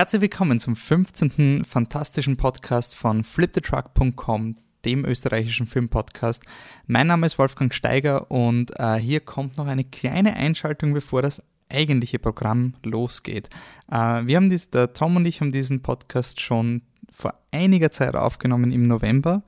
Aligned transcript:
Herzlich 0.00 0.22
willkommen 0.22 0.58
zum 0.58 0.76
15. 0.76 1.62
fantastischen 1.66 2.38
Podcast 2.38 2.96
von 2.96 3.22
flipthetruck.com, 3.22 4.54
dem 4.86 5.04
österreichischen 5.04 5.66
Filmpodcast. 5.66 6.42
Mein 6.86 7.08
Name 7.08 7.26
ist 7.26 7.38
Wolfgang 7.38 7.74
Steiger 7.74 8.30
und 8.30 8.72
äh, 8.80 8.96
hier 8.96 9.20
kommt 9.20 9.58
noch 9.58 9.66
eine 9.66 9.84
kleine 9.84 10.36
Einschaltung, 10.36 10.94
bevor 10.94 11.20
das 11.20 11.42
eigentliche 11.68 12.18
Programm 12.18 12.72
losgeht. 12.82 13.50
Äh, 13.92 14.22
wir 14.24 14.36
haben 14.36 14.48
dies, 14.48 14.70
der 14.70 14.94
Tom 14.94 15.16
und 15.16 15.26
ich 15.26 15.42
haben 15.42 15.52
diesen 15.52 15.82
Podcast 15.82 16.40
schon 16.40 16.80
vor 17.12 17.34
einiger 17.52 17.90
Zeit 17.90 18.14
aufgenommen 18.16 18.72
im 18.72 18.86
November 18.88 19.42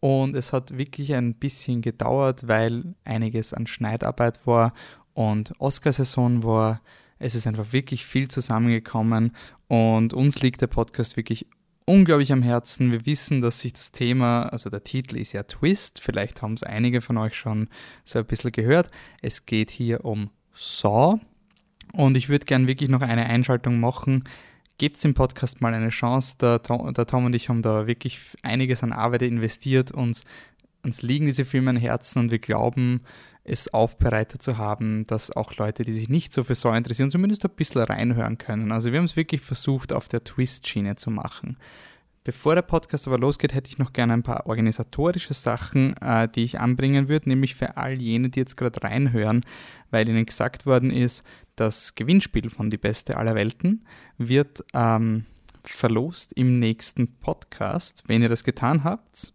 und 0.00 0.34
es 0.34 0.52
hat 0.52 0.76
wirklich 0.76 1.14
ein 1.14 1.36
bisschen 1.36 1.80
gedauert, 1.80 2.46
weil 2.46 2.94
einiges 3.06 3.54
an 3.54 3.66
Schneidarbeit 3.66 4.46
war 4.46 4.74
und 5.14 5.54
Oscarsaison 5.58 6.42
war. 6.42 6.82
Es 7.18 7.34
ist 7.34 7.46
einfach 7.46 7.72
wirklich 7.72 8.04
viel 8.04 8.28
zusammengekommen 8.28 9.32
und 9.68 10.14
uns 10.14 10.42
liegt 10.42 10.60
der 10.60 10.66
Podcast 10.66 11.16
wirklich 11.16 11.46
unglaublich 11.86 12.32
am 12.32 12.42
Herzen. 12.42 12.92
Wir 12.92 13.06
wissen, 13.06 13.40
dass 13.40 13.60
sich 13.60 13.72
das 13.72 13.92
Thema, 13.92 14.44
also 14.44 14.68
der 14.68 14.84
Titel 14.84 15.16
ist 15.16 15.32
ja 15.32 15.44
Twist, 15.44 16.00
vielleicht 16.00 16.42
haben 16.42 16.54
es 16.54 16.62
einige 16.62 17.00
von 17.00 17.16
euch 17.16 17.34
schon 17.34 17.68
so 18.04 18.18
ein 18.18 18.26
bisschen 18.26 18.52
gehört. 18.52 18.90
Es 19.22 19.46
geht 19.46 19.70
hier 19.70 20.04
um 20.04 20.30
Saw 20.52 21.18
und 21.92 22.16
ich 22.16 22.28
würde 22.28 22.46
gern 22.46 22.66
wirklich 22.66 22.90
noch 22.90 23.02
eine 23.02 23.26
Einschaltung 23.26 23.80
machen. 23.80 24.24
Gebt 24.78 25.02
dem 25.02 25.14
Podcast 25.14 25.62
mal 25.62 25.72
eine 25.72 25.88
Chance. 25.88 26.36
Der 26.38 26.62
Tom, 26.62 26.92
der 26.92 27.06
Tom 27.06 27.24
und 27.24 27.34
ich 27.34 27.48
haben 27.48 27.62
da 27.62 27.86
wirklich 27.86 28.20
einiges 28.42 28.82
an 28.82 28.92
Arbeit 28.92 29.22
investiert. 29.22 29.90
Uns, 29.90 30.24
uns 30.86 31.02
liegen 31.02 31.26
diese 31.26 31.44
Filme 31.44 31.70
am 31.70 31.76
Herzen 31.76 32.20
und 32.20 32.30
wir 32.30 32.38
glauben, 32.38 33.02
es 33.44 33.72
aufbereitet 33.72 34.40
zu 34.40 34.56
haben, 34.56 35.04
dass 35.06 35.30
auch 35.30 35.54
Leute, 35.56 35.84
die 35.84 35.92
sich 35.92 36.08
nicht 36.08 36.32
so 36.32 36.42
für 36.42 36.54
so 36.54 36.72
interessieren, 36.72 37.10
zumindest 37.10 37.44
ein 37.44 37.50
bisschen 37.54 37.82
reinhören 37.82 38.38
können. 38.38 38.72
Also 38.72 38.90
wir 38.90 38.98
haben 38.98 39.04
es 39.04 39.16
wirklich 39.16 39.40
versucht, 39.40 39.92
auf 39.92 40.08
der 40.08 40.24
Twist-Schiene 40.24 40.96
zu 40.96 41.10
machen. 41.10 41.56
Bevor 42.24 42.56
der 42.56 42.62
Podcast 42.62 43.06
aber 43.06 43.18
losgeht, 43.18 43.54
hätte 43.54 43.70
ich 43.70 43.78
noch 43.78 43.92
gerne 43.92 44.14
ein 44.14 44.24
paar 44.24 44.46
organisatorische 44.46 45.32
Sachen, 45.32 45.96
äh, 45.98 46.28
die 46.28 46.42
ich 46.42 46.58
anbringen 46.58 47.08
würde, 47.08 47.28
nämlich 47.28 47.54
für 47.54 47.76
all 47.76 48.00
jene, 48.00 48.30
die 48.30 48.40
jetzt 48.40 48.56
gerade 48.56 48.82
reinhören, 48.82 49.44
weil 49.90 50.08
ihnen 50.08 50.26
gesagt 50.26 50.66
worden 50.66 50.90
ist, 50.90 51.24
das 51.54 51.94
Gewinnspiel 51.94 52.50
von 52.50 52.70
Die 52.70 52.78
Beste 52.78 53.16
aller 53.16 53.36
Welten 53.36 53.84
wird 54.18 54.64
ähm, 54.74 55.24
verlost 55.62 56.32
im 56.32 56.58
nächsten 56.58 57.16
Podcast. 57.18 58.04
Wenn 58.08 58.22
ihr 58.22 58.28
das 58.28 58.42
getan 58.42 58.82
habt, 58.82 59.32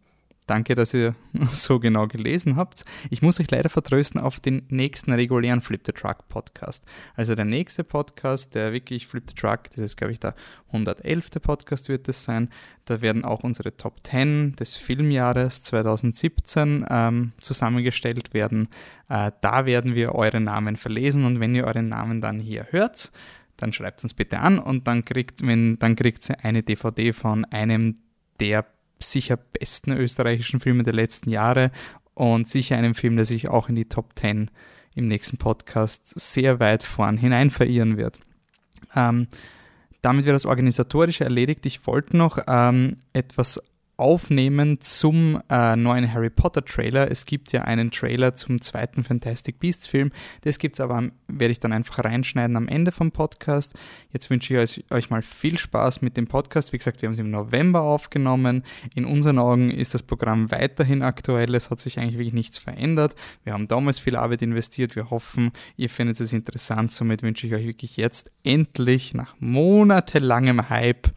Danke, 0.51 0.75
dass 0.75 0.93
ihr 0.93 1.15
so 1.47 1.79
genau 1.79 2.07
gelesen 2.07 2.57
habt. 2.57 2.83
Ich 3.09 3.21
muss 3.21 3.39
euch 3.39 3.49
leider 3.49 3.69
vertrösten 3.69 4.19
auf 4.19 4.41
den 4.41 4.63
nächsten 4.67 5.13
regulären 5.13 5.61
Flip 5.61 5.81
the 5.85 5.93
Truck 5.93 6.27
Podcast. 6.27 6.83
Also 7.15 7.35
der 7.35 7.45
nächste 7.45 7.85
Podcast, 7.85 8.53
der 8.53 8.73
wirklich 8.73 9.07
Flip 9.07 9.23
the 9.25 9.33
Truck, 9.33 9.69
das 9.69 9.77
ist 9.77 9.95
glaube 9.95 10.11
ich 10.11 10.19
der 10.19 10.35
111. 10.67 11.29
Podcast 11.41 11.87
wird 11.87 12.09
es 12.09 12.25
sein. 12.25 12.49
Da 12.83 12.99
werden 12.99 13.23
auch 13.23 13.45
unsere 13.45 13.77
Top 13.77 14.05
10 14.05 14.57
des 14.57 14.75
Filmjahres 14.75 15.61
2017 15.61 16.85
ähm, 16.89 17.31
zusammengestellt 17.39 18.33
werden. 18.33 18.67
Äh, 19.07 19.31
da 19.39 19.65
werden 19.65 19.95
wir 19.95 20.15
eure 20.15 20.41
Namen 20.41 20.75
verlesen 20.75 21.23
und 21.23 21.39
wenn 21.39 21.55
ihr 21.55 21.63
euren 21.63 21.87
Namen 21.87 22.19
dann 22.19 22.41
hier 22.41 22.67
hört, 22.71 23.13
dann 23.55 23.71
schreibt 23.71 24.03
uns 24.03 24.13
bitte 24.13 24.39
an 24.39 24.59
und 24.59 24.85
dann 24.85 25.05
kriegt, 25.05 25.47
wenn, 25.47 25.79
dann 25.79 25.95
kriegt 25.95 26.29
ihr 26.29 26.43
eine 26.43 26.61
DVD 26.61 27.13
von 27.13 27.45
einem 27.45 27.99
der 28.41 28.65
sicher 29.01 29.37
besten 29.37 29.91
österreichischen 29.91 30.59
Filme 30.59 30.83
der 30.83 30.93
letzten 30.93 31.29
Jahre 31.29 31.71
und 32.13 32.47
sicher 32.47 32.77
einem 32.77 32.95
Film, 32.95 33.15
der 33.15 33.25
sich 33.25 33.49
auch 33.49 33.69
in 33.69 33.75
die 33.75 33.89
Top 33.89 34.17
10 34.17 34.51
im 34.95 35.07
nächsten 35.07 35.37
Podcast 35.37 36.19
sehr 36.19 36.59
weit 36.59 36.83
vorn 36.83 37.17
hinein 37.17 37.49
verirren 37.49 37.97
wird. 37.97 38.19
Ähm, 38.95 39.27
damit 40.01 40.25
wäre 40.25 40.33
das 40.33 40.45
Organisatorische 40.45 41.23
erledigt. 41.23 41.65
Ich 41.65 41.85
wollte 41.85 42.17
noch 42.17 42.39
ähm, 42.47 42.97
etwas 43.13 43.61
aufnehmen 44.01 44.81
zum 44.81 45.39
äh, 45.47 45.75
neuen 45.75 46.11
Harry 46.11 46.31
Potter 46.31 46.65
Trailer. 46.65 47.11
Es 47.11 47.27
gibt 47.27 47.53
ja 47.53 47.61
einen 47.61 47.91
Trailer 47.91 48.33
zum 48.33 48.59
zweiten 48.59 49.03
Fantastic 49.03 49.59
Beasts 49.59 49.85
Film. 49.85 50.11
Das 50.41 50.57
gibt 50.57 50.75
es 50.75 50.79
aber, 50.79 51.09
werde 51.27 51.51
ich 51.51 51.59
dann 51.59 51.71
einfach 51.71 52.03
reinschneiden 52.03 52.57
am 52.57 52.67
Ende 52.67 52.91
vom 52.91 53.11
Podcast. 53.11 53.75
Jetzt 54.11 54.31
wünsche 54.31 54.53
ich 54.55 54.59
euch, 54.59 54.85
euch 54.89 55.09
mal 55.11 55.21
viel 55.21 55.57
Spaß 55.57 56.01
mit 56.01 56.17
dem 56.17 56.25
Podcast. 56.25 56.73
Wie 56.73 56.79
gesagt, 56.79 57.01
wir 57.01 57.07
haben 57.07 57.13
es 57.13 57.19
im 57.19 57.29
November 57.29 57.81
aufgenommen. 57.81 58.63
In 58.95 59.05
unseren 59.05 59.37
Augen 59.37 59.69
ist 59.69 59.93
das 59.93 60.01
Programm 60.01 60.49
weiterhin 60.49 61.03
aktuell. 61.03 61.53
Es 61.53 61.69
hat 61.69 61.79
sich 61.79 61.99
eigentlich 61.99 62.15
wirklich 62.17 62.33
nichts 62.33 62.57
verändert. 62.57 63.15
Wir 63.43 63.53
haben 63.53 63.67
damals 63.67 63.99
viel 63.99 64.15
Arbeit 64.15 64.41
investiert. 64.41 64.95
Wir 64.95 65.11
hoffen, 65.11 65.51
ihr 65.77 65.89
findet 65.89 66.19
es 66.19 66.33
interessant. 66.33 66.91
Somit 66.91 67.21
wünsche 67.21 67.45
ich 67.45 67.53
euch 67.53 67.67
wirklich 67.67 67.97
jetzt 67.97 68.31
endlich 68.43 69.13
nach 69.13 69.35
monatelangem 69.39 70.69
Hype 70.69 71.09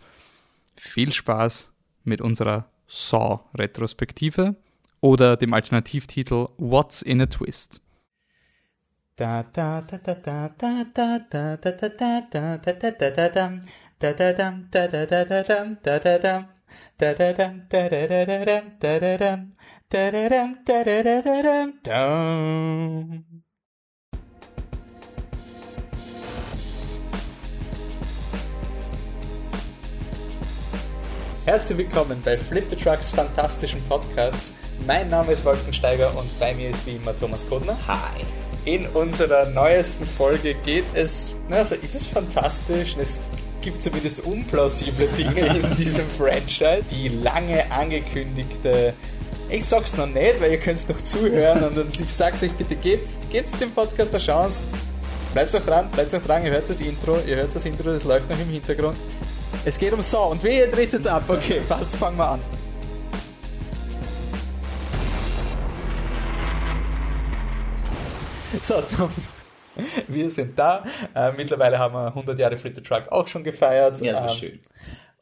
viel 0.76 1.10
Spaß 1.10 1.72
mit 2.04 2.20
unserer 2.20 2.66
Saw-Retrospektive 2.86 4.56
oder 5.00 5.36
dem 5.36 5.52
Alternativtitel 5.54 6.48
What's 6.56 7.02
in 7.02 7.20
a 7.20 7.26
Twist. 7.26 7.80
Herzlich 31.46 31.76
willkommen 31.76 32.22
bei 32.24 32.38
Flip 32.38 32.64
the 32.70 32.76
Trucks 32.76 33.10
fantastischen 33.10 33.82
Podcasts. 33.86 34.54
Mein 34.86 35.10
Name 35.10 35.32
ist 35.32 35.44
Wolfgang 35.44 35.74
Steiger 35.74 36.16
und 36.16 36.40
bei 36.40 36.54
mir 36.54 36.70
ist 36.70 36.86
wie 36.86 36.96
immer 36.96 37.14
Thomas 37.20 37.46
Kodner. 37.46 37.76
Hi. 37.86 38.24
In 38.64 38.86
unserer 38.88 39.50
neuesten 39.50 40.04
Folge 40.04 40.54
geht 40.54 40.86
es, 40.94 41.34
also 41.50 41.74
ist 41.74 41.94
es 41.94 42.06
fantastisch, 42.06 42.96
es 42.98 43.20
gibt 43.60 43.82
zumindest 43.82 44.20
unplausible 44.24 45.06
Dinge 45.18 45.46
in 45.58 45.76
diesem 45.76 46.06
Franchise. 46.16 46.82
Die 46.90 47.08
lange 47.08 47.70
angekündigte 47.70 48.94
ich 49.50 49.66
sag's 49.66 49.94
noch 49.98 50.06
nicht, 50.06 50.40
weil 50.40 50.52
ihr 50.52 50.58
könnt 50.58 50.88
noch 50.88 51.02
zuhören 51.02 51.62
und 51.62 52.00
ich 52.00 52.10
sag's 52.10 52.42
euch 52.42 52.52
bitte, 52.52 52.74
gebt's, 52.74 53.18
gebt's 53.30 53.52
dem 53.58 53.70
Podcast 53.70 54.14
eine 54.14 54.24
Chance. 54.24 54.62
Bleibt 55.34 55.52
noch 55.52 55.64
dran, 55.66 55.90
bleibt 55.90 56.12
noch 56.14 56.22
dran, 56.22 56.42
ihr 56.42 56.52
hört 56.52 56.70
das 56.70 56.80
Intro, 56.80 57.18
ihr 57.26 57.36
hört 57.36 57.54
das 57.54 57.66
Intro, 57.66 57.92
das 57.92 58.04
läuft 58.04 58.30
noch 58.30 58.38
im 58.38 58.48
Hintergrund. 58.48 58.96
Es 59.64 59.78
geht 59.78 59.92
um 59.92 60.02
Saw 60.02 60.32
und 60.32 60.42
wer 60.42 60.66
dreht 60.68 60.92
jetzt 60.92 61.06
ab? 61.06 61.24
Okay, 61.28 61.60
passt, 61.68 61.96
fangen 61.96 62.16
wir 62.18 62.28
an. 62.28 62.40
So, 68.62 68.80
Tom, 68.82 69.10
wir 70.08 70.30
sind 70.30 70.58
da. 70.58 70.84
Äh, 71.14 71.32
mittlerweile 71.32 71.78
haben 71.78 71.94
wir 71.94 72.06
100 72.06 72.38
Jahre 72.38 72.56
Flip 72.56 72.74
the 72.74 72.82
Truck 72.82 73.10
auch 73.10 73.26
schon 73.26 73.42
gefeiert. 73.42 74.00
Ja, 74.00 74.12
das 74.12 74.20
war 74.22 74.30
ähm, 74.30 74.36
schön. 74.36 74.60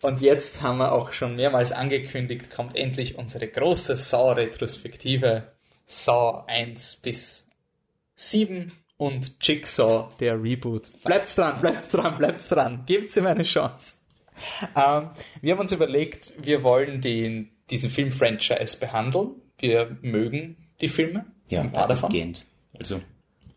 Und 0.03 0.21
jetzt 0.21 0.61
haben 0.63 0.79
wir 0.79 0.93
auch 0.93 1.13
schon 1.13 1.37
mehrmals 1.37 1.73
angekündigt, 1.73 2.51
kommt 2.51 2.77
endlich 2.77 3.17
unsere 3.17 3.47
große 3.47 3.97
Saw-Retrospektive. 3.97 5.53
Saw 5.87 6.45
1 6.47 6.97
bis 6.97 7.49
7 8.17 8.73
und 8.97 9.37
Jigsaw, 9.41 10.09
der 10.21 10.43
Reboot. 10.43 10.91
Bleibt 11.05 11.37
dran, 11.37 11.61
bleibt 11.61 11.93
dran, 11.93 12.19
bleibt 12.19 12.51
dran. 12.51 12.83
Gebt 12.87 13.17
ihm 13.17 13.27
eine 13.27 13.45
Chance. 13.45 14.02
Ähm, 14.77 15.11
wir 15.41 15.53
haben 15.53 15.61
uns 15.61 15.73
überlegt, 15.73 16.33
wir 16.41 16.63
wollen 16.63 17.01
den, 17.01 17.51
diesen 17.71 17.91
Film-Franchise 17.91 18.79
behandeln. 18.79 19.31
Wir 19.59 19.97
mögen 20.03 20.57
die 20.81 20.89
Filme. 20.89 21.27
Ja, 21.49 21.61
ein 21.61 21.73
paar 21.73 21.89
davon. 21.89 22.13
Also 22.79 23.01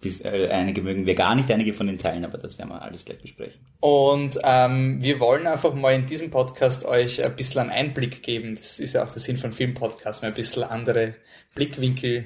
dies, 0.04 0.22
äh, 0.22 0.50
einige 0.52 0.82
mögen 0.82 1.06
wir 1.06 1.16
gar 1.16 1.36
nicht, 1.36 1.52
einige 1.52 1.74
von 1.74 1.88
den 1.88 1.98
Teilen, 1.98 2.26
aber 2.26 2.38
das 2.38 2.58
werden 2.58 2.70
wir 2.70 2.82
alles 2.82 3.06
gleich 3.06 3.22
besprechen. 3.22 3.66
Und 3.80 4.40
ähm, 4.44 5.02
wir 5.02 5.20
wollen 5.20 5.48
einfach 5.48 5.74
mal 5.74 5.96
in 5.96 6.06
diesem 6.06 6.30
Podcast 6.32 6.86
euch 6.86 7.24
ein 7.24 7.36
bisschen 7.36 7.62
einen 7.62 7.72
Einblick 7.72 8.22
geben. 8.22 8.56
Das 8.56 8.80
ist 8.80 8.94
ja 8.94 9.04
auch 9.04 9.12
der 9.12 9.22
Sinn 9.22 9.38
von 9.38 9.52
Filmpodcasts, 9.52 10.22
mal 10.22 10.30
ein 10.30 10.34
bisschen 10.36 10.64
andere 10.64 11.16
Blickwinkel 11.56 12.26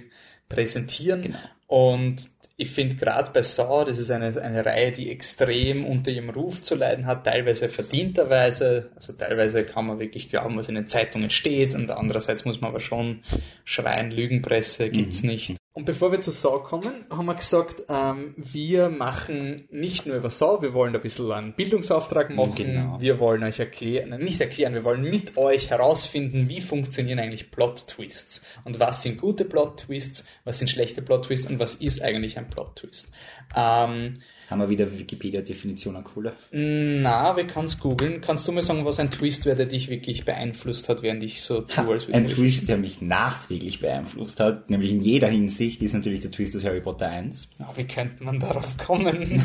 präsentieren. 0.50 1.22
Genau. 1.22 1.40
Und 1.68 2.30
ich 2.60 2.72
finde 2.72 2.96
gerade 2.96 3.32
bei 3.32 3.42
Saw, 3.42 3.86
das 3.86 3.98
ist 3.98 4.12
eine, 4.12 4.40
eine 4.42 4.66
Reihe, 4.66 4.92
die 4.92 5.10
extrem 5.10 5.86
unter 5.86 6.12
ihrem 6.12 6.30
Ruf 6.30 6.62
zu 6.62 6.76
leiden 6.76 7.06
hat, 7.06 7.24
teilweise 7.24 7.70
verdienterweise, 7.70 8.90
also 8.96 9.14
teilweise 9.14 9.64
kann 9.64 9.88
man 9.88 10.00
wirklich 10.00 10.30
glauben, 10.30 10.58
was 10.58 10.68
in 10.68 10.76
den 10.76 10.90
Zeitungen 10.90 11.30
steht 11.30 11.74
und 11.74 11.90
andererseits 11.90 12.44
muss 12.44 12.60
man 12.60 12.72
aber 12.72 12.82
schon 12.82 13.24
schreien, 13.64 14.12
Lügenpresse 14.12 14.90
gibt's 14.90 15.24
mhm. 15.24 15.30
nicht. 15.30 15.59
Und 15.72 15.86
bevor 15.86 16.12
wir 16.12 16.20
zu 16.20 16.32
Saw 16.32 16.64
kommen, 16.64 17.06
haben 17.12 17.28
wir 17.28 17.36
gesagt, 17.36 17.84
ähm, 17.90 18.34
wir 18.38 18.90
machen 18.90 19.68
nicht 19.70 20.08
nur 20.08 20.18
über 20.18 20.32
Saw, 20.32 20.62
wir 20.64 20.74
wollen 20.74 20.96
ein 20.96 21.02
bisschen 21.02 21.32
einen 21.32 21.54
Bildungsauftrag 21.54 22.32
machen. 22.32 22.56
Genau. 22.56 23.00
Wir 23.00 23.20
wollen 23.20 23.44
euch 23.44 23.60
erklären, 23.60 24.10
nicht 24.20 24.42
erklären, 24.42 24.74
wir 24.74 24.84
wollen 24.84 25.04
mit 25.04 25.38
euch 25.38 25.70
herausfinden, 25.70 26.50
wie 26.50 26.62
funktionieren 26.62 27.20
eigentlich 27.20 27.52
Plot-Twists 27.52 28.46
und 28.66 28.80
was 28.80 29.04
sind 29.04 29.22
gute 29.22 29.46
Plot-Twists, 29.46 30.26
was 30.44 30.58
sind 30.58 30.70
schlechte 30.70 31.04
Plot-Twists 31.04 31.48
und 31.48 31.60
was 31.60 31.76
ist 31.76 32.02
eigentlich 32.02 32.38
ein 32.40 32.50
Plot-Twist. 32.50 33.14
Ähm, 33.56 34.22
Haben 34.50 34.62
wir 34.62 34.70
wieder 34.70 34.98
Wikipedia-Definitionen 35.00 36.04
cooler? 36.04 36.34
Na, 36.52 37.36
wir 37.38 37.46
können 37.46 37.68
es 37.68 37.80
googeln. 37.80 38.20
Kannst 38.22 38.48
du 38.48 38.52
mir 38.52 38.62
sagen, 38.64 38.84
was 38.86 39.00
ein 39.00 39.12
Twist 39.12 39.46
wäre, 39.46 39.56
der 39.56 39.66
dich 39.68 39.90
wirklich 39.90 40.26
beeinflusst 40.26 40.90
hat, 40.90 41.02
während 41.04 41.22
ich 41.24 41.42
so 41.44 41.62
tue, 41.62 41.94
als 41.94 42.10
Ein 42.12 42.28
Twist, 42.28 42.68
der 42.68 42.78
mich 42.78 43.02
nachträglich 43.02 43.80
beeinflusst 43.80 44.40
hat, 44.40 44.70
nämlich 44.70 44.92
in 44.92 45.02
jeder 45.02 45.28
Hinsicht, 45.28 45.84
ist 45.84 45.94
natürlich 45.94 46.22
der 46.22 46.32
Twist 46.32 46.56
aus 46.56 46.64
Harry 46.64 46.82
Potter 46.82 47.10
1. 47.10 47.48
Ja, 47.60 47.72
wie 47.76 47.86
könnte 47.86 48.24
man 48.24 48.40
darauf 48.40 48.76
kommen? 48.78 49.44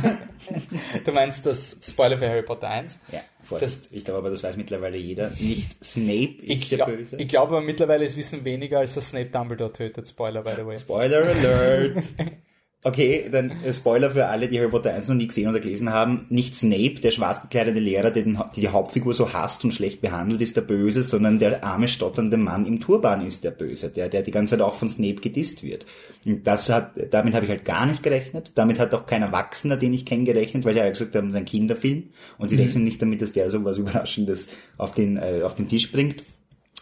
du 1.05 1.13
meinst 1.13 1.45
das 1.45 1.81
Spoiler 1.87 2.17
für 2.19 2.29
Harry 2.29 2.43
Potter 2.43 2.69
1? 2.69 2.99
Ja, 3.13 3.21
Vorsicht. 3.43 3.89
ich 3.93 4.05
glaube 4.05 4.19
aber, 4.21 4.31
das 4.31 4.43
weiß 4.43 4.57
mittlerweile 4.57 4.97
jeder. 4.97 5.31
Nicht 5.39 5.85
Snape 5.85 6.37
ist 6.43 6.63
Ich, 6.63 6.69
der 6.71 6.79
glaub, 6.79 6.89
Böse. 6.89 7.17
ich 7.19 7.29
glaube 7.29 7.57
aber 7.57 7.61
mittlerweile 7.65 8.05
ist 8.07 8.17
Wissen 8.17 8.45
weniger, 8.45 8.79
als 8.79 8.95
dass 8.95 9.09
Snape 9.11 9.27
Dumbledore 9.27 9.73
tötet. 9.73 10.09
Spoiler, 10.09 10.43
by 10.43 10.53
the 10.57 10.65
way. 10.65 10.79
Spoiler 10.79 11.27
Alert! 11.27 12.05
Okay, 12.87 13.31
dann 13.33 13.51
äh, 13.65 13.73
Spoiler 13.73 14.11
für 14.11 14.27
alle, 14.27 14.47
die 14.47 14.59
Harry 14.59 14.69
Potter 14.69 14.93
1 14.93 15.09
noch 15.09 15.15
nie 15.15 15.27
gesehen 15.27 15.49
oder 15.49 15.59
gelesen 15.59 15.91
haben. 15.91 16.27
Nicht 16.29 16.55
Snape, 16.55 16.97
der 16.97 17.13
schwarz 17.13 17.41
gekleidete 17.41 17.81
Lehrer, 17.81 18.11
der 18.11 18.25
den, 18.25 18.39
die, 18.55 18.61
die 18.61 18.69
Hauptfigur 18.69 19.15
so 19.15 19.33
hasst 19.33 19.65
und 19.65 19.73
schlecht 19.73 20.03
behandelt, 20.03 20.43
ist 20.43 20.55
der 20.55 20.61
Böse, 20.61 21.03
sondern 21.03 21.39
der 21.39 21.65
arme, 21.65 21.89
stotternde 21.89 22.37
Mann 22.37 22.67
im 22.67 22.81
Turban 22.81 23.27
ist 23.27 23.43
der 23.43 23.53
Böse, 23.53 23.89
der, 23.89 24.11
der 24.11 24.21
die 24.21 24.31
ganze 24.31 24.59
Zeit 24.59 24.61
auch 24.61 24.75
von 24.75 24.91
Snape 24.91 25.23
gedisst 25.23 25.63
wird. 25.63 25.87
Und 26.27 26.47
das 26.47 26.69
hat, 26.69 26.93
damit 27.11 27.35
habe 27.35 27.47
ich 27.47 27.51
halt 27.51 27.65
gar 27.65 27.87
nicht 27.87 28.03
gerechnet. 28.03 28.53
Damit 28.55 28.79
hat 28.79 28.95
auch 28.95 29.07
kein 29.07 29.23
Erwachsener, 29.23 29.79
den 29.79 29.95
ich 29.95 30.05
kenne, 30.05 30.25
gerechnet, 30.25 30.67
weil 30.67 30.75
sie 30.75 30.81
ja 30.81 30.91
gesagt 30.91 31.17
haben, 31.17 31.29
es 31.29 31.35
ist 31.35 31.39
ein 31.39 31.47
Kinderfilm. 31.47 32.11
Und 32.37 32.51
sie 32.51 32.57
rechnen 32.57 32.85
nicht 32.85 33.01
damit, 33.01 33.23
dass 33.23 33.33
der 33.33 33.49
so 33.49 33.65
was 33.65 33.79
Überraschendes 33.79 34.47
auf 34.77 34.93
den, 34.93 35.17
äh, 35.17 35.41
auf 35.43 35.55
den 35.55 35.69
Tisch 35.69 35.91
bringt. 35.91 36.17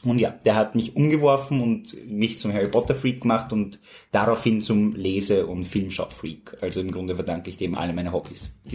Und 0.04 0.18
ja, 0.18 0.30
der 0.30 0.56
hat 0.56 0.74
mich 0.74 0.96
umgeworfen 0.96 1.60
und 1.60 1.96
mich 2.08 2.38
zum 2.38 2.52
Harry 2.52 2.68
Potter 2.68 2.94
Freak 2.94 3.20
gemacht 3.20 3.52
und 3.52 3.78
daraufhin 4.10 4.60
zum 4.60 4.96
Lese- 4.96 5.46
und 5.46 5.64
Filmschau-Freak. 5.64 6.58
Also 6.60 6.80
im 6.80 6.90
Grunde 6.90 7.14
verdanke 7.14 7.50
ich 7.50 7.56
dem 7.56 7.76
alle 7.76 7.92
meine 7.92 8.12
Hobbys. 8.12 8.50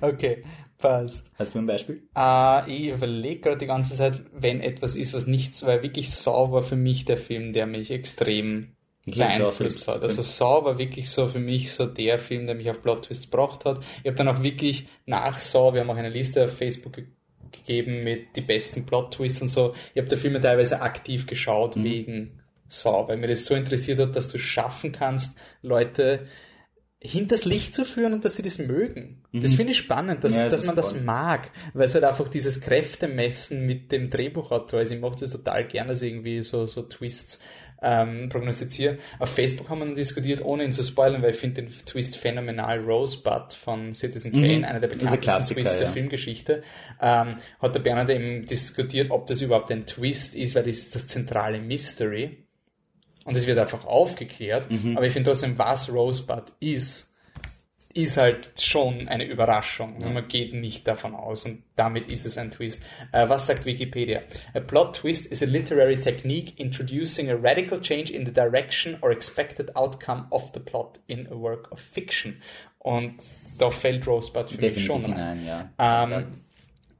Okay, 0.00 0.44
passt. 0.78 1.30
Hast 1.38 1.54
du 1.54 1.58
ein 1.58 1.66
Beispiel? 1.66 2.02
Äh, 2.16 2.72
ich 2.72 2.88
überlege 2.88 3.40
gerade 3.40 3.58
die 3.58 3.66
ganze 3.66 3.94
Zeit, 3.96 4.22
wenn 4.32 4.62
etwas 4.62 4.96
ist, 4.96 5.12
was 5.12 5.26
nichts, 5.26 5.66
weil 5.66 5.82
wirklich 5.82 6.10
Saw 6.10 6.50
war 6.52 6.62
für 6.62 6.76
mich 6.76 7.04
der 7.04 7.18
Film, 7.18 7.52
der 7.52 7.66
mich 7.66 7.90
extrem 7.90 8.68
Okay, 9.06 9.20
beeinflusst 9.20 9.88
hat. 9.88 10.02
Also 10.02 10.22
Saw 10.22 10.64
war 10.64 10.78
wirklich 10.78 11.10
so 11.10 11.28
für 11.28 11.38
mich 11.38 11.72
so 11.72 11.86
der 11.86 12.18
Film, 12.18 12.44
der 12.46 12.54
mich 12.54 12.70
auf 12.70 12.82
Plot 12.82 13.06
Twists 13.06 13.30
gebracht 13.30 13.64
hat. 13.64 13.80
Ich 14.02 14.06
habe 14.06 14.16
dann 14.16 14.28
auch 14.28 14.42
wirklich 14.42 14.88
nach 15.06 15.38
Saw, 15.38 15.72
wir 15.72 15.80
haben 15.80 15.90
auch 15.90 15.96
eine 15.96 16.10
Liste 16.10 16.44
auf 16.44 16.56
Facebook 16.56 16.96
gegeben 17.52 18.04
mit 18.04 18.36
die 18.36 18.40
besten 18.40 18.84
Plot 18.86 19.14
Twists 19.14 19.42
und 19.42 19.48
so. 19.48 19.74
Ich 19.94 19.98
habe 19.98 20.08
der 20.08 20.18
Filme 20.18 20.40
teilweise 20.40 20.80
aktiv 20.82 21.26
geschaut 21.26 21.76
Mhm. 21.76 21.84
wegen 21.84 22.40
Saw, 22.68 23.08
weil 23.08 23.16
mir 23.16 23.28
das 23.28 23.46
so 23.46 23.54
interessiert 23.54 23.98
hat, 23.98 24.14
dass 24.14 24.28
du 24.28 24.38
schaffen 24.38 24.92
kannst, 24.92 25.38
Leute 25.62 26.26
hinters 27.00 27.44
Licht 27.44 27.74
zu 27.74 27.84
führen 27.84 28.12
und 28.12 28.24
dass 28.24 28.34
sie 28.36 28.42
das 28.42 28.58
mögen. 28.58 29.22
Das 29.32 29.54
finde 29.54 29.70
ich 29.72 29.78
spannend, 29.78 30.24
dass, 30.24 30.32
Mhm. 30.32 30.38
Ja, 30.40 30.48
dass 30.48 30.66
man 30.66 30.74
das 30.74 30.88
spannend. 30.90 31.06
mag, 31.06 31.50
weil 31.72 31.84
es 31.86 31.94
halt 31.94 32.02
einfach 32.04 32.28
dieses 32.28 32.60
Kräftemessen 32.60 33.64
mit 33.66 33.92
dem 33.92 34.10
Drehbuchautor 34.10 34.80
ist. 34.80 34.90
Ich 34.90 35.00
mache 35.00 35.20
das 35.20 35.30
total 35.30 35.66
gerne, 35.68 35.90
dass 35.90 36.02
irgendwie 36.02 36.42
so, 36.42 36.66
so 36.66 36.82
Twists 36.82 37.38
ähm, 37.82 38.28
prognostiziere. 38.28 38.98
Auf 39.18 39.30
Facebook 39.30 39.68
haben 39.68 39.86
wir 39.86 39.94
diskutiert, 39.94 40.44
ohne 40.44 40.64
ihn 40.64 40.72
zu 40.72 40.82
spoilern, 40.82 41.22
weil 41.22 41.30
ich 41.30 41.36
finde 41.36 41.62
den 41.62 41.70
Twist 41.70 42.16
phänomenal. 42.16 42.80
Rosebud 42.80 43.52
von 43.52 43.92
Citizen 43.92 44.32
Kane, 44.32 44.66
einer 44.66 44.80
der 44.80 44.88
Mhm. 44.88 45.00
Ist 45.00 45.12
ein 45.12 45.20
bekanntesten 45.20 45.54
Twists 45.54 45.78
der 45.78 45.86
ja. 45.86 45.92
Filmgeschichte, 45.92 46.62
ähm, 47.00 47.36
hat 47.60 47.74
der 47.74 47.80
Bernhard 47.80 48.10
eben 48.10 48.46
diskutiert, 48.46 49.10
ob 49.10 49.26
das 49.26 49.40
überhaupt 49.40 49.70
ein 49.70 49.86
Twist 49.86 50.34
ist, 50.34 50.54
weil 50.54 50.64
das 50.64 50.76
ist 50.76 50.94
das 50.94 51.06
zentrale 51.06 51.60
Mystery. 51.60 52.44
Und 53.24 53.36
es 53.36 53.46
wird 53.46 53.58
einfach 53.58 53.84
aufgeklärt. 53.84 54.70
Mhm. 54.70 54.96
Aber 54.96 55.06
ich 55.06 55.12
finde 55.12 55.30
trotzdem, 55.30 55.58
was 55.58 55.92
Rosebud 55.92 56.44
ist, 56.60 57.07
ist 57.94 58.16
halt 58.16 58.52
schon 58.60 59.08
eine 59.08 59.24
Überraschung. 59.24 59.96
Und 59.96 60.12
Man 60.14 60.28
geht 60.28 60.52
nicht 60.54 60.86
davon 60.86 61.14
aus 61.14 61.44
und 61.46 61.62
damit 61.74 62.08
ist 62.08 62.26
es 62.26 62.36
ein 62.38 62.50
Twist. 62.50 62.82
Äh, 63.12 63.28
was 63.28 63.46
sagt 63.46 63.64
Wikipedia? 63.64 64.20
A 64.54 64.60
plot 64.60 64.96
twist 64.96 65.26
is 65.26 65.42
a 65.42 65.46
literary 65.46 65.96
technique 65.96 66.58
introducing 66.60 67.30
a 67.30 67.34
radical 67.34 67.80
change 67.80 68.10
in 68.12 68.24
the 68.26 68.32
direction 68.32 68.98
or 69.00 69.10
expected 69.10 69.74
outcome 69.74 70.26
of 70.30 70.50
the 70.54 70.60
plot 70.60 71.00
in 71.06 71.26
a 71.28 71.34
work 71.34 71.72
of 71.72 71.80
fiction. 71.80 72.40
Und 72.78 73.14
da 73.58 73.70
fällt 73.70 74.06
Rosebud 74.06 74.50
für 74.50 74.60
mich 74.60 74.84
schon 74.84 75.04
rein. 75.04 75.38
hinein, 75.38 75.46
ja. 75.46 76.04
Ähm, 76.04 76.26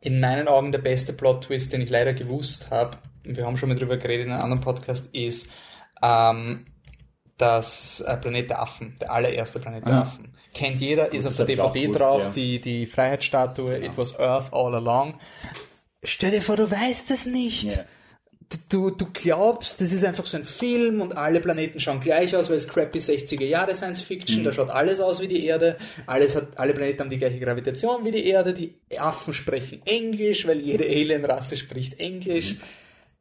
in 0.00 0.20
meinen 0.20 0.48
Augen 0.48 0.72
der 0.72 0.78
beste 0.80 1.12
Plot-Twist, 1.12 1.72
den 1.72 1.80
ich 1.82 1.90
leider 1.90 2.14
gewusst 2.14 2.70
habe, 2.70 2.98
wir 3.24 3.44
haben 3.44 3.56
schon 3.56 3.68
mal 3.68 3.74
drüber 3.76 3.96
geredet 3.96 4.26
in 4.26 4.32
einem 4.32 4.42
anderen 4.42 4.62
Podcast, 4.62 5.14
ist 5.14 5.50
ähm, 6.02 6.64
das 7.36 8.00
äh, 8.00 8.16
Planet 8.16 8.50
der 8.50 8.62
Affen, 8.62 8.96
der 9.00 9.12
allererste 9.12 9.58
Planet 9.60 9.84
der 9.86 9.92
Ah. 9.92 10.00
Affen. 10.02 10.32
Kennt 10.54 10.80
jeder, 10.80 11.12
ist 11.12 11.26
auf 11.26 11.36
der 11.36 11.46
DVD 11.46 11.82
gewusst, 11.82 12.00
drauf, 12.00 12.22
ja. 12.22 12.30
die, 12.30 12.60
die 12.60 12.86
Freiheitsstatue, 12.86 13.78
It 13.84 13.92
was 13.96 14.18
Earth 14.18 14.52
all 14.52 14.74
along. 14.74 15.14
Stell 16.02 16.30
dir 16.30 16.42
vor, 16.42 16.56
du 16.56 16.70
weißt 16.70 17.10
es 17.10 17.26
nicht. 17.26 17.76
Ja. 17.76 17.84
Du, 18.70 18.90
du 18.90 19.06
glaubst, 19.12 19.78
das 19.78 19.92
ist 19.92 20.04
einfach 20.04 20.24
so 20.24 20.38
ein 20.38 20.44
Film 20.44 21.02
und 21.02 21.14
alle 21.18 21.40
Planeten 21.40 21.80
schauen 21.80 22.00
gleich 22.00 22.34
aus, 22.34 22.48
weil 22.48 22.56
es 22.56 22.66
crappy 22.66 22.98
60er 22.98 23.44
Jahre 23.44 23.74
Science 23.74 24.00
Fiction, 24.00 24.42
da 24.42 24.54
schaut 24.54 24.70
alles 24.70 25.00
aus 25.00 25.20
wie 25.20 25.28
die 25.28 25.44
Erde, 25.44 25.76
alles 26.06 26.34
hat, 26.34 26.58
alle 26.58 26.72
Planeten 26.72 27.00
haben 27.00 27.10
die 27.10 27.18
gleiche 27.18 27.40
Gravitation 27.40 28.06
wie 28.06 28.10
die 28.10 28.26
Erde, 28.26 28.54
die 28.54 28.74
Affen 28.96 29.34
sprechen 29.34 29.82
Englisch, 29.84 30.46
weil 30.46 30.62
jede 30.62 30.84
Alienrasse 30.84 31.58
spricht 31.58 32.00
Englisch. 32.00 32.56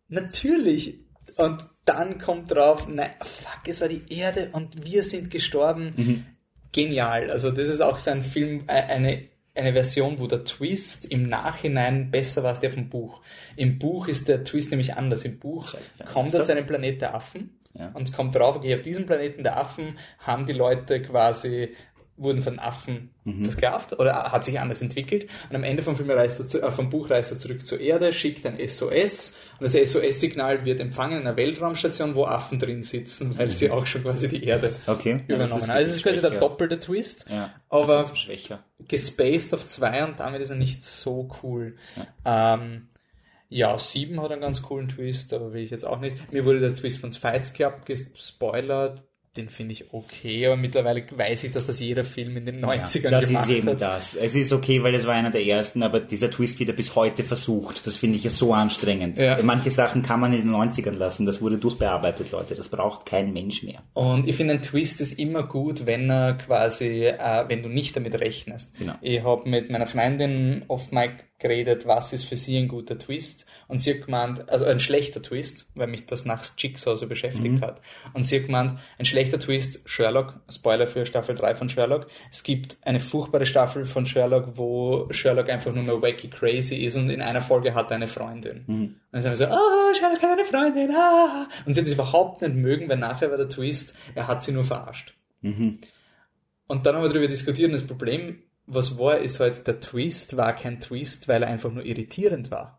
Natürlich. 0.07 0.99
Und 1.35 1.67
dann 1.83 2.19
kommt 2.19 2.51
drauf, 2.51 2.87
nein, 2.87 3.11
fuck, 3.21 3.67
es 3.67 3.81
war 3.81 3.89
die 3.89 4.03
Erde 4.09 4.49
und 4.53 4.85
wir 4.85 5.03
sind 5.03 5.29
gestorben. 5.29 6.36
Genial. 6.71 7.29
Also 7.31 7.51
das 7.51 7.67
ist 7.67 7.81
auch 7.81 7.97
so 7.97 8.11
ein 8.11 8.23
Film, 8.23 8.63
äh, 8.67 8.73
eine, 8.73 9.23
eine 9.55 9.73
Version, 9.73 10.19
wo 10.19 10.27
der 10.27 10.43
Twist 10.43 11.05
im 11.05 11.29
Nachhinein 11.29 12.11
besser 12.11 12.43
war 12.43 12.49
als 12.49 12.59
der 12.59 12.71
vom 12.71 12.89
Buch. 12.89 13.21
Im 13.55 13.79
Buch 13.79 14.07
ist 14.07 14.27
der 14.27 14.43
Twist 14.43 14.71
nämlich 14.71 14.93
anders. 14.95 15.25
Im 15.25 15.39
Buch 15.39 15.73
kommt 16.13 16.33
er 16.33 16.43
zu 16.43 16.51
einem 16.51 16.65
Planet 16.65 17.01
der 17.01 17.15
Affen 17.15 17.57
Ja. 17.73 17.89
und 17.93 18.07
es 18.07 18.13
kommt 18.13 18.35
drauf, 18.35 18.57
okay, 18.57 18.75
auf 18.75 18.81
diesem 18.81 19.05
Planeten 19.05 19.43
der 19.43 19.57
Affen 19.57 19.97
haben 20.19 20.45
die 20.45 20.53
Leute 20.53 21.01
quasi 21.01 21.73
wurden 22.17 22.41
von 22.41 22.57
Affen 22.59 23.11
versklavt 23.43 23.99
oder 23.99 24.31
hat 24.31 24.43
sich 24.45 24.59
anders 24.59 24.81
entwickelt 24.81 25.29
und 25.49 25.55
am 25.55 25.63
Ende 25.63 25.83
vom 25.83 25.95
Film 25.95 26.09
reist 26.09 26.39
er 26.39 26.47
zu, 26.47 26.61
äh, 26.61 26.71
vom 26.71 26.89
Buch 26.89 27.09
reist 27.09 27.31
er 27.31 27.37
zurück 27.37 27.65
zur 27.65 27.79
Erde, 27.79 28.11
schickt 28.13 28.45
ein 28.45 28.57
SOS 28.67 29.35
und 29.59 29.63
das 29.71 29.73
SOS-Signal 29.91 30.65
wird 30.65 30.79
empfangen 30.79 31.21
in 31.21 31.27
einer 31.27 31.35
Weltraumstation, 31.37 32.15
wo 32.15 32.25
Affen 32.25 32.57
drin 32.57 32.83
sitzen, 32.83 33.37
weil 33.37 33.49
sie 33.51 33.69
auch 33.69 33.85
schon 33.85 34.03
quasi 34.03 34.27
die 34.29 34.43
Erde 34.45 34.73
Okay. 34.87 35.23
Ja, 35.27 35.35
übernommen 35.35 35.61
haben. 35.61 35.69
Also 35.71 35.91
es 35.91 35.97
ist 35.97 36.03
quasi 36.03 36.21
der 36.21 36.29
schwächer. 36.29 36.39
doppelte 36.39 36.79
Twist, 36.79 37.25
Ja, 37.29 37.53
aber 37.69 38.05
schwächer. 38.15 38.63
gespaced 38.87 39.53
auf 39.53 39.67
zwei 39.67 40.03
und 40.05 40.19
damit 40.19 40.41
ist 40.41 40.49
er 40.49 40.55
nicht 40.55 40.83
so 40.83 41.29
cool. 41.43 41.75
Ähm, 42.25 42.87
ja, 43.49 43.77
sieben 43.79 44.21
hat 44.21 44.31
einen 44.31 44.41
ganz 44.41 44.61
coolen 44.61 44.89
Twist, 44.89 45.33
aber 45.33 45.53
will 45.53 45.63
ich 45.63 45.71
jetzt 45.71 45.85
auch 45.85 45.99
nicht. 45.99 46.33
Mir 46.33 46.45
wurde 46.45 46.59
der 46.59 46.73
Twist 46.75 46.99
von 46.99 47.13
Fights 47.13 47.53
Club 47.53 47.85
gespoilert. 47.85 49.03
Den 49.37 49.49
finde 49.49 49.73
ich 49.73 49.93
okay, 49.93 50.47
aber 50.47 50.57
mittlerweile 50.57 51.03
weiß 51.09 51.43
ich, 51.43 51.51
dass 51.51 51.67
das 51.67 51.79
jeder 51.79 52.03
Film 52.03 52.37
in 52.37 52.45
den 52.45 52.63
90ern 52.63 53.09
das 53.09 53.27
gemacht 53.27 53.49
ist 53.49 53.55
eben 53.55 53.67
hat. 53.69 53.81
das. 53.81 54.15
Es 54.15 54.35
ist 54.35 54.51
okay, 54.51 54.81
weil 54.83 54.95
es 54.95 55.05
war 55.05 55.13
einer 55.13 55.29
der 55.29 55.45
ersten, 55.45 55.83
aber 55.83 55.99
dieser 55.99 56.31
Twist 56.31 56.59
wird 56.59 56.69
ja 56.69 56.75
bis 56.75 56.95
heute 56.95 57.23
versucht. 57.23 57.85
Das 57.85 57.97
finde 57.97 58.17
ich 58.17 58.23
ja 58.23 58.29
so 58.29 58.53
anstrengend. 58.53 59.19
Ja. 59.19 59.37
Manche 59.43 59.69
Sachen 59.69 60.01
kann 60.01 60.19
man 60.19 60.33
in 60.33 60.41
den 60.41 60.51
90ern 60.51 60.95
lassen. 60.95 61.25
Das 61.25 61.41
wurde 61.41 61.57
durchbearbeitet, 61.57 62.31
Leute. 62.31 62.55
Das 62.55 62.69
braucht 62.69 63.05
kein 63.05 63.31
Mensch 63.31 63.63
mehr. 63.63 63.83
Und 63.93 64.27
ich 64.27 64.35
finde, 64.35 64.55
ein 64.55 64.61
Twist 64.61 65.01
ist 65.01 65.19
immer 65.19 65.43
gut, 65.43 65.85
wenn 65.85 66.09
er 66.09 66.33
quasi, 66.33 67.05
äh, 67.05 67.45
wenn 67.47 67.61
du 67.61 67.69
nicht 67.69 67.95
damit 67.95 68.15
rechnest. 68.19 68.77
Genau. 68.77 68.95
Ich 69.01 69.23
habe 69.23 69.47
mit 69.47 69.69
meiner 69.69 69.87
Freundin 69.87 70.65
oft 70.67 70.91
mal 70.91 71.11
geredet, 71.39 71.85
was 71.85 72.13
ist 72.13 72.23
für 72.23 72.35
sie 72.35 72.57
ein 72.57 72.67
guter 72.67 72.97
Twist. 72.97 73.45
Und 73.67 73.79
sie 73.79 73.93
hat 73.93 74.05
gemeint, 74.05 74.49
also 74.49 74.65
ein 74.65 74.79
schlechter 74.79 75.21
Twist, 75.21 75.69
weil 75.75 75.87
mich 75.87 76.05
das 76.05 76.25
nach 76.25 76.43
Jigsaw 76.57 76.95
so 76.95 77.07
beschäftigt 77.07 77.61
hat. 77.61 77.81
Und 78.13 78.23
sie 78.23 78.37
hat 78.39 78.47
gemeint, 78.47 78.79
ein 78.97 79.05
schlechter 79.05 79.37
Twist, 79.37 79.81
Sherlock, 79.85 80.39
Spoiler 80.49 80.87
für 80.87 81.05
Staffel 81.05 81.35
3 81.35 81.55
von 81.55 81.69
Sherlock. 81.69 82.07
Es 82.31 82.43
gibt 82.43 82.77
eine 82.81 82.99
furchtbare 82.99 83.45
Staffel 83.45 83.85
von 83.85 84.05
Sherlock, 84.05 84.57
wo 84.57 85.07
Sherlock 85.11 85.49
einfach 85.49 85.73
nur 85.73 85.83
mehr 85.83 86.01
wacky 86.01 86.29
crazy 86.29 86.77
ist 86.77 86.95
und 86.95 87.09
in 87.09 87.21
einer 87.21 87.41
Folge 87.41 87.75
hat 87.75 87.91
er 87.91 87.97
eine 87.97 88.07
Freundin. 88.07 88.63
Und 88.67 88.95
dann 89.11 89.21
sind 89.21 89.31
wir 89.31 89.35
so, 89.37 89.45
ah, 89.45 89.93
Sherlock 89.93 90.21
hat 90.21 90.31
eine 90.31 90.45
Freundin, 90.45 90.91
ah. 90.91 91.47
Und 91.65 91.73
sie 91.73 91.81
hat 91.81 91.87
es 91.87 91.93
überhaupt 91.93 92.41
nicht 92.41 92.55
mögen, 92.55 92.89
weil 92.89 92.97
nachher 92.97 93.29
war 93.29 93.37
der 93.37 93.49
Twist, 93.49 93.95
er 94.15 94.27
hat 94.27 94.41
sie 94.41 94.51
nur 94.51 94.63
verarscht. 94.63 95.13
Und 96.67 96.85
dann 96.85 96.95
haben 96.95 97.03
wir 97.03 97.09
darüber 97.09 97.27
diskutiert 97.27 97.67
und 97.67 97.73
das 97.73 97.87
Problem, 97.87 98.41
was 98.67 98.97
war, 98.97 99.17
ist 99.17 99.39
halt, 99.39 99.65
der 99.65 99.79
Twist 99.79 100.37
war 100.37 100.53
kein 100.53 100.79
Twist, 100.79 101.27
weil 101.27 101.43
er 101.43 101.49
einfach 101.49 101.71
nur 101.71 101.85
irritierend 101.85 102.51
war. 102.51 102.77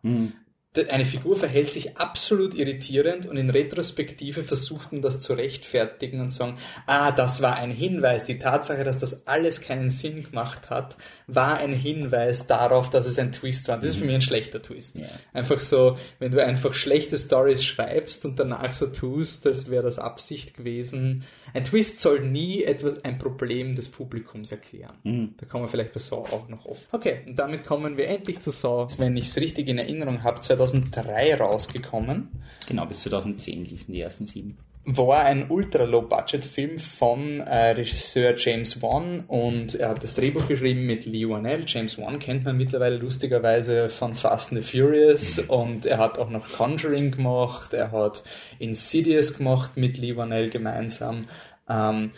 Eine 0.77 1.05
Figur 1.05 1.35
verhält 1.35 1.73
sich 1.73 1.97
absolut 1.97 2.53
irritierend 2.53 3.25
und 3.25 3.37
in 3.37 3.49
Retrospektive 3.49 4.43
versucht 4.43 4.91
man 4.91 5.01
das 5.01 5.19
zu 5.19 5.33
rechtfertigen 5.33 6.21
und 6.21 6.29
sagen, 6.29 6.57
ah, 6.85 7.11
das 7.11 7.41
war 7.41 7.55
ein 7.55 7.71
Hinweis. 7.71 8.25
Die 8.25 8.37
Tatsache, 8.37 8.83
dass 8.83 8.99
das 8.99 9.25
alles 9.25 9.61
keinen 9.61 9.89
Sinn 9.89 10.23
gemacht 10.23 10.69
hat, 10.69 10.95
war 11.25 11.57
ein 11.57 11.73
Hinweis 11.73 12.45
darauf, 12.45 12.91
dass 12.91 13.07
es 13.07 13.17
ein 13.17 13.31
Twist 13.31 13.67
war. 13.67 13.77
Das 13.77 13.89
ist 13.89 13.95
für 13.95 14.05
mich 14.05 14.13
ein 14.13 14.21
schlechter 14.21 14.61
Twist. 14.61 14.99
Ja. 14.99 15.07
Einfach 15.33 15.59
so, 15.59 15.97
wenn 16.19 16.31
du 16.31 16.43
einfach 16.43 16.75
schlechte 16.75 17.17
Stories 17.17 17.65
schreibst 17.65 18.23
und 18.25 18.39
danach 18.39 18.71
so 18.73 18.85
tust, 18.85 19.47
als 19.47 19.71
wäre 19.71 19.83
das 19.83 19.97
Absicht 19.97 20.55
gewesen. 20.55 21.23
Ein 21.55 21.63
Twist 21.63 21.99
soll 21.99 22.19
nie 22.19 22.63
etwas, 22.63 23.03
ein 23.03 23.17
Problem 23.17 23.75
des 23.75 23.89
Publikums 23.89 24.51
erklären. 24.51 25.33
Da 25.37 25.47
kommen 25.47 25.63
wir 25.63 25.67
vielleicht 25.67 25.93
bei 25.93 25.99
Saw 25.99 26.31
auch 26.31 26.47
noch 26.47 26.67
oft. 26.67 26.87
Okay, 26.91 27.21
und 27.25 27.39
damit 27.39 27.65
kommen 27.65 27.97
wir 27.97 28.07
endlich 28.07 28.39
zu 28.41 28.51
Saw. 28.51 28.87
Wenn 28.99 29.17
ich 29.17 29.29
es 29.29 29.37
richtig 29.37 29.67
in 29.67 29.79
Erinnerung 29.79 30.21
habe, 30.21 30.39
2003 30.69 31.35
rausgekommen. 31.35 32.29
Genau, 32.67 32.85
bis 32.85 33.01
2010 33.01 33.65
liefen 33.65 33.93
die 33.93 34.01
ersten 34.01 34.27
sieben. 34.27 34.57
War 34.85 35.19
ein 35.19 35.51
ultra-low-budget-Film 35.51 36.79
von 36.79 37.41
äh, 37.41 37.71
Regisseur 37.71 38.35
James 38.37 38.81
Wan 38.81 39.25
und 39.27 39.75
er 39.75 39.89
hat 39.89 40.03
das 40.03 40.15
Drehbuch 40.15 40.47
geschrieben 40.47 40.85
mit 40.85 41.05
Lee 41.05 41.27
Wanell. 41.27 41.63
James 41.67 41.97
Wan 41.97 42.17
kennt 42.17 42.45
man 42.45 42.57
mittlerweile 42.57 42.97
lustigerweise 42.97 43.89
von 43.89 44.15
Fast 44.15 44.51
and 44.51 44.63
the 44.63 44.79
Furious 44.79 45.37
und 45.37 45.85
er 45.85 45.97
hat 45.97 46.17
auch 46.17 46.29
noch 46.29 46.47
Conjuring 46.47 47.11
gemacht, 47.11 47.73
er 47.73 47.91
hat 47.91 48.23
Insidious 48.57 49.37
gemacht 49.37 49.75
mit 49.75 49.97
Lee 49.97 50.15
Wanell 50.15 50.49
gemeinsam. 50.49 51.27
Ähm, 51.67 52.11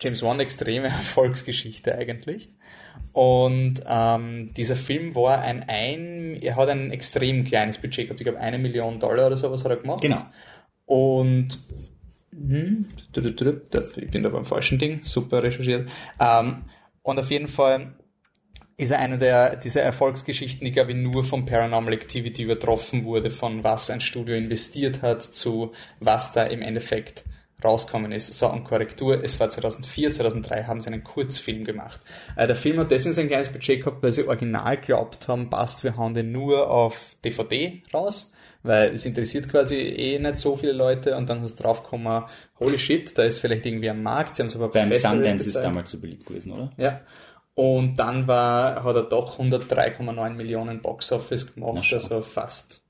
James 0.00 0.22
Wan 0.22 0.40
extreme 0.40 0.86
Erfolgsgeschichte 0.88 1.94
eigentlich. 1.94 2.50
Und 3.12 3.82
ähm, 3.86 4.52
dieser 4.54 4.76
Film 4.76 5.14
war 5.14 5.40
ein, 5.40 5.64
ein, 5.68 6.38
er 6.40 6.56
hat 6.56 6.68
ein 6.68 6.90
extrem 6.90 7.44
kleines 7.44 7.78
Budget 7.78 8.06
gehabt, 8.06 8.20
ich 8.20 8.24
glaube 8.24 8.40
eine 8.40 8.58
Million 8.58 9.00
Dollar 9.00 9.26
oder 9.26 9.36
sowas 9.36 9.64
hat 9.64 9.70
er 9.70 9.76
gemacht. 9.78 10.02
Genau. 10.02 10.22
Und 10.84 11.58
hm, 12.32 12.86
ich 13.14 14.10
bin 14.10 14.22
da 14.22 14.28
beim 14.28 14.44
falschen 14.44 14.78
Ding, 14.78 15.00
super 15.02 15.42
recherchiert. 15.42 15.88
Ähm, 16.20 16.64
und 17.02 17.18
auf 17.18 17.30
jeden 17.30 17.48
Fall 17.48 17.94
ist 18.76 18.92
er 18.92 19.00
eine 19.00 19.18
der 19.18 19.56
dieser 19.56 19.82
Erfolgsgeschichten, 19.82 20.64
die 20.64 20.72
glaube 20.72 20.92
ich 20.92 20.96
nur 20.96 21.24
von 21.24 21.44
Paranormal 21.44 21.92
Activity 21.92 22.44
übertroffen 22.44 23.04
wurde, 23.04 23.30
von 23.30 23.64
was 23.64 23.90
ein 23.90 24.00
Studio 24.00 24.36
investiert 24.36 25.02
hat 25.02 25.22
zu 25.22 25.72
was 25.98 26.32
da 26.32 26.44
im 26.44 26.62
Endeffekt 26.62 27.24
rauskommen 27.62 28.12
ist. 28.12 28.32
So, 28.32 28.48
und 28.48 28.64
Korrektur, 28.64 29.22
es 29.22 29.38
war 29.40 29.50
2004, 29.50 30.12
2003 30.12 30.64
haben 30.64 30.80
sie 30.80 30.88
einen 30.88 31.02
Kurzfilm 31.02 31.64
gemacht. 31.64 32.00
Äh, 32.36 32.46
der 32.46 32.56
Film 32.56 32.78
hat 32.78 32.90
deswegen 32.90 33.14
so 33.14 33.20
ein 33.20 33.28
kleines 33.28 33.48
Budget 33.48 33.80
gehabt, 33.84 34.02
weil 34.02 34.12
sie 34.12 34.26
original 34.26 34.76
glaubt 34.76 35.26
haben, 35.28 35.50
passt, 35.50 35.82
wir 35.82 35.96
hauen 35.96 36.14
den 36.14 36.30
nur 36.30 36.70
auf 36.70 37.16
DVD 37.24 37.82
raus, 37.92 38.32
weil 38.62 38.94
es 38.94 39.04
interessiert 39.04 39.48
quasi 39.48 39.76
eh 39.76 40.18
nicht 40.18 40.38
so 40.38 40.56
viele 40.56 40.72
Leute 40.72 41.16
und 41.16 41.28
dann 41.28 41.42
ist 41.42 41.56
draufgekommen, 41.56 42.24
holy 42.60 42.78
shit, 42.78 43.16
da 43.18 43.24
ist 43.24 43.40
vielleicht 43.40 43.66
irgendwie 43.66 43.90
ein 43.90 44.02
Markt, 44.02 44.36
sie 44.36 44.42
haben 44.42 44.48
es 44.48 44.56
aber 44.56 44.68
Beim 44.68 44.94
Sundance 44.94 45.48
ist 45.48 45.56
damals 45.56 45.90
so 45.90 45.98
beliebt 45.98 46.26
gewesen, 46.26 46.52
oder? 46.52 46.70
Ja. 46.76 47.00
Und 47.54 47.98
dann 47.98 48.28
war, 48.28 48.84
hat 48.84 48.94
er 48.94 49.02
doch 49.02 49.40
103,9 49.40 50.30
Millionen 50.34 50.80
Box 50.80 51.10
Office 51.10 51.52
Na 51.56 51.72
gemacht, 51.72 51.92
also 51.92 52.20
fast 52.20 52.82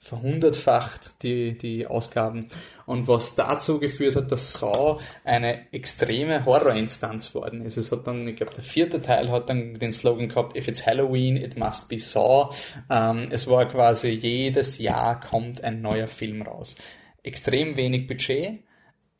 verhundertfacht 0.00 1.22
die, 1.22 1.56
die 1.56 1.86
Ausgaben. 1.86 2.48
Und 2.90 3.06
was 3.06 3.36
dazu 3.36 3.78
geführt 3.78 4.16
hat, 4.16 4.32
dass 4.32 4.54
Saw 4.54 4.98
eine 5.22 5.72
extreme 5.72 6.44
Horrorinstanz 6.44 7.36
worden 7.36 7.64
ist. 7.64 7.76
Es 7.76 7.92
hat 7.92 8.04
dann, 8.08 8.26
ich 8.26 8.34
glaube, 8.34 8.52
der 8.52 8.64
vierte 8.64 9.00
Teil 9.00 9.30
hat 9.30 9.48
dann 9.48 9.74
den 9.74 9.92
Slogan 9.92 10.28
gehabt, 10.28 10.56
if 10.56 10.66
it's 10.66 10.84
Halloween, 10.84 11.36
it 11.36 11.56
must 11.56 11.88
be 11.88 12.00
Saw. 12.00 12.52
Ähm, 12.90 13.28
es 13.30 13.46
war 13.46 13.68
quasi 13.68 14.08
jedes 14.08 14.78
Jahr 14.78 15.20
kommt 15.20 15.62
ein 15.62 15.82
neuer 15.82 16.08
Film 16.08 16.42
raus. 16.42 16.74
Extrem 17.22 17.76
wenig 17.76 18.08
Budget, 18.08 18.58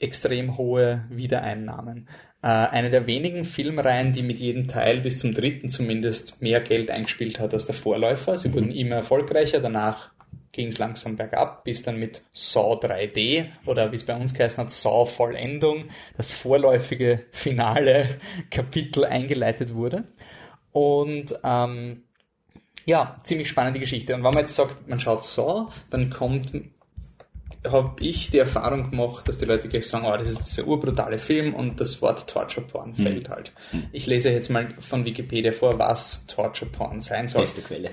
extrem 0.00 0.58
hohe 0.58 1.04
Wiedereinnahmen. 1.08 2.08
Äh, 2.42 2.48
eine 2.48 2.90
der 2.90 3.06
wenigen 3.06 3.44
Filmreihen, 3.44 4.12
die 4.12 4.22
mit 4.22 4.38
jedem 4.38 4.66
Teil 4.66 5.00
bis 5.00 5.20
zum 5.20 5.32
dritten 5.32 5.68
zumindest 5.68 6.42
mehr 6.42 6.60
Geld 6.60 6.90
eingespielt 6.90 7.38
hat 7.38 7.54
als 7.54 7.66
der 7.66 7.76
Vorläufer. 7.76 8.36
Sie 8.36 8.52
wurden 8.52 8.72
immer 8.72 8.96
erfolgreicher, 8.96 9.60
danach 9.60 10.10
ging 10.52 10.69
es 10.69 10.78
langsam 10.78 11.16
bergab, 11.16 11.64
bis 11.64 11.83
dann 11.83 11.99
mit 11.99 12.23
Saw 12.33 12.75
3D 12.75 13.47
oder 13.66 13.92
wie 13.92 13.97
es 13.97 14.04
bei 14.04 14.16
uns 14.16 14.35
geheißen 14.35 14.64
hat, 14.64 14.73
Saw 14.73 15.07
Vollendung, 15.07 15.85
das 16.16 16.33
vorläufige 16.33 17.26
finale 17.30 18.21
Kapitel 18.50 19.04
eingeleitet 19.04 19.75
wurde. 19.75 20.04
Und 20.73 21.38
ähm, 21.45 22.02
ja, 22.85 23.19
ziemlich 23.23 23.49
spannende 23.49 23.80
Geschichte. 23.80 24.14
Und 24.14 24.25
wenn 24.25 24.35
man 24.35 24.42
jetzt 24.42 24.57
sagt, 24.57 24.88
man 24.88 25.00
schaut 25.00 25.25
Saw, 25.25 25.69
dann 25.90 26.11
kommt 26.11 26.52
habe 27.69 28.02
ich 28.02 28.30
die 28.30 28.38
Erfahrung 28.38 28.90
gemacht, 28.90 29.28
dass 29.28 29.38
die 29.38 29.45
Leute 29.45 29.69
gleich 29.69 29.87
sagen, 29.87 30.07
oh, 30.07 30.16
das 30.16 30.28
ist 30.28 30.45
dieser 30.45 30.66
urbrutale 30.66 31.19
Film 31.19 31.54
und 31.54 31.78
das 31.80 32.00
Wort 32.00 32.26
Torture 32.26 32.66
Porn 32.66 32.95
fällt 32.95 33.28
halt. 33.28 33.52
Ich 33.92 34.07
lese 34.07 34.30
jetzt 34.30 34.49
mal 34.49 34.75
von 34.78 35.04
Wikipedia 35.04 35.52
vor, 35.52 35.78
was 35.78 36.26
Torture 36.26 36.71
Porn 36.71 37.00
sein 37.02 37.28
soll. 37.28 37.42
Beste 37.42 37.61
Quelle. 37.62 37.90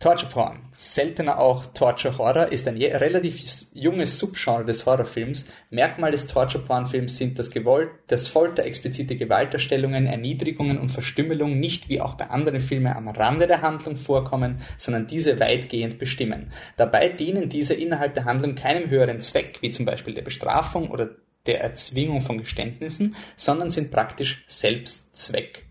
Torture 0.00 0.30
Porn, 0.30 0.60
seltener 0.76 1.40
auch 1.40 1.66
Torture 1.66 2.18
Horror, 2.18 2.52
ist 2.52 2.68
ein 2.68 2.76
relativ 2.76 3.40
junges 3.72 4.16
Subgenre 4.20 4.64
des 4.64 4.86
Horrorfilms. 4.86 5.48
Merkmal 5.70 6.12
des 6.12 6.28
Torture 6.28 6.62
Porn 6.62 6.86
Films 6.86 7.16
sind 7.18 7.36
das, 7.36 7.50
Gewalt, 7.50 7.90
das 8.06 8.28
Folter, 8.28 8.64
explizite 8.64 9.16
Gewalterstellungen, 9.16 10.06
Erniedrigungen 10.06 10.78
und 10.78 10.90
Verstümmelung 10.90 11.58
nicht 11.58 11.88
wie 11.88 12.00
auch 12.00 12.14
bei 12.14 12.30
anderen 12.30 12.60
Filmen 12.60 12.92
am 12.92 13.08
Rande 13.08 13.48
der 13.48 13.60
Handlung 13.60 13.96
vorkommen, 13.96 14.60
sondern 14.76 15.08
diese 15.08 15.40
weitgehend 15.40 15.98
bestimmen. 15.98 16.52
Dabei 16.76 17.08
dienen 17.08 17.48
diese 17.48 17.74
innerhalb 17.74 18.14
der 18.14 18.24
Handlung 18.24 18.54
keinem 18.54 18.88
höheren 18.90 19.20
Zweck, 19.20 19.58
wie 19.62 19.70
zum 19.70 19.84
Beispiel 19.84 20.14
der 20.14 20.22
Bestrafung 20.22 20.92
oder 20.92 21.10
der 21.46 21.60
Erzwingung 21.60 22.22
von 22.22 22.38
Geständnissen, 22.38 23.16
sondern 23.36 23.70
sind 23.70 23.90
praktisch 23.90 24.44
Selbstzweck. 24.46 25.67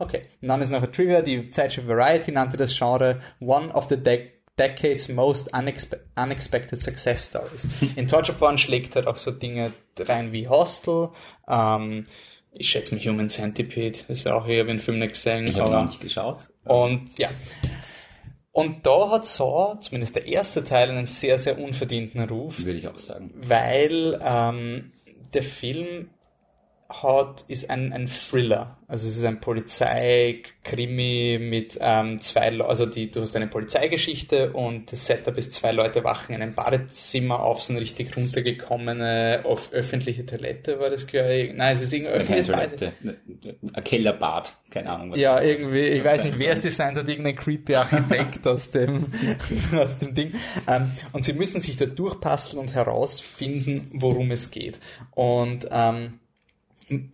Okay, 0.00 0.22
und 0.42 0.48
dann 0.48 0.60
ist 0.62 0.70
noch 0.70 0.82
ein 0.82 0.92
Trivia. 0.92 1.20
Die 1.22 1.50
Zeitschrift 1.50 1.86
Variety 1.86 2.32
nannte 2.32 2.56
das 2.56 2.76
Genre 2.76 3.20
One 3.40 3.72
of 3.72 3.86
the 3.88 3.96
de 3.96 4.30
Decade's 4.58 5.08
Most 5.08 5.54
unexpe 5.54 6.00
Unexpected 6.16 6.80
Success 6.80 7.28
Stories. 7.28 7.66
In 7.96 8.08
Torture 8.08 8.36
Porn 8.36 8.58
schlägt 8.58 8.96
halt 8.96 9.06
auch 9.06 9.16
so 9.16 9.30
Dinge 9.30 9.72
rein 9.98 10.32
wie 10.32 10.48
Hostel, 10.48 11.10
ähm, 11.48 12.06
ich 12.52 12.68
schätze 12.68 12.94
mal 12.94 13.04
Human 13.04 13.28
Centipede, 13.28 13.98
das 14.08 14.18
ist 14.18 14.28
auch, 14.28 14.46
ich 14.48 14.58
habe 14.58 14.68
den 14.68 14.80
Film 14.80 14.98
nicht 14.98 15.12
gesehen, 15.12 15.46
Ich 15.46 15.54
habe 15.54 15.66
aber, 15.66 15.82
noch 15.82 15.88
nicht 15.90 16.00
geschaut. 16.00 16.38
und 16.64 17.18
ja. 17.18 17.28
Und 18.52 18.84
da 18.84 19.10
hat 19.12 19.26
Saw, 19.26 19.78
zumindest 19.80 20.16
der 20.16 20.26
erste 20.26 20.64
Teil, 20.64 20.90
einen 20.90 21.06
sehr, 21.06 21.38
sehr 21.38 21.58
unverdienten 21.58 22.22
Ruf 22.28 22.64
Würde 22.64 22.78
ich 22.78 22.88
auch 22.88 22.98
sagen. 22.98 23.32
weil 23.36 24.20
ähm, 24.22 24.92
der 25.32 25.42
Film 25.44 26.10
hat, 26.90 27.44
ist 27.48 27.70
ein, 27.70 27.92
ein 27.92 28.08
Thriller. 28.08 28.76
Also 28.88 29.06
es 29.06 29.16
ist 29.16 29.24
ein 29.24 29.40
Polizeikrimi 29.40 31.38
mit 31.40 31.78
ähm, 31.80 32.18
zwei 32.20 32.50
Leuten, 32.50 32.68
also 32.70 32.86
die, 32.86 33.10
du 33.10 33.20
hast 33.20 33.36
eine 33.36 33.46
Polizeigeschichte 33.46 34.52
und 34.52 34.90
das 34.90 35.06
Setup 35.06 35.36
ist, 35.38 35.52
zwei 35.52 35.70
Leute 35.72 36.02
wachen 36.02 36.34
in 36.34 36.42
einem 36.42 36.54
Badezimmer 36.54 37.40
auf, 37.40 37.62
so 37.62 37.72
eine 37.72 37.80
richtig 37.80 38.16
runtergekommene, 38.16 39.42
auf 39.44 39.72
öffentliche 39.72 40.26
Toilette 40.26 40.80
war 40.80 40.90
das 40.90 41.06
gleich. 41.06 41.52
Nein, 41.54 41.74
es 41.74 41.82
ist 41.82 41.92
irgendein 41.92 42.26
Keine 42.26 42.40
öffentliches 42.40 42.52
Badezimmer. 42.52 42.92
Toilette. 43.00 43.58
Ein 43.74 43.84
Kellerbad. 43.84 44.56
Keine 44.70 44.90
Ahnung. 44.90 45.12
was- 45.12 45.20
Ja, 45.20 45.40
irgendwie, 45.40 45.82
ich 45.82 46.04
weiß 46.04 46.24
nicht, 46.24 46.38
wer 46.38 46.52
es 46.52 46.60
designt 46.60 46.96
hat, 46.98 47.08
irgendein 47.08 47.36
creepy 47.36 47.76
Architekt 47.76 48.46
aus 48.46 48.70
dem, 48.72 49.06
aus 49.76 49.98
dem 49.98 50.14
Ding. 50.14 50.32
Ähm, 50.66 50.90
und 51.12 51.24
sie 51.24 51.32
müssen 51.32 51.60
sich 51.60 51.76
da 51.76 51.86
durchpasteln 51.86 52.58
und 52.60 52.74
herausfinden, 52.74 53.88
worum 53.94 54.30
es 54.32 54.50
geht. 54.50 54.80
Und 55.12 55.68
ähm, 55.70 56.14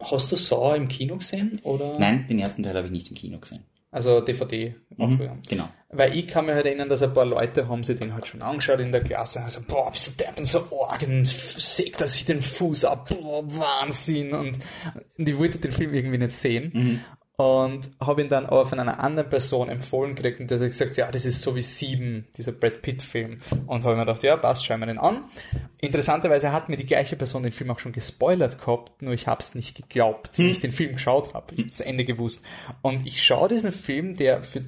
hast 0.00 0.32
du 0.32 0.36
Saw 0.36 0.76
im 0.76 0.88
Kino 0.88 1.16
gesehen? 1.16 1.60
Oder? 1.62 1.98
Nein, 1.98 2.26
den 2.28 2.38
ersten 2.38 2.62
Teil 2.62 2.74
habe 2.74 2.86
ich 2.86 2.92
nicht 2.92 3.08
im 3.08 3.14
Kino 3.16 3.38
gesehen. 3.38 3.62
Also 3.90 4.20
DVD. 4.20 4.74
auch, 4.98 5.08
Mhm. 5.08 5.42
Genau. 5.48 5.68
Weil 5.88 6.14
ich 6.16 6.26
kann 6.26 6.44
mir 6.44 6.54
halt 6.54 6.66
erinnern, 6.66 6.88
dass 6.90 7.02
ein 7.02 7.14
paar 7.14 7.24
Leute 7.24 7.68
haben 7.68 7.82
sich 7.82 7.98
den 7.98 8.12
halt 8.12 8.26
schon 8.26 8.42
angeschaut 8.42 8.80
in 8.80 8.92
der 8.92 9.02
Klasse 9.02 9.42
gesagt, 9.42 9.68
boah, 9.68 9.90
bist 9.90 10.08
du 10.08 10.10
deppen, 10.24 10.44
so 10.44 10.66
Orgen, 10.70 11.24
sägt 11.24 12.02
er 12.02 12.08
sich 12.08 12.26
den 12.26 12.42
Fuß 12.42 12.84
ab, 12.84 13.08
boah, 13.08 13.42
Wahnsinn. 13.46 14.34
Und, 14.34 14.58
und 15.16 15.28
ich 15.28 15.38
wollte 15.38 15.58
den 15.58 15.72
Film 15.72 15.94
irgendwie 15.94 16.18
nicht 16.18 16.32
sehen. 16.34 17.00
Und 17.38 17.90
habe 18.00 18.22
ihn 18.22 18.30
dann 18.30 18.46
aber 18.46 18.64
von 18.64 18.80
einer 18.80 18.98
anderen 18.98 19.28
Person 19.28 19.68
empfohlen 19.68 20.14
gekriegt 20.14 20.40
und 20.40 20.50
der 20.50 20.58
hat 20.58 20.68
gesagt, 20.68 20.96
ja, 20.96 21.10
das 21.10 21.26
ist 21.26 21.42
so 21.42 21.54
wie 21.54 21.60
Sieben, 21.60 22.26
dieser 22.38 22.52
Brad 22.52 22.80
Pitt-Film. 22.80 23.42
Und 23.66 23.84
habe 23.84 23.94
mir 23.94 24.06
gedacht, 24.06 24.22
ja, 24.22 24.38
passt, 24.38 24.64
schauen 24.64 24.80
wir 24.80 24.86
den 24.86 24.96
an. 24.96 25.24
Interessanterweise 25.78 26.50
hat 26.52 26.70
mir 26.70 26.78
die 26.78 26.86
gleiche 26.86 27.14
Person 27.14 27.42
den 27.42 27.52
Film 27.52 27.70
auch 27.70 27.78
schon 27.78 27.92
gespoilert 27.92 28.58
gehabt, 28.58 29.02
nur 29.02 29.12
ich 29.12 29.26
habe 29.26 29.42
es 29.42 29.54
nicht 29.54 29.76
geglaubt, 29.76 30.30
wie 30.38 30.50
ich 30.50 30.60
den 30.60 30.72
Film 30.72 30.94
geschaut 30.94 31.34
habe. 31.34 31.52
Ich 31.52 31.58
habe 31.58 31.68
das 31.68 31.80
Ende 31.80 32.06
gewusst. 32.06 32.42
Und 32.80 33.06
ich 33.06 33.22
schaue 33.22 33.48
diesen 33.48 33.70
Film, 33.72 34.16
der 34.16 34.42
für 34.42 34.62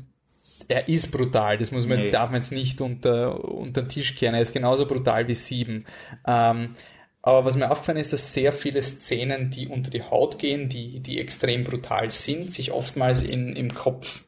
er 0.67 0.89
ist 0.89 1.13
brutal, 1.13 1.57
das 1.57 1.71
muss 1.71 1.87
man, 1.87 1.99
Nee. 1.99 2.11
darf 2.11 2.31
man 2.31 2.43
jetzt 2.43 2.53
nicht 2.53 2.81
unter, 2.81 3.43
unter 3.45 3.83
den 3.83 3.89
Tisch 3.89 4.17
kehren. 4.17 4.35
Er 4.35 4.43
ist 4.43 4.53
genauso 4.53 4.87
brutal 4.87 5.27
wie 5.29 5.35
Sieben. 5.35 5.87
Ähm, 6.27 6.75
aber 7.29 7.45
was 7.45 7.57
mir 7.57 7.71
aufgefallen 7.71 7.99
ist, 7.99 8.13
dass 8.13 8.33
sehr 8.33 8.53
viele 8.53 8.81
Szenen, 8.83 9.51
die 9.51 9.69
unter 9.69 9.91
die 9.91 10.03
Haut 10.03 10.39
gehen, 10.39 10.69
die, 10.69 11.01
die 11.01 11.21
extrem 11.21 11.65
brutal 11.65 12.11
sind, 12.11 12.53
sich 12.53 12.73
oftmals 12.73 13.23
in, 13.23 13.55
im 13.55 13.75
Kopf 13.75 14.25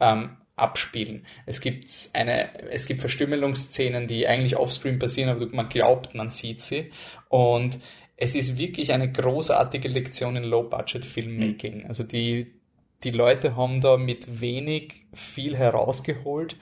ähm, 0.00 0.36
abspielen. 0.56 1.26
Es 1.46 1.60
gibt 1.60 1.90
eine, 2.12 2.70
es 2.70 2.86
gibt 2.86 3.00
Verstümmelungsszenen, 3.00 4.06
die 4.06 4.26
eigentlich 4.26 4.56
offscreen 4.56 4.98
passieren, 4.98 5.30
aber 5.30 5.46
man 5.46 5.68
glaubt, 5.68 6.14
man 6.14 6.30
sieht 6.30 6.60
sie. 6.60 6.90
Und 7.28 7.78
es 8.16 8.34
ist 8.34 8.58
wirklich 8.58 8.92
eine 8.92 9.10
großartige 9.10 9.88
Lektion 9.88 10.36
in 10.36 10.44
Low-Budget-Filmmaking. 10.44 11.80
Mhm. 11.80 11.86
Also 11.86 12.04
die, 12.04 12.52
die 13.02 13.10
Leute 13.10 13.56
haben 13.56 13.80
da 13.80 13.96
mit 13.96 14.40
wenig 14.40 15.06
viel 15.14 15.56
herausgeholt. 15.56 16.56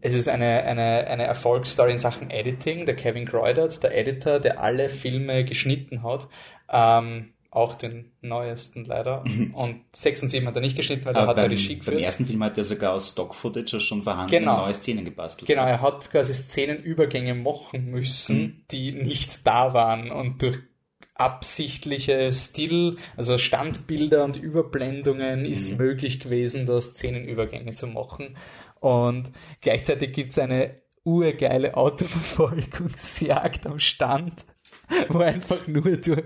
Es 0.00 0.14
ist 0.14 0.28
eine, 0.28 0.62
eine, 0.64 1.06
eine 1.06 1.24
Erfolgsstory 1.24 1.92
in 1.92 1.98
Sachen 1.98 2.30
Editing. 2.30 2.86
Der 2.86 2.94
Kevin 2.94 3.26
Greudert, 3.26 3.82
der 3.82 3.96
Editor, 3.96 4.38
der 4.38 4.60
alle 4.60 4.88
Filme 4.88 5.44
geschnitten 5.44 6.02
hat, 6.02 6.28
ähm, 6.70 7.32
auch 7.50 7.74
den 7.74 8.12
neuesten 8.20 8.84
leider. 8.84 9.24
Mhm. 9.24 9.54
Und 9.54 9.80
6 9.92 10.24
und 10.24 10.28
7 10.28 10.46
hat 10.46 10.54
er 10.54 10.60
nicht 10.60 10.76
geschnitten, 10.76 11.06
weil 11.06 11.16
er 11.16 11.26
hat 11.26 11.36
beim, 11.36 11.50
Regie 11.50 11.76
geführt. 11.78 11.96
Beim 11.96 12.04
ersten 12.04 12.26
Film 12.26 12.44
hat 12.44 12.58
er 12.58 12.64
sogar 12.64 12.92
aus 12.92 13.10
Stock-Footage 13.10 13.80
schon 13.80 14.02
vorhandene 14.02 14.40
genau. 14.40 14.58
neue 14.58 14.74
Szenen 14.74 15.04
gebastelt. 15.04 15.48
Genau, 15.48 15.66
er 15.66 15.80
hat 15.80 16.10
quasi 16.10 16.34
Szenenübergänge 16.34 17.34
machen 17.34 17.90
müssen, 17.90 18.40
mhm. 18.40 18.64
die 18.70 18.92
nicht 18.92 19.46
da 19.46 19.72
waren 19.72 20.10
und 20.10 20.42
durch 20.42 20.58
absichtliche 21.18 22.32
Stil, 22.32 22.96
also 23.16 23.38
Standbilder 23.38 24.24
und 24.24 24.36
Überblendungen 24.36 25.44
ist 25.44 25.72
mhm. 25.72 25.78
möglich 25.78 26.20
gewesen, 26.20 26.64
da 26.64 26.80
Szenenübergänge 26.80 27.74
zu 27.74 27.88
machen. 27.88 28.36
Und 28.80 29.32
gleichzeitig 29.60 30.12
gibt 30.12 30.32
es 30.32 30.38
eine 30.38 30.82
urgeile 31.04 31.76
Autoverfolgungsjagd 31.76 33.66
am 33.66 33.78
Stand 33.78 34.44
wo 35.08 35.18
einfach 35.18 35.66
nur 35.66 35.96
durch 35.96 36.24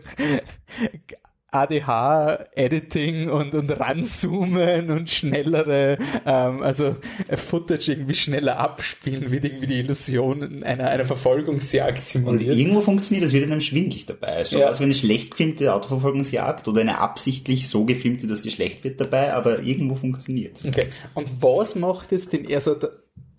ADH-Editing 1.52 3.30
und, 3.30 3.54
und 3.54 3.70
ranzoomen 3.70 4.90
und 4.90 5.10
schnellere, 5.10 5.98
ähm, 6.26 6.62
also 6.62 6.96
Footage 7.36 7.92
irgendwie 7.92 8.14
schneller 8.14 8.58
abspielen, 8.58 9.30
wird 9.30 9.44
irgendwie 9.44 9.66
die 9.66 9.78
Illusion 9.80 10.62
einer, 10.62 10.88
einer 10.88 11.04
Verfolgungsjagd 11.04 12.06
simuliert. 12.06 12.50
Und 12.50 12.58
irgendwo 12.58 12.80
funktioniert 12.80 13.24
das, 13.24 13.32
wird 13.32 13.50
einem 13.50 13.60
schwindlig 13.60 14.06
dabei. 14.06 14.44
So, 14.44 14.58
ja. 14.58 14.66
Also 14.66 14.82
eine 14.82 14.94
schlecht 14.94 15.32
gefilmte 15.32 15.72
Autoverfolgungsjagd 15.74 16.66
oder 16.68 16.80
eine 16.80 16.98
absichtlich 16.98 17.68
so 17.68 17.84
gefilmte, 17.84 18.26
dass 18.26 18.42
die 18.42 18.50
schlecht 18.50 18.82
wird 18.84 19.00
dabei, 19.00 19.34
aber 19.34 19.60
irgendwo 19.60 19.94
funktioniert. 19.94 20.62
Okay. 20.66 20.86
Und 21.14 21.28
was 21.40 21.74
macht 21.74 22.12
jetzt 22.12 22.32
den, 22.32 22.52
also 22.52 22.76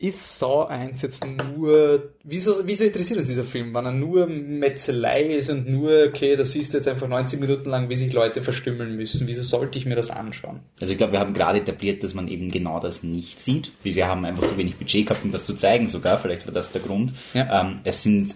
ist 0.04 0.38
Saw 0.38 0.66
1 0.68 1.02
jetzt 1.02 1.26
nur, 1.26 2.12
wieso, 2.26 2.56
wieso 2.66 2.84
interessiert 2.84 3.20
uns 3.20 3.30
dieser 3.30 3.46
Film, 3.46 3.74
wenn 3.74 3.86
er 3.86 3.94
nur 3.94 4.28
Metzelei 4.28 5.24
ist 5.24 5.50
und 5.50 5.70
nur, 5.70 6.08
okay, 6.10 6.36
da 6.36 6.44
siehst 6.44 6.74
du 6.74 6.78
jetzt 6.78 6.90
einfach 6.90 7.08
90 7.08 7.40
Minuten 7.40 7.70
lang, 7.70 7.88
wie 7.88 7.96
sich 7.96 8.12
Leute 8.12 8.44
verstümmeln 8.44 8.98
müssen, 8.98 9.28
wieso 9.28 9.44
sollte 9.44 9.78
ich 9.78 9.86
mir 9.86 9.96
das 9.96 10.10
anschauen? 10.10 10.60
Also 10.82 10.92
ich 10.92 10.98
glaube, 10.98 11.14
wir 11.14 11.20
haben 11.20 11.34
gerade 11.34 11.60
etabliert, 11.60 12.04
dass 12.04 12.14
man 12.14 12.28
eben 12.28 12.52
genau 12.52 12.82
das 12.82 13.02
nicht 13.02 13.40
sieht, 13.40 13.72
sie 13.86 14.04
haben 14.04 14.26
einfach 14.26 14.46
zu 14.46 14.58
wenig 14.58 14.76
Budget 14.76 15.06
gehabt, 15.06 15.24
um 15.24 15.32
das 15.32 15.46
zu 15.46 15.54
zeigen 15.54 15.88
sogar, 15.88 16.18
vielleicht 16.18 16.46
war 16.46 16.54
das 16.54 16.72
der 16.72 16.82
Grund. 16.82 17.14
Ja. 17.34 17.62
Ähm, 17.62 17.80
es 17.86 18.04
sind 18.04 18.36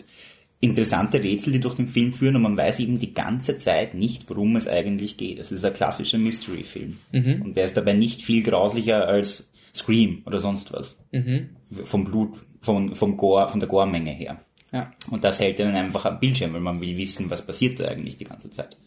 interessante 0.61 1.21
Rätsel, 1.21 1.51
die 1.51 1.59
durch 1.59 1.75
den 1.75 1.89
Film 1.89 2.13
führen 2.13 2.37
und 2.37 2.43
man 2.43 2.55
weiß 2.55 2.79
eben 2.79 2.97
die 2.97 3.13
ganze 3.13 3.57
Zeit 3.57 3.93
nicht, 3.93 4.29
worum 4.29 4.55
es 4.55 4.69
eigentlich 4.69 5.17
geht. 5.17 5.37
Es 5.37 5.51
ist 5.51 5.65
ein 5.65 5.73
klassischer 5.73 6.17
Mystery-Film. 6.17 6.97
Mhm. 7.11 7.41
Und 7.41 7.57
der 7.57 7.65
ist 7.65 7.75
dabei 7.75 7.93
nicht 7.93 8.23
viel 8.23 8.41
grauslicher 8.41 9.05
als 9.05 9.49
Scream 9.77 10.23
oder 10.25 10.39
sonst 10.39 10.73
was. 10.73 10.97
Mhm. 11.11 11.49
Vom 11.83 12.05
Blut, 12.05 12.37
vom, 12.61 12.95
vom 12.95 13.17
Gore, 13.17 13.47
von 13.49 13.59
der 13.59 13.69
Gore-Menge 13.69 14.11
her. 14.11 14.39
Ja. 14.71 14.91
Und 15.09 15.23
das 15.23 15.39
hält 15.39 15.59
dann 15.59 15.75
einfach 15.75 16.05
am 16.05 16.19
Bildschirm, 16.19 16.53
weil 16.53 16.61
man 16.61 16.81
will 16.81 16.97
wissen, 16.97 17.29
was 17.29 17.45
passiert 17.45 17.79
da 17.79 17.85
eigentlich 17.85 18.17
die 18.17 18.25
ganze 18.25 18.49
Zeit. 18.49 18.77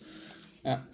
Ja. 0.65 0.87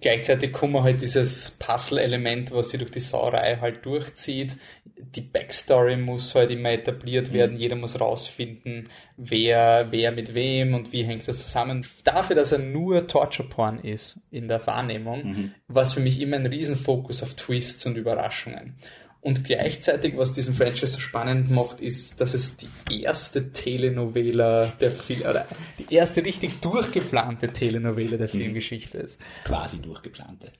Gleichzeitig 0.00 0.52
kommen 0.52 0.82
halt 0.82 1.00
dieses 1.00 1.52
Puzzle-Element, 1.52 2.52
was 2.52 2.68
sich 2.68 2.78
durch 2.78 2.90
die 2.90 3.00
Sauerei 3.00 3.56
halt 3.58 3.86
durchzieht. 3.86 4.54
Die 4.84 5.22
Backstory 5.22 5.96
muss 5.96 6.34
halt 6.34 6.50
immer 6.50 6.72
etabliert 6.72 7.30
mhm. 7.30 7.32
werden. 7.32 7.54
Mhm. 7.54 7.60
Jeder 7.60 7.76
muss 7.76 7.98
rausfinden, 7.98 8.90
wer, 9.16 9.86
wer 9.90 10.12
mit 10.12 10.34
wem 10.34 10.74
und 10.74 10.92
wie 10.92 11.04
hängt 11.04 11.26
das 11.26 11.38
zusammen. 11.38 11.86
Dafür, 12.02 12.36
dass 12.36 12.52
er 12.52 12.58
nur 12.58 13.06
Torture-Porn 13.06 13.78
ist 13.78 14.20
in 14.30 14.48
der 14.48 14.66
Wahrnehmung, 14.66 15.24
mhm. 15.24 15.54
war 15.68 15.84
es 15.84 15.94
für 15.94 16.00
mich 16.00 16.20
immer 16.20 16.36
ein 16.36 16.46
Riesenfokus 16.46 17.22
auf 17.22 17.32
Twists 17.32 17.86
und 17.86 17.96
Überraschungen. 17.96 18.76
Und 19.24 19.42
gleichzeitig, 19.42 20.18
was 20.18 20.34
diesen 20.34 20.52
Franchise 20.52 20.86
so 20.88 21.00
spannend 21.00 21.50
macht, 21.50 21.80
ist, 21.80 22.20
dass 22.20 22.34
es 22.34 22.58
die 22.58 23.02
erste 23.02 23.52
Telenovela 23.52 24.66
der 24.66 24.90
Film, 24.90 25.22
oder 25.22 25.46
die 25.78 25.94
erste 25.94 26.22
richtig 26.22 26.60
durchgeplante 26.60 27.48
Telenovela 27.48 28.18
der 28.18 28.26
mhm. 28.26 28.38
Filmgeschichte 28.38 28.98
ist. 28.98 29.18
Quasi 29.44 29.80
durchgeplante. 29.80 30.52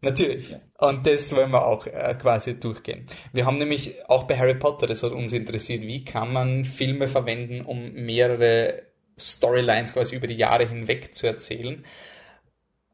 Natürlich. 0.00 0.50
Ja. 0.50 0.58
Und 0.78 1.08
das 1.08 1.34
wollen 1.34 1.50
wir 1.50 1.66
auch 1.66 1.88
äh, 1.88 2.14
quasi 2.14 2.60
durchgehen. 2.60 3.08
Wir 3.32 3.46
haben 3.46 3.58
nämlich 3.58 4.08
auch 4.08 4.28
bei 4.28 4.38
Harry 4.38 4.54
Potter, 4.54 4.86
das 4.86 5.02
hat 5.02 5.10
uns 5.10 5.32
interessiert, 5.32 5.82
wie 5.82 6.04
kann 6.04 6.32
man 6.32 6.64
Filme 6.64 7.08
verwenden, 7.08 7.62
um 7.62 7.92
mehrere 7.94 8.84
Storylines 9.18 9.92
quasi 9.94 10.14
über 10.14 10.28
die 10.28 10.36
Jahre 10.36 10.68
hinweg 10.68 11.16
zu 11.16 11.26
erzählen. 11.26 11.84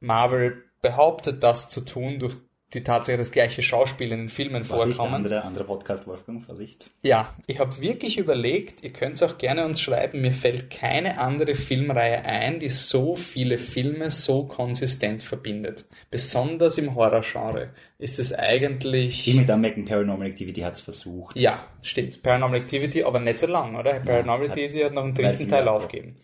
Marvel 0.01 0.65
behauptet 0.81 1.43
das 1.43 1.69
zu 1.69 1.83
tun 1.83 2.19
durch 2.19 2.37
die 2.75 2.83
Tatsache, 2.83 3.17
dass 3.17 3.31
gleiche 3.31 3.63
Schauspieler 3.63 4.13
in 4.13 4.21
den 4.21 4.29
Filmen 4.29 4.63
Vorsicht, 4.63 4.97
vorkommen. 4.97 5.17
Andere, 5.17 5.43
andere 5.43 5.65
Podcast, 5.65 6.07
Wolfgang, 6.07 6.43
Vorsicht. 6.43 6.91
Ja, 7.03 7.35
ich 7.47 7.61
habe 7.61 7.81
wirklich 7.81 8.19
überlegt, 8.19 8.85
ihr 8.85 8.93
könnt 8.93 9.15
es 9.15 9.23
auch 9.23 9.39
gerne 9.39 9.65
uns 9.65 9.81
schreiben, 9.81 10.21
mir 10.21 10.35
fällt 10.35 10.69
keine 10.69 11.19
andere 11.19 11.55
Filmreihe 11.55 12.25
ein, 12.27 12.59
die 12.61 12.69
so 12.69 13.17
viele 13.17 13.57
Filme 13.57 14.11
so 14.11 14.45
konsistent 14.45 15.23
verbindet. 15.23 15.87
Besonders 16.11 16.77
im 16.77 16.95
Horrorgenre 16.95 17.71
ist 17.99 18.19
es 18.19 18.35
eigentlich... 18.35 19.27
Ich 19.27 19.35
möchte 19.35 19.55
anmerken, 19.55 19.87
Paranormal 19.87 20.27
Activity 20.27 20.61
hat 20.61 20.75
es 20.75 20.83
versucht. 20.83 21.41
Ja, 21.41 21.67
stimmt. 21.81 22.23
Paranormal 22.23 22.61
Activity, 22.61 23.03
aber 23.03 23.19
nicht 23.19 23.39
so 23.39 23.47
lang, 23.47 23.77
oder? 23.77 23.95
Ja, 23.95 24.01
Paranormal 24.01 24.47
Activity 24.49 24.81
hat 24.81 24.93
noch 24.93 25.05
einen 25.05 25.15
dritten 25.15 25.49
Teil 25.49 25.69
aufgegeben. 25.69 26.17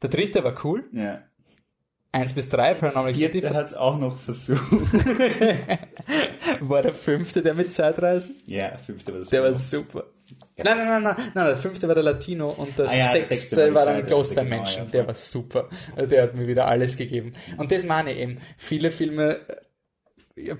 Der 0.00 0.08
dritte 0.08 0.42
war 0.44 0.54
cool. 0.64 0.84
Ja. 0.92 1.22
1 2.16 2.32
bis 2.32 2.48
3 2.48 2.74
Paranormal 2.74 3.10
Activity. 3.10 3.40
Der 3.42 3.54
hat 3.54 3.66
es 3.66 3.74
auch 3.74 3.98
noch 3.98 4.18
versucht. 4.18 4.60
war 6.60 6.82
der 6.82 6.94
fünfte 6.94 7.42
der 7.42 7.54
mit 7.54 7.74
Zeitreisen? 7.74 8.36
Ja, 8.46 8.68
der 8.68 8.78
fünfte 8.78 9.12
war 9.12 9.20
das. 9.20 9.28
Der 9.28 9.42
war 9.42 9.54
super. 9.54 10.04
Ja. 10.56 10.64
Nein, 10.64 10.78
nein, 10.78 10.88
nein, 10.88 11.02
nein, 11.02 11.16
nein, 11.34 11.46
der 11.46 11.56
fünfte 11.56 11.86
war 11.86 11.94
der 11.94 12.04
Latino 12.04 12.50
und 12.50 12.78
der 12.78 12.88
ah, 12.88 12.94
ja, 12.94 13.12
sechste, 13.12 13.74
war, 13.74 13.86
war 13.86 13.92
dann 13.92 14.06
Ghost 14.06 14.30
genau, 14.30 14.42
Dimension. 14.42 14.86
Ja, 14.86 14.90
der 14.90 15.06
war 15.06 15.14
super. 15.14 15.68
Der 15.96 16.22
hat 16.22 16.34
mir 16.34 16.46
wieder 16.46 16.66
alles 16.66 16.96
gegeben. 16.96 17.34
Und 17.58 17.70
das 17.70 17.84
meine 17.84 18.12
ich 18.12 18.18
eben. 18.18 18.38
Viele 18.56 18.90
Filme 18.90 19.40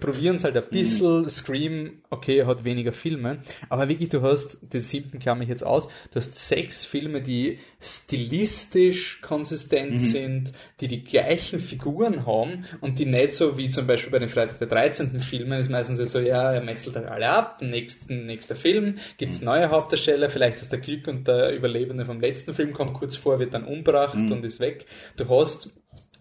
probieren 0.00 0.36
es 0.36 0.44
halt 0.44 0.56
ein 0.56 0.68
bisschen. 0.70 1.22
Mhm. 1.22 1.28
Scream, 1.28 1.90
okay, 2.08 2.44
hat 2.44 2.64
weniger 2.64 2.92
Filme. 2.92 3.38
Aber 3.68 3.88
wirklich, 3.88 4.08
du 4.08 4.22
hast, 4.22 4.58
den 4.72 4.80
siebten 4.80 5.18
klammer 5.18 5.42
ich 5.42 5.50
jetzt 5.50 5.64
aus, 5.64 5.88
du 6.10 6.16
hast 6.16 6.34
sechs 6.34 6.84
Filme, 6.84 7.20
die 7.20 7.58
stilistisch 7.78 9.20
konsistent 9.20 9.92
mhm. 9.92 9.98
sind, 9.98 10.52
die 10.80 10.88
die 10.88 11.04
gleichen 11.04 11.60
Figuren 11.60 12.26
haben 12.26 12.64
und 12.80 12.98
die 12.98 13.04
nicht 13.04 13.34
so 13.34 13.58
wie 13.58 13.68
zum 13.68 13.86
Beispiel 13.86 14.10
bei 14.10 14.18
den 14.18 14.30
Freitag 14.30 14.58
der 14.58 14.68
13. 14.68 15.20
Filmen 15.20 15.60
ist 15.60 15.70
meistens 15.70 16.10
so, 16.10 16.20
ja, 16.20 16.52
er 16.52 16.62
metzelt 16.62 16.96
halt 16.96 17.06
alle 17.06 17.28
ab, 17.28 17.60
nächsten, 17.60 18.26
nächster 18.26 18.56
Film, 18.56 18.96
gibt's 19.18 19.40
mhm. 19.40 19.46
neue 19.46 19.70
Hauptdarsteller, 19.70 20.30
vielleicht 20.30 20.60
ist 20.60 20.72
der 20.72 20.80
Glück 20.80 21.06
und 21.06 21.28
der 21.28 21.54
Überlebende 21.54 22.06
vom 22.06 22.20
letzten 22.20 22.54
Film 22.54 22.72
kommt 22.72 22.94
kurz 22.94 23.16
vor, 23.16 23.38
wird 23.38 23.52
dann 23.52 23.64
umbracht 23.64 24.16
mhm. 24.16 24.32
und 24.32 24.44
ist 24.44 24.60
weg. 24.60 24.86
Du 25.16 25.28
hast 25.28 25.74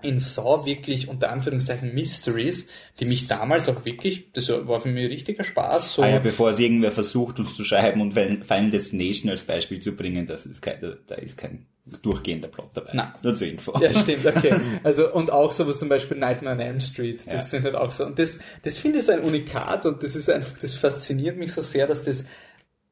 in 0.06 0.20
Saw 0.20 0.66
wirklich 0.66 1.08
unter 1.08 1.32
Anführungszeichen 1.32 1.94
Mysteries, 1.94 2.68
die 3.00 3.06
mich 3.06 3.28
damals 3.28 3.68
auch 3.68 3.84
wirklich, 3.86 4.32
das 4.34 4.50
war 4.50 4.80
für 4.80 4.90
mich 4.90 5.10
richtiger 5.10 5.44
Spaß. 5.44 5.94
So. 5.94 6.04
Ah 6.04 6.10
ja, 6.10 6.20
bevor 6.20 6.52
es 6.52 6.60
irgendwer 6.60 6.92
versucht, 6.92 7.40
uns 7.40 7.56
zu 7.56 7.64
schreiben 7.64 8.02
und 8.02 8.14
Final 8.14 8.70
Destination 8.70 9.32
als 9.32 9.44
Beispiel 9.44 9.80
zu 9.80 9.96
bringen, 9.96 10.26
das 10.26 10.46
ist 10.46 10.62
kein, 10.62 10.80
da 11.08 11.16
ist 11.16 11.38
kein 11.38 11.66
durchgehender 12.02 12.48
Plot 12.48 12.72
dabei. 12.74 12.92
Nein. 12.94 13.14
Nur 13.22 13.36
zur 13.36 13.48
Info. 13.48 13.80
Ja, 13.80 13.94
stimmt, 13.94 14.26
okay. 14.26 14.54
Also, 14.84 15.12
und 15.12 15.32
auch 15.32 15.52
sowas 15.52 15.80
zum 15.80 15.90
Beispiel 15.90 16.18
Nightmare 16.18 16.56
on 16.56 16.62
Elm 16.62 16.80
Street, 16.80 17.22
das 17.26 17.34
ja. 17.34 17.42
sind 17.42 17.64
halt 17.64 17.76
auch 17.76 17.92
so, 17.92 18.06
und 18.06 18.18
das, 18.18 18.40
das 18.64 18.78
finde 18.78 19.00
ich 19.00 19.06
so 19.06 19.12
ein 19.12 19.22
Unikat 19.22 19.86
und 19.86 20.02
das 20.04 20.16
ist 20.16 20.30
einfach, 20.30 20.58
das 20.60 20.74
fasziniert 20.74 21.38
mich 21.38 21.54
so 21.54 21.62
sehr, 21.62 21.88
dass 21.88 22.04
das 22.04 22.26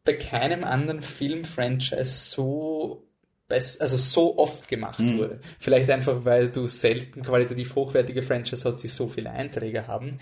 bei 0.05 0.13
keinem 0.13 0.63
anderen 0.63 1.01
Film-Franchise 1.01 2.29
so 2.29 3.07
also 3.53 3.97
so 3.97 4.37
oft 4.37 4.67
gemacht 4.67 4.99
mhm. 4.99 5.17
wurde. 5.17 5.39
Vielleicht 5.59 5.89
einfach, 5.89 6.25
weil 6.25 6.49
du 6.49 6.67
selten 6.67 7.21
qualitativ 7.23 7.75
hochwertige 7.75 8.21
Franchise 8.21 8.69
hast, 8.69 8.83
die 8.83 8.87
so 8.87 9.07
viele 9.07 9.31
Einträge 9.31 9.87
haben. 9.87 10.19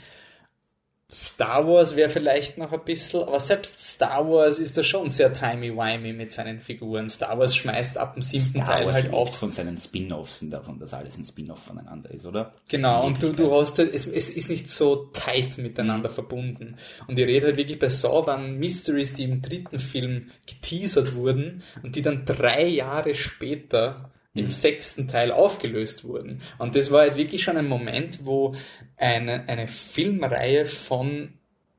Star 1.13 1.67
Wars 1.67 1.97
wäre 1.97 2.09
vielleicht 2.09 2.57
noch 2.57 2.71
ein 2.71 2.85
bisschen, 2.85 3.23
aber 3.23 3.39
selbst 3.41 3.81
Star 3.81 4.29
Wars 4.29 4.59
ist 4.59 4.77
da 4.77 4.83
schon 4.83 5.09
sehr 5.09 5.33
timey-wimey 5.33 6.13
mit 6.13 6.31
seinen 6.31 6.61
Figuren. 6.61 7.09
Star 7.09 7.37
Wars 7.37 7.53
schmeißt 7.53 7.97
ab 7.97 8.13
dem 8.13 8.21
siebten 8.21 8.61
Star 8.61 8.77
Teil 8.77 8.85
Wars 8.85 8.95
halt 8.95 9.13
auch. 9.13 9.33
von 9.33 9.51
seinen 9.51 9.77
Spin-Offs 9.77 10.41
und 10.41 10.51
davon, 10.51 10.79
dass 10.79 10.93
alles 10.93 11.17
ein 11.17 11.25
Spin-Off 11.25 11.63
voneinander 11.63 12.11
ist, 12.11 12.25
oder? 12.25 12.53
Genau, 12.69 13.05
und 13.05 13.21
du, 13.21 13.33
du 13.33 13.53
hast 13.53 13.77
halt, 13.77 13.93
es, 13.93 14.07
es 14.07 14.29
ist 14.29 14.49
nicht 14.49 14.69
so 14.69 15.09
tight 15.11 15.57
miteinander 15.57 16.09
mhm. 16.09 16.13
verbunden. 16.13 16.75
Und 17.07 17.19
ich 17.19 17.27
rede 17.27 17.47
halt 17.47 17.57
wirklich 17.57 17.79
bei 17.79 17.89
Saw 17.89 18.25
waren 18.25 18.57
Mysteries, 18.57 19.13
die 19.13 19.25
im 19.25 19.41
dritten 19.41 19.79
Film 19.79 20.31
geteasert 20.45 21.13
wurden 21.15 21.61
und 21.83 21.97
die 21.97 22.01
dann 22.01 22.23
drei 22.23 22.65
Jahre 22.65 23.15
später 23.15 24.11
im 24.33 24.45
mhm. 24.45 24.49
sechsten 24.51 25.07
Teil 25.07 25.31
aufgelöst 25.31 26.03
wurden. 26.03 26.41
Und 26.57 26.75
das 26.75 26.91
war 26.91 27.01
halt 27.01 27.15
wirklich 27.15 27.43
schon 27.43 27.57
ein 27.57 27.67
Moment, 27.67 28.25
wo 28.25 28.55
eine, 28.97 29.47
eine 29.47 29.67
Filmreihe 29.67 30.65
von 30.65 31.33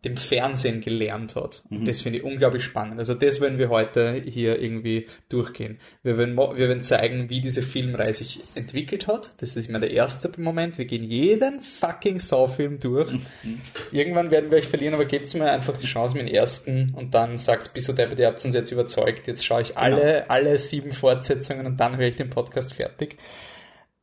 dem 0.04 0.16
Fernsehen 0.16 0.80
gelernt 0.80 1.36
hat. 1.36 1.62
Und 1.70 1.86
das 1.86 2.00
finde 2.00 2.18
ich 2.18 2.24
unglaublich 2.24 2.64
spannend. 2.64 2.98
Also 2.98 3.14
das 3.14 3.40
werden 3.40 3.58
wir 3.58 3.68
heute 3.68 4.20
hier 4.26 4.60
irgendwie 4.60 5.06
durchgehen. 5.28 5.78
Wir 6.02 6.18
werden, 6.18 6.36
wir 6.36 6.56
werden 6.56 6.82
zeigen, 6.82 7.30
wie 7.30 7.40
diese 7.40 7.62
Filmreihe 7.62 8.12
sich 8.12 8.40
entwickelt 8.56 9.06
hat. 9.06 9.30
Das 9.40 9.56
ist 9.56 9.68
immer 9.68 9.78
der 9.78 9.92
erste 9.92 10.28
Moment. 10.40 10.76
Wir 10.76 10.86
gehen 10.86 11.04
jeden 11.04 11.60
fucking 11.60 12.18
Saw-Film 12.18 12.80
durch. 12.80 13.12
Irgendwann 13.92 14.32
werden 14.32 14.50
wir 14.50 14.58
euch 14.58 14.66
verlieren, 14.66 14.94
aber 14.94 15.04
gebt 15.04 15.32
mir 15.34 15.52
einfach 15.52 15.76
die 15.76 15.86
Chance 15.86 16.16
mit 16.16 16.28
dem 16.28 16.34
ersten 16.34 16.94
und 16.94 17.14
dann 17.14 17.36
sagt 17.36 17.72
bis 17.72 17.86
so 17.86 17.92
deppert, 17.92 18.18
ihr 18.18 18.26
habt 18.26 18.44
uns 18.44 18.54
jetzt 18.54 18.72
überzeugt. 18.72 19.28
Jetzt 19.28 19.46
schaue 19.46 19.62
ich 19.62 19.76
alle, 19.76 20.28
alle 20.28 20.58
sieben 20.58 20.90
Fortsetzungen 20.90 21.64
und 21.64 21.78
dann 21.78 21.96
höre 21.96 22.08
ich 22.08 22.16
den 22.16 22.30
Podcast 22.30 22.74
fertig. 22.74 23.18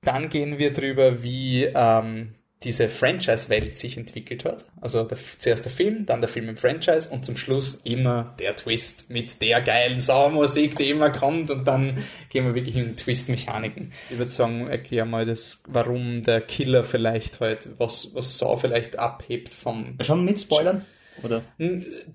Dann 0.01 0.29
gehen 0.29 0.59
wir 0.59 0.71
drüber, 0.71 1.23
wie 1.23 1.65
ähm, 1.65 2.35
diese 2.63 2.89
Franchise-Welt 2.89 3.77
sich 3.77 3.97
entwickelt 3.97 4.43
hat. 4.43 4.65
Also 4.81 5.03
der, 5.03 5.17
zuerst 5.37 5.63
der 5.63 5.71
Film, 5.71 6.05
dann 6.05 6.19
der 6.19 6.27
Film 6.27 6.49
im 6.49 6.57
Franchise 6.57 7.09
und 7.09 7.23
zum 7.23 7.37
Schluss 7.37 7.79
immer 7.85 8.35
der 8.37 8.55
Twist 8.55 9.09
mit 9.09 9.41
der 9.41 9.61
geilen 9.61 10.01
Saumusik, 10.01 10.75
die 10.77 10.89
immer 10.89 11.09
kommt 11.09 11.49
und 11.51 11.65
dann 11.65 12.03
gehen 12.29 12.45
wir 12.45 12.55
wirklich 12.55 12.75
in 12.75 12.97
Twist-Mechaniken. 12.97 13.93
Ich 14.09 14.17
würde 14.17 14.31
sagen, 14.31 14.67
erklär 14.67 15.05
mal 15.05 15.25
das, 15.25 15.63
warum 15.67 16.21
der 16.21 16.41
Killer 16.41 16.83
vielleicht 16.83 17.39
halt, 17.39 17.69
was, 17.77 18.13
was 18.13 18.37
Saw 18.37 18.57
vielleicht 18.57 18.99
abhebt 18.99 19.53
vom 19.53 19.97
Schon 20.01 20.25
mit 20.25 20.39
Spoilern? 20.39 20.85
Oder? 21.23 21.43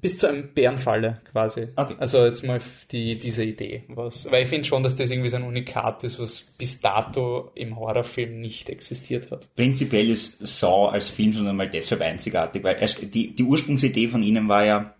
Bis 0.00 0.18
zu 0.18 0.28
einem 0.28 0.52
Bärenfalle 0.54 1.14
quasi. 1.30 1.68
Okay. 1.76 1.94
Also 1.98 2.24
jetzt 2.24 2.44
mal 2.44 2.60
die, 2.90 3.16
diese 3.18 3.44
Idee. 3.44 3.84
Was, 3.88 4.30
weil 4.30 4.44
ich 4.44 4.48
finde 4.48 4.66
schon, 4.66 4.82
dass 4.82 4.96
das 4.96 5.10
irgendwie 5.10 5.28
so 5.28 5.36
ein 5.36 5.44
Unikat 5.44 6.04
ist, 6.04 6.18
was 6.18 6.40
bis 6.40 6.80
dato 6.80 7.50
im 7.54 7.76
Horrorfilm 7.76 8.40
nicht 8.40 8.68
existiert 8.68 9.30
hat. 9.30 9.54
Prinzipiell 9.54 10.10
ist 10.10 10.46
Saw 10.46 10.88
als 10.88 11.08
Film 11.08 11.32
schon 11.32 11.48
einmal 11.48 11.70
deshalb 11.70 12.00
einzigartig, 12.00 12.62
weil 12.62 12.76
die, 13.02 13.34
die 13.34 13.42
Ursprungsidee 13.42 14.08
von 14.08 14.22
ihnen 14.22 14.48
war 14.48 14.64
ja 14.64 14.94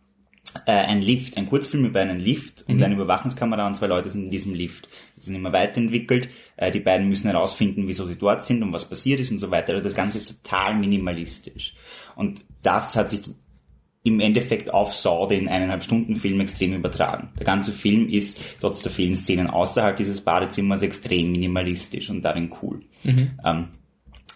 äh, 0.67 0.73
ein 0.73 1.03
Lift, 1.03 1.37
ein 1.37 1.47
Kurzfilm 1.47 1.85
über 1.85 2.01
einen 2.01 2.21
Lift 2.21 2.65
und 2.69 2.83
eine 2.83 2.95
Überwachungskamera 2.95 3.67
und 3.67 3.75
zwei 3.75 3.87
Leute 3.87 4.09
sind 4.09 4.25
in 4.25 4.31
diesem 4.31 4.55
Lift. 4.55 4.89
Die 5.17 5.23
sind 5.23 5.35
immer 5.35 5.53
weiterentwickelt. 5.53 6.29
Äh, 6.57 6.71
die 6.71 6.81
beiden 6.81 7.09
müssen 7.09 7.31
herausfinden, 7.31 7.89
wieso 7.89 8.07
sie 8.07 8.17
dort 8.17 8.45
sind 8.45 8.63
und 8.63 8.73
was 8.73 8.89
passiert 8.89 9.21
ist 9.21 9.31
und 9.31 9.39
so 9.39 9.51
weiter. 9.51 9.73
Also 9.73 9.85
das 9.85 9.95
Ganze 9.95 10.19
ist 10.19 10.43
total 10.43 10.77
minimalistisch. 10.77 11.75
Und 12.15 12.45
das 12.63 12.95
hat 12.97 13.11
sich 13.11 13.23
im 14.05 14.21
Endeffekt 14.21 14.73
auf 14.73 14.95
Saw, 14.95 15.27
den 15.27 15.49
eineinhalb 15.49 15.83
Stunden 15.83 16.15
Film, 16.17 16.39
extrem 16.41 16.75
übertragen. 16.75 17.31
Der 17.39 17.47
ganze 17.47 17.73
Film 17.73 18.09
ist, 18.09 18.39
trotz 18.61 18.83
der 18.83 18.93
vielen 18.93 19.17
Szenen 19.17 19.49
außerhalb 19.49 19.97
dieses 19.97 20.21
Badezimmers, 20.21 20.83
extrem 20.83 21.33
minimalistisch 21.33 22.11
und 22.11 22.23
darin 22.23 22.53
cool. 22.63 22.81
Ähm, 23.45 23.69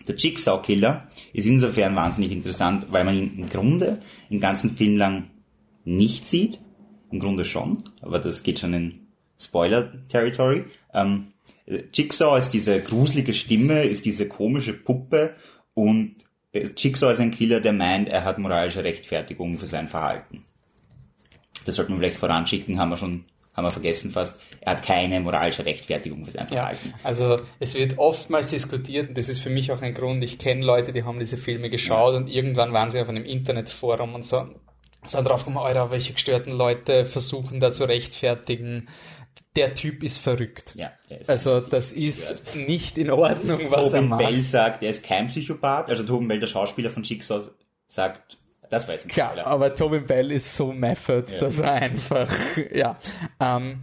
der 0.09 0.17
Jigsaw 0.17 0.63
Killer 0.63 1.09
ist 1.35 1.47
insofern 1.47 1.95
wahnsinnig 1.95 2.33
interessant, 2.33 2.87
weil 2.91 3.05
man 3.05 3.15
ihn 3.15 3.39
im 3.39 3.47
Grunde 3.47 4.01
den 4.31 4.41
ganzen 4.41 4.75
Film 4.75 4.97
lang 4.97 5.25
nicht 5.85 6.25
sieht. 6.25 6.61
Im 7.11 7.21
Grunde 7.21 7.45
schon, 7.45 7.83
aber 8.01 8.19
das 8.19 8.43
geht 8.43 8.59
schon 8.59 8.73
in 8.73 9.01
Spoiler-Territory. 9.39 10.65
Ähm, 10.95 11.29
Jigsaw 11.93 12.39
ist 12.39 12.51
diese 12.51 12.81
gruselige 12.81 13.35
Stimme, 13.35 13.83
ist 13.83 14.07
diese 14.07 14.29
komische 14.29 14.73
Puppe 14.73 15.35
und 15.75 16.17
Jigsaw 16.55 17.13
ist 17.13 17.21
ein 17.21 17.31
Killer, 17.31 17.61
der 17.61 17.73
meint, 17.73 18.09
er 18.09 18.25
hat 18.25 18.39
moralische 18.39 18.83
Rechtfertigung 18.83 19.59
für 19.59 19.67
sein 19.67 19.89
Verhalten. 19.89 20.45
Das 21.65 21.77
sollten 21.77 21.93
wir 21.93 21.99
vielleicht 21.99 22.17
voranschicken, 22.17 22.79
haben 22.79 22.89
wir 22.91 22.97
schon, 22.97 23.25
haben 23.55 23.65
wir 23.67 23.71
vergessen 23.71 24.11
fast. 24.11 24.41
Er 24.61 24.73
hat 24.73 24.83
keine 24.83 25.21
moralische 25.21 25.67
Rechtfertigung 25.67 26.25
für 26.25 26.31
sein 26.31 26.47
Ja, 26.51 26.57
Verhalten. 26.57 26.95
also 27.05 27.41
es 27.61 27.75
wird 27.75 27.99
oftmals 27.99 28.49
diskutiert 28.51 29.11
und 29.11 29.19
das 29.19 29.29
ist 29.29 29.41
für 29.41 29.51
mich 29.51 29.71
auch 29.73 29.83
ein 29.83 29.93
Grund. 29.93 30.25
Ich 30.25 30.39
kenne 30.39 30.65
Leute, 30.65 30.93
die 30.93 31.05
haben 31.05 31.19
diese 31.19 31.37
Filme 31.37 31.69
geschaut 31.69 32.15
und 32.15 32.29
irgendwann 32.29 32.73
waren 32.73 32.89
sie 32.91 33.01
auf 33.01 33.09
einem 33.11 33.25
Internetforum 33.27 34.15
und 34.15 34.25
so, 34.25 34.49
so 35.07 35.23
drauf 35.23 35.41
gekommen, 35.45 35.59
Alter, 35.59 35.91
welche 35.91 36.15
gestörten 36.15 36.53
Leute 36.53 37.05
versuchen 37.05 37.61
da 37.61 37.73
zu 37.73 37.85
rechtfertigen. 37.85 38.89
Der 39.57 39.75
Typ 39.75 40.03
ist 40.05 40.19
verrückt. 40.19 40.75
Ja, 40.77 40.93
er 41.09 41.21
ist 41.23 41.31
Also 41.31 41.61
das 41.61 41.93
ist 41.93 42.43
nicht 42.55 42.99
in 42.99 43.11
Ordnung, 43.11 43.61
was 43.71 43.87
er 43.93 44.01
Tobin 44.01 44.09
macht. 44.09 44.21
Bell 44.25 44.43
sagt, 44.43 44.83
er 44.83 44.91
ist 44.91 45.03
kein 45.05 45.27
Psychopath. 45.27 45.91
Also 45.91 46.05
Tobin 46.05 46.29
Bell, 46.29 46.39
der 46.41 46.47
Schauspieler 46.47 46.91
von 46.91 47.03
Jigsaw, 47.03 47.43
sagt, 47.89 48.39
das 48.71 48.87
war 48.87 48.95
jetzt 48.95 49.07
ein 49.07 49.09
Klar, 49.09 49.47
aber 49.47 49.75
Tobin 49.75 50.05
Bell 50.07 50.31
ist 50.31 50.55
so 50.55 50.73
method, 50.73 51.25
Ja. 51.33 51.39
dass 51.41 51.59
er 51.61 51.73
einfach, 51.73 52.31
ja. 52.73 52.97
Ähm, 53.41 53.81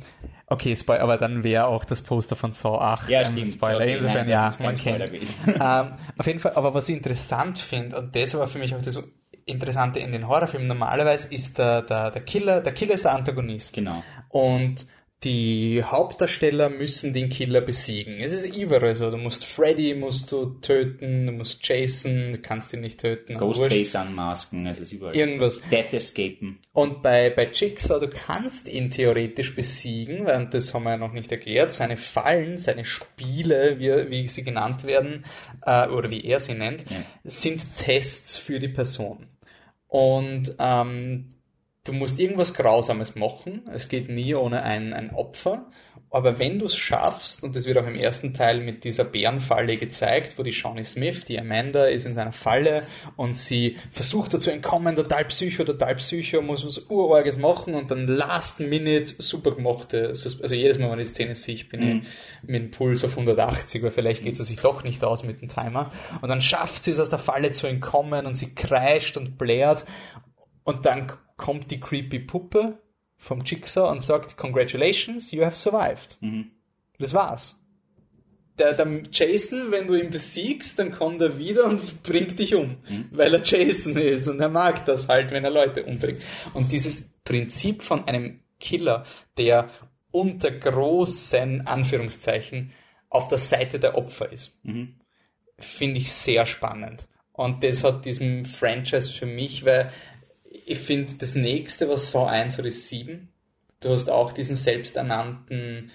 okay, 0.47 0.75
Spoiler, 0.75 1.01
aber 1.01 1.17
dann 1.17 1.43
wäre 1.43 1.65
auch 1.65 1.83
das 1.85 2.03
Poster 2.03 2.35
von 2.35 2.51
Saw 2.51 2.77
8 2.77 3.09
Ja, 3.09 3.19
ein 3.21 3.25
stimmt. 3.25 3.47
Spoiler. 3.49 3.77
Okay, 3.77 3.93
Insofern, 3.95 4.27
nein, 4.27 4.27
das 4.29 4.59
ja, 4.59 4.65
man 4.65 4.75
Spoiler 4.75 5.07
kennt. 5.09 5.29
ähm, 5.47 5.93
auf 6.17 6.27
jeden 6.27 6.39
Fall, 6.39 6.53
aber 6.53 6.73
was 6.75 6.87
ich 6.87 6.95
interessant 6.95 7.57
finde, 7.57 7.97
und 7.97 8.15
das 8.15 8.37
war 8.37 8.45
für 8.47 8.59
mich 8.59 8.75
auch 8.75 8.81
das 8.81 9.01
Interessante 9.47 9.99
in 9.99 10.11
den 10.11 10.27
Horrorfilmen, 10.27 10.67
normalerweise 10.67 11.33
ist 11.33 11.57
der, 11.57 11.81
der, 11.81 12.11
der 12.11 12.21
Killer, 12.21 12.61
der 12.61 12.73
Killer 12.73 12.93
ist 12.93 13.05
der 13.05 13.13
Antagonist. 13.15 13.73
Genau. 13.75 14.03
Und 14.29 14.85
die 15.23 15.81
Hauptdarsteller 15.83 16.69
müssen 16.69 17.13
den 17.13 17.29
Killer 17.29 17.61
besiegen. 17.61 18.19
Es 18.19 18.31
ist 18.31 18.55
überall 18.55 18.93
so. 18.93 19.09
Du 19.09 19.17
musst 19.17 19.43
Freddy 19.45 19.95
musst 19.95 20.31
du 20.31 20.45
töten, 20.61 21.25
du 21.25 21.31
musst 21.31 21.67
Jason, 21.67 22.33
du 22.33 22.37
kannst 22.37 22.73
ihn 22.73 22.81
nicht 22.81 22.99
töten. 22.99 23.35
Ghostface 23.37 23.95
anmasken, 23.95 24.67
es 24.67 24.79
ist 24.79 24.91
überall. 24.91 25.15
Irgendwas. 25.15 25.61
Death 25.71 25.93
escapen. 25.93 26.59
Und 26.73 27.01
bei, 27.01 27.31
bei 27.31 27.49
Jigsaw, 27.51 27.99
du 27.99 28.09
kannst 28.09 28.67
ihn 28.67 28.91
theoretisch 28.91 29.55
besiegen, 29.55 30.25
weil 30.25 30.45
das 30.47 30.73
haben 30.73 30.83
wir 30.83 30.91
ja 30.91 30.97
noch 30.97 31.13
nicht 31.13 31.31
erklärt, 31.31 31.73
seine 31.73 31.97
Fallen, 31.97 32.59
seine 32.59 32.85
Spiele, 32.85 33.79
wie, 33.79 34.11
wie 34.11 34.27
sie 34.27 34.43
genannt 34.43 34.83
werden, 34.83 35.25
äh, 35.65 35.87
oder 35.87 36.11
wie 36.11 36.23
er 36.23 36.39
sie 36.39 36.53
nennt, 36.53 36.85
Ja. 36.91 36.97
sind 37.23 37.63
Tests 37.77 38.37
für 38.37 38.59
die 38.59 38.67
Person. 38.67 39.25
Und 39.87 40.53
ähm, 40.59 41.29
du 41.85 41.93
musst 41.93 42.19
irgendwas 42.19 42.53
Grausames 42.53 43.15
machen. 43.15 43.61
Es 43.73 43.87
geht 43.87 44.09
nie 44.09 44.35
ohne 44.35 44.63
ein, 44.63 44.91
ein 44.93 45.11
Opfer. 45.11 45.67
Aber 46.09 46.39
wenn 46.39 46.59
du 46.59 46.65
es 46.65 46.75
schaffst, 46.77 47.43
und 47.43 47.55
das 47.55 47.65
wird 47.65 47.77
auch 47.77 47.87
im 47.87 47.95
ersten 47.95 48.33
Teil 48.33 48.61
mit 48.61 48.83
dieser 48.83 49.03
Bärenfalle 49.03 49.77
gezeigt, 49.77 50.37
wo 50.37 50.43
die 50.43 50.53
Shawnee 50.53 50.83
Smith, 50.83 51.25
die 51.25 51.39
Amanda, 51.39 51.85
ist 51.85 52.05
in 52.05 52.13
seiner 52.13 52.31
Falle 52.31 52.83
und 53.17 53.35
sie 53.35 53.77
versucht 53.91 54.33
da 54.33 54.39
zu 54.39 54.49
entkommen, 54.49 54.95
total 54.95 55.25
psycho, 55.25 55.63
total 55.63 55.95
psycho, 55.95 56.41
muss 56.41 56.65
was 56.65 56.89
Urorges 56.89 57.37
machen 57.37 57.75
und 57.75 57.91
dann 57.91 58.07
last 58.07 58.61
minute 58.61 59.21
super 59.21 59.51
gemachte, 59.51 60.09
also 60.09 60.55
jedes 60.55 60.79
Mal, 60.79 60.91
wenn 60.91 60.99
ich 60.99 61.07
die 61.07 61.13
Szene 61.13 61.35
sehe, 61.35 61.55
ich 61.55 61.69
bin 61.69 61.81
ich 61.81 62.49
mit 62.49 62.63
dem 62.63 62.71
Puls 62.71 63.03
auf 63.03 63.11
180, 63.11 63.83
weil 63.83 63.91
vielleicht 63.91 64.23
geht 64.23 64.39
es 64.39 64.47
sich 64.47 64.57
doch 64.57 64.83
nicht 64.83 65.03
aus 65.03 65.23
mit 65.23 65.41
dem 65.41 65.49
Timer. 65.49 65.91
Und 66.21 66.29
dann 66.29 66.41
schafft 66.41 66.85
sie 66.85 66.91
es 66.91 66.99
aus 66.99 67.09
der 67.09 67.19
Falle 67.19 67.51
zu 67.51 67.67
entkommen 67.67 68.25
und 68.25 68.35
sie 68.35 68.55
kreischt 68.55 69.17
und 69.17 69.37
blärt 69.37 69.85
und 70.63 70.85
dann 70.85 71.11
kommt 71.37 71.71
die 71.71 71.79
creepy 71.79 72.19
Puppe 72.19 72.79
vom 73.17 73.41
Jigsaw 73.41 73.91
und 73.91 74.01
sagt, 74.01 74.37
congratulations, 74.37 75.31
you 75.31 75.43
have 75.43 75.55
survived. 75.55 76.17
Das 76.99 77.13
war's. 77.13 77.59
Der, 78.57 78.73
der 78.73 79.03
Jason, 79.11 79.71
wenn 79.71 79.85
du 79.85 79.95
ihn 79.95 80.09
besiegst, 80.09 80.79
dann 80.79 80.91
kommt 80.91 81.21
er 81.21 81.37
wieder 81.37 81.65
und 81.65 82.03
bringt 82.03 82.39
dich 82.39 82.55
um, 82.55 82.77
weil 83.11 83.33
er 83.33 83.43
Jason 83.43 83.97
ist 83.97 84.29
und 84.29 84.39
er 84.39 84.49
mag 84.49 84.85
das 84.85 85.09
halt, 85.09 85.31
wenn 85.31 85.43
er 85.43 85.51
Leute 85.51 85.83
umbringt. 85.83 86.21
Und 86.53 86.71
dieses 86.71 87.09
Prinzip 87.25 87.81
von 87.81 88.07
einem 88.07 88.39
Killer, 88.59 89.05
der 89.37 89.69
unter 90.11 90.51
großen 90.51 91.67
Anführungszeichen 91.67 92.71
auf 93.09 93.27
der 93.27 93.39
Seite 93.39 93.79
der 93.79 93.97
Opfer 93.97 94.31
ist, 94.31 94.57
finde 95.57 95.99
ich 95.99 96.11
sehr 96.13 96.45
spannend. 96.45 97.09
Und 97.33 97.63
das 97.65 97.83
hat 97.83 98.05
diesen 98.05 98.45
Franchise 98.45 99.11
für 99.11 99.25
mich, 99.25 99.65
weil 99.65 99.91
ich 100.65 100.79
finde, 100.79 101.13
das 101.19 101.35
nächste, 101.35 101.87
was 101.87 102.11
Saw 102.11 102.27
1 102.27 102.59
oder 102.59 102.71
7, 102.71 103.29
du 103.79 103.89
hast 103.89 104.09
auch 104.09 104.33
diesen 104.33 104.55
selbsternannten 104.55 105.91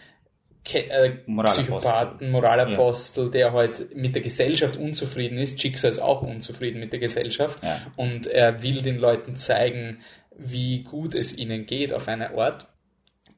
Ke 0.64 0.90
äh, 0.90 1.16
Moralapostel. 1.26 1.64
Psychopathen, 1.64 2.30
Moralapostel, 2.30 3.30
der 3.30 3.52
halt 3.52 3.96
mit 3.96 4.14
der 4.14 4.22
Gesellschaft 4.22 4.76
unzufrieden 4.76 5.38
ist. 5.38 5.62
Jigsaw 5.62 5.88
ist 5.88 5.98
auch 5.98 6.22
unzufrieden 6.22 6.80
mit 6.80 6.92
der 6.92 7.00
Gesellschaft. 7.00 7.62
Ja. 7.64 7.80
Und 7.96 8.26
er 8.26 8.62
will 8.62 8.82
den 8.82 8.98
Leuten 8.98 9.36
zeigen, 9.36 10.00
wie 10.36 10.82
gut 10.82 11.14
es 11.14 11.36
ihnen 11.36 11.66
geht 11.66 11.92
auf 11.92 12.08
einer 12.08 12.36
Art. 12.36 12.68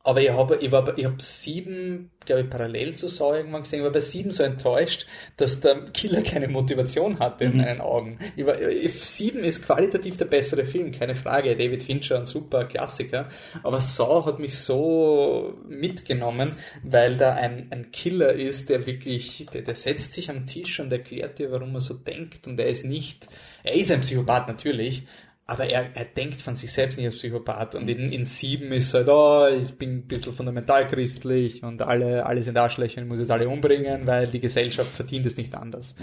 Aber 0.04 0.20
ich 0.20 0.30
habe 0.30 0.56
ich 0.56 0.72
war, 0.72 0.98
ich 0.98 1.04
hab 1.04 1.22
sieben, 1.22 2.10
glaube 2.24 2.42
ich, 2.42 2.50
parallel 2.50 2.94
zu 2.94 3.06
Saw 3.06 3.36
irgendwann 3.36 3.62
gesehen, 3.62 3.80
ich 3.80 3.84
war 3.84 3.92
bei 3.92 4.00
sieben 4.00 4.32
so 4.32 4.42
enttäuscht, 4.42 5.06
dass 5.36 5.60
der 5.60 5.84
Killer 5.92 6.22
keine 6.22 6.48
Motivation 6.48 7.20
hatte 7.20 7.44
in 7.44 7.58
meinen 7.58 7.80
Augen. 7.80 8.18
Ich 8.34 8.44
war, 8.44 8.60
ich, 8.60 8.92
sieben 9.04 9.44
ist 9.44 9.64
qualitativ 9.64 10.16
der 10.16 10.24
bessere 10.24 10.64
Film, 10.64 10.90
keine 10.90 11.14
Frage. 11.14 11.56
David 11.56 11.84
Fincher, 11.84 12.18
ein 12.18 12.26
super 12.26 12.64
Klassiker. 12.64 13.28
Aber 13.62 13.80
Saw 13.80 14.24
hat 14.24 14.40
mich 14.40 14.58
so 14.58 15.54
mitgenommen, 15.68 16.56
weil 16.82 17.16
da 17.16 17.34
ein, 17.34 17.68
ein 17.70 17.92
Killer 17.92 18.32
ist, 18.32 18.70
der 18.70 18.86
wirklich, 18.88 19.46
der, 19.52 19.62
der 19.62 19.76
setzt 19.76 20.14
sich 20.14 20.30
am 20.30 20.48
Tisch 20.48 20.80
und 20.80 20.92
erklärt 20.92 21.38
dir, 21.38 21.52
warum 21.52 21.76
er 21.76 21.80
so 21.80 21.94
denkt. 21.94 22.48
Und 22.48 22.58
er 22.58 22.66
ist 22.66 22.84
nicht, 22.84 23.28
er 23.62 23.74
ist 23.74 23.92
ein 23.92 24.00
Psychopath 24.00 24.48
natürlich, 24.48 25.04
aber 25.46 25.66
er, 25.66 25.94
er 25.96 26.04
denkt 26.04 26.40
von 26.40 26.54
sich 26.54 26.72
selbst 26.72 26.96
nicht 26.96 27.06
als 27.06 27.16
Psychopath. 27.16 27.74
Und 27.74 27.88
in, 27.90 28.12
in 28.12 28.24
sieben 28.24 28.72
ist 28.72 28.94
halt, 28.94 29.08
oh, 29.08 29.46
ich 29.48 29.76
bin 29.76 29.98
ein 29.98 30.06
bisschen 30.06 30.32
fundamentalchristlich 30.32 31.62
und 31.62 31.82
alle, 31.82 32.24
alle 32.24 32.42
sind 32.42 32.56
Arschlöcher 32.56 32.98
und 32.98 33.04
ich 33.04 33.08
muss 33.08 33.20
jetzt 33.20 33.30
alle 33.30 33.48
umbringen, 33.48 34.06
weil 34.06 34.28
die 34.28 34.40
Gesellschaft 34.40 34.90
verdient 34.90 35.26
es 35.26 35.36
nicht 35.36 35.54
anders. 35.54 35.96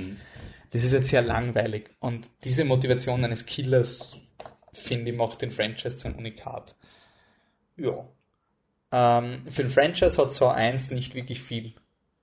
Das 0.72 0.84
ist 0.84 0.94
jetzt 0.94 1.10
sehr 1.10 1.22
langweilig. 1.22 1.90
Und 2.00 2.28
diese 2.44 2.66
Motivation 2.66 3.24
eines 3.24 3.46
Killers 3.46 4.18
finde 4.74 5.12
ich, 5.12 5.18
macht 5.18 5.42
den 5.42 5.52
Franchise 5.52 5.98
zu 5.98 6.08
einem 6.08 6.18
Unikat. 6.18 6.76
Ja. 7.78 8.06
Ähm, 8.92 9.44
für 9.50 9.64
den 9.64 9.72
Franchise 9.72 10.18
hat 10.18 10.34
Saw 10.34 10.54
1 10.54 10.92
nicht 10.92 11.16
wirklich 11.16 11.42
viel 11.42 11.74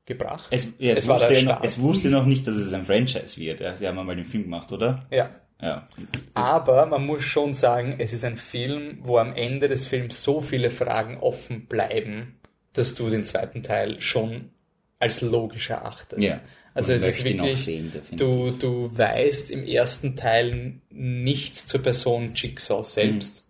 gebracht. 0.05 0.49
Es, 0.51 0.69
ja, 0.79 0.93
es, 0.93 1.01
Es 1.01 1.09
wusste 1.09 1.35
ja 1.35 1.43
noch, 1.43 1.63
es 1.63 1.81
wusste 1.81 2.09
noch 2.09 2.27
nicht, 2.27 2.47
dass 2.47 2.57
es 2.57 2.73
ein 2.73 2.85
Franchise 2.85 3.37
wird. 3.39 3.61
Ja, 3.61 3.75
sie 3.77 3.89
haben 3.89 3.99
einmal 3.99 4.17
den 4.17 4.25
Film 4.25 4.45
gemacht, 4.45 4.71
oder? 4.73 5.07
Ja. 5.11 5.31
Ja. 5.61 5.87
Aber 6.35 6.87
man 6.87 7.07
muss 7.07 7.25
schon 7.25 7.55
sagen, 7.55 7.97
es 7.99 8.13
ist 8.13 8.25
ein 8.25 8.37
Film, 8.37 8.99
wo 9.03 9.19
am 9.19 9.35
Ende 9.35 9.69
des 9.69 9.87
Films 9.87 10.23
so 10.23 10.41
viele 10.41 10.71
Fragen 10.71 11.19
offen 11.19 11.67
bleiben, 11.67 12.37
dass 12.73 12.95
du 12.95 13.09
den 13.09 13.25
zweiten 13.25 13.63
Teil 13.63 14.01
schon 14.01 14.51
als 14.99 15.21
logisch 15.23 15.71
erachtest. 15.71 16.23
Ja. 16.23 16.41
Also 16.75 16.93
es 16.93 17.05
ist 17.05 17.25
wirklich, 17.25 17.65
sehen, 17.65 17.91
du, 18.13 18.51
du 18.51 18.91
weißt 18.95 19.51
im 19.51 19.65
ersten 19.65 20.15
Teil 20.15 20.75
nichts 20.91 21.67
zur 21.67 21.83
Person 21.83 22.33
Jigsaw 22.35 22.85
selbst, 22.85 23.47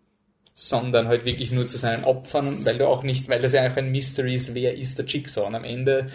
sondern 0.54 1.08
halt 1.08 1.24
wirklich 1.24 1.50
nur 1.50 1.66
zu 1.66 1.76
seinen 1.76 2.04
Opfern, 2.04 2.64
weil 2.64 2.78
du 2.78 2.86
auch 2.86 3.02
nicht, 3.02 3.28
weil 3.28 3.40
das 3.40 3.52
ja 3.52 3.68
auch 3.68 3.76
ein 3.76 3.90
Mystery 3.90 4.36
ist, 4.36 4.54
wer 4.54 4.76
ist 4.76 4.98
der 4.98 5.06
Jigsaw? 5.06 5.44
Und 5.44 5.56
am 5.56 5.64
Ende 5.64 6.06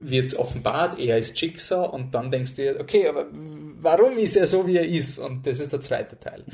wird 0.00 0.26
es 0.26 0.36
offenbart, 0.36 0.98
er 0.98 1.18
ist 1.18 1.40
Jigsaw 1.40 1.88
und 1.88 2.14
dann 2.14 2.30
denkst 2.30 2.54
du 2.56 2.62
dir, 2.62 2.80
okay, 2.80 3.08
aber 3.08 3.26
warum 3.32 4.16
ist 4.16 4.36
er 4.36 4.46
so, 4.46 4.66
wie 4.66 4.76
er 4.76 4.86
ist? 4.86 5.18
Und 5.18 5.46
das 5.46 5.60
ist 5.60 5.72
der 5.72 5.80
zweite 5.80 6.18
Teil. 6.18 6.44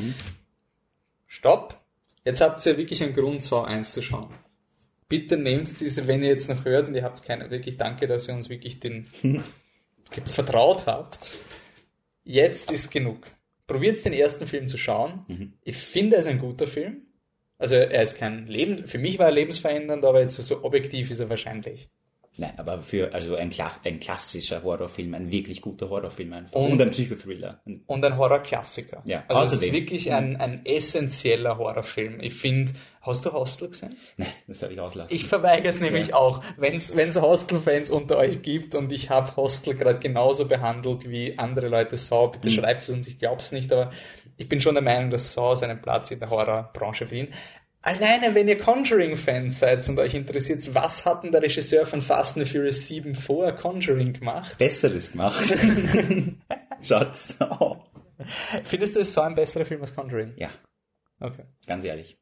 Stopp! 1.26 1.78
Jetzt 2.24 2.40
habt 2.40 2.64
ihr 2.64 2.78
wirklich 2.78 3.02
einen 3.02 3.12
Grund, 3.12 3.42
Saw 3.42 3.66
1 3.66 3.92
zu 3.92 4.02
schauen. 4.02 4.32
Bitte 5.08 5.36
nehmt 5.36 5.78
diese, 5.78 6.06
wenn 6.06 6.22
ihr 6.22 6.30
jetzt 6.30 6.48
noch 6.48 6.64
hört 6.64 6.88
und 6.88 6.94
ihr 6.94 7.02
habt 7.02 7.22
keine, 7.22 7.50
wirklich 7.50 7.76
danke, 7.76 8.06
dass 8.06 8.28
ihr 8.28 8.34
uns 8.34 8.48
wirklich 8.48 8.80
den 8.80 9.06
vertraut 10.32 10.86
habt. 10.86 11.32
Jetzt 12.24 12.72
ist 12.72 12.90
genug. 12.90 13.26
Probiert 13.66 14.02
den 14.04 14.14
ersten 14.14 14.46
Film 14.46 14.68
zu 14.68 14.78
schauen. 14.78 15.26
Ich 15.62 15.76
finde, 15.76 16.16
er 16.16 16.20
ist 16.20 16.26
ein 16.26 16.38
guter 16.38 16.66
Film. 16.66 17.02
Also 17.58 17.76
er 17.76 18.02
ist 18.02 18.16
kein 18.16 18.46
Leben, 18.46 18.86
für 18.88 18.98
mich 18.98 19.18
war 19.18 19.26
er 19.26 19.32
lebensverändernd, 19.32 20.04
aber 20.04 20.20
jetzt 20.20 20.34
so 20.34 20.64
objektiv 20.64 21.10
ist 21.10 21.20
er 21.20 21.30
wahrscheinlich. 21.30 21.88
Nein, 22.36 22.52
aber 22.56 22.82
für 22.82 23.14
also 23.14 23.36
ein, 23.36 23.50
Klass, 23.50 23.80
ein 23.84 24.00
klassischer 24.00 24.62
Horrorfilm, 24.64 25.14
ein 25.14 25.30
wirklich 25.30 25.60
guter 25.60 25.88
Horrorfilm 25.88 26.32
einfach. 26.32 26.52
Und- 26.54 26.72
Und, 26.72 26.82
ein 26.82 26.90
Psychothriller. 26.90 27.60
Und 27.86 28.04
ein 28.04 28.16
Horrorklassiker. 28.16 29.02
Ja, 29.06 29.22
also 29.28 29.42
es 29.44 29.50
ist 29.52 29.56
außerdem. 29.58 29.72
wirklich 29.74 30.12
ein, 30.12 30.36
ein 30.36 30.66
essentieller 30.66 31.58
Horrorfilm. 31.58 32.18
Ich 32.20 32.34
finde, 32.34 32.72
hast 33.02 33.24
du 33.24 33.32
Hostel 33.32 33.68
gesehen? 33.68 33.94
Nein, 34.16 34.28
das 34.48 34.62
habe 34.62 34.72
ich 34.72 34.80
auslassen. 34.80 35.14
Ich 35.14 35.26
verweigere 35.26 35.68
es 35.68 35.80
nämlich 35.80 36.08
Ja. 36.08 36.16
auch. 36.16 36.42
Wenn 36.56 36.74
es 36.74 37.20
Hostel-Fans 37.20 37.90
unter 37.90 38.16
euch 38.16 38.42
gibt 38.42 38.74
und 38.74 38.90
ich 38.92 39.10
habe 39.10 39.36
Hostel 39.36 39.74
gerade 39.76 40.00
genauso 40.00 40.48
behandelt 40.48 41.08
wie 41.08 41.38
andere 41.38 41.68
Leute 41.68 41.96
Saw, 41.96 42.28
bitte 42.32 42.48
Mhm. 42.48 42.54
schreibt 42.60 42.82
es 42.82 42.88
uns, 42.90 43.06
ich 43.06 43.18
glaube 43.18 43.42
es 43.42 43.52
nicht, 43.52 43.72
aber 43.72 43.90
ich 44.36 44.48
bin 44.48 44.60
schon 44.60 44.74
der 44.74 44.82
Meinung, 44.82 45.10
dass 45.10 45.32
Saw 45.34 45.54
seinen 45.54 45.80
Platz 45.80 46.10
in 46.10 46.18
der 46.18 46.28
Horrorbranche 46.30 47.06
verdient. 47.06 47.30
Alleine, 47.84 48.34
wenn 48.34 48.48
ihr 48.48 48.56
Conjuring-Fans 48.58 49.58
seid 49.58 49.86
und 49.90 49.98
euch 49.98 50.14
interessiert, 50.14 50.74
was 50.74 51.04
hat 51.04 51.22
denn 51.22 51.32
der 51.32 51.42
Regisseur 51.42 51.84
von 51.84 52.00
Fast 52.00 52.36
and 52.38 52.46
the 52.46 52.50
Furious 52.52 52.88
7 52.88 53.14
vor 53.14 53.52
Conjuring 53.52 54.14
gemacht? 54.14 54.56
Besseres 54.56 55.12
gemacht. 55.12 55.54
Schaut's. 56.82 57.36
Oh. 57.40 57.76
Findest 58.64 58.96
du 58.96 59.00
es 59.00 59.12
so 59.12 59.20
ein 59.20 59.34
besserer 59.34 59.66
Film 59.66 59.82
als 59.82 59.94
Conjuring? 59.94 60.32
Ja, 60.36 60.48
Okay. 61.20 61.42
ganz 61.66 61.84
ehrlich. 61.84 62.16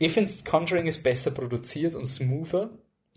Ich 0.00 0.10
finde, 0.12 0.32
Conjuring 0.44 0.86
ist 0.88 1.02
besser 1.04 1.30
produziert 1.30 1.94
und 1.94 2.06
smoother. 2.06 2.70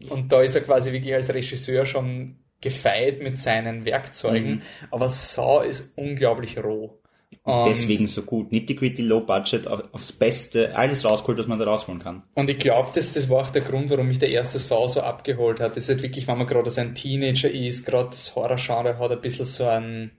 Und 0.09 0.31
da 0.31 0.41
ist 0.41 0.53
er 0.53 0.61
quasi 0.61 0.91
wirklich 0.91 1.13
als 1.15 1.33
Regisseur 1.33 1.85
schon 1.87 2.37
gefeit 2.61 3.21
mit 3.21 3.39
seinen 3.39 3.85
Werkzeugen. 3.85 4.55
Mhm. 4.55 4.61
Aber 4.91 5.09
Saw 5.09 5.65
ist 5.67 5.93
unglaublich 5.95 6.63
roh. 6.63 6.99
Und, 7.43 7.65
Deswegen 7.65 8.07
so 8.07 8.23
gut. 8.23 8.51
Nitty-gritty, 8.51 9.01
low 9.01 9.21
budget, 9.21 9.67
auf, 9.67 9.83
aufs 9.93 10.11
Beste, 10.11 10.75
alles 10.77 11.03
rausgeholt, 11.03 11.39
was 11.39 11.47
man 11.47 11.59
da 11.59 11.65
rausholen 11.65 11.99
kann. 11.99 12.23
und 12.35 12.49
ich 12.49 12.57
glaube, 12.57 12.89
das, 12.95 13.13
das 13.13 13.29
war 13.29 13.41
auch 13.43 13.49
der 13.49 13.61
Grund, 13.61 13.89
warum 13.89 14.07
mich 14.07 14.19
der 14.19 14.29
erste 14.29 14.59
Saw 14.59 14.87
so 14.87 15.01
abgeholt 15.01 15.59
hat. 15.59 15.71
Das 15.71 15.83
ist 15.83 15.89
halt 15.89 16.03
wirklich, 16.03 16.27
wenn 16.27 16.37
man 16.37 16.47
gerade 16.47 16.71
so 16.71 16.81
ein 16.81 16.95
Teenager 16.95 17.49
ist, 17.49 17.85
gerade 17.85 18.09
das 18.09 18.35
Horror-Genre 18.35 18.97
hat 18.97 19.11
ein 19.11 19.21
bisschen 19.21 19.45
so 19.45 19.65
ein, 19.65 20.11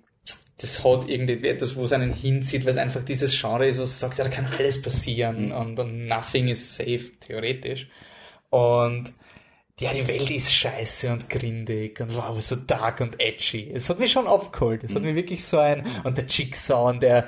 das 0.59 0.85
hat 0.85 1.09
irgendwie 1.09 1.47
etwas, 1.47 1.77
wo 1.77 1.85
es 1.85 1.93
einen 1.93 2.13
hinzieht, 2.13 2.65
weil 2.65 2.73
es 2.73 2.79
einfach 2.79 3.05
dieses 3.05 3.39
Genre 3.39 3.67
ist, 3.67 3.79
was 3.79 4.01
sagt, 4.01 4.19
ja, 4.19 4.25
da 4.25 4.31
kann 4.31 4.47
alles 4.59 4.83
passieren 4.83 5.53
und, 5.53 5.79
und 5.79 6.07
nothing 6.07 6.49
is 6.49 6.77
safe, 6.77 7.11
theoretisch. 7.21 7.89
Und 8.51 9.13
ja, 9.81 9.93
die 9.93 10.07
Welt 10.09 10.31
ist 10.31 10.53
scheiße 10.53 11.13
und 11.13 11.29
grindig 11.31 12.01
und 12.01 12.17
wow, 12.17 12.41
so 12.41 12.57
dark 12.57 13.01
und 13.01 13.21
edgy. 13.21 13.71
Es 13.73 13.89
hat 13.89 13.99
mich 13.99 14.13
schon 14.13 14.27
abgeholt. 14.27 14.83
Es 14.85 14.95
hat 14.95 15.03
mich 15.03 15.15
wirklich 15.15 15.45
so 15.45 15.59
ein, 15.59 15.85
und 16.05 16.19
der 16.19 16.27
Jigsaw 16.27 16.91
und 16.91 17.03
der, 17.03 17.27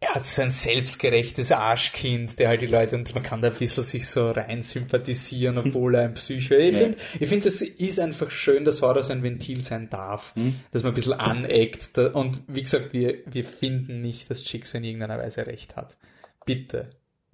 er 0.00 0.14
hat 0.14 0.24
so 0.26 0.42
ein 0.42 0.50
selbstgerechtes 0.52 1.50
Arschkind, 1.50 2.38
der 2.38 2.48
halt 2.48 2.60
die 2.60 2.66
Leute, 2.66 2.94
und 2.94 3.12
man 3.14 3.24
kann 3.24 3.42
da 3.42 3.48
ein 3.48 3.54
bisschen 3.54 3.82
sich 3.82 4.06
so 4.06 4.30
rein 4.30 4.62
sympathisieren, 4.62 5.58
obwohl 5.66 5.94
er 5.96 6.02
ein 6.02 6.14
Psycho 6.14 6.54
ist. 6.54 6.68
Ich 6.68 6.72
Ja. 6.74 6.78
finde, 6.80 6.98
ich 7.18 7.28
finde, 7.28 7.44
das 7.46 7.62
ist 7.62 7.98
einfach 7.98 8.30
schön, 8.30 8.64
dass 8.64 8.80
Horror 8.82 9.02
so 9.02 9.12
ein 9.12 9.22
Ventil 9.24 9.62
sein 9.62 9.88
darf, 9.90 10.34
dass 10.70 10.82
man 10.84 10.92
ein 10.92 10.94
bisschen 10.94 11.14
aneckt. 11.14 11.98
Und 11.98 12.40
wie 12.46 12.62
gesagt, 12.62 12.92
wir, 12.92 13.18
wir 13.26 13.44
finden 13.44 14.00
nicht, 14.02 14.30
dass 14.30 14.48
Jigsaw 14.50 14.78
in 14.78 14.84
irgendeiner 14.84 15.18
Weise 15.18 15.46
recht 15.46 15.74
hat. 15.74 15.96
Bitte, 16.46 16.90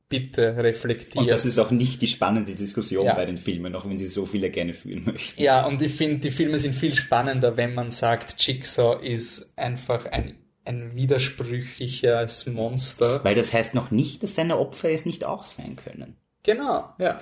bitte 0.08 0.56
reflektiert. 0.56 1.16
Und 1.16 1.30
das 1.30 1.44
ist 1.44 1.58
auch 1.58 1.70
nicht 1.70 2.02
die 2.02 2.06
spannende 2.06 2.52
Diskussion 2.54 3.06
Ja. 3.06 3.14
bei 3.14 3.24
den 3.26 3.38
Filmen, 3.38 3.74
auch 3.74 3.88
wenn 3.88 3.98
sie 3.98 4.06
so 4.06 4.26
viele 4.26 4.50
gerne 4.50 4.74
führen 4.74 5.04
möchten. 5.04 5.42
Ja, 5.42 5.66
und 5.66 5.80
ich 5.82 5.94
finde, 5.94 6.18
die 6.18 6.30
Filme 6.30 6.58
sind 6.58 6.74
viel 6.74 6.94
spannender, 6.94 7.56
wenn 7.56 7.74
man 7.74 7.90
sagt, 7.90 8.40
Jigsaw 8.46 9.02
ist 9.04 9.52
einfach 9.58 10.06
ein, 10.06 10.34
ein 10.64 10.94
widersprüchliches 10.94 12.46
Monster. 12.46 13.24
Weil 13.24 13.34
das 13.34 13.52
heißt 13.52 13.74
noch 13.74 13.90
nicht, 13.90 14.22
dass 14.22 14.34
seine 14.34 14.58
Opfer 14.58 14.90
es 14.90 15.06
nicht 15.06 15.24
auch 15.24 15.46
sein 15.46 15.76
können. 15.76 16.16
Genau, 16.42 16.90
ja. 16.98 17.20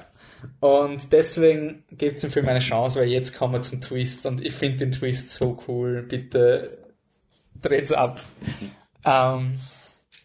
Und 0.59 1.13
deswegen 1.13 1.85
gibt 1.93 2.17
es 2.17 2.23
dem 2.23 2.31
Film 2.33 2.49
eine 2.49 2.59
Chance, 2.59 2.99
weil 3.01 3.09
jetzt 3.09 3.37
kommen 3.37 3.55
wir 3.55 3.61
zum 3.61 3.81
Twist 3.81 4.27
und 4.27 4.45
ich 4.45 4.53
finde 4.53 4.79
den 4.79 4.93
Twist 4.93 5.31
so 5.31 5.63
cool. 5.69 6.03
Bitte 6.03 6.79
dreht's 7.61 7.93
ab. 7.93 8.21
Ähm, 9.05 9.55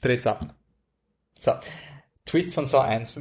dreht's 0.01 0.25
ab. 0.25 0.55
So. 1.37 1.53
Twist 2.27 2.53
von 2.53 2.65
Saw 2.65 2.81
1. 2.81 3.15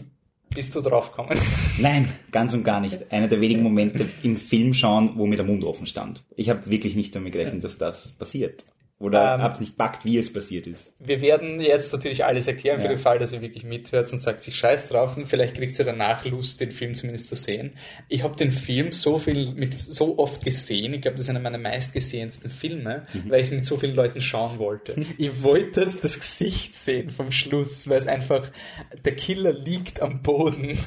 Bist 0.50 0.74
du 0.74 0.80
drauf 0.80 1.10
gekommen? 1.12 1.38
Nein, 1.78 2.12
ganz 2.32 2.52
und 2.54 2.64
gar 2.64 2.80
nicht. 2.80 3.12
Einer 3.12 3.28
der 3.28 3.40
wenigen 3.40 3.62
Momente 3.62 4.08
im 4.24 4.36
Film 4.36 4.74
schauen, 4.74 5.12
wo 5.14 5.26
mir 5.26 5.36
der 5.36 5.44
Mund 5.44 5.64
offen 5.64 5.86
stand. 5.86 6.24
Ich 6.34 6.50
habe 6.50 6.68
wirklich 6.68 6.96
nicht 6.96 7.14
damit 7.14 7.32
gerechnet, 7.32 7.62
dass 7.62 7.78
das 7.78 8.12
passiert. 8.12 8.64
Oder 8.98 9.38
Ähm, 9.38 9.60
nicht 9.60 9.76
packt, 9.76 10.06
wie 10.06 10.16
es 10.16 10.32
passiert 10.32 10.66
ist. 10.66 10.94
Wir 10.98 11.20
werden 11.20 11.60
jetzt 11.60 11.92
natürlich 11.92 12.24
alles 12.24 12.46
erklären 12.48 12.78
für 12.78 12.86
Ja. 12.86 12.92
den 12.94 12.98
Fall, 12.98 13.18
dass 13.18 13.30
ihr 13.32 13.42
wirklich 13.42 13.62
mithört 13.62 14.10
und 14.10 14.22
sagt 14.22 14.42
sich 14.42 14.56
Scheiß 14.56 14.88
drauf 14.88 15.18
und 15.18 15.26
vielleicht 15.26 15.54
kriegt 15.54 15.78
ihr 15.78 15.84
danach 15.84 16.24
Lust, 16.24 16.62
den 16.62 16.72
Film 16.72 16.94
zumindest 16.94 17.28
zu 17.28 17.36
sehen. 17.36 17.74
Ich 18.08 18.22
habe 18.22 18.36
den 18.36 18.50
Film 18.52 18.92
so 18.92 19.18
viel 19.18 19.52
mit 19.52 19.78
so 19.78 20.18
oft 20.18 20.42
gesehen. 20.42 20.94
Ich 20.94 21.02
glaube, 21.02 21.18
das 21.18 21.26
ist 21.26 21.30
einer 21.30 21.40
meiner 21.40 21.58
meistgesehensten 21.58 22.50
Filme, 22.50 23.04
weil 23.28 23.40
ich 23.42 23.48
es 23.48 23.52
mit 23.52 23.66
so 23.66 23.76
vielen 23.76 23.94
Leuten 23.94 24.20
schauen 24.22 24.58
wollte. 24.58 24.96
Ich 25.18 25.42
wollte 25.42 25.86
das 26.00 26.18
Gesicht 26.18 26.76
sehen 26.76 27.10
vom 27.10 27.30
Schluss, 27.32 27.88
weil 27.90 27.98
es 27.98 28.06
einfach 28.06 28.50
der 29.04 29.14
Killer 29.14 29.52
liegt 29.52 30.00
am 30.00 30.22
Boden 30.22 30.78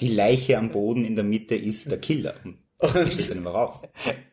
Die 0.00 0.08
Leiche 0.08 0.58
am 0.58 0.70
Boden 0.70 1.04
in 1.04 1.14
der 1.14 1.24
Mitte 1.24 1.54
ist 1.54 1.90
der 1.90 1.98
Killer. 1.98 2.34
Und 2.82 3.30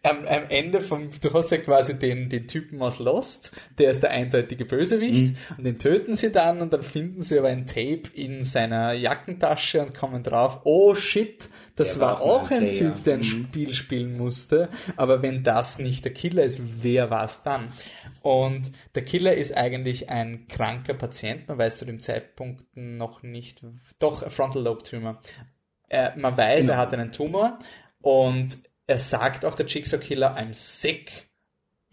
am, 0.03 0.25
am 0.27 0.43
Ende 0.49 0.81
vom, 0.81 1.09
du 1.21 1.33
hast 1.33 1.51
ja 1.51 1.57
quasi 1.57 1.97
den, 1.99 2.29
den 2.29 2.47
Typen 2.47 2.81
aus 2.81 2.99
Lost, 2.99 3.55
der 3.77 3.91
ist 3.91 4.01
der 4.01 4.11
eindeutige 4.11 4.65
Bösewicht, 4.65 5.35
und 5.57 5.63
den 5.63 5.77
töten 5.79 6.15
sie 6.15 6.31
dann 6.31 6.61
und 6.61 6.73
dann 6.73 6.83
finden 6.83 7.21
sie 7.21 7.37
aber 7.37 7.49
ein 7.49 7.67
Tape 7.67 8.03
in 8.13 8.43
seiner 8.43 8.93
Jackentasche 8.93 9.81
und 9.81 9.93
kommen 9.93 10.23
drauf, 10.23 10.61
oh 10.63 10.95
shit, 10.95 11.49
das 11.75 11.93
Der 11.93 12.01
war 12.01 12.19
war 12.19 12.21
auch 12.21 12.51
ein 12.51 12.69
ein. 12.69 12.73
Typ, 12.73 13.03
der 13.03 13.13
ein 13.15 13.19
Mhm. 13.19 13.23
Spiel 13.23 13.73
spielen 13.73 14.17
musste, 14.17 14.69
aber 14.97 15.21
wenn 15.21 15.43
das 15.43 15.79
nicht 15.79 16.03
der 16.03 16.13
Killer 16.13 16.43
ist, 16.43 16.59
wer 16.81 17.09
war 17.09 17.25
es 17.25 17.43
dann? 17.43 17.69
Und 18.21 18.71
der 18.95 19.05
Killer 19.05 19.33
ist 19.33 19.55
eigentlich 19.55 20.09
ein 20.09 20.47
kranker 20.47 20.93
Patient, 20.93 21.47
man 21.47 21.57
weiß 21.57 21.77
zu 21.77 21.85
dem 21.85 21.99
Zeitpunkt 21.99 22.65
noch 22.75 23.23
nicht, 23.23 23.61
doch, 23.99 24.29
Frontal 24.31 24.63
Lobe 24.63 24.83
Tumor. 24.83 25.21
Äh, 25.87 26.11
man 26.17 26.37
weiß, 26.37 26.61
Genau. 26.61 26.73
er 26.73 26.77
hat 26.77 26.93
einen 26.93 27.11
Tumor 27.11 27.59
und 28.01 28.57
er 28.87 28.99
sagt 28.99 29.45
auch, 29.45 29.55
der 29.55 29.65
Jigsaw 29.67 29.99
Killer, 29.99 30.35
I'm 30.37 30.53
sick. 30.53 31.29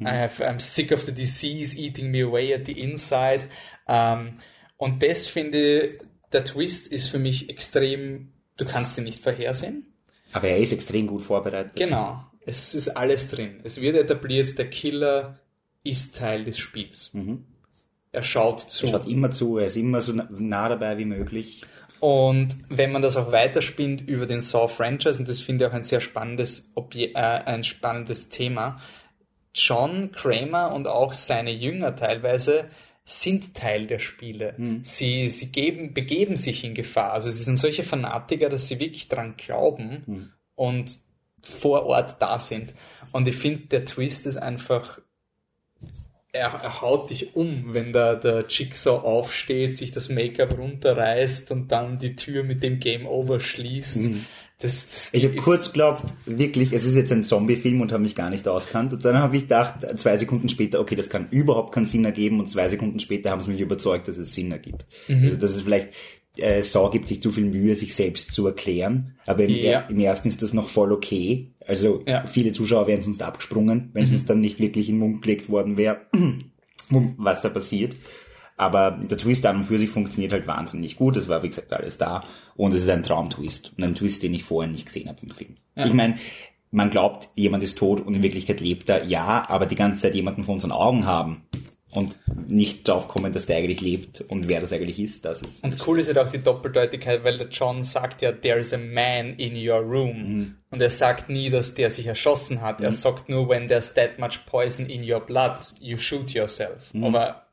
I 0.01 0.05
have, 0.09 0.45
I'm 0.47 0.61
sick 0.61 0.93
of 0.93 1.03
the 1.05 1.13
disease 1.13 1.77
eating 1.79 2.11
me 2.11 2.23
away 2.23 2.53
at 2.55 2.67
the 2.67 2.79
inside. 2.79 3.47
Ähm, 3.89 4.35
und 4.77 5.03
das 5.03 5.27
finde 5.27 5.81
ich, 5.85 6.01
der 6.33 6.45
Twist 6.45 6.89
ist 6.89 7.09
für 7.09 7.19
mich 7.19 7.49
extrem, 7.49 8.33
du 8.59 8.67
kannst 8.67 8.99
ihn 8.99 9.05
nicht 9.05 9.23
vorhersehen. 9.23 9.87
Aber 10.33 10.49
er 10.49 10.59
ist 10.59 10.73
extrem 10.73 11.07
gut 11.07 11.23
vorbereitet. 11.23 11.77
Genau. 11.77 12.23
Es 12.45 12.75
ist 12.75 12.89
alles 12.91 13.29
drin. 13.29 13.61
Es 13.65 13.81
wird 13.81 13.97
etabliert, 13.97 14.59
der 14.59 14.69
Killer 14.69 15.41
ist 15.83 16.17
Teil 16.17 16.45
des 16.45 16.59
Spiels. 16.59 17.11
Er 18.13 18.23
schaut 18.23 18.61
zu. 18.61 18.87
Er 18.87 18.91
schaut 18.93 19.07
immer 19.07 19.31
zu, 19.31 19.57
er 19.59 19.67
ist 19.67 19.77
immer 19.77 20.01
so 20.01 20.13
na- 20.13 20.29
nah 20.31 20.69
dabei 20.69 20.99
wie 20.99 21.05
möglich. 21.07 21.63
Und 22.01 22.57
wenn 22.69 22.93
man 22.93 23.03
das 23.03 23.17
auch 23.17 23.33
weiterspinnt 23.33 24.07
über 24.07 24.27
den 24.27 24.41
Saw-Franchise, 24.41 25.19
und 25.19 25.29
das 25.29 25.41
finde 25.41 25.65
ich 25.65 25.71
auch 25.71 25.75
ein 25.75 25.85
sehr 25.85 26.01
spannendes, 26.01 26.71
Obje 26.75 27.13
äh, 27.15 27.15
ein 27.15 27.65
spannendes 27.65 28.29
Thema, 28.29 28.81
John 29.55 30.13
Kramer 30.13 30.75
und 30.75 30.87
auch 30.87 31.15
seine 31.15 31.53
Jünger 31.53 31.97
teilweise 31.97 32.69
sind 33.05 33.55
Teil 33.55 33.87
der 33.87 34.01
Spiele. 34.01 34.55
Mhm. 34.59 34.81
Sie, 34.83 35.29
sie 35.29 35.53
geben, 35.53 35.95
begeben 35.95 36.37
sich 36.37 36.65
in 36.65 36.75
Gefahr. 36.75 37.13
Also 37.13 37.31
sie 37.31 37.45
sind 37.45 37.57
solche 37.57 37.85
Fanatiker, 37.85 38.49
dass 38.49 38.67
sie 38.67 38.81
wirklich 38.81 39.09
dran 39.09 39.37
glauben 39.37 40.03
mhm. 40.07 40.33
und 40.57 40.91
vor 41.41 41.87
Ort 41.87 42.17
da 42.21 42.41
sind. 42.41 42.75
Und 43.13 43.29
ich 43.29 43.37
finde, 43.37 43.67
der 43.69 43.85
Twist 43.85 44.27
ist 44.27 44.37
einfach, 44.37 45.01
er, 46.37 46.53
er 46.63 46.81
haut 46.81 47.11
dich 47.11 47.35
um, 47.35 47.75
wenn 47.75 47.93
da 47.93 48.15
der 48.15 48.45
Jigsaw 48.49 48.99
aufsteht, 49.05 49.77
sich 49.77 49.93
das 49.93 50.09
Make-up 50.09 50.59
runterreißt 50.59 51.51
und 51.51 51.73
dann 51.73 51.99
die 51.99 52.17
Tür 52.17 52.45
mit 52.45 52.63
dem 52.63 52.79
Game 52.79 53.07
Over 53.07 53.41
schließt. 53.41 53.97
Mhm. 53.97 54.27
Das, 54.59 54.89
das 54.89 55.11
ich 55.13 55.25
habe 55.25 55.37
kurz 55.37 55.67
geglaubt, 55.67 56.15
wirklich, 56.25 56.73
es 56.73 56.87
ist 56.87 56.97
jetzt 56.97 57.13
ein 57.13 57.25
Zombie-Film 57.25 57.83
und 57.83 57.93
habe 57.93 58.03
mich 58.03 58.15
gar 58.15 58.31
nicht 58.31 58.49
auskannt. 58.49 58.93
Und 58.95 59.05
dann 59.05 59.19
habe 59.19 59.37
ich 59.37 59.43
gedacht, 59.43 59.87
zwei 59.99 60.17
Sekunden 60.17 60.49
später, 60.49 60.81
okay, 60.81 60.95
das 60.95 61.11
kann 61.11 61.29
überhaupt 61.31 61.75
keinen 61.75 61.85
Sinn 61.85 62.07
ergeben. 62.07 62.41
Und 62.41 62.49
zwei 62.49 62.69
Sekunden 62.69 62.99
später 62.99 63.31
haben 63.31 63.43
sie 63.43 63.51
mich 63.51 63.61
überzeugt, 63.61 64.09
dass 64.09 64.17
es 64.17 64.35
Sinn 64.35 64.53
ergibt. 64.53 64.87
Mhm. 65.09 65.25
Also 65.25 65.37
das 65.37 65.57
ist 65.57 65.63
vielleicht, 65.63 65.89
äh, 66.37 66.63
Saw 66.63 66.91
gibt 66.91 67.07
sich 67.07 67.21
zu 67.21 67.33
viel 67.33 67.45
Mühe, 67.45 67.75
sich 67.75 67.95
selbst 67.95 68.33
zu 68.33 68.47
erklären. 68.47 69.17
Aber 69.27 69.45
im, 69.45 69.51
ja. 69.51 69.81
im 69.81 69.99
ersten 69.99 70.29
ist 70.29 70.43
das 70.43 70.55
noch 70.55 70.69
voll 70.69 70.91
okay. 70.91 71.53
Also 71.67 72.03
ja. 72.07 72.27
viele 72.27 72.53
Zuschauer 72.53 72.87
wären 72.87 73.01
sonst 73.01 73.23
abgesprungen, 73.23 73.91
wenn 73.93 74.05
es 74.05 74.11
mhm. 74.11 74.17
uns 74.17 74.25
dann 74.25 74.41
nicht 74.41 74.61
wirklich 74.61 74.89
in 74.89 74.97
den 74.97 75.01
Mund 75.01 75.23
gelegt 75.23 75.51
worden 75.51 75.77
wäre, 75.77 76.07
was 76.91 77.43
da 77.43 77.49
passiert. 77.49 77.97
Aber 78.57 78.93
der 78.93 79.19
Twist 79.19 79.45
an 79.45 79.57
und 79.57 79.65
für 79.65 79.79
sich 79.79 79.91
funktioniert 79.91 80.33
halt 80.33 80.47
wahnsinnig 80.47 80.97
gut. 80.97 81.17
Es 81.17 81.29
war, 81.29 81.43
wie 81.43 81.49
gesagt, 81.49 81.73
alles 81.75 81.99
da. 81.99 82.23
Und 82.55 82.73
es 82.73 82.85
ist 82.85 82.89
ein 82.89 83.03
Traumtwist. 83.03 83.75
Und 83.77 83.85
ein 83.85 83.95
Twist, 83.95 84.23
den 84.23 84.33
ich 84.33 84.45
vorher 84.45 84.71
nicht 84.71 84.87
gesehen 84.87 85.09
habe 85.09 85.19
im 85.23 85.29
Film. 85.29 85.57
Ja. 85.75 85.85
Ich 85.85 85.93
meine, 85.93 86.17
man 86.71 86.91
glaubt, 86.91 87.29
jemand 87.35 87.63
ist 87.63 87.77
tot 87.77 88.01
und 88.01 88.15
in 88.15 88.23
Wirklichkeit 88.23 88.61
lebt 88.61 88.89
er. 88.89 89.05
Ja, 89.05 89.45
aber 89.49 89.67
die 89.67 89.75
ganze 89.75 90.01
Zeit 90.01 90.15
jemanden 90.15 90.43
vor 90.43 90.55
unseren 90.55 90.73
Augen 90.73 91.07
haben 91.07 91.43
und 91.97 92.17
nicht 92.49 92.87
drauf 92.87 93.09
kommen, 93.09 93.33
dass 93.33 93.47
der 93.47 93.57
eigentlich 93.57 93.81
lebt 93.81 94.21
und 94.21 94.49
wer 94.49 94.61
das 94.61 94.73
eigentlich 94.73 94.99
ist. 94.99 95.25
Das 95.25 95.41
ist 95.41 95.65
und 95.65 95.87
cool 95.87 95.99
ist 95.99 96.09
halt 96.09 96.19
auch 96.19 96.31
die 96.31 96.43
Doppeldeutigkeit, 96.43 97.25
weil 97.25 97.39
der 97.39 97.49
John 97.49 97.83
sagt 97.83 98.23
ja, 98.23 98.33
there 98.33 98.59
is 98.59 98.73
a 98.73 98.79
man 98.79 99.35
in 99.37 99.57
your 99.57 99.79
room. 99.79 100.17
Mhm. 100.17 100.55
Und 100.71 100.83
er 100.83 100.91
sagt 100.91 101.31
nie, 101.31 101.49
dass 101.49 101.75
der 101.75 101.91
sich 101.91 102.07
erschossen 102.07 102.61
hat. 102.61 102.81
Mhm. 102.81 102.87
Er 102.87 102.93
sagt 102.93 103.29
nur, 103.29 103.49
when 103.49 103.69
there's 103.69 103.95
that 103.95 104.19
much 104.19 104.45
poison 104.47 104.87
in 104.87 105.11
your 105.11 105.21
blood, 105.21 105.57
you 105.81 105.97
shoot 105.97 106.31
yourself. 106.33 106.93
Mhm. 106.93 107.05
Aber 107.05 107.46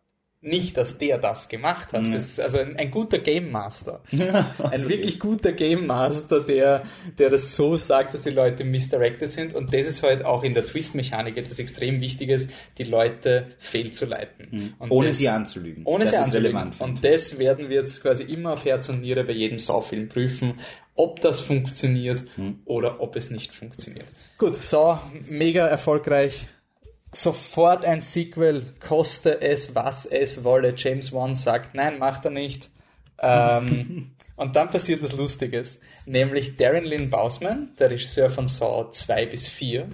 nicht, 0.43 0.75
dass 0.75 0.97
der 0.97 1.17
das 1.17 1.47
gemacht 1.47 1.93
hat. 1.93 2.05
Das 2.05 2.29
ist 2.29 2.39
also 2.41 2.59
ein, 2.59 2.75
ein 2.75 2.91
guter 2.91 3.19
Game 3.19 3.49
Master. 3.49 4.01
ein 4.11 4.89
wirklich 4.89 5.17
guter 5.17 5.53
Game 5.53 5.87
Master, 5.87 6.41
der, 6.41 6.83
der 7.17 7.29
das 7.29 7.55
so 7.55 7.77
sagt, 7.77 8.13
dass 8.13 8.23
die 8.23 8.29
Leute 8.29 8.65
misdirected 8.65 9.31
sind. 9.31 9.55
Und 9.55 9.73
das 9.73 9.87
ist 9.87 10.03
halt 10.03 10.25
auch 10.25 10.43
in 10.43 10.53
der 10.53 10.65
Twist-Mechanik 10.65 11.37
etwas 11.37 11.59
extrem 11.59 12.01
Wichtiges, 12.01 12.49
die 12.77 12.83
Leute 12.83 13.47
fehlzuleiten. 13.57 14.47
Mhm. 14.51 14.73
ohne 14.89 15.07
das, 15.07 15.17
sie 15.17 15.29
anzulügen. 15.29 15.85
Ohne 15.85 16.03
das 16.03 16.13
sie 16.13 16.19
anzulügen. 16.19 16.71
Und 16.79 17.05
das 17.05 17.39
werden 17.39 17.69
wir 17.69 17.77
jetzt 17.77 18.01
quasi 18.01 18.23
immer 18.23 18.53
auf 18.53 18.65
Herz 18.65 18.89
und 18.89 19.01
Niere 19.01 19.23
bei 19.23 19.33
jedem 19.33 19.59
Saw-Film 19.59 20.09
prüfen, 20.09 20.59
ob 20.95 21.21
das 21.21 21.39
funktioniert 21.39 22.25
mhm. 22.35 22.59
oder 22.65 22.99
ob 22.99 23.15
es 23.15 23.31
nicht 23.31 23.53
funktioniert. 23.53 24.07
Gut, 24.37 24.55
Saw, 24.55 24.99
mega 25.27 25.65
erfolgreich 25.67 26.47
sofort 27.15 27.85
ein 27.85 28.01
Sequel, 28.01 28.73
koste 28.79 29.41
es, 29.41 29.75
was 29.75 30.05
es 30.05 30.43
wolle. 30.43 30.73
James 30.75 31.13
Wan 31.13 31.35
sagt, 31.35 31.75
nein, 31.75 31.99
macht 31.99 32.25
er 32.25 32.31
nicht. 32.31 32.69
Ähm, 33.19 34.11
und 34.35 34.55
dann 34.55 34.69
passiert 34.69 35.01
was 35.03 35.13
Lustiges, 35.13 35.79
nämlich 36.05 36.57
Darren 36.57 36.83
Lynn 36.83 37.09
Bausman, 37.09 37.69
der 37.79 37.91
Regisseur 37.91 38.29
von 38.29 38.47
Saw 38.47 38.89
2 38.89 39.27
bis 39.27 39.47
4, 39.47 39.87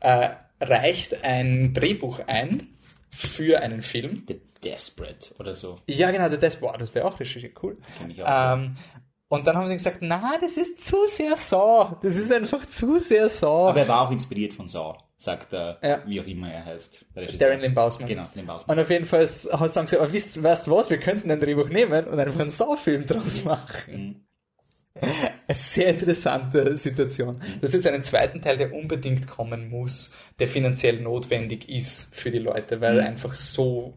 äh, 0.00 0.30
reicht 0.60 1.24
ein 1.24 1.74
Drehbuch 1.74 2.20
ein 2.26 2.68
für 3.10 3.60
einen 3.60 3.82
Film. 3.82 4.24
The 4.28 4.40
Desperate 4.62 5.34
oder 5.40 5.54
so. 5.54 5.76
Ja, 5.88 6.12
genau, 6.12 6.28
The 6.30 6.38
Desperate. 6.38 6.78
das 6.78 6.90
ist 6.90 6.94
ja 6.94 7.04
auch 7.04 7.18
richtig 7.18 7.62
cool. 7.64 7.78
Kenn 7.98 8.10
ich 8.10 8.22
auch. 8.22 8.54
Ähm, 8.54 8.76
und 9.26 9.46
dann 9.46 9.56
haben 9.56 9.66
sie 9.66 9.74
gesagt, 9.74 9.98
na, 10.02 10.34
das 10.40 10.56
ist 10.56 10.84
zu 10.84 11.06
sehr 11.06 11.36
Saw. 11.36 11.96
Das 12.02 12.16
ist 12.16 12.30
einfach 12.30 12.66
zu 12.66 13.00
sehr 13.00 13.28
Saw. 13.28 13.70
Aber 13.70 13.80
er 13.80 13.88
war 13.88 14.02
auch 14.02 14.10
inspiriert 14.10 14.52
von 14.52 14.68
Saw 14.68 14.98
sagt 15.22 15.52
er, 15.54 15.78
ja. 15.82 16.02
wie 16.04 16.20
auch 16.20 16.26
immer 16.26 16.52
er 16.52 16.64
heißt. 16.64 17.06
Darren 17.38 17.60
Lynn 17.60 17.74
Bausman. 17.74 18.08
Genau, 18.08 18.28
Lynn. 18.34 18.48
Und 18.48 18.78
auf 18.78 18.90
jeden 18.90 19.06
Fall 19.06 19.26
sagen 19.26 19.86
sie, 19.86 19.96
aber 19.96 20.12
wisst, 20.12 20.42
weißt 20.42 20.68
was, 20.68 20.90
wir 20.90 20.98
könnten 20.98 21.30
ein 21.30 21.38
Drehbuch 21.38 21.68
nehmen 21.68 22.06
und 22.06 22.18
einfach 22.18 22.40
einen 22.40 22.50
Saw-Film 22.50 23.06
draus 23.06 23.44
machen. 23.44 23.92
Mhm. 23.92 24.16
Eine 25.00 25.56
sehr 25.56 25.88
interessante 25.88 26.76
Situation. 26.76 27.40
Das 27.60 27.70
ist 27.70 27.84
jetzt 27.84 27.86
einen 27.86 28.02
zweiten 28.02 28.42
Teil, 28.42 28.56
der 28.56 28.74
unbedingt 28.74 29.26
kommen 29.28 29.70
muss, 29.70 30.12
der 30.38 30.48
finanziell 30.48 31.00
notwendig 31.00 31.68
ist 31.68 32.14
für 32.14 32.30
die 32.30 32.38
Leute, 32.38 32.80
weil 32.80 32.94
mhm. 32.94 32.98
er 33.00 33.06
einfach 33.06 33.34
so 33.34 33.94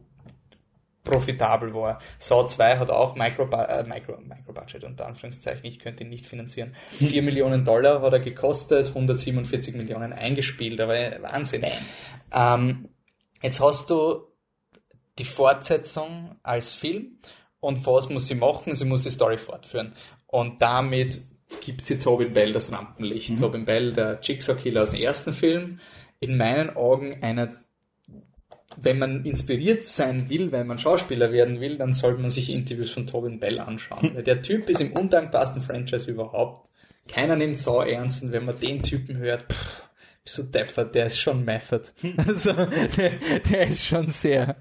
profitabel 1.06 1.74
war. 1.74 2.00
Saw 2.18 2.46
2 2.46 2.80
hat 2.80 2.92
auch 2.92 3.16
Micro, 3.16 3.44
äh, 3.44 3.84
Micro, 3.84 4.20
Micro 4.20 4.52
Budget 4.52 4.84
unter 4.84 5.06
Anführungszeichen, 5.08 5.64
ich 5.66 5.80
könnte 5.80 6.04
ihn 6.04 6.10
nicht 6.10 6.26
finanzieren. 6.26 6.76
4 6.92 7.22
Millionen 7.24 7.64
Dollar 7.64 8.02
hat 8.02 8.12
er 8.12 8.20
gekostet, 8.20 8.90
147 8.90 9.76
Millionen 9.76 10.12
eingespielt, 10.12 10.82
aber 10.82 10.96
Wahnsinn. 11.22 11.64
Ähm, 12.34 12.90
jetzt 13.42 13.62
hast 13.62 13.90
du 13.90 14.28
die 15.18 15.26
Fortsetzung 15.26 16.36
als 16.44 16.74
Film 16.74 17.20
und 17.62 17.86
was 17.88 18.10
muss 18.10 18.28
sie 18.28 18.36
machen? 18.36 18.76
Sie 18.76 18.86
muss 18.86 19.04
die 19.04 19.12
Story 19.12 19.38
fortführen. 19.38 19.96
Und 20.28 20.62
damit 20.62 21.22
gibt 21.62 21.86
sie 21.86 22.00
Tobin 22.00 22.34
Bell 22.34 22.52
das 22.52 22.72
Rampenlicht. 22.72 23.32
Mhm. 23.32 23.38
Tobin 23.38 23.66
Bell, 23.66 23.94
der 23.94 24.20
Jigsaw-Killer 24.22 24.84
aus 24.84 24.92
dem 24.92 25.02
ersten 25.02 25.34
Film, 25.34 25.80
in 26.20 26.38
meinen 26.38 26.76
Augen 26.76 27.24
einer 27.24 27.54
wenn 28.82 29.00
man 29.00 29.26
inspiriert 29.26 29.84
sein 29.84 30.30
will, 30.30 30.52
wenn 30.52 30.68
man 30.68 30.78
Schauspieler 30.78 31.32
werden 31.32 31.62
will, 31.62 31.78
dann 31.78 31.94
sollte 31.94 32.22
man 32.22 32.30
sich 32.30 32.50
Interviews 32.50 32.92
von 32.92 33.08
Tobin 33.08 33.40
Bell 33.40 33.60
anschauen. 33.60 34.12
Weil 34.14 34.24
der 34.24 34.42
Typ 34.42 34.70
ist 34.70 34.82
im 34.82 34.94
undankbarsten 34.94 35.62
Franchise 35.62 36.10
überhaupt. 36.10 36.70
Keiner 37.08 37.36
nimmt 37.36 37.60
so 37.60 37.82
ernst 37.82 38.24
und 38.24 38.32
wenn 38.32 38.46
man 38.46 38.60
den 38.60 38.82
Typen 38.82 39.18
hört, 39.18 39.52
pff, 39.52 39.84
bist 40.24 40.38
du 40.40 40.44
deppert, 40.44 40.96
der 40.96 41.06
ist 41.06 41.20
schon 41.20 41.46
Method. 41.46 41.84
Also, 42.18 42.54
der, 42.54 43.12
der 43.52 43.68
ist 43.68 43.86
schon 43.86 44.08
sehr, 44.08 44.56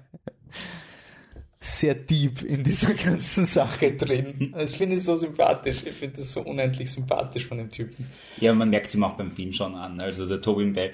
sehr 1.59 1.95
deep 1.95 2.43
in 2.43 2.63
dieser 2.63 2.93
ganzen 2.93 3.45
Sache 3.45 3.93
drin. 3.93 4.53
Das 4.55 4.75
finde 4.75 4.95
ich 4.95 5.03
so 5.03 5.17
sympathisch. 5.17 5.83
Ich 5.83 5.95
finde 5.95 6.17
das 6.17 6.31
so 6.31 6.41
unendlich 6.41 6.91
sympathisch 6.91 7.47
von 7.47 7.57
dem 7.57 7.69
Typen. 7.69 8.07
Ja, 8.37 8.53
man 8.53 8.69
merkt 8.69 8.87
es 8.87 8.95
ihm 8.95 9.03
auch 9.03 9.17
beim 9.17 9.31
Film 9.31 9.51
schon 9.51 9.73
an. 9.73 9.99
Also 9.99 10.27
der 10.27 10.39
Tobin 10.41 10.73
Bell, 10.73 10.91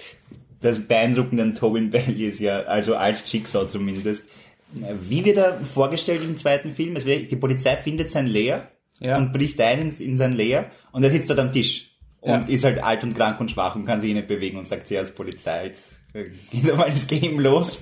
das 0.61 0.79
Beeindruckende 0.79 1.43
an 1.43 1.55
Tobin 1.55 1.89
Bell 1.89 2.19
ist 2.21 2.39
ja, 2.39 2.61
also 2.61 2.95
als 2.95 3.29
Jigsaw 3.31 3.67
zumindest, 3.67 4.25
wie 4.73 5.25
wird 5.25 5.37
er 5.37 5.59
vorgestellt 5.65 6.23
im 6.23 6.37
zweiten 6.37 6.71
Film? 6.71 6.95
Also 6.95 7.07
die 7.07 7.35
Polizei 7.35 7.75
findet 7.75 8.09
sein 8.09 8.27
Lair 8.27 8.69
ja. 8.99 9.17
und 9.17 9.33
bricht 9.33 9.59
ein 9.59 9.79
in, 9.79 9.97
in 9.97 10.17
sein 10.17 10.33
Lair 10.33 10.71
und 10.91 11.03
er 11.03 11.09
sitzt 11.09 11.29
dort 11.29 11.39
am 11.39 11.51
Tisch 11.51 11.89
und 12.21 12.47
ja. 12.47 12.55
ist 12.55 12.63
halt 12.63 12.81
alt 12.81 13.03
und 13.03 13.15
krank 13.15 13.39
und 13.39 13.51
schwach 13.51 13.75
und 13.75 13.85
kann 13.85 13.99
sich 13.99 14.13
nicht 14.13 14.27
bewegen 14.27 14.57
und 14.57 14.67
sagt 14.67 14.87
sie 14.87 14.97
als 14.97 15.11
Polizei, 15.11 15.65
jetzt 15.65 15.95
geht 16.51 16.69
einmal 16.69 16.89
das 16.89 17.07
Game 17.07 17.39
los. 17.39 17.81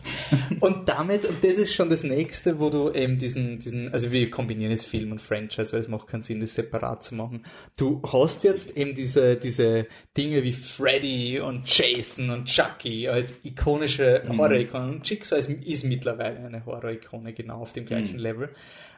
und 0.59 0.87
damit, 0.87 1.25
und 1.25 1.43
das 1.43 1.57
ist 1.57 1.73
schon 1.73 1.89
das 1.89 2.03
nächste, 2.03 2.59
wo 2.59 2.69
du 2.69 2.91
eben 2.91 3.17
diesen, 3.17 3.59
diesen, 3.59 3.91
also 3.91 4.11
wir 4.11 4.29
kombinieren 4.29 4.71
jetzt 4.71 4.85
Film 4.85 5.11
und 5.11 5.21
Franchise, 5.21 5.73
weil 5.73 5.79
es 5.79 5.87
macht 5.87 6.07
keinen 6.07 6.21
Sinn, 6.21 6.39
das 6.39 6.53
separat 6.53 7.03
zu 7.03 7.15
machen. 7.15 7.43
Du 7.77 8.01
hast 8.11 8.43
jetzt 8.43 8.77
eben 8.77 8.93
diese, 8.93 9.35
diese 9.35 9.87
Dinge 10.15 10.43
wie 10.43 10.53
Freddy 10.53 11.39
und 11.39 11.65
Jason 11.67 12.29
und 12.29 12.45
Chucky, 12.45 13.07
halt 13.09 13.33
ikonische 13.43 14.23
mhm. 14.25 14.37
Horror-Ikonen. 14.37 14.89
Und 14.95 15.09
Jigsaw 15.09 15.39
ist, 15.39 15.49
ist 15.49 15.83
mittlerweile 15.83 16.39
eine 16.39 16.65
Horror-Ikone, 16.65 17.33
genau 17.33 17.61
auf 17.61 17.73
dem 17.73 17.85
gleichen 17.85 18.17
mhm. 18.17 18.23
Level 18.23 18.49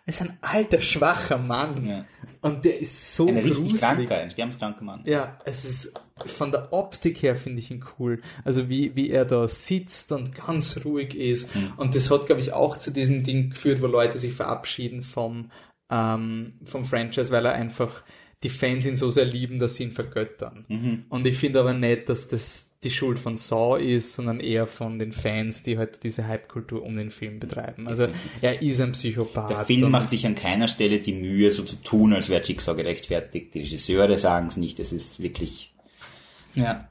ist 0.05 0.21
ein 0.21 0.37
alter, 0.41 0.81
schwacher 0.81 1.37
Mann. 1.37 1.85
Ja. 1.85 2.05
Und 2.41 2.65
der 2.65 2.79
ist 2.79 3.15
so 3.15 3.27
ein 3.27 3.37
richtig 3.37 3.75
kranker, 3.75 4.17
ein 4.17 4.31
sterbenskranker 4.31 4.83
Mann. 4.83 5.03
Ja, 5.05 5.39
es 5.45 5.63
ist, 5.63 6.01
von 6.25 6.51
der 6.51 6.73
Optik 6.73 7.21
her 7.21 7.35
finde 7.35 7.59
ich 7.59 7.69
ihn 7.71 7.85
cool. 7.99 8.21
Also 8.43 8.67
wie, 8.67 8.95
wie 8.95 9.09
er 9.09 9.25
da 9.25 9.47
sitzt 9.47 10.11
und 10.11 10.33
ganz 10.33 10.83
ruhig 10.83 11.15
ist. 11.15 11.55
Mhm. 11.55 11.73
Und 11.77 11.95
das 11.95 12.09
hat, 12.09 12.25
glaube 12.25 12.41
ich, 12.41 12.53
auch 12.53 12.77
zu 12.77 12.91
diesem 12.91 13.23
Ding 13.23 13.51
geführt, 13.51 13.81
wo 13.81 13.87
Leute 13.87 14.17
sich 14.17 14.33
verabschieden 14.33 15.03
vom, 15.03 15.51
ähm, 15.91 16.53
vom 16.65 16.85
Franchise, 16.85 17.31
weil 17.31 17.45
er 17.45 17.53
einfach 17.53 18.03
die 18.43 18.49
Fans 18.49 18.86
ihn 18.86 18.95
so 18.95 19.10
sehr 19.10 19.25
lieben, 19.25 19.60
dass 19.60 19.75
sie 19.75 19.84
ihn 19.84 19.91
vergöttern. 19.91 20.65
Mhm. 20.67 21.06
Und 21.10 21.27
ich 21.27 21.38
finde 21.38 21.60
aber 21.60 21.73
nicht, 21.73 22.10
dass 22.10 22.27
das 22.27 22.75
die 22.84 22.89
Schuld 22.89 23.19
von 23.19 23.38
Saw 23.38 23.80
ist, 23.80 24.13
sondern 24.13 24.39
eher 24.39 24.65
von 24.65 24.97
den 24.97 25.13
Fans, 25.13 25.62
die 25.62 25.77
halt 25.77 26.04
diese 26.04 26.27
Hype-Kultur 26.27 26.84
um 26.84 26.97
den 26.97 27.12
Film 27.12 27.39
betreiben. 27.39 27.88
Also 27.88 28.08
er 28.41 28.62
ist 28.63 28.82
ein 28.82 28.93
Psychopath. 28.93 29.51
Der 29.51 29.65
Film 29.65 29.91
macht 29.91 30.10
sich 30.10 30.25
an 30.25 30.34
keiner 30.34 30.67
Stelle 30.67 30.99
die 30.99 31.13
Mühe, 31.13 31.51
so 31.51 31.63
zu 31.63 31.75
tun, 31.75 32.13
als 32.13 32.30
wäre 32.30 32.41
Jigsaw 32.41 32.75
gerechtfertigt. 32.75 33.54
Die 33.54 33.60
Regisseure 33.60 34.17
sagen 34.17 34.47
es 34.47 34.58
nicht, 34.58 34.80
es 34.80 34.91
ist 34.91 35.21
wirklich... 35.21 35.71
Ja. 36.56 36.89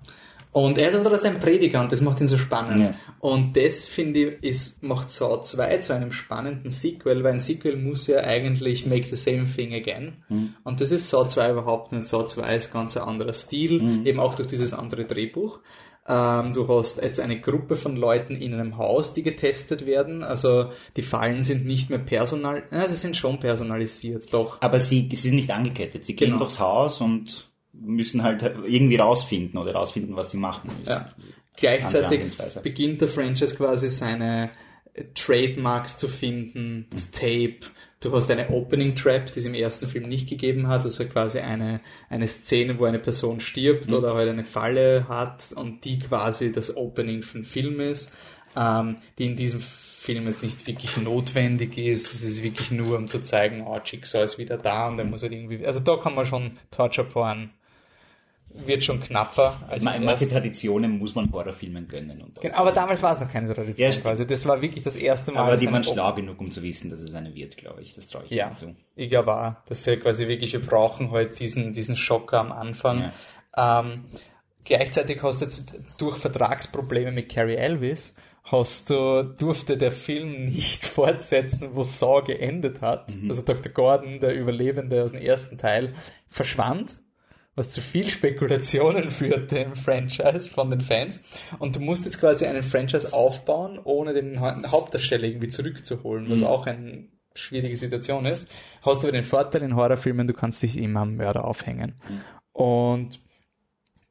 Und 0.52 0.78
er 0.78 0.88
ist 0.88 0.96
aber 0.96 1.08
trotzdem 1.08 1.34
ein 1.34 1.40
Prediger 1.40 1.80
und 1.80 1.92
das 1.92 2.00
macht 2.00 2.20
ihn 2.20 2.26
so 2.26 2.36
spannend. 2.36 2.80
Ja. 2.80 2.94
Und 3.20 3.56
das, 3.56 3.86
finde 3.86 4.18
ich, 4.20 4.42
ist, 4.42 4.82
macht 4.82 5.10
Saw 5.10 5.42
2 5.42 5.78
zu 5.78 5.94
einem 5.94 6.10
spannenden 6.10 6.72
Sequel, 6.72 7.22
weil 7.22 7.34
ein 7.34 7.40
Sequel 7.40 7.76
muss 7.76 8.08
ja 8.08 8.18
eigentlich 8.20 8.84
make 8.84 9.04
the 9.04 9.16
same 9.16 9.46
thing 9.46 9.72
again. 9.74 10.24
Mhm. 10.28 10.54
Und 10.64 10.80
das 10.80 10.90
ist 10.90 11.08
Saw 11.08 11.28
2 11.28 11.52
überhaupt 11.52 11.92
nicht. 11.92 12.06
Saw 12.06 12.26
2 12.26 12.56
ist 12.56 12.72
ganz 12.72 12.96
ein 12.96 13.04
anderer 13.04 13.32
Stil, 13.32 13.80
mhm. 13.80 14.06
eben 14.06 14.18
auch 14.18 14.34
durch 14.34 14.48
dieses 14.48 14.72
andere 14.72 15.04
Drehbuch. 15.04 15.60
Ähm, 16.08 16.54
du 16.54 16.66
hast 16.66 17.00
jetzt 17.00 17.20
eine 17.20 17.38
Gruppe 17.40 17.76
von 17.76 17.94
Leuten 17.94 18.34
in 18.34 18.52
einem 18.54 18.76
Haus, 18.78 19.14
die 19.14 19.22
getestet 19.22 19.86
werden. 19.86 20.24
Also 20.24 20.70
die 20.96 21.02
Fallen 21.02 21.44
sind 21.44 21.64
nicht 21.66 21.90
mehr 21.90 22.00
personal, 22.00 22.64
äh, 22.72 22.88
sie 22.88 22.96
sind 22.96 23.16
schon 23.16 23.38
personalisiert, 23.38 24.34
doch. 24.34 24.60
Aber 24.60 24.80
sie, 24.80 25.08
sie 25.10 25.16
sind 25.16 25.36
nicht 25.36 25.52
angekettet. 25.52 26.04
Sie 26.04 26.16
gehen 26.16 26.28
Genau. 26.30 26.40
durchs 26.40 26.58
Haus 26.58 27.00
und 27.00 27.49
müssen 27.80 28.22
halt 28.22 28.42
irgendwie 28.42 28.96
rausfinden 28.96 29.58
oder 29.58 29.74
rausfinden, 29.74 30.16
was 30.16 30.30
sie 30.30 30.36
machen 30.36 30.70
müssen. 30.78 30.88
Ja. 30.88 31.08
Gleichzeitig 31.56 32.36
beginnt 32.62 33.00
der 33.00 33.08
Franchise 33.08 33.54
quasi 33.54 33.88
seine 33.88 34.50
äh, 34.94 35.04
Trademarks 35.14 35.98
zu 35.98 36.08
finden, 36.08 36.86
das 36.90 37.10
Tape. 37.10 37.60
Du 38.00 38.12
hast 38.12 38.30
eine 38.30 38.48
Opening 38.48 38.96
Trap, 38.96 39.30
die 39.32 39.40
es 39.40 39.44
im 39.44 39.52
ersten 39.52 39.86
Film 39.86 40.08
nicht 40.08 40.26
gegeben 40.26 40.68
hat, 40.68 40.84
also 40.84 41.04
quasi 41.04 41.40
eine, 41.40 41.80
eine 42.08 42.28
Szene, 42.28 42.78
wo 42.78 42.86
eine 42.86 42.98
Person 42.98 43.40
stirbt 43.40 43.92
oder 43.92 44.14
halt 44.14 44.30
eine 44.30 44.44
Falle 44.44 45.06
hat 45.06 45.52
und 45.54 45.84
die 45.84 45.98
quasi 45.98 46.50
das 46.50 46.74
Opening 46.74 47.22
von 47.22 47.44
Film 47.44 47.78
ist, 47.80 48.10
ähm, 48.56 48.96
die 49.18 49.26
in 49.26 49.36
diesem 49.36 49.60
Film 49.60 50.26
jetzt 50.28 50.42
nicht 50.42 50.66
wirklich 50.66 50.96
notwendig 50.96 51.76
ist. 51.76 52.14
Es 52.14 52.22
ist 52.22 52.42
wirklich 52.42 52.70
nur, 52.70 52.96
um 52.96 53.06
zu 53.06 53.22
zeigen, 53.22 53.66
oh, 53.66 53.78
Jigsaw 53.84 54.24
ist 54.24 54.38
wieder 54.38 54.56
da 54.56 54.88
und 54.88 54.96
der 54.96 55.04
muss 55.04 55.22
halt 55.22 55.32
irgendwie, 55.32 55.66
also 55.66 55.80
da 55.80 55.98
kann 55.98 56.14
man 56.14 56.24
schon 56.24 56.52
Torture 56.70 57.06
Porn 57.06 57.50
wird 58.52 58.82
schon 58.84 59.00
knapper 59.00 59.60
als 59.68 59.82
Ma- 59.82 59.94
im 59.94 60.04
Manche. 60.04 60.28
Traditionen 60.28 60.98
muss 60.98 61.14
man 61.14 61.30
Horrorfilmen 61.32 61.86
gönnen. 61.88 62.20
Und 62.22 62.40
Genau, 62.40 62.56
aber 62.56 62.72
damals 62.72 63.02
war 63.02 63.12
es 63.14 63.20
noch 63.20 63.30
keine 63.32 63.54
Tradition 63.54 63.90
Ja, 63.90 63.96
quasi. 64.00 64.26
Das 64.26 64.44
war 64.46 64.60
wirklich 64.60 64.84
das 64.84 64.96
erste 64.96 65.32
Mal. 65.32 65.40
aber 65.46 65.56
die 65.56 65.70
waren 65.70 65.84
schlau 65.84 66.12
genug, 66.14 66.40
um 66.40 66.50
zu 66.50 66.62
wissen, 66.62 66.90
dass 66.90 67.00
es 67.00 67.14
eine 67.14 67.34
wird, 67.34 67.56
glaube 67.56 67.80
ich. 67.82 67.94
Das 67.94 68.08
traue 68.08 68.24
ich 68.24 68.30
Ja, 68.30 68.50
zu. 68.52 68.74
ich 68.96 69.08
glaube 69.08 69.34
auch, 69.36 69.54
dass 69.68 69.84
sie 69.84 69.96
quasi 69.96 70.26
wirklich, 70.28 70.52
wir 70.52 70.60
brauchen 70.60 71.10
halt 71.12 71.38
diesen, 71.38 71.72
diesen 71.72 71.96
Schocker 71.96 72.40
am 72.40 72.52
Anfang. 72.52 73.12
Ähm, 73.56 74.04
gleichzeitig 74.64 75.22
hast 75.22 75.40
du 75.40 75.44
jetzt 75.46 75.74
durch 75.98 76.16
Vertragsprobleme 76.18 77.12
mit 77.12 77.28
Carrie 77.32 77.54
Elvis, 77.56 78.14
hast 78.44 78.90
du, 78.90 79.22
durfte 79.22 79.76
der 79.76 79.92
Film 79.92 80.44
nicht 80.46 80.84
fortsetzen, 80.86 81.70
wo 81.74 81.82
Saw 81.82 82.22
geendet 82.22 82.80
hat. 82.80 83.14
Mhm. 83.14 83.30
Also 83.30 83.42
Dr. 83.42 83.72
Gordon, 83.72 84.18
der 84.20 84.34
Überlebende 84.34 85.02
aus 85.04 85.12
dem 85.12 85.20
ersten 85.22 85.56
Teil, 85.58 85.94
verschwand 86.28 86.98
was 87.60 87.70
zu 87.70 87.80
viel 87.80 88.08
Spekulationen 88.08 89.10
führte 89.20 89.58
im 89.58 89.76
Franchise 89.76 90.50
von 90.50 90.70
den 90.70 90.80
Fans. 90.80 91.22
Und 91.58 91.76
du 91.76 91.80
musst 91.80 92.04
jetzt 92.06 92.18
quasi 92.18 92.46
einen 92.46 92.62
Franchise 92.62 93.12
aufbauen, 93.12 93.78
ohne 93.84 94.14
den 94.14 94.40
Ha- 94.40 94.60
Hauptdarsteller 94.66 95.24
irgendwie 95.24 95.48
zurückzuholen, 95.48 96.28
was 96.30 96.42
auch 96.42 96.66
eine 96.66 97.04
schwierige 97.34 97.76
Situation 97.76 98.26
ist. 98.26 98.48
Hast 98.84 99.02
aber 99.04 99.12
den 99.12 99.22
Vorteil 99.24 99.62
in 99.62 99.76
Horrorfilmen, 99.76 100.26
du 100.26 100.32
kannst 100.32 100.62
dich 100.62 100.76
immer 100.78 101.00
am 101.00 101.16
Mörder 101.16 101.44
aufhängen. 101.44 101.94
Und 102.52 103.20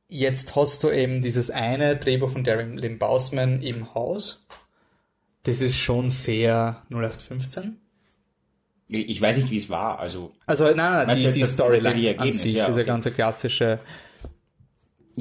jetzt 0.08 0.56
hast 0.56 0.84
du 0.84 0.89
eben 0.89 1.22
dieses 1.22 1.52
eine 1.52 1.97
Drehbuch 1.97 2.32
von 2.32 2.43
Darren 2.43 2.78
Lynn 2.78 2.97
Bausman 2.97 3.62
im 3.62 3.93
Haus. 3.93 4.45
Das 5.43 5.62
ist 5.62 5.76
schon 5.78 6.10
sehr 6.10 6.84
0815. 6.89 7.78
Ich 8.91 9.21
weiß 9.21 9.37
nicht, 9.37 9.51
wie 9.51 9.57
es 9.57 9.69
war. 9.69 9.99
Also 9.99 10.31
Also 10.47 10.65
nein, 10.65 11.07
nein, 11.07 11.17
die, 11.19 11.31
die 11.31 11.45
Storyline 11.45 12.19
an 12.19 12.31
sich 12.33 12.53
Ja, 12.53 12.65
ist 12.65 12.75
okay. 12.75 12.85
ganz 12.85 13.05
klassische 13.13 13.79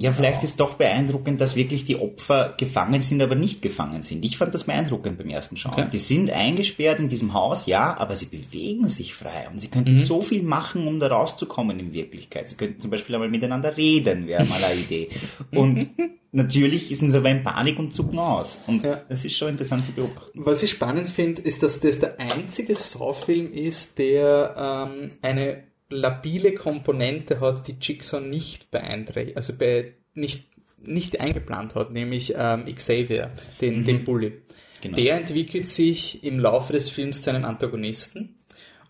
Ja, 0.01 0.13
vielleicht 0.13 0.45
ist 0.45 0.61
doch 0.61 0.75
beeindruckend, 0.75 1.41
dass 1.41 1.57
wirklich 1.57 1.85
die 1.85 1.97
Opfer 1.97 2.55
gefangen 2.57 3.03
sind, 3.03 3.21
aber 3.21 3.35
nicht 3.35 3.63
gefangen 3.63 4.03
sind. 4.03 4.25
Ich 4.25 4.37
fand 4.39 4.55
das 4.55 4.65
beeindruckend 4.65 5.19
beim 5.19 5.29
ersten 5.29 5.57
Schauen. 5.57 5.73
Okay. 5.75 5.89
Die 5.93 5.99
sind 5.99 6.31
eingesperrt 6.31 6.99
in 7.01 7.09
diesem 7.09 7.35
Haus, 7.35 7.67
ja, 7.67 7.97
aber 7.99 8.15
sie 8.15 8.27
bewegen 8.27 8.89
sich 8.89 9.15
frei 9.15 9.49
und 9.51 9.59
sie 9.61 9.69
könnten 9.69 9.95
Mhm. 9.95 9.99
so 9.99 10.23
viel 10.23 10.43
machen, 10.43 10.87
um 10.87 11.01
da 11.01 11.09
rauszukommen 11.09 11.81
in 11.81 11.93
Wirklichkeit. 11.93 12.49
Sie 12.49 12.57
könnten 12.57 12.81
zum 12.81 12.91
Beispiel 12.91 13.15
einmal 13.17 13.29
miteinander 13.31 13.77
reden, 13.77 14.27
wäre 14.27 14.45
mal 14.45 14.63
eine 14.63 14.81
Idee. 14.81 15.09
Und 15.51 15.89
natürlich 16.33 16.89
sind 16.97 17.11
sie 17.11 17.17
aber 17.19 17.31
in 17.31 17.43
Panik 17.43 17.79
und 17.79 17.95
zucken 17.95 18.19
aus. 18.19 18.59
Und 18.67 18.85
Ja. 18.85 19.01
das 19.09 19.25
ist 19.25 19.37
schon 19.37 19.49
interessant 19.49 19.87
zu 19.87 19.93
beobachten. 19.93 20.41
Was 20.45 20.63
ich 20.63 20.71
spannend 20.71 21.09
finde, 21.09 21.43
ist, 21.43 21.63
dass 21.63 21.81
das 21.81 21.99
der 21.99 22.21
einzige 22.21 22.75
Saw-Film 22.75 23.53
ist, 23.53 23.99
der 23.99 24.89
ähm, 24.93 25.11
eine 25.23 25.65
labile 25.91 26.55
Komponente 26.55 27.41
hat, 27.41 27.67
die 27.69 27.77
Jigsaw 27.81 28.21
nicht 28.21 28.71
beeinträchtigt, 28.71 29.37
also 29.37 29.55
bei, 29.57 29.95
nicht, 30.15 30.47
nicht 30.83 31.21
eingeplant 31.21 31.75
hat, 31.75 31.93
nämlich 31.93 32.35
ähm, 32.37 32.67
Xavier, 32.75 33.31
den, 33.61 33.85
den 33.85 34.05
Bully. 34.05 34.43
Genau. 34.81 34.97
Der 34.97 35.17
entwickelt 35.17 35.69
sich 35.69 36.23
im 36.23 36.39
Laufe 36.39 36.73
des 36.73 36.89
Films 36.89 37.23
zu 37.23 37.31
einem 37.31 37.45
Antagonisten. 37.45 38.37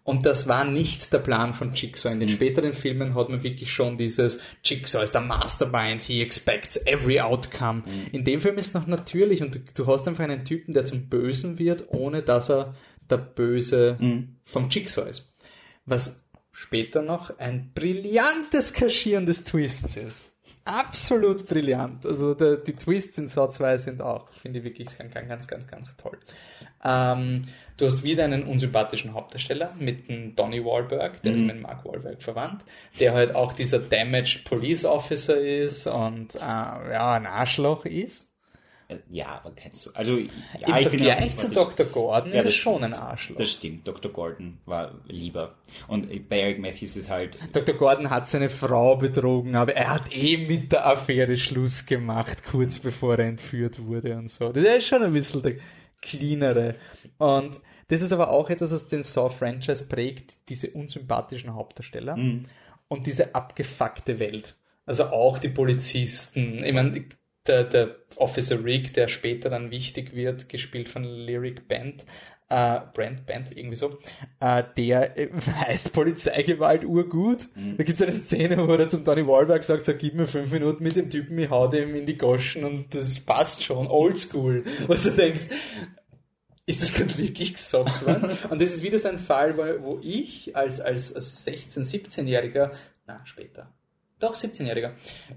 Und 0.05 0.25
das 0.25 0.49
war 0.49 0.65
nicht 0.65 1.13
der 1.13 1.19
Plan 1.19 1.53
von 1.53 1.75
Jigsaw. 1.75 2.15
In 2.15 2.21
den 2.21 2.31
späteren 2.31 2.73
Filmen 2.73 3.15
hat 3.15 3.29
man 3.29 3.43
wirklich 3.43 3.71
schon 3.71 3.99
dieses 3.99 4.39
Jigsaw 4.65 5.05
ist 5.05 5.13
der 5.13 5.21
Mastermind, 5.21 6.03
he 6.03 6.23
expects 6.23 6.79
every 6.87 7.21
outcome. 7.21 7.83
In 8.13 8.25
dem 8.25 8.41
Film 8.41 8.57
ist 8.57 8.75
noch 8.75 8.87
natürlich 8.87 9.43
und 9.43 9.55
du, 9.55 9.59
du 9.75 9.87
hast 9.87 10.09
einfach 10.09 10.25
einen 10.25 10.47
Typen, 10.47 10.73
der 10.73 10.87
zum 10.87 11.11
Bösen 11.11 11.59
wird, 11.59 11.89
ohne 11.89 12.23
dass 12.23 12.49
er 12.49 12.75
der 13.11 13.19
Böse 13.19 13.99
vom 14.45 14.71
Jigsaw 14.71 15.11
ist. 15.11 15.31
Was 15.85 16.27
später 16.59 17.03
noch 17.03 17.39
ein 17.39 17.71
brillantes 17.73 18.73
Kaschieren 18.73 19.27
des 19.27 19.45
Twists 19.45 19.97
ist. 19.97 20.27
Absolut 20.65 21.47
brillant. 21.47 22.05
Also 22.05 22.35
der, 22.35 22.57
die 22.57 22.75
Twists 22.75 23.17
in 23.17 23.29
Saw 23.29 23.49
2 23.49 23.79
sind 23.79 24.03
auch, 24.03 24.29
finde 24.33 24.59
ich 24.59 24.65
wirklich 24.65 24.89
ganz, 24.99 25.15
ganz, 25.15 25.47
ganz, 25.47 25.67
ganz 25.67 25.97
toll. 25.97 26.19
Ähm, 26.85 27.45
du 27.77 27.87
hast 27.87 28.03
wieder 28.03 28.25
einen 28.25 28.43
unsympathischen 28.43 29.15
Hauptdarsteller 29.15 29.73
mit 29.79 30.09
dem 30.09 30.35
Donny 30.35 30.63
Wahlberg, 30.65 31.23
der 31.23 31.35
ist 31.35 31.41
mit 31.41 31.63
Mark 31.63 31.85
Wahlberg 31.87 32.23
verwandt, 32.23 32.65
der 33.01 33.15
halt 33.15 33.35
auch 33.35 33.53
dieser 33.53 33.79
Damaged 33.79 34.45
Police 34.45 34.85
Officer 34.85 35.41
ist 35.41 35.87
und 35.87 36.35
äh, 36.35 36.39
ja, 36.41 37.15
ein 37.15 37.27
Arschloch 37.27 37.85
ist. 37.85 38.28
Äh, 38.89 38.97
Ja, 39.11 39.41
aber 39.45 39.55
kennst 39.55 39.87
du. 39.87 39.91
Also, 39.95 40.17
ja, 40.17 40.25
Im 40.25 40.29
ich 40.77 40.91
bin 40.91 41.01
Vergleich 41.01 41.37
zu 41.37 41.51
Dr. 41.51 41.87
Gordon 41.87 42.33
Ja, 42.33 42.41
ist 42.41 42.47
er 42.47 42.53
schon 42.53 42.85
ein 42.85 42.95
Arschloch. 42.95 43.37
Das 43.37 43.53
stimmt. 43.53 43.87
Dr. 43.87 44.11
Gordon 44.11 44.59
war 44.67 44.95
lieber. 45.07 45.55
Und 45.87 46.09
bei 46.29 46.41
Eric 46.41 46.59
Matthews 46.59 46.97
ist 46.97 47.11
halt, 47.11 47.39
Dr. 47.53 47.75
Gordon 47.75 48.11
hat 48.11 48.29
seine 48.29 48.51
Frau 48.51 48.97
betrogen, 48.97 49.55
aber 49.57 49.75
er 49.75 49.91
hat 49.93 50.15
eh 50.15 50.39
mit 50.47 50.73
der 50.73 50.87
Affäre 50.87 51.37
Schluss 51.37 51.87
gemacht, 51.87 52.45
kurz 52.45 52.79
bevor 52.79 53.19
er 53.19 53.27
entführt 53.27 53.85
wurde 53.85 54.17
und 54.17 54.31
so. 54.31 54.51
Das 54.53 54.65
ist 54.65 54.87
schon 54.87 55.03
ein 55.03 55.13
bisschen 55.13 55.43
der 55.43 55.57
cleanere. 56.01 56.77
Und 57.19 57.61
das 57.89 58.03
ist 58.03 58.13
aber 58.13 58.31
auch 58.31 58.51
etwas, 58.51 58.73
was 58.73 58.89
den 58.89 59.03
Saw-Franchise 59.03 59.87
prägt, 59.87 60.35
diese 60.49 60.71
unsympathischen 60.71 61.55
Hauptdarsteller 61.55 62.17
und 62.89 63.07
diese 63.07 63.35
abgefuckte 63.35 64.19
Welt. 64.19 64.57
Also 64.87 65.05
auch 65.07 65.39
die 65.39 65.49
Polizisten. 65.49 66.63
Ich 66.65 66.73
meine, 66.73 67.05
der, 67.49 67.65
der 67.65 67.97
Officer 68.17 68.65
Rick, 68.65 68.95
der 68.95 69.09
später 69.09 69.51
dann 69.51 69.71
wichtig 69.71 70.15
wird, 70.15 70.49
gespielt 70.49 70.89
von 70.89 71.05
Lyric 71.05 71.67
Band, 71.69 72.05
äh, 72.51 72.81
Brand, 72.95 73.27
Band, 73.27 73.57
irgendwie 73.57 73.77
so, 73.77 73.99
äh, 74.41 74.63
der 74.77 75.19
äh, 75.19 75.29
weiß 75.33 75.91
Polizeigewalt 75.91 76.85
urgut. 76.85 77.49
Da 77.77 77.85
gibt's 77.85 78.03
eine 78.03 78.13
Szene, 78.13 78.57
wo 78.67 78.73
er 78.73 78.89
zum 78.89 79.05
Donny 79.05 79.27
Wahlberg 79.27 79.65
sagt, 79.65 79.85
so, 79.85 79.95
gib 79.95 80.15
mir 80.15 80.27
fünf 80.27 80.51
Minuten 80.51 80.83
mit 80.83 80.97
dem 80.97 81.11
Typen, 81.11 81.39
ich 81.39 81.51
hau 81.51 81.69
dem 81.69 81.95
in 81.95 82.07
die 82.07 82.17
Goschen 82.17 82.65
und 82.65 82.95
das 82.95 83.21
passt 83.21 83.65
schon, 83.65 83.87
oldschool. 83.87 84.65
Was 84.87 85.05
du 85.05 85.11
denkst, 85.11 85.45
ist 86.65 86.83
das 86.83 86.93
gerade 86.93 87.17
wirklich 87.17 87.55
gesagt 87.55 88.07
worden? 88.07 88.37
Und 88.51 88.61
das 88.61 88.75
ist 88.75 88.83
wieder 88.83 88.99
so 88.99 89.09
ein 89.09 89.19
Fall, 89.19 89.57
wo, 89.57 89.63
wo 89.83 90.01
ich 90.03 90.55
als, 90.55 90.83
als, 90.83 91.15
als 91.15 91.47
16-, 91.47 91.89
17-Jähriger, 91.89 92.71
na, 93.07 93.25
später, 93.25 93.73
doch 94.19 94.35
17-Jähriger, 94.35 94.93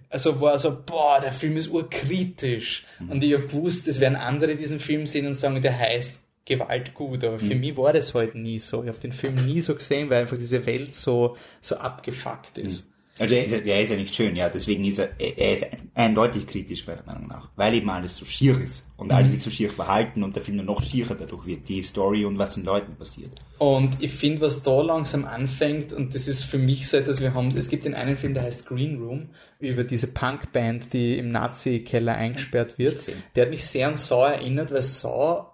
also 0.09 0.41
war 0.41 0.57
so, 0.57 0.83
boah, 0.83 1.19
der 1.21 1.31
Film 1.31 1.57
ist 1.57 1.69
urkritisch. 1.69 2.85
Und 3.09 3.23
ich 3.23 3.33
hab 3.33 3.49
gewusst, 3.49 3.87
es 3.87 3.99
werden 3.99 4.15
andere 4.15 4.55
diesen 4.55 4.79
Film 4.79 5.07
sehen 5.07 5.27
und 5.27 5.35
sagen, 5.35 5.61
der 5.61 5.77
heißt 5.77 6.27
Gewalt 6.43 6.95
gut, 6.95 7.23
aber 7.23 7.37
für 7.37 7.53
mich 7.53 7.77
war 7.77 7.93
das 7.93 8.15
halt 8.15 8.33
nie 8.33 8.57
so. 8.57 8.81
Ich 8.81 8.89
habe 8.89 8.97
den 8.97 9.13
Film 9.13 9.45
nie 9.45 9.61
so 9.61 9.75
gesehen, 9.75 10.09
weil 10.09 10.21
einfach 10.21 10.37
diese 10.37 10.65
Welt 10.65 10.93
so, 10.93 11.37
so 11.59 11.75
abgefuckt 11.77 12.57
ist. 12.57 12.90
Also 13.21 13.35
er 13.35 13.45
ist, 13.45 13.51
ja- 13.51 13.59
er 13.59 13.81
ist 13.81 13.89
ja 13.91 13.95
nicht 13.95 14.15
schön, 14.15 14.35
ja, 14.35 14.49
deswegen 14.49 14.83
ist 14.83 14.99
er, 14.99 15.09
er 15.19 15.53
ist 15.53 15.65
eindeutig 15.93 16.47
kritisch, 16.47 16.85
meiner 16.87 17.03
Meinung 17.03 17.27
nach. 17.27 17.49
Weil 17.55 17.75
eben 17.75 17.89
alles 17.89 18.17
so 18.17 18.25
schier 18.25 18.59
ist. 18.59 18.85
Und 18.97 19.13
alle 19.13 19.29
sich 19.29 19.41
so 19.41 19.49
schier 19.49 19.69
verhalten 19.71 20.21
und 20.23 20.35
der 20.35 20.43
Film 20.43 20.57
nur 20.57 20.65
noch 20.65 20.83
schierer 20.83 21.15
dadurch 21.15 21.45
wird. 21.45 21.67
Die 21.69 21.81
Story 21.83 22.25
und 22.25 22.37
was 22.37 22.55
den 22.55 22.63
Leuten 22.63 22.95
passiert. 22.95 23.31
Und 23.57 24.01
ich 24.01 24.11
finde, 24.11 24.41
was 24.41 24.61
da 24.63 24.81
langsam 24.81 25.25
anfängt, 25.25 25.93
und 25.93 26.13
das 26.13 26.27
ist 26.27 26.43
für 26.43 26.57
mich 26.57 26.87
so 26.87 26.97
etwas, 26.97 27.21
wir 27.21 27.33
haben, 27.33 27.47
es 27.49 27.69
gibt 27.69 27.85
den 27.85 27.93
einen 27.95 28.17
Film, 28.17 28.33
der 28.33 28.43
heißt 28.43 28.67
Green 28.67 29.01
Room, 29.01 29.29
über 29.59 29.83
diese 29.83 30.07
Punkband, 30.07 30.93
die 30.93 31.17
im 31.17 31.29
Nazi-Keller 31.31 32.13
eingesperrt 32.15 32.77
wird. 32.77 33.07
Der 33.35 33.43
hat 33.45 33.51
mich 33.51 33.65
sehr 33.65 33.87
an 33.87 33.95
Saw 33.95 34.33
erinnert, 34.33 34.71
weil 34.71 34.81
Saw 34.81 35.45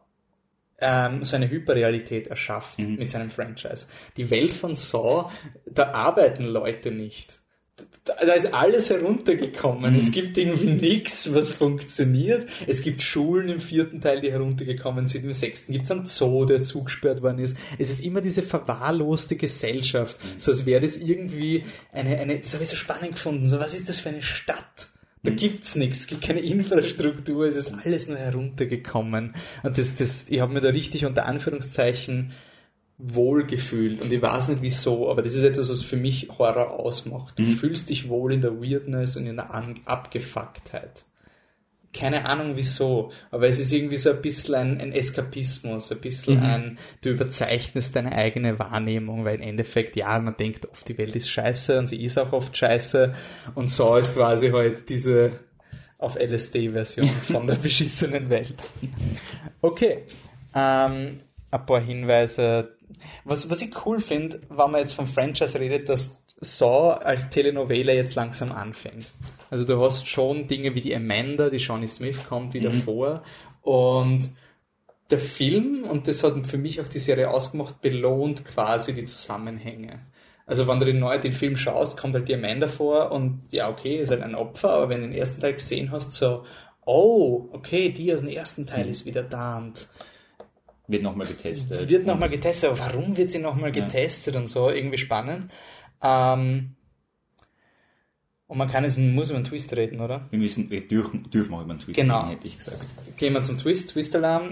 ähm, 0.79 1.23
so 1.25 1.35
eine 1.35 1.49
Hyperrealität 1.49 2.27
erschafft 2.27 2.79
mit 2.79 3.09
seinem 3.09 3.29
Franchise. 3.29 3.87
Die 4.15 4.29
Welt 4.29 4.53
von 4.53 4.75
Saw, 4.75 5.29
da 5.65 5.91
arbeiten 5.91 6.43
Leute 6.43 6.91
nicht. 6.91 7.39
Da, 8.07 8.33
ist 8.33 8.53
alles 8.53 8.89
heruntergekommen. 8.89 9.95
Es 9.95 10.11
gibt 10.11 10.37
irgendwie 10.37 10.67
nichts, 10.67 11.33
was 11.33 11.49
funktioniert. 11.49 12.47
Es 12.65 12.81
gibt 12.81 13.01
Schulen 13.01 13.49
im 13.49 13.59
vierten 13.59 14.01
Teil, 14.01 14.21
die 14.21 14.31
heruntergekommen 14.31 15.07
sind. 15.07 15.25
Im 15.25 15.33
sechsten 15.33 15.73
gibt 15.73 15.85
es 15.85 15.91
einen 15.91 16.05
Zoo, 16.05 16.45
der 16.45 16.61
zugesperrt 16.61 17.21
worden 17.21 17.39
ist. 17.39 17.57
Es 17.77 17.89
ist 17.89 18.03
immer 18.03 18.21
diese 18.21 18.41
verwahrloste 18.41 19.35
Gesellschaft. 19.35 20.17
So 20.37 20.51
als 20.51 20.65
wäre 20.65 20.81
das 20.81 20.97
irgendwie 20.97 21.63
eine, 21.91 22.17
eine, 22.17 22.39
das 22.39 22.53
habe 22.53 22.63
ich 22.63 22.69
so 22.69 22.75
spannend 22.75 23.13
gefunden. 23.13 23.47
So, 23.49 23.59
was 23.59 23.73
ist 23.73 23.89
das 23.89 23.99
für 23.99 24.09
eine 24.09 24.21
Stadt? 24.21 24.87
Da 25.23 25.31
gibt's 25.31 25.75
nichts, 25.75 25.99
es 26.01 26.07
gibt 26.07 26.21
keine 26.21 26.39
Infrastruktur, 26.39 27.47
es 27.47 27.55
ist 27.55 27.73
alles 27.83 28.07
nur 28.07 28.17
heruntergekommen. 28.17 29.33
Und 29.63 29.77
das, 29.77 29.95
das, 29.97 30.29
ich 30.29 30.39
habe 30.39 30.53
mir 30.53 30.61
da 30.61 30.69
richtig 30.69 31.05
unter 31.05 31.25
Anführungszeichen 31.25 32.31
wohlgefühlt. 32.97 34.01
Und 34.01 34.11
ich 34.11 34.21
weiß 34.21 34.47
nicht 34.49 34.61
wieso, 34.61 35.09
aber 35.09 35.21
das 35.21 35.33
ist 35.35 35.43
etwas, 35.43 35.69
was 35.69 35.83
für 35.83 35.97
mich 35.97 36.29
Horror 36.37 36.79
ausmacht. 36.79 37.37
Du 37.37 37.43
Mhm. 37.43 37.55
fühlst 37.57 37.89
dich 37.89 38.09
wohl 38.09 38.33
in 38.33 38.41
der 38.41 38.59
Weirdness 38.61 39.17
und 39.17 39.27
in 39.27 39.35
der 39.35 39.53
An 39.53 39.79
Abgefucktheit. 39.85 41.05
Keine 41.93 42.25
Ahnung 42.27 42.51
wieso, 42.55 43.11
aber 43.31 43.47
es 43.47 43.59
ist 43.59 43.71
irgendwie 43.71 43.97
so 43.97 44.11
ein 44.11 44.21
bisschen 44.21 44.53
ein, 44.55 44.81
ein 44.81 44.91
Eskapismus, 44.91 45.91
ein 45.91 46.01
bisschen 46.01 46.39
ein, 46.43 46.77
du 47.01 47.09
überzeichnest 47.09 47.95
deine 47.95 48.11
eigene 48.11 48.59
Wahrnehmung, 48.59 49.25
weil 49.25 49.35
im 49.37 49.41
Endeffekt, 49.41 49.95
ja, 49.95 50.19
man 50.19 50.35
denkt 50.37 50.69
oft, 50.69 50.87
die 50.87 50.97
Welt 50.97 51.15
ist 51.15 51.29
scheiße 51.29 51.79
und 51.79 51.87
sie 51.87 52.03
ist 52.03 52.17
auch 52.19 52.33
oft 52.33 52.55
scheiße 52.55 53.13
und 53.55 53.71
so 53.71 53.95
ist 53.95 54.15
quasi 54.15 54.49
halt 54.51 54.89
diese 54.89 55.39
auf 55.97 56.17
LSD-Version 56.19 57.07
von 57.31 57.47
der 57.47 57.55
beschissenen 57.55 58.29
Welt. 58.29 58.55
Okay, 59.61 60.03
ähm, 60.53 61.21
ein 61.49 61.65
paar 61.65 61.81
Hinweise. 61.81 62.75
Was, 63.23 63.49
was 63.49 63.61
ich 63.61 63.85
cool 63.85 63.99
finde, 63.99 64.41
wenn 64.49 64.71
man 64.71 64.81
jetzt 64.81 64.93
vom 64.93 65.07
Franchise 65.07 65.59
redet, 65.59 65.89
dass 65.89 66.23
Saw 66.39 66.99
als 67.03 67.29
Telenovela 67.29 67.93
jetzt 67.93 68.15
langsam 68.15 68.51
anfängt. 68.51 69.11
Also 69.49 69.65
du 69.65 69.83
hast 69.83 70.07
schon 70.07 70.47
Dinge 70.47 70.75
wie 70.75 70.81
die 70.81 70.95
Amanda, 70.95 71.49
die 71.49 71.57
Johnny 71.57 71.87
Smith 71.87 72.27
kommt 72.27 72.53
wieder 72.53 72.71
vor 72.71 73.23
und 73.61 74.29
der 75.09 75.19
Film, 75.19 75.83
und 75.89 76.07
das 76.07 76.23
hat 76.23 76.45
für 76.45 76.57
mich 76.57 76.81
auch 76.81 76.87
die 76.87 76.99
Serie 76.99 77.29
ausgemacht, 77.29 77.81
belohnt 77.81 78.45
quasi 78.45 78.93
die 78.93 79.05
Zusammenhänge. 79.05 79.99
Also 80.45 80.67
wenn 80.67 80.79
du 80.79 80.85
den, 80.85 80.99
neu, 80.99 81.17
den 81.17 81.33
Film 81.33 81.57
schaust, 81.57 81.99
kommt 81.99 82.13
halt 82.13 82.27
die 82.27 82.35
Amanda 82.35 82.67
vor 82.67 83.11
und 83.11 83.41
ja, 83.51 83.69
okay, 83.69 83.97
ist 83.97 84.11
halt 84.11 84.21
ein 84.21 84.35
Opfer, 84.35 84.69
aber 84.69 84.89
wenn 84.89 85.01
du 85.01 85.07
den 85.07 85.17
ersten 85.17 85.41
Teil 85.41 85.53
gesehen 85.53 85.91
hast, 85.91 86.13
so, 86.13 86.45
oh, 86.85 87.49
okay, 87.51 87.89
die 87.89 88.13
aus 88.13 88.21
dem 88.21 88.29
ersten 88.29 88.65
Teil 88.65 88.87
ist 88.87 89.05
wieder 89.05 89.23
da 89.23 89.57
und 89.57 89.87
Wird 90.87 91.03
nochmal 91.03 91.27
getestet. 91.27 91.89
wird 91.89 92.05
nochmal 92.05 92.29
getestet, 92.29 92.69
aber 92.69 92.79
warum 92.79 93.17
wird 93.17 93.29
sie 93.29 93.39
nochmal 93.39 93.71
getestet 93.71 94.35
und 94.35 94.47
so, 94.47 94.69
irgendwie 94.69 94.97
spannend. 94.97 95.47
Ähm, 96.01 96.75
und 98.47 98.57
man 98.57 98.69
kann 98.69 98.85
jetzt, 98.85 98.97
muss 98.97 99.27
über 99.27 99.35
einen 99.35 99.43
Twist 99.43 99.75
reden, 99.75 99.99
oder? 99.99 100.25
Wir 100.29 100.39
müssen, 100.39 100.71
wir 100.71 100.87
dürfen, 100.87 101.29
dürfen 101.29 101.53
auch 101.53 101.61
über 101.61 101.71
einen 101.71 101.79
Twist 101.79 101.97
Genau. 101.99 102.19
reden, 102.21 102.29
hätte 102.29 102.47
ich 102.47 102.57
gesagt. 102.57 102.85
Gehen 103.17 103.33
wir 103.33 103.43
zum 103.43 103.57
Twist, 103.57 103.89
Twist-Alarm, 103.89 104.51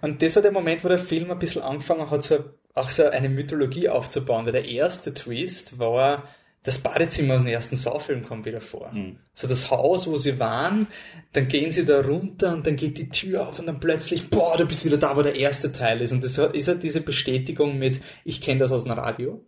und 0.00 0.22
das 0.22 0.36
war 0.36 0.42
der 0.42 0.52
Moment, 0.52 0.84
wo 0.84 0.88
der 0.88 0.98
Film 0.98 1.32
ein 1.32 1.38
bisschen 1.40 1.62
angefangen 1.62 2.08
hat, 2.08 2.22
so, 2.22 2.38
auch 2.74 2.90
so 2.90 3.04
eine 3.06 3.28
Mythologie 3.28 3.88
aufzubauen, 3.88 4.44
weil 4.44 4.52
der 4.52 4.66
erste 4.66 5.12
Twist 5.14 5.80
war, 5.80 6.28
das 6.64 6.78
Badezimmer 6.78 7.34
aus 7.34 7.42
dem 7.42 7.52
ersten 7.52 7.76
Saw-Film 7.76 8.24
kommt 8.24 8.46
wieder 8.46 8.60
vor. 8.60 8.90
So 9.34 9.46
das 9.46 9.70
Haus, 9.70 10.06
wo 10.06 10.16
sie 10.16 10.40
waren, 10.40 10.86
dann 11.34 11.46
gehen 11.46 11.70
sie 11.70 11.84
da 11.84 12.00
runter 12.00 12.54
und 12.54 12.66
dann 12.66 12.76
geht 12.76 12.96
die 12.96 13.10
Tür 13.10 13.48
auf 13.48 13.58
und 13.58 13.66
dann 13.66 13.78
plötzlich, 13.80 14.30
boah, 14.30 14.56
du 14.56 14.64
bist 14.64 14.84
wieder 14.84 14.96
da, 14.96 15.14
wo 15.14 15.22
der 15.22 15.36
erste 15.36 15.72
Teil 15.72 16.00
ist. 16.00 16.12
Und 16.12 16.24
das 16.24 16.38
ist 16.38 16.68
halt 16.68 16.82
diese 16.82 17.02
Bestätigung 17.02 17.78
mit, 17.78 18.00
ich 18.24 18.40
kenne 18.40 18.60
das 18.60 18.72
aus 18.72 18.84
dem 18.84 18.92
Radio. 18.92 19.44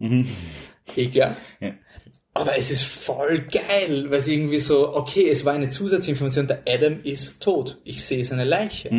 Eh 0.94 1.08
klar. 1.08 1.36
Ja. 1.58 1.72
Aber 2.34 2.58
es 2.58 2.70
ist 2.70 2.84
voll 2.84 3.46
geil, 3.50 4.10
weil 4.10 4.18
es 4.18 4.28
irgendwie 4.28 4.58
so, 4.58 4.94
okay, 4.94 5.26
es 5.26 5.46
war 5.46 5.54
eine 5.54 5.70
Zusatzinformation, 5.70 6.46
der 6.46 6.64
Adam 6.68 7.00
ist 7.02 7.40
tot. 7.40 7.78
Ich 7.82 8.04
sehe 8.04 8.26
seine 8.26 8.44
Leiche. 8.44 8.90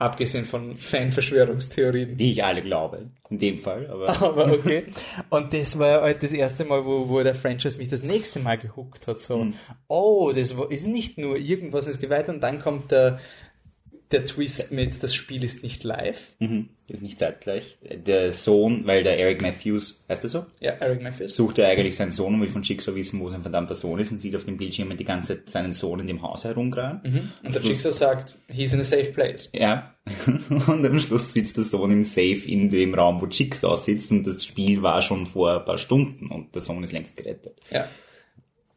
Abgesehen 0.00 0.44
von 0.44 0.76
Fan-Verschwörungstheorien. 0.76 2.16
Die 2.16 2.30
ich 2.30 2.44
alle 2.44 2.62
glaube. 2.62 3.10
In 3.30 3.38
dem 3.40 3.58
Fall, 3.58 3.88
aber. 3.90 4.08
Aber 4.22 4.52
okay. 4.52 4.84
Und 5.28 5.52
das 5.52 5.76
war 5.76 6.02
halt 6.02 6.22
das 6.22 6.32
erste 6.32 6.64
Mal, 6.64 6.84
wo, 6.86 7.08
wo 7.08 7.20
der 7.22 7.34
Franchise 7.34 7.76
mich 7.78 7.88
das 7.88 8.04
nächste 8.04 8.38
Mal 8.38 8.58
gehuckt 8.58 9.08
hat. 9.08 9.20
So, 9.20 9.48
oh, 9.88 10.32
das 10.32 10.54
ist 10.70 10.86
nicht 10.86 11.18
nur 11.18 11.36
irgendwas, 11.36 11.88
es 11.88 11.98
geht 11.98 12.10
weiter 12.10 12.32
und 12.32 12.40
dann 12.40 12.60
kommt 12.60 12.92
der, 12.92 13.18
der 14.10 14.24
Twist 14.24 14.72
mit, 14.72 15.02
das 15.02 15.14
Spiel 15.14 15.44
ist 15.44 15.62
nicht 15.62 15.84
live. 15.84 16.32
Mhm. 16.38 16.70
Ist 16.88 17.02
nicht 17.02 17.18
zeitgleich. 17.18 17.76
Der 17.82 18.32
Sohn, 18.32 18.86
weil 18.86 19.04
der 19.04 19.18
Eric 19.18 19.42
Matthews, 19.42 20.02
heißt 20.08 20.24
er 20.24 20.30
so? 20.30 20.46
Ja, 20.60 20.72
Eric 20.72 21.02
Matthews. 21.02 21.36
Sucht 21.36 21.58
er 21.58 21.68
eigentlich 21.68 21.96
seinen 21.96 22.12
Sohn 22.12 22.34
und 22.34 22.40
will 22.40 22.48
von 22.48 22.62
Jigsaw 22.62 22.94
wissen, 22.94 23.20
wo 23.20 23.28
sein 23.28 23.42
verdammter 23.42 23.74
Sohn 23.74 23.98
ist 23.98 24.10
und 24.10 24.20
sieht 24.20 24.34
auf 24.34 24.44
dem 24.44 24.56
Bildschirm 24.56 24.96
die 24.96 25.04
ganze 25.04 25.36
Zeit 25.36 25.50
seinen 25.50 25.72
Sohn 25.72 26.00
in 26.00 26.06
dem 26.06 26.22
Haus 26.22 26.44
herumgraben. 26.44 27.32
Und 27.42 27.54
der 27.54 27.62
Jigsaw 27.62 27.92
sagt, 27.92 28.36
he's 28.48 28.72
in 28.72 28.80
a 28.80 28.84
safe 28.84 29.12
place. 29.12 29.50
Ja. 29.52 29.94
Und 30.48 30.86
am 30.86 30.98
Schluss 30.98 31.34
sitzt 31.34 31.58
der 31.58 31.64
Sohn 31.64 31.90
im 31.90 32.02
Safe 32.02 32.40
in 32.46 32.70
dem 32.70 32.94
Raum, 32.94 33.20
wo 33.20 33.26
Jigsaw 33.26 33.76
sitzt 33.76 34.10
und 34.10 34.26
das 34.26 34.42
Spiel 34.42 34.80
war 34.80 35.02
schon 35.02 35.26
vor 35.26 35.58
ein 35.58 35.64
paar 35.66 35.76
Stunden 35.76 36.28
und 36.28 36.54
der 36.54 36.62
Sohn 36.62 36.82
ist 36.82 36.92
längst 36.92 37.14
gerettet. 37.14 37.60
Ja. 37.70 37.86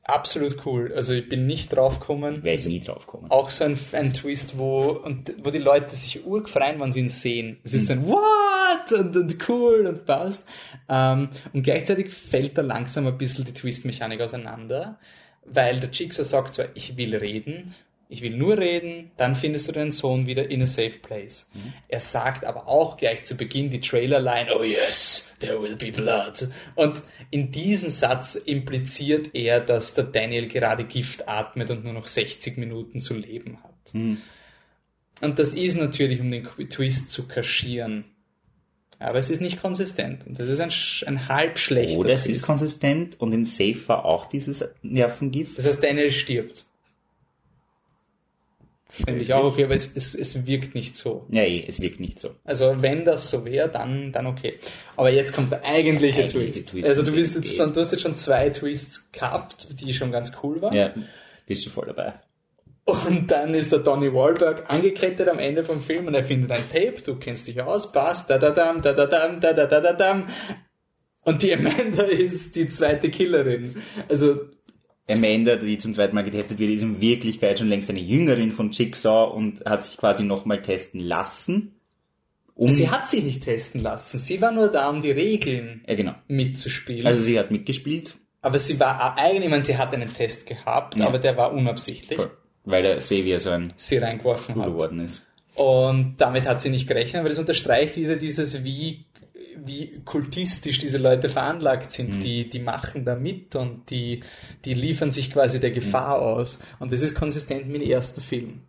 Absolut 0.04 0.66
cool. 0.66 0.92
Also 0.96 1.14
ich 1.14 1.30
bin 1.30 1.46
nicht 1.46 1.76
drauf 1.76 2.00
gekommen. 2.00 2.44
Wäre 2.44 2.56
ich 2.56 2.66
nie 2.66 2.80
drauf 2.80 3.06
gekommen. 3.06 3.30
Auch 3.30 3.50
so 3.50 3.66
ein, 3.66 3.80
ein 3.92 4.14
Twist, 4.14 4.58
wo, 4.58 4.90
und, 4.92 5.36
wo 5.44 5.52
die 5.52 5.60
Leute 5.60 5.96
sich 5.96 6.26
urgefreien, 6.26 6.80
wenn 6.80 6.92
sie 6.92 7.02
ihn 7.02 7.10
sehen. 7.10 7.60
Es 7.64 7.74
ist 7.74 7.92
ein 7.92 8.08
What? 8.08 8.92
Und, 8.92 9.16
und 9.16 9.50
cool 9.50 9.86
und 9.86 10.06
passt. 10.06 10.48
Ähm, 10.90 11.30
und 11.54 11.64
gleichzeitig 11.64 12.10
fällt 12.10 12.58
da 12.58 12.62
langsam 12.62 13.06
ein 13.06 13.18
bisschen 13.18 13.46
die 13.46 13.54
Twist-Mechanik 13.54 14.22
auseinander, 14.22 14.98
weil 15.46 15.80
der 15.80 15.92
Jigsaw 15.92 16.26
sagt 16.26 16.56
zwar, 16.56 16.66
ich 16.74 16.98
will 16.98 17.16
reden, 17.16 17.76
ich 18.12 18.22
will 18.22 18.36
nur 18.36 18.58
reden, 18.58 19.12
dann 19.16 19.38
findest 19.38 19.70
du 19.70 19.72
deinen 19.72 19.92
Sohn 19.92 20.28
wieder 20.28 20.52
in 20.52 20.62
a 20.62 20.66
safe 20.66 21.00
place. 21.02 21.50
Er 21.88 22.02
sagt 22.02 22.44
aber 22.44 22.68
auch 22.68 22.98
gleich 22.98 23.24
zu 23.24 23.38
Beginn 23.38 23.70
die 23.70 23.80
Trailerline, 23.80 24.54
oh 24.54 24.64
yes, 24.64 25.34
there 25.40 25.62
will 25.62 25.78
be 25.78 25.94
blood. 25.94 26.50
Und 26.76 27.02
in 27.30 27.52
diesem 27.54 27.90
Satz 27.90 28.36
impliziert 28.36 29.30
er, 29.34 29.62
dass 29.62 29.94
der 29.94 30.04
Daniel 30.04 30.50
gerade 30.50 30.84
Gift 30.84 31.30
atmet 31.30 31.72
und 31.72 31.86
nur 31.86 31.94
noch 31.94 32.06
60 32.06 32.58
Minuten 32.58 33.00
zu 33.00 33.14
leben 33.16 33.60
hat. 33.64 33.94
Und 33.94 35.40
das 35.40 35.54
ist 35.54 35.78
natürlich, 35.78 36.20
um 36.20 36.30
den 36.32 36.46
Twist 36.70 37.12
zu 37.12 37.28
kaschieren. 37.28 38.04
Aber 39.00 39.20
es 39.20 39.30
ist 39.30 39.42
nicht 39.42 39.62
konsistent. 39.62 40.28
Und 40.28 40.38
das 40.38 40.50
ist 40.50 40.60
ein, 40.60 40.72
ein 41.08 41.28
halb 41.30 41.58
schlechter 41.58 41.98
Oder 41.98 42.12
es 42.12 42.26
Twist. 42.26 42.42
ist 42.42 42.46
konsistent 42.46 43.20
und 43.22 43.34
im 43.34 43.46
Safe 43.46 43.88
war 43.88 44.04
auch 44.04 44.26
dieses 44.26 44.66
Nervengift. 44.82 45.58
Das 45.58 45.66
heißt, 45.66 45.82
Daniel 45.84 46.12
stirbt. 46.12 46.66
Finde 48.92 49.22
ich 49.22 49.34
auch 49.34 49.46
okay, 49.46 49.64
aber 49.64 49.76
es, 49.76 49.90
es, 49.96 50.14
es 50.14 50.46
wirkt 50.46 50.76
nicht 50.76 50.98
so. 50.98 51.26
Eh, 51.32 51.64
es 51.66 51.80
wirkt 51.80 52.02
nicht 52.02 52.20
so. 52.20 52.32
Also 52.44 52.82
wenn 52.82 53.06
das 53.06 53.32
so 53.32 53.46
wäre, 53.46 53.70
dann, 53.70 54.12
dann 54.12 54.28
okay. 54.28 54.60
Aber 54.98 55.10
jetzt 55.10 55.32
kommt 55.32 55.50
der 55.50 55.64
eigentliche 55.64 56.24
Eigentliche 56.24 56.52
Twist. 56.52 56.70
Twist, 56.70 56.90
also 56.90 57.02
du 57.02 57.14
bist 57.14 57.36
jetzt 57.36 57.58
dann, 57.58 57.74
du 57.74 57.80
hast 57.80 57.94
jetzt 57.94 58.02
schon 58.02 58.18
zwei 58.18 58.50
Twists 58.50 59.10
gehabt, 59.14 59.70
die 59.80 59.94
schon 59.94 60.12
ganz 60.12 60.34
cool 60.44 60.62
waren. 60.62 60.76
Ja, 60.76 60.94
bist 61.46 61.66
du 61.66 61.70
voll 61.70 61.88
dabei. 61.88 62.16
Und 62.84 63.32
dann 63.32 63.54
ist 63.54 63.72
der 63.72 63.80
Donny 63.80 64.14
Wahlberg 64.14 64.70
angekettet 64.70 65.30
am 65.30 65.40
Ende 65.40 65.64
vom 65.64 65.82
Film 65.82 66.08
und 66.08 66.16
er 66.16 66.26
findet 66.26 66.52
ein 66.52 66.68
Tape, 66.68 67.02
du 67.06 67.16
kennst 67.16 67.48
dich 67.48 67.62
aus, 67.62 67.94
passt, 67.94 68.30
da 68.30 68.38
da 68.38 68.50
dam, 68.50 68.82
da 68.82 68.92
da 68.92 69.06
dam, 69.06 69.40
da 69.40 69.54
da 69.54 69.68
da 69.68 69.80
da 69.80 69.94
dam. 69.94 70.28
Und 71.24 71.44
die 71.44 71.54
Amanda 71.54 72.04
ist 72.10 72.56
die 72.56 72.68
zweite 72.68 73.10
Killerin. 73.10 73.82
Also 74.10 74.50
Amanda, 75.12 75.56
die 75.56 75.78
zum 75.78 75.94
zweiten 75.94 76.16
Mal 76.16 76.24
getestet 76.24 76.60
wird, 76.60 76.72
ist 76.72 76.82
in 76.82 77.02
Wirklichkeit 77.02 77.60
schon 77.60 77.70
längst 77.70 77.90
eine 77.90 78.00
Jüngerin 78.00 78.52
von 78.52 78.72
Jigsaw 78.72 79.32
und 79.36 79.64
hat 79.66 79.84
sich 79.84 79.98
quasi 79.98 80.24
nochmal 80.24 80.62
testen 80.62 81.00
lassen. 81.02 81.76
Um, 82.56 82.74
sie 82.74 82.90
hat 82.90 83.10
sich 83.10 83.24
nicht 83.24 83.44
testen 83.44 83.82
lassen. 83.82 84.20
Sie 84.20 84.40
war 84.42 84.52
nur 84.52 84.68
da, 84.68 84.90
um 84.90 85.02
die 85.02 85.12
Regeln 85.12 85.84
ja, 85.88 85.96
genau. 85.96 86.14
mitzuspielen. 86.28 87.08
Also 87.08 87.22
sie 87.22 87.40
hat 87.40 87.50
mitgespielt, 87.50 88.18
aber 88.42 88.60
sie 88.60 88.80
war 88.80 89.18
eigentlich, 89.18 89.46
ich 89.46 89.50
meine, 89.50 89.64
sie 89.64 89.78
hat 89.78 89.94
einen 89.94 90.14
Test 90.14 90.46
gehabt, 90.46 91.00
Ja. 91.00 91.08
aber 91.08 91.18
der 91.18 91.38
war 91.38 91.54
unabsichtlich. 91.54 92.18
voll, 92.20 92.32
weil 92.66 92.84
der 92.84 92.98
Xavier 92.98 93.40
so 93.40 93.50
ein 93.52 93.74
Sie 93.78 93.98
reingeworfen 93.98 94.56
hat. 94.56 94.66
geworden 94.66 95.00
ist. 95.00 95.22
Und 95.56 96.16
damit 96.18 96.46
hat 96.48 96.62
sie 96.62 96.70
nicht 96.70 96.88
gerechnet, 96.88 97.24
weil 97.24 97.32
es 97.32 97.40
unterstreicht 97.40 97.96
wieder 97.98 98.16
dieses, 98.16 98.64
wie, 98.64 99.06
wie 99.64 100.02
kultistisch 100.06 100.80
diese 100.80 100.98
Leute 100.98 101.30
veranlagt 101.30 101.92
sind. 101.92 102.24
Die, 102.24 102.50
die 102.50 102.60
machen 102.60 103.06
da 103.06 103.16
mit 103.16 103.56
und 103.56 103.90
die, 103.90 104.22
die 104.66 104.74
liefern 104.74 105.12
sich 105.12 105.32
quasi 105.32 105.60
der 105.60 105.72
Gefahr 105.72 106.22
aus. 106.22 106.62
Und 106.80 106.92
das 106.92 107.02
ist 107.02 107.16
konsistent 107.16 107.68
mit 107.68 107.82
dem 107.82 107.90
ersten 107.90 108.22
Film. 108.22 108.62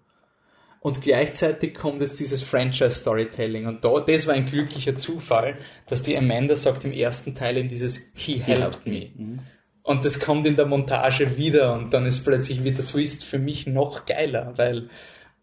Und 0.81 1.01
gleichzeitig 1.01 1.75
kommt 1.75 2.01
jetzt 2.01 2.19
dieses 2.19 2.43
Franchise-Storytelling. 2.43 3.67
Und 3.67 3.85
da, 3.85 4.01
das 4.01 4.27
war 4.27 4.35
ein 4.35 4.47
glücklicher 4.47 4.97
Zufall, 4.97 5.57
dass 5.87 6.03
die 6.03 6.17
Amanda 6.19 6.57
sagt 6.57 6.85
im 6.85 6.93
ersten 6.93 7.37
Teil 7.37 7.57
eben 7.57 7.69
dieses 7.69 8.11
He 8.15 8.35
helped 8.39 8.85
me. 8.85 9.11
Und 9.85 10.05
das 10.05 10.19
kommt 10.19 10.45
in 10.47 10.57
der 10.57 10.67
Montage 10.67 11.37
wieder 11.37 11.75
und 11.75 11.93
dann 11.93 12.07
ist 12.07 12.25
plötzlich 12.25 12.63
wieder 12.63 12.77
der 12.77 12.87
Twist 12.87 13.25
für 13.25 13.39
mich 13.39 13.67
noch 13.67 14.07
geiler, 14.07 14.55
weil, 14.57 14.89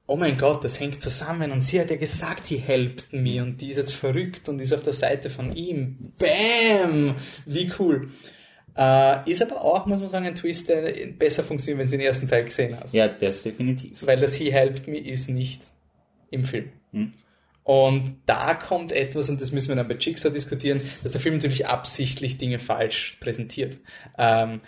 oh 0.10 0.16
mein 0.16 0.38
Gott, 0.38 0.64
das 0.64 0.80
hängt 0.80 1.02
zusammen 1.02 1.52
und 1.52 1.62
sie 1.62 1.80
hat 1.80 1.92
ja 1.92 1.98
gesagt, 1.98 2.48
he 2.48 2.58
helped 2.58 3.14
me 3.14 3.42
und 3.42 3.62
die 3.62 3.70
ist 3.70 3.78
jetzt 3.78 3.94
verrückt 3.94 4.50
und 4.50 4.60
ist 4.60 4.74
auf 4.74 4.82
der 4.82 4.94
Seite 4.94 5.30
von 5.30 5.56
ihm. 5.56 6.14
Bam! 6.18 7.16
Wie 7.46 7.72
cool. 7.80 8.10
Äh, 8.76 9.30
ist 9.30 9.42
aber 9.42 9.64
auch, 9.64 9.86
muss 9.86 10.00
man 10.00 10.10
sagen, 10.10 10.26
ein 10.26 10.36
Twist, 10.36 10.70
der 10.70 10.92
besser 11.18 11.44
funktioniert, 11.44 11.80
wenn 11.80 11.88
du 11.88 11.92
den 11.92 12.06
ersten 12.06 12.28
Teil 12.28 12.46
gesehen 12.46 12.78
hast. 12.80 12.94
Ja, 12.94 13.08
das 13.08 13.44
definitiv. 13.44 14.06
Weil 14.06 14.20
das 14.20 14.34
He 14.34 14.52
helped 14.52 14.88
me 14.88 14.98
ist 14.98 15.30
nicht 15.30 15.62
im 16.32 16.44
Film. 16.46 16.72
Und 17.64 18.16
da 18.26 18.56
kommt 18.56 18.92
etwas, 18.92 19.30
und 19.30 19.40
das 19.40 19.52
müssen 19.52 19.70
wir 19.70 19.76
dann 19.76 19.88
bei 19.88 19.96
Jigsaw 19.96 20.34
diskutieren, 20.34 20.82
dass 21.04 21.12
der 21.12 21.22
Film 21.22 21.36
natürlich 21.36 21.68
absichtlich 21.68 22.40
Dinge 22.40 22.58
falsch 22.58 23.18
präsentiert. 23.20 23.78
Ähm, 24.18 24.62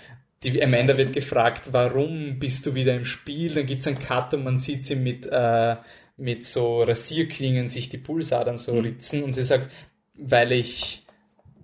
die 0.43 0.61
Amanda 0.63 0.97
wird 0.97 1.13
gefragt, 1.13 1.69
warum 1.71 2.39
bist 2.39 2.65
du 2.65 2.73
wieder 2.75 2.95
im 2.95 3.05
Spiel? 3.05 3.53
Dann 3.53 3.65
gibt's 3.65 3.87
einen 3.87 3.99
Cut 3.99 4.33
und 4.33 4.43
man 4.43 4.57
sieht 4.57 4.85
sie 4.85 4.95
mit, 4.95 5.27
äh, 5.31 5.75
mit 6.17 6.45
so 6.45 6.83
Rasierklingen 6.83 7.69
sich 7.69 7.89
die 7.89 7.97
Pulsadern 7.97 8.57
so 8.57 8.73
Mhm. 8.73 8.79
ritzen 8.81 9.23
und 9.23 9.33
sie 9.33 9.43
sagt, 9.43 9.69
weil 10.15 10.51
ich 10.51 11.05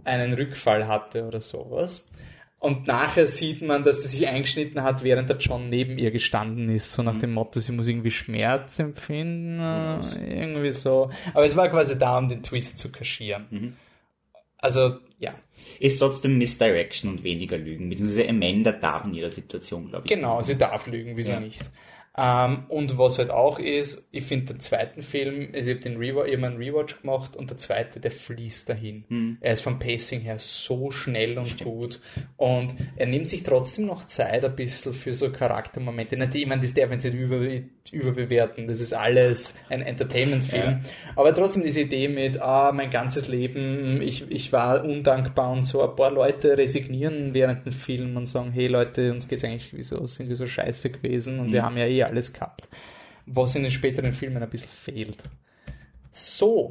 einen 0.04 0.34
Rückfall 0.34 0.88
hatte 0.88 1.26
oder 1.26 1.42
sowas. 1.42 2.08
Und 2.60 2.88
nachher 2.88 3.28
sieht 3.28 3.62
man, 3.62 3.84
dass 3.84 4.02
sie 4.02 4.08
sich 4.08 4.28
eingeschnitten 4.28 4.82
hat, 4.82 5.04
während 5.04 5.30
der 5.30 5.38
John 5.38 5.70
neben 5.70 6.00
ihr 6.00 6.10
gestanden 6.10 6.70
ist. 6.70 6.92
So 6.92 7.04
nach 7.04 7.14
Mhm. 7.14 7.20
dem 7.20 7.34
Motto, 7.34 7.60
sie 7.60 7.72
muss 7.72 7.88
irgendwie 7.88 8.10
Schmerz 8.10 8.80
empfinden. 8.80 9.60
äh, 9.60 10.00
Irgendwie 10.42 10.72
so. 10.72 11.12
Aber 11.36 11.46
es 11.46 11.56
war 11.56 11.70
quasi 11.70 11.98
da, 12.00 12.18
um 12.18 12.30
den 12.30 12.42
Twist 12.42 12.80
zu 12.80 12.92
kaschieren. 12.92 13.76
Also, 14.68 14.98
ja. 15.20 15.34
Ist 15.80 16.00
trotzdem 16.00 16.38
Misdirection 16.38 17.10
und 17.12 17.24
weniger 17.24 17.58
Lügen. 17.58 17.90
Beziehungsweise 17.90 18.28
Amanda 18.28 18.74
darf 18.74 19.06
in 19.06 19.14
jeder 19.14 19.30
Situation, 19.30 19.88
glaube 19.88 20.06
ich. 20.06 20.12
Genau, 20.14 20.42
sie 20.42 20.58
darf 20.58 20.88
lügen, 20.88 21.16
wieso 21.16 21.32
Ja. 21.32 21.40
nicht. 21.40 21.62
Ähm, 22.20 22.66
und 22.70 22.98
was 22.98 23.20
halt 23.20 23.30
auch 23.30 23.60
ist, 23.60 24.10
ich 24.12 24.24
finde 24.24 24.54
den 24.54 24.60
zweiten 24.60 25.04
Film, 25.04 25.52
also 25.54 25.70
ich 25.70 25.76
habe 25.78 25.84
den 25.88 25.98
Rewatch, 25.98 26.28
ich 26.30 26.36
hab 26.36 26.44
einen 26.44 26.58
Rewatch 26.58 27.02
gemacht 27.02 27.36
und 27.36 27.52
der 27.52 27.58
zweite, 27.58 28.00
der 28.00 28.10
fließt 28.10 28.68
dahin. 28.68 29.04
Hm. 29.08 29.38
Er 29.40 29.54
ist 29.54 29.62
vom 29.62 29.78
Pacing 29.78 30.22
her 30.22 30.40
so 30.40 30.90
schnell 30.90 31.38
und 31.38 31.60
gut 31.64 32.02
und 32.36 32.74
er 32.96 33.06
nimmt 33.06 33.30
sich 33.30 33.44
trotzdem 33.44 33.86
noch 33.86 34.04
Zeit 34.06 34.44
ein 34.44 34.56
bisschen 34.56 34.96
für 34.96 35.14
so 35.14 35.32
Charaktermomente. 35.32 36.18
Nicht, 36.18 36.34
ich 36.34 36.48
meine, 36.48 36.64
das 36.64 36.74
darf 36.74 36.92
jetzt 36.92 37.04
nicht 37.04 37.14
über, 37.14 37.40
überbewerten, 37.92 38.68
das 38.68 38.80
ist 38.80 38.94
alles 38.94 39.56
ein 39.70 39.82
Entertainment-Film. 39.82 40.82
Aber 41.16 41.34
trotzdem 41.34 41.64
diese 41.64 41.82
Idee 41.82 42.08
mit, 42.08 42.42
ah, 42.42 42.72
mein 42.72 42.90
ganzes 42.90 43.28
Leben, 43.28 44.02
ich, 44.02 44.30
ich 44.30 44.52
war 44.52 44.84
undankbar 44.84 45.52
und 45.52 45.66
so, 45.66 45.88
ein 45.88 45.96
paar 45.96 46.12
Leute 46.12 46.58
resignieren 46.58 47.34
während 47.34 47.66
dem 47.66 47.74
Film 47.74 48.18
und 48.18 48.26
sagen, 48.26 48.52
hey 48.52 48.68
Leute, 48.68 49.12
uns 49.12 49.28
geht's 49.28 49.44
eigentlich, 49.44 49.74
wieso 49.74 50.06
sind 50.06 50.30
wir 50.30 50.36
so 50.36 50.48
scheiße 50.48 50.90
gewesen 50.90 51.40
und 51.40 51.52
wir 51.52 51.64
haben 51.64 51.78
ja 51.78 51.86
eh 51.86 52.04
alles 52.04 52.34
gehabt. 52.34 52.70
Was 53.26 53.56
in 53.56 53.64
den 53.64 53.72
späteren 53.72 54.14
Filmen 54.14 54.42
ein 54.42 54.50
bisschen 54.50 54.70
fehlt. 54.70 55.18
So, 56.12 56.70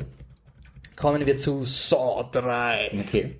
kommen 0.97 1.25
wir 1.25 1.37
zu 1.37 1.65
Saw 1.65 2.25
3. 2.33 2.93
Okay. 3.01 3.37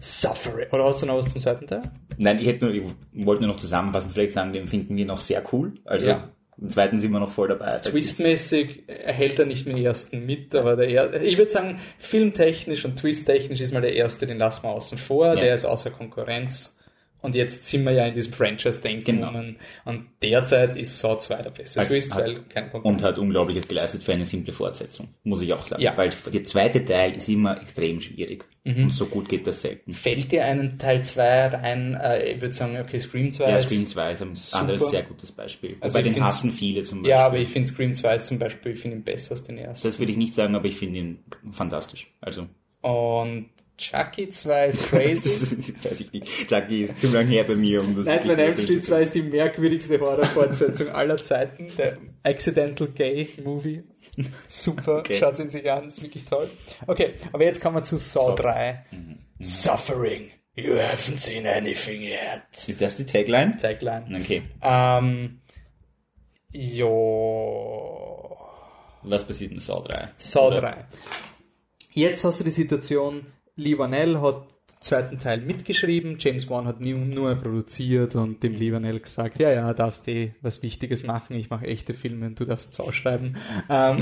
Suffering. 0.00 0.68
Oder 0.70 0.84
hast 0.84 1.02
du 1.02 1.06
noch 1.06 1.16
was 1.16 1.30
zum 1.32 1.40
zweiten 1.40 1.66
Teil? 1.66 1.82
Nein, 2.16 2.38
ich 2.38 2.46
hätte 2.46 2.64
nur, 2.64 2.74
ich 2.74 2.84
wollte 3.26 3.42
nur 3.42 3.52
noch 3.52 3.60
zusammenfassen, 3.60 4.10
vielleicht 4.12 4.32
sagen, 4.32 4.52
den 4.52 4.66
finden 4.66 4.96
wir 4.96 5.04
noch 5.04 5.20
sehr 5.20 5.42
cool. 5.52 5.74
Also 5.84 6.08
Ja. 6.08 6.30
Im 6.60 6.68
zweiten 6.68 7.00
sind 7.00 7.12
wir 7.12 7.20
noch 7.20 7.30
voll 7.30 7.48
dabei. 7.48 7.78
Twistmäßig 7.78 8.84
erhält 8.86 9.38
er 9.38 9.46
nicht 9.46 9.66
mit 9.66 9.76
den 9.76 9.84
ersten 9.84 10.26
mit, 10.26 10.54
aber 10.54 10.76
der 10.76 10.88
er 11.12 11.22
ich 11.22 11.38
würde 11.38 11.50
sagen, 11.50 11.78
filmtechnisch 11.98 12.84
und 12.84 12.98
twisttechnisch 12.98 13.60
ist 13.60 13.72
mal 13.72 13.80
der 13.80 13.94
erste, 13.94 14.26
den 14.26 14.38
lassen 14.38 14.64
wir 14.64 14.70
außen 14.70 14.98
vor, 14.98 15.28
Ja. 15.28 15.40
der 15.40 15.54
ist 15.54 15.64
außer 15.64 15.90
Konkurrenz. 15.90 16.76
Und 17.22 17.34
jetzt 17.34 17.66
sind 17.66 17.84
wir 17.84 17.92
ja 17.92 18.06
in 18.06 18.14
diesem 18.14 18.32
Franchise-Denken. 18.32 19.16
Genau. 19.16 19.28
Und, 19.38 19.56
und 19.84 20.06
derzeit 20.22 20.76
ist 20.76 20.98
Saw 20.98 21.18
2 21.18 21.42
der 21.42 21.50
beste 21.50 21.80
Also 21.80 21.92
Twist, 21.92 22.14
hat- 22.14 22.22
weil 22.24 22.42
kein 22.44 22.70
Konkurrenz. 22.70 23.02
Und 23.02 23.06
hat 23.06 23.18
Unglaubliches 23.18 23.68
geleistet 23.68 24.02
für 24.02 24.12
eine 24.12 24.24
simple 24.24 24.52
Fortsetzung, 24.52 25.08
muss 25.24 25.42
ich 25.42 25.52
auch 25.52 25.64
sagen. 25.64 25.82
Ja. 25.82 25.96
Weil 25.98 26.10
der 26.32 26.44
zweite 26.44 26.84
Teil 26.84 27.16
ist 27.16 27.28
immer 27.28 27.60
extrem 27.60 28.00
schwierig. 28.00 28.44
Mhm. 28.64 28.84
Und 28.84 28.90
so 28.90 29.06
gut 29.06 29.28
geht 29.28 29.46
das 29.46 29.62
selten. 29.62 29.92
Fällt 29.94 30.32
dir 30.32 30.44
einen 30.44 30.78
Teil 30.78 31.02
2 31.04 31.46
rein? 31.48 31.94
Äh, 31.94 32.32
ich 32.32 32.40
würde 32.40 32.54
sagen, 32.54 32.78
okay, 32.78 32.98
Scream 32.98 33.30
2 33.32 33.48
Ja, 33.50 33.56
ist... 33.56 33.66
Scream 33.66 33.86
2 33.86 34.12
ist 34.12 34.22
ein 34.22 34.32
anderes 34.60 34.90
sehr 34.90 35.02
gutes 35.02 35.32
Beispiel. 35.32 35.76
Also 35.80 35.98
Wobei 35.98 36.08
den 36.08 36.22
hassen 36.24 36.50
viele 36.52 36.82
zum 36.82 37.02
Beispiel. 37.02 37.10
Ja, 37.18 37.26
aber 37.26 37.38
ich 37.38 37.48
finde 37.48 37.68
Scream 37.68 37.94
2 37.94 38.14
ist 38.16 38.26
zum 38.26 38.38
Beispiel, 38.38 38.72
ich 38.72 38.80
finde 38.80 38.96
ihn 38.98 39.02
besser 39.04 39.32
als 39.32 39.44
den 39.44 39.58
ersten. 39.58 39.86
das 39.86 39.98
würde 39.98 40.12
ich 40.12 40.18
nicht 40.18 40.34
sagen, 40.34 40.54
aber 40.54 40.66
ich 40.66 40.76
finde 40.76 40.98
ihn 41.00 41.18
fantastisch. 41.50 42.12
Also, 42.20 42.46
Und 42.82 43.50
Chucky 43.80 44.28
2 44.28 44.66
ist 44.66 44.82
crazy. 44.90 45.28
das 45.40 45.52
ist, 45.52 45.84
weiß 45.84 46.00
ich 46.02 46.12
nicht. 46.12 46.48
Chucky 46.48 46.82
ist 46.84 47.00
zu 47.00 47.08
lang 47.08 47.26
her 47.28 47.44
bei 47.44 47.54
mir, 47.54 47.80
um 47.80 47.96
das 47.96 48.06
Nightmare 48.06 48.38
on 48.38 48.44
Elm 48.44 48.56
Street 48.56 48.84
2 48.84 49.00
ist 49.02 49.14
die 49.14 49.22
merkwürdigste 49.22 49.98
Horrorfortsetzung 49.98 50.88
aller 50.90 51.16
Zeiten. 51.22 51.68
Der 51.78 51.96
Accidental 52.22 52.88
Gay 52.88 53.26
Movie. 53.42 53.82
Super, 54.48 54.98
Okay. 54.98 55.18
schaut 55.18 55.38
ihn 55.38 55.48
sich 55.50 55.70
an, 55.70 55.86
ist 55.88 56.02
wirklich 56.02 56.24
toll. 56.26 56.48
Okay, 56.86 57.14
aber 57.32 57.44
jetzt 57.44 57.60
kommen 57.62 57.76
wir 57.76 57.82
zu 57.84 57.96
Saw 57.96 58.34
3. 58.34 58.84
Mhm. 58.90 59.18
Suffering. 59.40 60.30
You 60.56 60.74
haven't 60.74 61.16
seen 61.16 61.46
anything 61.46 62.02
yet. 62.02 62.42
Ist 62.66 62.82
das 62.82 62.96
die 62.98 63.06
Tagline? 63.06 63.56
Tagline. 63.56 64.18
Okay. 64.20 64.42
Ähm, 64.60 65.40
jo. 66.52 68.36
Was 69.02 69.24
passiert 69.26 69.52
in 69.52 69.58
Saw 69.60 69.80
3? 69.86 70.10
Saw 70.18 70.48
Oder- 70.48 70.60
3. 70.60 70.84
Jetzt 71.92 72.24
hast 72.24 72.38
du 72.40 72.44
die 72.44 72.50
Situation, 72.50 73.26
Lee 73.60 73.78
Vanell 73.78 74.20
hat 74.20 74.48
den 74.70 74.80
zweiten 74.80 75.18
Teil 75.18 75.40
mitgeschrieben, 75.42 76.16
James 76.18 76.48
Wan 76.48 76.66
hat 76.66 76.80
nur, 76.80 77.34
produziert 77.34 78.16
und 78.16 78.42
dem 78.42 78.54
Lee 78.54 78.72
Vanell 78.72 79.00
gesagt, 79.00 79.38
ja, 79.38 79.50
ja, 79.50 79.74
darfst 79.74 80.08
eh 80.08 80.34
was 80.40 80.62
Wichtiges 80.62 81.04
machen, 81.04 81.36
ich 81.36 81.50
mache 81.50 81.66
echte 81.66 81.94
Filme 81.94 82.26
und 82.26 82.40
du 82.40 82.44
darfst 82.44 82.72
es 82.72 82.80
ausschreiben. 82.80 83.36
ähm, 83.68 83.98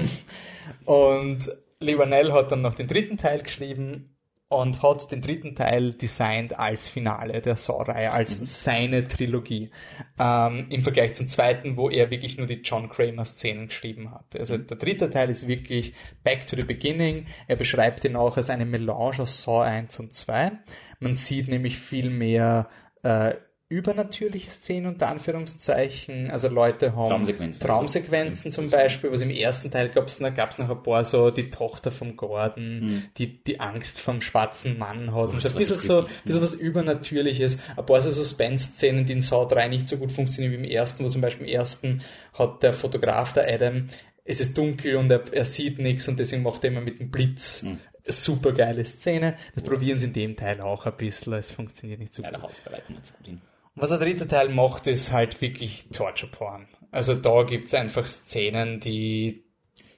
und 0.84 1.50
Lee 1.80 1.98
Vanell 1.98 2.32
hat 2.32 2.52
dann 2.52 2.62
noch 2.62 2.74
den 2.74 2.86
dritten 2.86 3.16
Teil 3.16 3.42
geschrieben 3.42 4.16
und 4.48 4.82
hat 4.82 5.12
den 5.12 5.20
dritten 5.20 5.54
Teil 5.54 5.92
designt 5.92 6.58
als 6.58 6.88
Finale 6.88 7.42
der 7.42 7.56
Saw-Reihe, 7.56 8.12
als 8.12 8.64
seine 8.64 9.06
Trilogie. 9.06 9.70
Ähm, 10.18 10.66
Im 10.70 10.82
Vergleich 10.82 11.14
zum 11.14 11.28
zweiten, 11.28 11.76
wo 11.76 11.90
er 11.90 12.10
wirklich 12.10 12.38
nur 12.38 12.46
die 12.46 12.62
John 12.62 12.88
Kramer-Szenen 12.88 13.68
geschrieben 13.68 14.10
hat. 14.10 14.36
Also 14.38 14.56
der 14.56 14.78
dritte 14.78 15.10
Teil 15.10 15.28
ist 15.28 15.46
wirklich 15.46 15.92
Back 16.24 16.46
to 16.46 16.56
the 16.56 16.64
Beginning. 16.64 17.26
Er 17.46 17.56
beschreibt 17.56 18.04
ihn 18.04 18.16
auch 18.16 18.38
als 18.38 18.48
eine 18.48 18.64
Melange 18.64 19.20
aus 19.20 19.42
Saw 19.42 19.64
1 19.64 20.00
und 20.00 20.14
2. 20.14 20.52
Man 21.00 21.14
sieht 21.14 21.48
nämlich 21.48 21.78
viel 21.78 22.08
mehr 22.08 22.68
äh, 23.02 23.34
übernatürliche 23.70 24.50
Szenen 24.50 24.86
unter 24.86 25.08
Anführungszeichen. 25.08 26.30
Also 26.30 26.48
Leute 26.48 26.96
haben 26.96 27.10
Traumsequenzen. 27.10 27.60
Traumsequenzen 27.62 28.50
zum 28.50 28.70
Beispiel, 28.70 29.12
was 29.12 29.20
im 29.20 29.30
ersten 29.30 29.70
Teil 29.70 29.90
gab's 29.90 30.18
da 30.18 30.30
gab's 30.30 30.58
noch 30.58 30.70
ein 30.70 30.82
paar 30.82 31.04
so 31.04 31.30
die 31.30 31.50
Tochter 31.50 31.90
vom 31.90 32.16
Gordon, 32.16 33.04
die 33.18 33.44
die 33.44 33.60
Angst 33.60 34.00
vom 34.00 34.22
schwarzen 34.22 34.78
Mann 34.78 35.14
hat. 35.14 35.28
und 35.28 35.42
so 35.42 35.48
ein 35.50 35.54
bisschen 35.54 35.76
so 35.76 36.00
ein 36.00 36.06
bisschen 36.24 36.42
was 36.42 36.54
Übernatürliches. 36.54 37.58
Ein 37.76 37.84
paar 37.84 38.00
so 38.00 38.10
Suspense-Szenen, 38.10 39.04
die 39.04 39.12
in 39.12 39.22
Saw 39.22 39.46
3 39.46 39.68
nicht 39.68 39.88
so 39.88 39.98
gut 39.98 40.12
funktionieren 40.12 40.52
wie 40.52 40.66
im 40.66 40.70
ersten, 40.70 41.04
wo 41.04 41.08
zum 41.10 41.20
Beispiel 41.20 41.46
im 41.46 41.52
ersten 41.52 42.02
hat 42.32 42.62
der 42.62 42.72
Fotograf, 42.72 43.34
der 43.34 43.52
Adam, 43.52 43.88
es 44.24 44.40
ist 44.40 44.56
dunkel 44.56 44.96
und 44.96 45.10
er, 45.10 45.30
er 45.32 45.44
sieht 45.44 45.78
nichts 45.78 46.08
und 46.08 46.18
deswegen 46.18 46.42
macht 46.42 46.64
er 46.64 46.70
immer 46.70 46.80
mit 46.80 47.00
dem 47.00 47.10
Blitz 47.10 47.66
super 48.06 48.52
geile 48.52 48.84
Szene. 48.84 49.36
Das 49.54 49.64
probieren 49.64 49.98
sie 49.98 50.06
in 50.06 50.12
dem 50.12 50.36
Teil 50.36 50.60
auch 50.60 50.86
ein 50.86 50.96
bisschen, 50.96 51.34
es 51.34 51.50
funktioniert 51.50 52.00
nicht 52.00 52.14
so 52.14 52.22
Ja, 52.22 52.30
gut. 52.30 52.42
Hausbereitung 52.42 52.96
so 53.02 53.12
gut 53.18 53.26
hin. 53.26 53.40
Was 53.78 53.90
der 53.90 53.98
dritte 53.98 54.26
Teil 54.26 54.48
macht, 54.48 54.86
ist 54.86 55.12
halt 55.12 55.40
wirklich 55.40 55.86
Torture 55.92 56.30
Porn. 56.30 56.66
Also 56.90 57.14
da 57.14 57.42
gibt's 57.42 57.74
einfach 57.74 58.06
Szenen, 58.06 58.80
die 58.80 59.44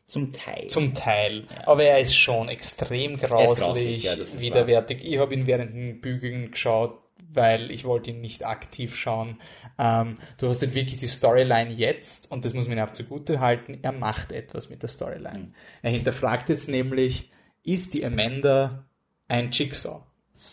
Zum 0.06 0.32
Teil. 0.32 0.66
zum 0.66 0.94
Teil, 0.94 1.44
aber 1.66 1.84
er 1.84 2.00
ist 2.00 2.16
schon 2.16 2.48
extrem 2.48 3.16
grauslich, 3.18 4.02
ja, 4.02 4.16
widerwärtig. 4.40 5.04
Ich 5.04 5.18
habe 5.18 5.34
ihn 5.34 5.46
während 5.46 5.72
dem 5.72 6.00
Bügeln 6.00 6.50
geschaut, 6.50 6.98
weil 7.32 7.70
ich 7.70 7.84
wollte 7.84 8.10
ihn 8.10 8.20
nicht 8.20 8.44
aktiv 8.44 8.96
schauen. 8.96 9.38
Ähm, 9.78 10.18
du 10.38 10.48
hast 10.48 10.62
halt 10.62 10.74
wirklich 10.74 10.98
die 10.98 11.06
Storyline 11.06 11.70
jetzt, 11.70 12.30
und 12.32 12.44
das 12.44 12.54
muss 12.54 12.66
man 12.66 12.76
ihm 12.76 12.84
auch 12.84 12.92
zugute 12.92 13.38
halten, 13.38 13.78
er 13.82 13.92
macht 13.92 14.32
etwas 14.32 14.68
mit 14.68 14.82
der 14.82 14.88
Storyline. 14.88 15.38
Mhm. 15.38 15.54
Er 15.82 15.90
hinterfragt 15.92 16.48
jetzt 16.48 16.68
nämlich, 16.68 17.30
ist 17.62 17.94
die 17.94 18.04
Amanda 18.04 18.84
ein 19.28 19.52
Jigsaw? 19.52 20.02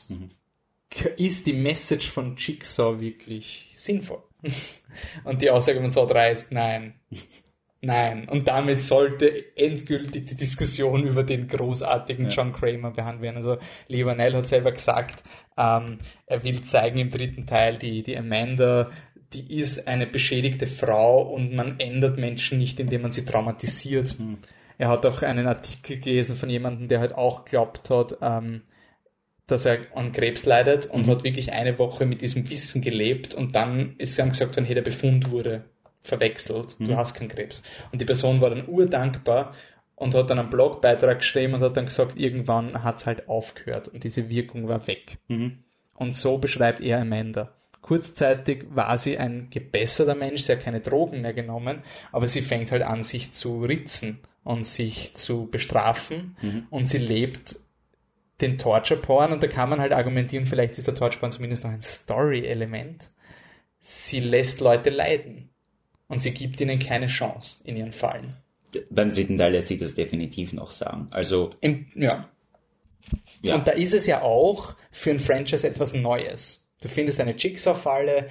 Mhm. 0.09 0.29
Ist 1.17 1.47
die 1.47 1.53
Message 1.53 2.09
von 2.09 2.35
Jigsaw 2.37 2.99
wirklich 2.99 3.73
sinnvoll? 3.75 4.23
Und 5.23 5.41
die 5.41 5.49
Aussage 5.49 5.81
von 5.81 5.91
Saw 5.91 6.07
3 6.07 6.31
ist 6.31 6.51
nein. 6.51 6.93
Nein. 7.81 8.27
Und 8.27 8.47
damit 8.47 8.81
sollte 8.81 9.55
endgültig 9.55 10.25
die 10.25 10.35
Diskussion 10.35 11.05
über 11.05 11.23
den 11.23 11.47
großartigen 11.47 12.29
John 12.29 12.51
Kramer 12.51 12.91
behandelt 12.91 13.21
werden. 13.21 13.37
Also 13.37 13.57
Lee 13.87 14.05
Vanell 14.05 14.35
hat 14.35 14.47
selber 14.47 14.71
gesagt, 14.71 15.23
ähm, 15.57 15.99
er 16.25 16.43
will 16.43 16.63
zeigen 16.63 16.97
im 16.97 17.09
dritten 17.09 17.45
Teil, 17.45 17.77
die, 17.77 18.01
die 18.01 18.17
Amanda, 18.17 18.89
die 19.33 19.59
ist 19.59 19.87
eine 19.87 20.07
beschädigte 20.07 20.65
Frau 20.65 21.21
und 21.21 21.53
man 21.53 21.79
ändert 21.79 22.17
Menschen 22.17 22.57
nicht, 22.57 22.79
indem 22.79 23.03
man 23.03 23.11
sie 23.11 23.25
traumatisiert. 23.25 24.15
Er 24.77 24.89
hat 24.89 25.05
auch 25.05 25.21
einen 25.21 25.47
Artikel 25.47 25.99
gelesen 25.99 26.35
von 26.35 26.49
jemandem, 26.49 26.87
der 26.87 26.99
halt 26.99 27.13
auch 27.13 27.45
glaubt 27.45 27.89
hat, 27.89 28.17
ähm, 28.21 28.61
dass 29.47 29.65
er 29.65 29.79
an 29.95 30.11
Krebs 30.11 30.45
leidet 30.45 30.85
und 30.87 31.07
hat 31.07 31.23
wirklich 31.23 31.53
eine 31.53 31.79
Woche 31.79 32.05
mit 32.05 32.21
diesem 32.21 32.49
Wissen 32.49 32.81
gelebt 32.81 33.33
und 33.33 33.55
dann 33.55 33.95
ist 33.97 34.15
sie 34.15 34.21
haben 34.21 34.31
gesagt, 34.31 34.57
dann 34.57 34.65
hey, 34.65 34.75
der 34.75 34.81
Befund 34.81 35.31
wurde 35.31 35.63
verwechselt, 36.01 36.75
du 36.79 36.95
hast 36.95 37.15
keinen 37.15 37.29
Krebs. 37.29 37.63
Und 37.91 37.99
die 37.99 38.05
Person 38.05 38.39
war 38.41 38.49
dann 38.49 38.67
urdankbar 38.67 39.53
und 39.95 40.15
hat 40.15 40.29
dann 40.29 40.39
einen 40.39 40.49
Blogbeitrag 40.49 41.19
geschrieben 41.19 41.55
und 41.55 41.61
hat 41.61 41.75
dann 41.75 41.85
gesagt, 41.85 42.17
irgendwann 42.17 42.83
hat 42.83 42.97
es 42.97 43.05
halt 43.05 43.27
aufgehört 43.27 43.87
und 43.87 44.03
diese 44.03 44.29
Wirkung 44.29 44.67
war 44.67 44.85
weg. 44.87 45.17
Und 45.95 46.15
so 46.15 46.37
beschreibt 46.37 46.81
er 46.81 47.01
Amanda. 47.01 47.53
Kurzzeitig 47.81 48.65
war 48.69 48.97
sie 48.97 49.17
ein 49.17 49.47
gebesserter 49.49 50.15
Mensch, 50.15 50.41
sie 50.41 50.51
hat 50.51 50.61
keine 50.61 50.81
Drogen 50.81 51.21
mehr 51.21 51.33
genommen, 51.33 51.83
aber 52.11 52.27
sie 52.27 52.41
fängt 52.41 52.71
halt 52.71 52.83
an, 52.83 53.01
sich 53.01 53.31
zu 53.31 53.63
ritzen 53.63 54.19
und 54.43 54.65
sich 54.65 55.15
zu 55.15 55.47
bestrafen 55.49 56.35
und 56.69 56.89
sie 56.89 56.97
lebt 56.99 57.55
den 58.41 58.57
Torture 58.57 58.99
Porn 58.99 59.33
und 59.33 59.41
da 59.41 59.47
kann 59.47 59.69
man 59.69 59.81
halt 59.81 59.93
argumentieren, 59.93 60.45
vielleicht 60.45 60.77
ist 60.77 60.87
der 60.87 60.95
Torture 60.95 61.19
Porn 61.19 61.31
zumindest 61.31 61.63
noch 61.63 61.71
ein 61.71 61.81
Story-Element. 61.81 63.11
sie 63.79 64.19
lässt 64.19 64.59
Leute 64.59 64.89
leiden. 64.89 65.49
Und 66.09 66.19
sie 66.19 66.31
gibt 66.31 66.61
ihnen 66.61 66.79
keine 66.79 67.07
Chance 67.07 67.61
in 67.65 67.75
ihren 67.75 67.91
Fallen. 67.91 68.37
Beim 68.89 69.09
dritten 69.09 69.37
Teil 69.37 69.51
lässt 69.51 69.67
sich 69.67 69.77
das 69.77 69.95
definitiv 69.95 70.53
noch 70.53 70.69
sagen. 70.69 71.07
Also, 71.11 71.49
Im, 71.59 71.87
ja. 71.95 72.29
ja. 73.41 73.55
Und 73.55 73.67
da 73.67 73.71
ist 73.73 73.93
es 73.93 74.05
ja 74.05 74.21
auch 74.21 74.75
für 74.91 75.11
ein 75.11 75.19
Franchise 75.19 75.67
etwas 75.67 75.93
Neues. 75.93 76.69
Du 76.81 76.87
findest 76.87 77.19
eine 77.19 77.35
Jigsaw-Falle, 77.35 78.29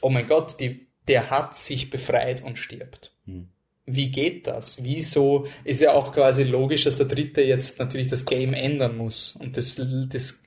oh 0.00 0.10
mein 0.10 0.28
Gott, 0.28 0.60
die, 0.60 0.86
der 1.08 1.30
hat 1.30 1.56
sich 1.56 1.90
befreit 1.90 2.42
und 2.44 2.56
stirbt. 2.56 3.12
Wie 3.90 4.10
geht 4.10 4.46
das? 4.46 4.82
Wieso 4.84 5.46
ist 5.64 5.80
ja 5.80 5.92
auch 5.94 6.12
quasi 6.12 6.42
logisch, 6.44 6.84
dass 6.84 6.96
der 6.98 7.06
Dritte 7.06 7.42
jetzt 7.42 7.78
natürlich 7.78 8.08
das 8.08 8.26
Game 8.26 8.52
ändern 8.52 8.96
muss. 8.96 9.34
Und 9.36 9.56
das, 9.56 9.80
das 10.10 10.42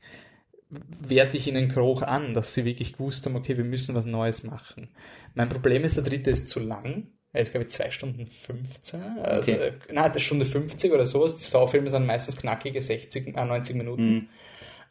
werte 0.69 1.37
ich 1.37 1.47
ihnen 1.47 1.75
hoch 1.75 2.01
an, 2.01 2.33
dass 2.33 2.53
sie 2.53 2.65
wirklich 2.65 2.93
gewusst 2.93 3.25
haben, 3.25 3.35
okay, 3.35 3.57
wir 3.57 3.63
müssen 3.63 3.95
was 3.95 4.05
Neues 4.05 4.43
machen. 4.43 4.89
Mein 5.33 5.49
Problem 5.49 5.83
ist, 5.83 5.97
der 5.97 6.03
Dritte 6.03 6.31
ist 6.31 6.49
zu 6.49 6.59
lang. 6.59 7.07
Er 7.33 7.41
ist, 7.41 7.51
glaube 7.51 7.65
ich, 7.65 7.71
2 7.71 7.91
Stunden 7.91 8.27
15. 8.27 9.01
Also, 9.19 9.51
Okay. 9.51 9.57
äh, 9.67 9.71
nein, 9.91 10.11
eine 10.11 10.19
Stunde 10.19 10.45
50 10.45 10.91
oder 10.91 11.05
sowas. 11.05 11.37
Die 11.37 11.43
Saw-Filme 11.43 11.89
sind 11.89 12.05
meistens 12.05 12.37
knackige 12.37 12.81
60, 12.81 13.35
äh, 13.35 13.45
90 13.45 13.75
Minuten. 13.75 14.29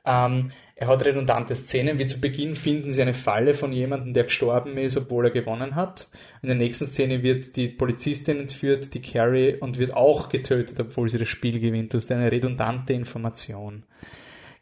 Ähm, 0.06 0.50
er 0.80 0.88
hat 0.88 1.04
redundante 1.04 1.54
Szenen, 1.54 1.98
wie 1.98 2.06
zu 2.06 2.22
Beginn 2.22 2.56
finden 2.56 2.90
sie 2.90 3.02
eine 3.02 3.12
Falle 3.12 3.52
von 3.52 3.70
jemandem, 3.70 4.14
der 4.14 4.24
gestorben 4.24 4.78
ist, 4.78 4.96
obwohl 4.96 5.26
er 5.26 5.30
gewonnen 5.30 5.74
hat. 5.74 6.08
In 6.40 6.48
der 6.48 6.56
nächsten 6.56 6.86
Szene 6.86 7.22
wird 7.22 7.56
die 7.56 7.68
Polizistin 7.68 8.40
entführt, 8.40 8.94
die 8.94 9.02
Carrie, 9.02 9.56
und 9.60 9.78
wird 9.78 9.92
auch 9.92 10.30
getötet, 10.30 10.80
obwohl 10.80 11.10
sie 11.10 11.18
das 11.18 11.28
Spiel 11.28 11.60
gewinnt. 11.60 11.92
Das 11.92 12.04
ist 12.04 12.12
eine 12.12 12.32
redundante 12.32 12.94
Information. 12.94 13.84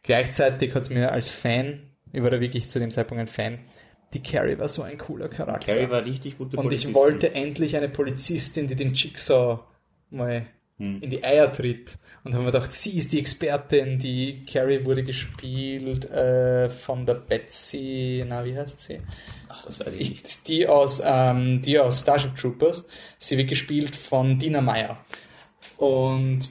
Gleichzeitig 0.02 0.74
hat 0.74 0.82
es 0.82 0.90
mir 0.90 1.12
als 1.12 1.28
Fan, 1.28 1.92
ich 2.12 2.20
war 2.20 2.30
da 2.30 2.40
wirklich 2.40 2.68
zu 2.68 2.80
dem 2.80 2.90
Zeitpunkt 2.90 3.20
ein 3.20 3.28
Fan, 3.28 3.60
die 4.12 4.20
Carrie 4.20 4.58
war 4.58 4.68
so 4.68 4.82
ein 4.82 4.98
cooler 4.98 5.28
Charakter. 5.28 5.72
Carrie 5.72 5.88
war 5.88 6.04
richtig 6.04 6.36
gute 6.36 6.56
Und 6.56 6.64
Polizistin. 6.64 6.90
ich 6.90 6.96
wollte 6.96 7.32
endlich 7.32 7.76
eine 7.76 7.88
Polizistin, 7.88 8.66
die 8.66 8.74
den 8.74 8.92
Jigsaw 8.92 9.60
mal 10.10 10.46
in 10.78 11.10
die 11.10 11.24
Eier 11.24 11.52
tritt. 11.52 11.98
Und 12.24 12.34
haben 12.34 12.44
mir 12.44 12.52
gedacht, 12.52 12.72
sie 12.72 12.96
ist 12.98 13.12
die 13.12 13.18
Expertin. 13.18 13.98
Die 13.98 14.42
Carrie 14.44 14.84
wurde 14.84 15.02
gespielt 15.02 16.10
äh, 16.10 16.68
von 16.68 17.06
der 17.06 17.14
Betsy, 17.14 18.24
na 18.26 18.44
wie 18.44 18.56
heißt 18.56 18.80
sie? 18.80 19.00
Ach, 19.48 19.64
das 19.64 19.80
weiß 19.80 19.94
ich 19.94 20.10
nicht. 20.10 20.28
Ich, 20.28 20.42
die 20.42 20.66
aus 20.66 21.02
ähm, 21.04 21.62
die 21.62 21.78
aus 21.78 22.00
Starship 22.00 22.36
Troopers. 22.36 22.86
Sie 23.18 23.38
wird 23.38 23.48
gespielt 23.48 23.96
von 23.96 24.38
Dina 24.38 24.60
Meyer. 24.60 24.98
Und 25.78 26.50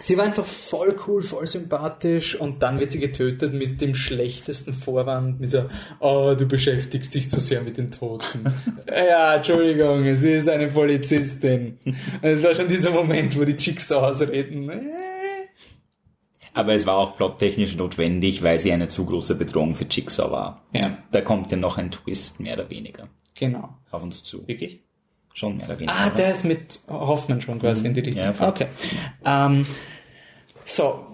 sie 0.00 0.16
war 0.16 0.24
einfach 0.24 0.44
voll 0.44 0.96
cool, 1.06 1.22
voll 1.22 1.46
sympathisch 1.46 2.38
und 2.38 2.62
dann 2.62 2.80
wird 2.80 2.92
sie 2.92 2.98
getötet 3.00 3.54
mit 3.54 3.80
dem 3.80 3.94
schlechtesten 3.94 4.72
Vorwand, 4.72 5.40
mit 5.40 5.50
so, 5.50 5.64
oh, 6.00 6.34
du 6.36 6.46
beschäftigst 6.46 7.14
dich 7.14 7.30
zu 7.30 7.40
sehr 7.40 7.62
mit 7.62 7.76
den 7.76 7.90
Toten. 7.90 8.44
ja, 8.88 9.36
Entschuldigung, 9.36 10.14
sie 10.14 10.32
ist 10.32 10.48
eine 10.48 10.68
Polizistin. 10.68 11.78
Und 11.84 11.96
es 12.22 12.42
war 12.42 12.54
schon 12.54 12.68
dieser 12.68 12.90
Moment, 12.90 13.38
wo 13.38 13.44
die 13.44 13.56
Chicks 13.56 13.90
ausreden. 13.92 14.70
Aber 16.54 16.74
es 16.74 16.86
war 16.86 16.96
auch 16.96 17.16
plottechnisch 17.16 17.76
notwendig, 17.76 18.42
weil 18.42 18.60
sie 18.60 18.72
eine 18.72 18.86
zu 18.86 19.04
große 19.04 19.34
Bedrohung 19.36 19.74
für 19.74 19.86
Jigsaw 19.90 20.30
war. 20.30 20.62
Ja. 20.72 20.98
Da 21.10 21.20
kommt 21.20 21.50
ja 21.50 21.56
noch 21.56 21.78
ein 21.78 21.90
Twist, 21.90 22.38
mehr 22.38 22.54
oder 22.54 22.70
weniger, 22.70 23.08
Genau. 23.34 23.76
auf 23.90 24.02
uns 24.04 24.22
zu. 24.22 24.46
Wirklich? 24.46 24.83
Schon 25.34 25.56
mehr 25.58 25.66
oder 25.66 25.78
weniger. 25.78 25.92
Ah, 25.94 26.08
der 26.10 26.30
ist 26.30 26.44
mit 26.44 26.80
Hoffmann 26.88 27.40
schon 27.42 27.58
quasi 27.58 27.84
in 27.86 27.92
die 27.92 28.00
Richtung. 28.00 28.22
Ja, 28.24 28.48
okay. 28.48 28.68
Ähm, 29.24 29.66
so, 30.64 31.04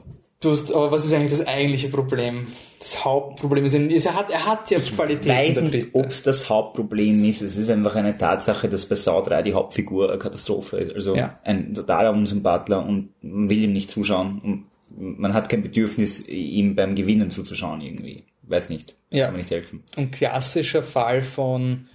du 0.41 0.51
hast, 0.51 0.73
aber 0.73 0.93
was 0.93 1.05
ist 1.07 1.13
eigentlich 1.13 1.37
das 1.39 1.47
eigentliche 1.47 1.89
Problem? 1.89 2.49
Das 2.79 3.05
Hauptproblem 3.05 3.65
ist, 3.65 3.75
er 4.07 4.15
hat, 4.15 4.31
er 4.31 4.47
hat 4.47 4.71
ja 4.71 4.79
Qualitäten. 4.79 5.29
weiß 5.29 5.55
der 5.55 5.63
nicht, 5.65 5.73
Dritte. 5.75 5.95
ob 5.99 6.07
es 6.07 6.23
das 6.23 6.49
Hauptproblem 6.49 7.25
ist. 7.25 7.43
Es 7.43 7.57
ist 7.57 7.69
einfach 7.71 7.95
eine 7.95 8.17
Tatsache, 8.17 8.69
dass 8.69 8.87
bei 8.87 8.95
Saw 8.95 9.23
3 9.23 9.43
die 9.43 9.53
Hauptfigur 9.55 10.09
eine 10.11 10.19
Katastrophe 10.19 10.77
ist. 10.79 10.95
Also 10.95 11.15
Ja. 11.17 11.39
ein 11.45 11.75
totaler 11.75 12.13
Unsympathler 12.13 12.85
und 12.87 13.11
man 13.23 13.51
will 13.51 13.63
ihm 13.65 13.73
nicht 13.75 13.91
zuschauen. 13.91 14.39
Und 14.43 15.19
man 15.19 15.35
hat 15.35 15.49
kein 15.51 15.63
Bedürfnis, 15.63 16.27
ihm 16.27 16.75
beim 16.75 16.95
Gewinnen 16.95 17.29
zuzuschauen 17.31 17.81
irgendwie. 17.83 18.25
Weiß 18.45 18.69
nicht. 18.71 18.97
Ja. 19.11 19.27
Kann 19.27 19.35
mir 19.35 19.39
nicht 19.41 19.51
helfen. 19.51 19.83
ein 19.97 20.11
klassischer 20.11 20.83
Fall 20.83 21.21
von 21.23 21.87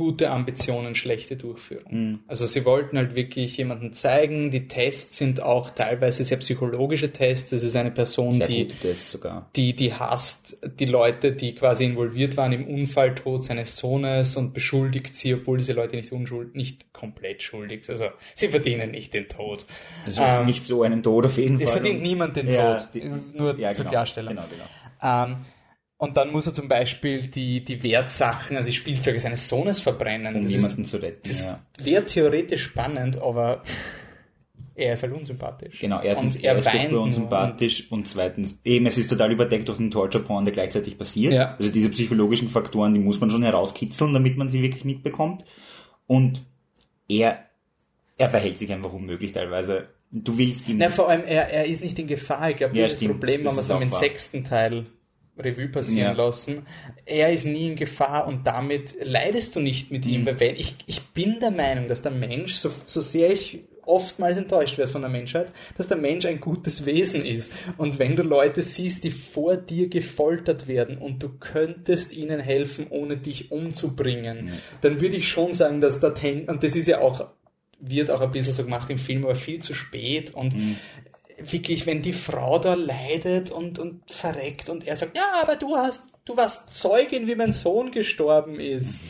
gute 0.00 0.30
Ambitionen, 0.30 0.94
schlechte 0.94 1.36
Durchführung. 1.36 1.84
Mhm. 1.92 2.18
Also 2.26 2.46
sie 2.46 2.64
wollten 2.64 2.96
halt 2.96 3.14
wirklich 3.14 3.54
jemanden 3.58 3.92
zeigen. 3.92 4.50
Die 4.50 4.66
Tests 4.66 5.18
sind 5.18 5.42
auch 5.42 5.68
teilweise 5.68 6.24
sehr 6.24 6.38
psychologische 6.38 7.12
Tests. 7.12 7.50
Das 7.50 7.62
ist 7.62 7.76
eine 7.76 7.90
Person, 7.90 8.32
Sehr 8.32 8.46
die 8.46 8.66
die, 9.56 9.76
die 9.76 9.92
hasst 9.92 10.56
die 10.78 10.86
Leute, 10.86 11.32
die 11.32 11.54
quasi 11.54 11.84
involviert 11.84 12.36
waren 12.38 12.52
im 12.52 12.66
Unfalltod 12.66 13.44
seines 13.44 13.76
Sohnes 13.76 14.36
und 14.38 14.54
beschuldigt 14.54 15.14
sie, 15.14 15.34
obwohl 15.34 15.58
diese 15.58 15.74
Leute 15.74 15.96
nicht 15.96 16.10
unschuldig, 16.12 16.54
nicht 16.54 16.92
komplett 16.94 17.42
schuldig 17.42 17.84
sind. 17.84 18.00
Also 18.00 18.14
sie 18.34 18.48
verdienen 18.48 18.90
nicht 18.92 19.12
den 19.12 19.28
Tod. 19.28 19.66
Also 20.06 20.22
Ähm, 20.22 20.46
nicht 20.46 20.64
so 20.64 20.82
einen 20.82 21.02
Tod 21.02 21.26
auf 21.26 21.36
jeden 21.36 21.60
Es 21.60 21.64
Fall. 21.70 21.80
verdient 21.82 22.00
niemand 22.02 22.36
den 22.36 22.48
Ja, 22.50 22.76
Tod. 22.78 22.88
die- 22.94 23.02
nur 23.36 23.58
ja, 23.58 23.72
zur 23.72 23.84
genau, 23.84 23.90
Klarstellung. 23.90 24.34
Genau, 24.34 24.46
genau. 24.50 24.64
Ähm, 25.02 25.36
und 26.00 26.16
dann 26.16 26.32
muss 26.32 26.46
er 26.46 26.54
zum 26.54 26.66
Beispiel 26.66 27.26
die, 27.26 27.62
die 27.62 27.82
Wertsachen, 27.82 28.56
also 28.56 28.70
die 28.70 28.74
Spielzeuge 28.74 29.20
seines 29.20 29.46
Sohnes 29.46 29.80
verbrennen. 29.80 30.34
Um 30.34 30.44
das 30.44 30.52
niemanden 30.52 30.80
ist, 30.80 30.90
zu 30.90 30.96
retten. 30.96 31.28
das 31.28 31.42
ja. 31.42 31.60
wäre 31.76 32.06
theoretisch 32.06 32.62
spannend, 32.62 33.20
aber 33.20 33.62
er 34.74 34.94
ist 34.94 35.02
halt 35.02 35.12
unsympathisch. 35.12 35.78
Genau, 35.78 36.00
erstens, 36.00 36.36
und 36.36 36.44
er, 36.44 36.56
ist 36.56 36.64
weint 36.64 36.74
furchtbar 36.74 36.92
nur 36.92 37.02
unsympathisch 37.02 37.92
und 37.92 38.08
zweitens, 38.08 38.58
eben, 38.64 38.86
es 38.86 38.96
ist 38.96 39.08
total 39.08 39.30
überdeckt 39.30 39.68
durch 39.68 39.76
den 39.76 39.90
Torture 39.90 40.24
Porn, 40.24 40.46
der 40.46 40.54
gleichzeitig 40.54 40.96
passiert. 40.96 41.34
Ja. 41.34 41.54
Also 41.58 41.70
diese 41.70 41.90
psychologischen 41.90 42.48
Faktoren, 42.48 42.94
die 42.94 43.00
muss 43.00 43.20
man 43.20 43.28
schon 43.28 43.42
herauskitzeln, 43.42 44.14
damit 44.14 44.38
man 44.38 44.48
sie 44.48 44.62
wirklich 44.62 44.86
mitbekommt. 44.86 45.44
Und 46.06 46.42
er, 47.08 47.44
er 48.16 48.30
verhält 48.30 48.56
sich 48.56 48.72
einfach 48.72 48.94
unmöglich 48.94 49.32
teilweise. 49.32 49.88
Du 50.10 50.38
willst 50.38 50.66
ihm 50.66 50.78
Na, 50.78 50.88
vor 50.88 51.10
allem, 51.10 51.26
er, 51.26 51.50
er 51.50 51.66
ist 51.66 51.82
nicht 51.82 51.98
in 51.98 52.06
Gefahr. 52.06 52.52
Ich 52.52 52.56
glaube, 52.56 52.74
Ja, 52.74 52.84
das 52.84 52.94
stimmt. 52.94 53.20
Problem 53.20 53.44
Das 53.44 53.50
haben 53.50 53.56
wir 53.56 53.60
ist 53.60 53.68
so 53.68 53.78
im 53.78 53.90
sechsten 53.90 54.44
Teil 54.44 54.86
Revue 55.38 55.68
passieren 55.68 56.16
Ja. 56.16 56.24
lassen. 56.24 56.66
Er 57.06 57.30
ist 57.32 57.46
nie 57.46 57.68
in 57.68 57.76
Gefahr 57.76 58.26
und 58.26 58.46
damit 58.46 58.94
leidest 59.02 59.56
du 59.56 59.60
nicht 59.60 59.90
mit 59.90 60.04
Mhm. 60.04 60.12
ihm, 60.12 60.26
weil 60.26 60.40
wenn, 60.40 60.56
ich, 60.56 60.76
ich 60.86 61.00
bin 61.08 61.40
der 61.40 61.50
Meinung, 61.50 61.86
dass 61.88 62.02
der 62.02 62.12
Mensch, 62.12 62.54
so, 62.56 62.70
so 62.84 63.00
sehr 63.00 63.32
ich 63.32 63.60
oftmals 63.82 64.36
enttäuscht 64.36 64.78
werde 64.78 64.92
von 64.92 65.00
der 65.00 65.10
Menschheit, 65.10 65.50
dass 65.76 65.88
der 65.88 65.96
Mensch 65.96 66.24
ein 66.26 66.38
gutes 66.40 66.84
Wesen 66.86 67.24
ist. 67.24 67.52
Und 67.76 67.98
wenn 67.98 68.14
du 68.14 68.22
Leute 68.22 68.62
siehst, 68.62 69.02
die 69.02 69.10
vor 69.10 69.56
dir 69.56 69.88
gefoltert 69.88 70.68
werden 70.68 70.98
und 70.98 71.22
du 71.22 71.30
könntest 71.40 72.12
ihnen 72.12 72.38
helfen, 72.38 72.86
ohne 72.90 73.16
dich 73.16 73.50
umzubringen, 73.50 74.52
dann 74.82 75.00
würde 75.00 75.16
ich 75.16 75.28
schon 75.28 75.52
sagen, 75.54 75.80
dass 75.80 75.98
da, 75.98 76.08
und 76.46 76.62
das 76.62 76.76
ist 76.76 76.86
ja 76.86 77.00
auch, 77.00 77.28
wird 77.80 78.10
auch 78.10 78.20
ein 78.20 78.30
bisschen 78.30 78.52
so 78.52 78.62
gemacht 78.62 78.90
im 78.90 78.98
Film, 78.98 79.24
aber 79.24 79.34
viel 79.34 79.60
zu 79.60 79.72
spät 79.74 80.34
und 80.34 80.54
wirklich, 81.44 81.86
wenn 81.86 82.02
die 82.02 82.12
Frau 82.12 82.58
da 82.58 82.74
leidet 82.74 83.50
und, 83.50 83.78
und 83.78 84.10
verreckt 84.10 84.68
und 84.68 84.86
er 84.86 84.96
sagt, 84.96 85.16
ja, 85.16 85.40
aber 85.42 85.56
du 85.56 85.76
hast, 85.76 86.18
du 86.24 86.36
warst 86.36 86.74
Zeugin, 86.74 87.26
wie 87.26 87.34
mein 87.34 87.52
Sohn 87.52 87.90
gestorben 87.90 88.60
ist. 88.60 89.02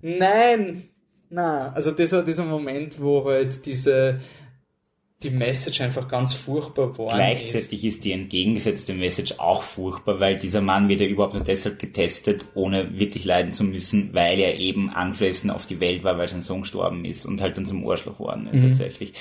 Nein, 0.00 0.88
na, 1.30 1.72
also 1.72 1.90
das 1.90 2.12
war 2.12 2.22
dieser 2.22 2.44
Moment, 2.44 3.00
wo 3.00 3.24
halt 3.24 3.64
diese, 3.66 4.20
die 5.22 5.30
Message 5.30 5.80
einfach 5.80 6.08
ganz 6.08 6.34
furchtbar 6.34 6.96
war. 6.98 7.14
Gleichzeitig 7.14 7.84
ist 7.84 8.04
die 8.04 8.12
entgegengesetzte 8.12 8.94
Message 8.94 9.34
auch 9.38 9.62
furchtbar, 9.62 10.20
weil 10.20 10.36
dieser 10.36 10.60
Mann 10.60 10.88
wird 10.88 11.00
ja 11.00 11.06
überhaupt 11.06 11.34
nur 11.34 11.42
deshalb 11.42 11.78
getestet, 11.78 12.46
ohne 12.54 12.98
wirklich 12.98 13.24
leiden 13.24 13.52
zu 13.52 13.64
müssen, 13.64 14.14
weil 14.14 14.38
er 14.38 14.58
eben 14.58 14.90
angefressen 14.90 15.50
auf 15.50 15.66
die 15.66 15.80
Welt 15.80 16.04
war, 16.04 16.18
weil 16.18 16.28
sein 16.28 16.42
Sohn 16.42 16.60
gestorben 16.60 17.04
ist 17.04 17.24
und 17.24 17.40
halt 17.40 17.56
dann 17.56 17.66
zum 17.66 17.88
Arschloch 17.88 18.18
geworden 18.18 18.48
ist 18.52 18.62
tatsächlich. 18.62 19.14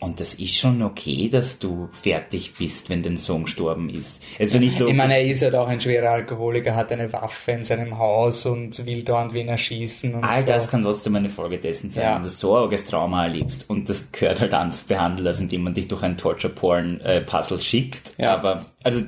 Und 0.00 0.18
das 0.18 0.32
ist 0.34 0.56
schon 0.56 0.80
okay, 0.82 1.28
dass 1.30 1.58
du 1.58 1.88
fertig 1.92 2.54
bist, 2.58 2.88
wenn 2.88 3.02
dein 3.02 3.18
Sohn 3.18 3.44
gestorben 3.44 3.90
ist. 3.90 4.22
Ist 4.38 4.54
nicht 4.58 4.78
so. 4.78 4.88
Ich 4.88 4.94
meine, 4.94 5.14
er 5.14 5.22
ist 5.24 5.42
halt 5.42 5.54
auch 5.54 5.68
ein 5.68 5.78
schwerer 5.78 6.10
Alkoholiker, 6.12 6.74
hat 6.74 6.90
eine 6.90 7.12
Waffe 7.12 7.52
in 7.52 7.64
seinem 7.64 7.98
Haus 7.98 8.46
und 8.46 8.86
will 8.86 9.02
dauernd 9.04 9.34
wen 9.34 9.48
erschießen 9.48 10.14
und 10.14 10.24
All 10.24 10.40
so. 10.40 10.46
das 10.46 10.70
kann 10.70 10.82
trotzdem 10.82 11.16
eine 11.16 11.28
Folge 11.28 11.58
dessen 11.58 11.90
sein, 11.90 12.04
Ja. 12.04 12.14
wenn 12.16 12.22
du 12.22 12.28
so 12.30 12.56
ein 12.56 12.62
arges 12.62 12.84
Trauma 12.86 13.24
erlebst 13.24 13.68
und 13.68 13.90
das 13.90 14.10
gehört 14.10 14.40
halt 14.40 14.54
anders 14.54 14.84
behandelt, 14.84 15.28
als 15.28 15.38
indem 15.40 15.64
man 15.64 15.74
dich 15.74 15.86
durch 15.86 16.02
ein 16.02 16.16
Torture-Porn-Puzzle 16.16 17.58
schickt. 17.58 18.14
Ja. 18.18 18.34
Aber 18.34 18.64
also 18.82 19.02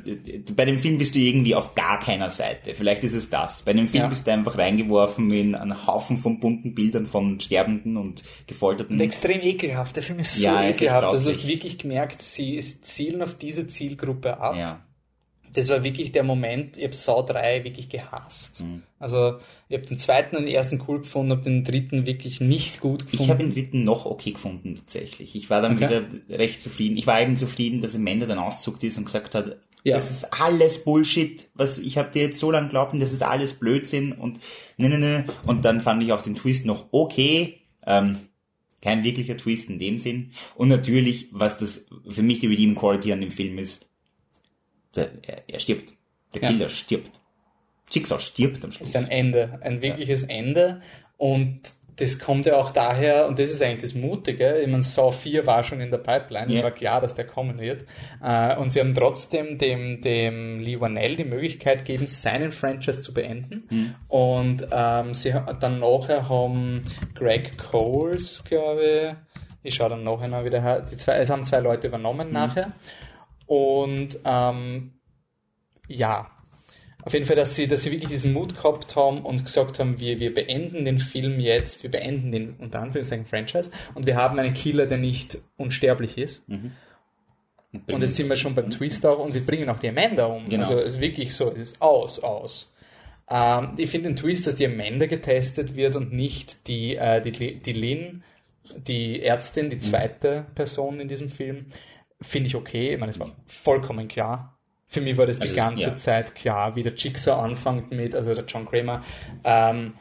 bei 0.55 0.65
dem 0.67 0.79
Film 0.79 0.99
bist 0.99 1.15
du 1.15 1.19
irgendwie 1.19 1.55
auf 1.55 1.75
gar 1.75 2.01
keiner 2.01 2.29
Seite. 2.29 2.75
Vielleicht 2.75 3.05
ist 3.05 3.15
es 3.15 3.31
das. 3.31 3.63
Bei 3.63 3.73
dem 3.73 3.89
Film 3.89 4.03
Ja. 4.05 4.09
bist 4.09 4.27
du 4.27 4.33
einfach 4.33 4.59
reingeworfen 4.59 5.31
in 5.33 5.55
einen 5.55 5.87
Haufen 5.87 6.19
von 6.19 6.39
bunten 6.41 6.75
Bildern 6.75 7.07
von 7.07 7.41
Sterbenden 7.41 7.97
und 7.97 8.23
Gefolterten. 8.47 8.97
Und 8.97 9.01
extrem 9.01 9.41
ekelhaft. 9.41 9.97
Der 9.97 10.03
Film 10.03 10.19
ist 10.19 10.37
so 10.37 10.43
Ja, 10.43 10.63
er 10.63 10.75
ekelhaft. 10.85 11.05
Also 11.15 11.31
du 11.31 11.37
hast 11.37 11.47
wirklich 11.47 11.79
gemerkt, 11.79 12.23
sie 12.23 12.59
zielen 12.59 13.23
auf 13.23 13.35
diese 13.35 13.67
Zielgruppe 13.67 14.39
ab. 14.39 14.57
ja. 14.57 14.83
das 15.53 15.69
war 15.69 15.83
wirklich 15.85 16.13
der 16.13 16.23
Moment, 16.23 16.77
ich 16.79 16.85
habe 16.85 16.95
Saw 16.95 17.23
3 17.23 17.65
wirklich 17.65 17.89
gehasst. 17.89 18.63
Mhm. 18.63 18.83
Also 18.99 19.39
ich 19.69 19.77
habe 19.77 19.87
den 19.87 19.99
zweiten 19.99 20.37
und 20.37 20.45
den 20.45 20.55
ersten 20.55 20.83
cool 20.89 21.01
gefunden, 21.01 21.33
habe 21.33 21.43
den 21.43 21.65
dritten 21.65 22.07
wirklich 22.07 22.41
nicht 22.41 22.81
gut 22.81 23.07
gefunden. 23.07 23.25
Ich 23.25 23.31
habe 23.31 23.45
den 23.45 23.53
dritten 23.53 23.83
noch 23.83 24.07
okay 24.07 24.33
gefunden 24.33 24.77
tatsächlich. 24.77 25.35
Ich 25.35 25.51
war 25.51 25.61
dann 25.61 25.77
okay. 25.77 26.03
wieder 26.29 26.39
recht 26.39 26.63
zufrieden. 26.63 26.97
Ich 26.97 27.07
war 27.07 27.21
eben 27.21 27.37
zufrieden, 27.37 27.81
dass 27.81 27.95
Amanda 27.95 28.27
dann 28.27 28.39
auszuckt 28.39 28.85
ist 28.85 28.99
und 28.99 29.05
gesagt 29.05 29.35
hat, 29.35 29.57
ja. 29.85 29.97
das 29.97 30.11
ist 30.11 30.33
alles 30.41 30.85
Bullshit, 30.85 31.49
was 31.55 31.79
ich 31.79 31.99
habe 31.99 32.11
dir 32.11 32.23
jetzt 32.23 32.39
so 32.39 32.51
lange 32.51 32.69
glaubt, 32.69 32.95
das 33.01 33.13
ist 33.13 33.23
alles 33.23 33.55
Blödsinn 33.55 34.13
und 34.13 34.41
ne 34.77 34.89
ne 34.89 34.99
ne. 34.99 35.25
Und 35.47 35.65
dann 35.65 35.81
fand 35.81 36.03
ich 36.03 36.13
auch 36.13 36.23
den 36.23 36.35
Twist 36.35 36.65
noch 36.65 36.87
okay. 36.93 37.59
Ähm, 37.85 38.19
kein 38.83 39.05
wirklicher 39.05 39.37
Twist 39.37 39.71
in 39.71 39.79
dem 39.79 39.99
Sinn. 39.99 40.33
Und 40.57 40.69
natürlich, 40.69 41.29
was 41.31 41.57
das 41.57 41.87
für 42.09 42.23
mich 42.23 42.41
die 42.41 42.49
Redeeming 42.49 42.77
Quality 42.77 43.13
an 43.13 43.21
dem 43.21 43.31
Film 43.31 43.57
ist, 43.59 43.87
der, 44.95 45.13
er, 45.23 45.49
er 45.49 45.61
stirbt. 45.61 45.95
Der 46.35 46.41
Killer 46.43 46.63
ja. 46.63 46.69
stirbt. 46.69 47.21
Jigsaw 47.91 48.19
stirbt 48.19 48.65
am 48.65 48.73
Schluss. 48.73 48.93
Das 48.93 49.03
ist 49.03 49.09
ein 49.09 49.11
Ende, 49.11 49.61
ein 49.63 49.81
wirkliches 49.83 50.23
ja. 50.23 50.29
Ende. 50.29 50.83
Und 51.17 51.61
das 51.97 52.19
kommt 52.19 52.47
ja 52.47 52.57
auch 52.57 52.71
daher, 52.71 53.27
und 53.29 53.39
das 53.39 53.51
ist 53.51 53.63
eigentlich 53.63 53.83
das 53.83 53.95
Mutige, 53.95 54.59
ich 54.59 54.69
meine, 54.69 54.83
Saw 54.83 55.13
4 55.13 55.47
war 55.47 55.63
schon 55.63 55.81
in 55.81 55.91
der 55.91 55.99
Pipeline, 55.99 56.55
es 56.55 56.63
war 56.63 56.71
klar, 56.71 57.01
dass 57.01 57.15
der 57.15 57.27
kommen 57.27 57.59
wird. 57.59 57.85
Äh, 58.23 58.57
und 58.57 58.73
sie 58.73 58.81
haben 58.81 58.95
trotzdem 58.95 59.59
dem, 59.59 60.01
dem 60.01 60.61
Lee 60.61 60.81
Wanell 60.81 61.17
die 61.17 61.25
Möglichkeit 61.25 61.85
gegeben, 61.85 62.07
seinen 62.07 62.53
Franchise 62.53 63.03
zu 63.03 63.13
beenden. 63.13 63.65
Mhm. 63.69 63.95
Und 64.09 64.67
ähm, 64.73 65.15
sie 65.15 65.35
dann 65.61 65.81
nachher 65.81 66.29
haben 66.29 66.83
Greg 67.15 67.59
Coles, 67.59 68.43
glaube 68.45 68.85
ich, 68.85 69.15
ich 69.65 69.75
schaue 69.75 69.91
dann 69.91 70.03
nachher 70.03 70.29
noch 70.29 70.45
wieder, 70.45 70.81
die 70.81 70.97
zwei, 70.97 71.17
es 71.19 71.31
haben 71.31 71.45
zwei 71.45 71.61
Leute 71.61 71.89
übernommen 71.89 72.29
mhm. 72.29 72.33
nachher. 72.33 72.73
Und 73.47 74.19
ähm, 74.25 74.95
ja, 75.89 76.31
auf 77.05 77.13
jeden 77.13 77.27
Fall, 77.27 77.37
dass 77.37 77.57
sie, 77.57 77.67
dass 77.67 77.83
sie 77.83 77.91
wirklich 77.91 78.11
diesen 78.11 78.33
Mut 78.33 78.57
gehabt 78.57 78.95
haben 78.95 79.23
und 79.23 79.45
gesagt 79.45 79.79
haben, 79.79 79.99
wir, 79.99 80.21
wir 80.21 80.33
beenden 80.33 80.85
den 80.85 80.99
Film 80.99 81.41
jetzt, 81.41 81.83
wir 81.83 81.91
beenden 81.91 82.31
den 82.31 82.55
unter 82.59 82.81
Anführungszeichen 82.81 83.27
Franchise 83.27 83.71
und 83.95 84.07
wir 84.07 84.17
haben 84.17 84.39
einen 84.39 84.55
Killer, 84.55 84.87
der 84.87 84.99
nicht 84.99 85.39
unsterblich 85.57 86.17
ist. 86.17 86.49
Mhm. 86.49 86.73
Und, 87.73 87.93
und, 87.93 88.03
jetzt 88.03 88.17
sind 88.17 88.29
wir 88.29 88.37
schon 88.37 88.55
beim 88.55 88.71
Twist 88.71 89.05
auch 89.07 89.19
und 89.19 89.35
wir 89.35 89.45
bringen 89.45 89.69
auch 89.69 89.79
die 89.79 89.89
Amanda 89.89 90.27
um. 90.27 90.49
Genau. 90.49 90.63
Also 90.63 90.79
es 90.79 90.95
ist 90.95 91.01
wirklich 91.01 91.35
so, 91.35 91.51
es 91.53 91.73
ist 91.73 91.83
aus, 91.83 92.21
aus. 92.21 92.77
Ähm, 93.29 93.73
ich 93.79 93.91
finde 93.91 94.11
den 94.11 94.17
Twist, 94.17 94.47
dass 94.47 94.57
die 94.57 94.67
Amanda 94.67 95.07
getestet 95.07 95.75
wird 95.75 95.97
und 95.97 96.13
nicht 96.13 96.69
die, 96.69 96.97
äh, 96.97 97.21
die, 97.23 97.61
die 97.61 97.73
Lynn, 97.73 98.23
die 98.77 99.23
Ärztin, 99.23 99.71
die 99.71 99.77
mhm. 99.77 99.81
zweite 99.81 100.41
mhm. 100.41 100.55
Person 100.55 101.01
in 101.01 101.09
diesem 101.09 101.29
Film, 101.29 101.67
finde 102.21 102.49
ich 102.49 102.55
okay. 102.55 102.93
Ich 102.93 103.01
meine, 103.01 103.11
es 103.11 103.19
war 103.19 103.35
vollkommen 103.47 104.07
klar. 104.07 104.52
Für 104.93 105.01
mich 105.01 105.17
war 105.17 105.25
das 105.25 105.41
also, 105.41 105.55
die 105.55 105.59
ganze 105.59 105.89
ja. 105.89 105.97
Zeit 105.97 106.35
klar, 106.35 106.77
wie 106.77 106.83
der 106.83 106.93
Jigsaw 106.93 107.41
anfängt 107.41 107.93
mit, 107.93 108.15
also 108.15 108.35
der 108.35 108.45
John 108.45 108.67
Kramer, 108.67 109.03
ähm, 109.43 109.95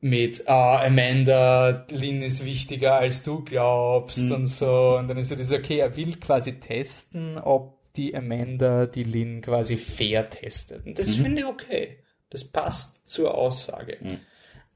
mit 0.00 0.48
ah, 0.48 0.84
Amanda, 0.84 1.84
Lynn 1.90 2.22
ist 2.22 2.44
wichtiger 2.44 2.94
als 2.94 3.24
du 3.24 3.42
glaubst 3.42 4.18
mhm. 4.18 4.32
und 4.32 4.46
so. 4.46 4.98
Und 4.98 5.08
dann 5.08 5.16
ist 5.16 5.32
er 5.32 5.36
das 5.36 5.50
okay, 5.50 5.80
er 5.80 5.96
will 5.96 6.14
quasi 6.20 6.60
testen, 6.60 7.38
ob 7.38 7.92
die 7.94 8.14
Amanda 8.14 8.86
die 8.86 9.02
Lynn 9.02 9.40
quasi 9.40 9.76
fair 9.76 10.30
testet. 10.30 10.86
Und 10.86 10.96
das 10.96 11.08
mhm. 11.08 11.24
finde 11.24 11.40
ich 11.40 11.46
okay. 11.46 11.98
Das 12.30 12.44
passt 12.44 13.08
zur 13.08 13.34
Aussage. 13.34 13.98
Mhm. 14.00 14.18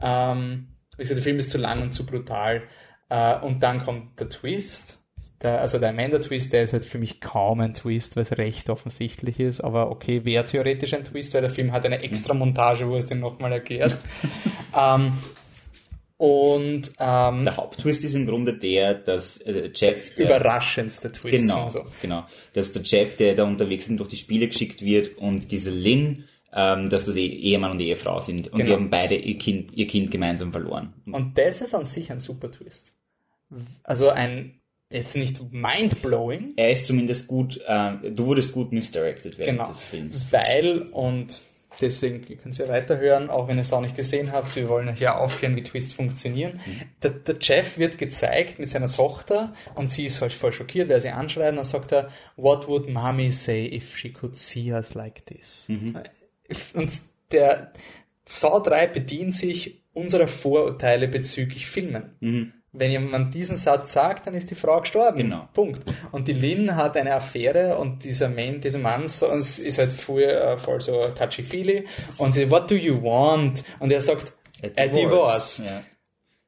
Ähm, 0.01 0.68
wie 0.97 1.03
gesagt, 1.03 1.18
der 1.18 1.24
Film 1.24 1.38
ist 1.38 1.51
zu 1.51 1.59
lang 1.59 1.80
und 1.80 1.93
zu 1.93 2.05
brutal. 2.05 2.64
Äh, 3.09 3.38
und 3.38 3.62
dann 3.62 3.84
kommt 3.84 4.18
der 4.18 4.28
Twist 4.28 4.99
der, 5.43 5.61
also 5.61 5.78
der 5.78 5.91
Amanda-Twist, 5.91 6.53
der 6.53 6.62
ist 6.62 6.72
halt 6.72 6.84
für 6.84 6.99
mich 6.99 7.20
kaum 7.20 7.61
ein 7.61 7.72
Twist, 7.72 8.16
weil 8.16 8.22
es 8.22 8.32
recht 8.32 8.68
offensichtlich 8.68 9.41
ist. 9.41 9.61
Aber 9.61 9.91
okay, 9.91 10.24
wäre 10.24 10.45
theoretisch 10.45 10.93
ein 10.93 11.05
Twist, 11.05 11.32
weil 11.32 11.41
der 11.41 11.51
Film 11.51 11.72
hat 11.72 11.86
eine 11.86 12.03
extra 12.03 12.34
Montage, 12.34 12.88
wo 12.88 12.97
es 12.97 13.07
den 13.07 13.20
nochmal 13.20 13.53
erklärt. 13.53 13.97
ähm, 14.78 15.14
und 16.18 16.93
ähm, 16.99 17.45
der 17.45 17.57
Haupttwist 17.57 18.05
ist 18.05 18.14
im 18.14 18.26
Grunde 18.26 18.53
der, 18.53 18.93
dass 18.93 19.38
äh, 19.38 19.70
Jeff 19.74 20.14
der, 20.14 20.26
überraschendste 20.26 21.11
Twist. 21.11 21.34
Genau, 21.34 21.70
so. 21.70 21.86
genau, 22.03 22.26
dass 22.53 22.72
der 22.72 22.82
Jeff, 22.82 23.16
der 23.16 23.34
da 23.34 23.45
unterwegs 23.45 23.88
ist, 23.88 23.99
durch 23.99 24.11
die 24.11 24.16
Spiele 24.16 24.47
geschickt 24.49 24.82
wird 24.82 25.16
und 25.16 25.51
diese 25.51 25.70
Lynn, 25.70 26.24
ähm, 26.53 26.91
dass 26.91 27.05
das 27.05 27.16
eh 27.16 27.26
Ehemann 27.26 27.70
und 27.70 27.80
Ehefrau 27.80 28.20
sind 28.20 28.49
und 28.49 28.59
genau. 28.59 28.64
die 28.66 28.72
haben 28.74 28.91
beide 28.91 29.14
ihr 29.14 29.38
Kind, 29.38 29.72
ihr 29.72 29.86
Kind 29.86 30.11
gemeinsam 30.11 30.53
verloren. 30.53 30.93
Und 31.07 31.38
das 31.38 31.62
ist 31.62 31.74
an 31.74 31.86
sich 31.86 32.12
ein 32.12 32.20
super 32.20 32.51
Twist. 32.51 32.93
Also 33.82 34.11
ein 34.11 34.60
jetzt 34.91 35.16
nicht 35.16 35.53
mind-blowing. 35.53 36.55
Er 36.57 36.72
ist 36.72 36.86
zumindest 36.86 37.28
gut, 37.28 37.61
äh, 37.66 37.93
du 38.11 38.26
wurdest 38.26 38.53
gut 38.53 38.72
misdirected 38.72 39.38
während 39.38 39.59
genau, 39.59 39.68
des 39.68 39.84
Films. 39.84 40.32
Weil, 40.32 40.82
und 40.91 41.43
deswegen 41.80 42.24
könnt 42.38 42.59
ihr 42.59 42.68
weiterhören, 42.68 43.30
auch 43.30 43.47
wenn 43.47 43.57
ihr 43.57 43.62
es 43.62 43.72
auch 43.72 43.80
nicht 43.80 43.95
gesehen 43.95 44.32
habt, 44.32 44.55
wir 44.57 44.68
wollen 44.68 44.95
hier 44.95 45.16
aufklären, 45.16 45.55
wie 45.55 45.62
Twists 45.62 45.93
funktionieren. 45.93 46.61
Mhm. 46.66 46.80
Der, 47.03 47.11
der, 47.12 47.36
Jeff 47.41 47.78
wird 47.78 47.99
gezeigt 47.99 48.59
mit 48.59 48.68
seiner 48.68 48.91
Tochter 48.91 49.55
und 49.76 49.91
sie 49.91 50.07
ist 50.07 50.20
halt 50.20 50.32
voll 50.32 50.53
schockiert, 50.53 50.88
weil 50.88 51.01
sie 51.01 51.11
anschreit 51.11 51.51
und 51.51 51.57
dann 51.57 51.64
sagt 51.64 51.93
er, 51.93 52.11
what 52.36 52.66
would 52.66 52.88
mommy 52.88 53.30
say 53.30 53.66
if 53.66 53.97
she 53.97 54.12
could 54.12 54.36
see 54.36 54.72
us 54.72 54.95
like 54.95 55.24
this? 55.26 55.68
Mhm. 55.68 55.99
Und 56.74 56.91
der 57.30 57.72
Saw 58.24 58.61
3 58.61 58.88
bedient 58.88 59.36
sich 59.36 59.84
unserer 59.93 60.26
Vorurteile 60.26 61.07
bezüglich 61.07 61.68
Filmen. 61.68 62.16
Mhm. 62.18 62.53
Wenn 62.73 62.93
jemand 62.93 63.35
diesen 63.35 63.57
Satz 63.57 63.93
sagt, 63.93 64.27
dann 64.27 64.35
ist 64.35 64.51
die 64.51 64.55
Frau 64.55 64.81
gestorben. 64.81 65.18
Genau. 65.18 65.49
Punkt. 65.53 65.83
Und 66.12 66.29
die 66.29 66.35
Lynn 66.35 66.77
hat 66.77 66.97
eine 66.97 67.14
Affäre 67.14 67.79
und 67.79 68.05
dieser 68.05 68.29
Mann, 68.29 68.61
dieser 68.61 68.79
Mann 68.79 69.09
so, 69.09 69.27
ist 69.27 69.79
halt 69.79 69.93
voll, 69.93 70.23
äh, 70.23 70.57
voll 70.57 70.81
so 70.81 71.03
touchy-feely 71.03 71.87
und 72.18 72.33
sie, 72.33 72.49
what 72.49 72.71
do 72.71 72.77
you 72.77 73.03
want? 73.03 73.64
Und 73.81 73.91
er 73.91 74.01
sagt, 74.01 74.33
a 74.62 74.87
divorce. 74.87 75.64
Ja. 75.66 75.83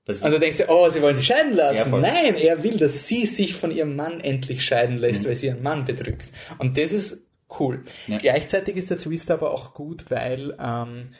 Und 0.07 0.33
du 0.33 0.41
denkst 0.41 0.57
dir, 0.57 0.69
oh, 0.69 0.89
sie 0.89 1.01
wollen 1.01 1.15
sich 1.15 1.27
scheiden 1.27 1.55
lassen. 1.55 1.93
Ja, 1.93 1.99
Nein, 1.99 2.35
er 2.35 2.63
will, 2.65 2.77
dass 2.77 3.07
sie 3.07 3.25
sich 3.25 3.55
von 3.55 3.71
ihrem 3.71 3.95
Mann 3.95 4.21
endlich 4.21 4.65
scheiden 4.65 4.99
lässt, 4.99 5.23
mhm. 5.23 5.29
weil 5.29 5.37
sie 5.37 5.47
ihren 5.47 5.63
Mann 5.63 5.85
bedrückt. 5.85 6.27
Und 6.59 6.77
das 6.77 6.93
ist 6.93 7.29
cool. 7.61 7.85
Ja. 8.09 8.19
Gleichzeitig 8.19 8.77
ist 8.77 8.91
der 8.91 8.99
Twist 8.99 9.31
aber 9.31 9.53
auch 9.53 9.75
gut, 9.75 10.11
weil 10.11 10.57
ähm, 10.61 11.15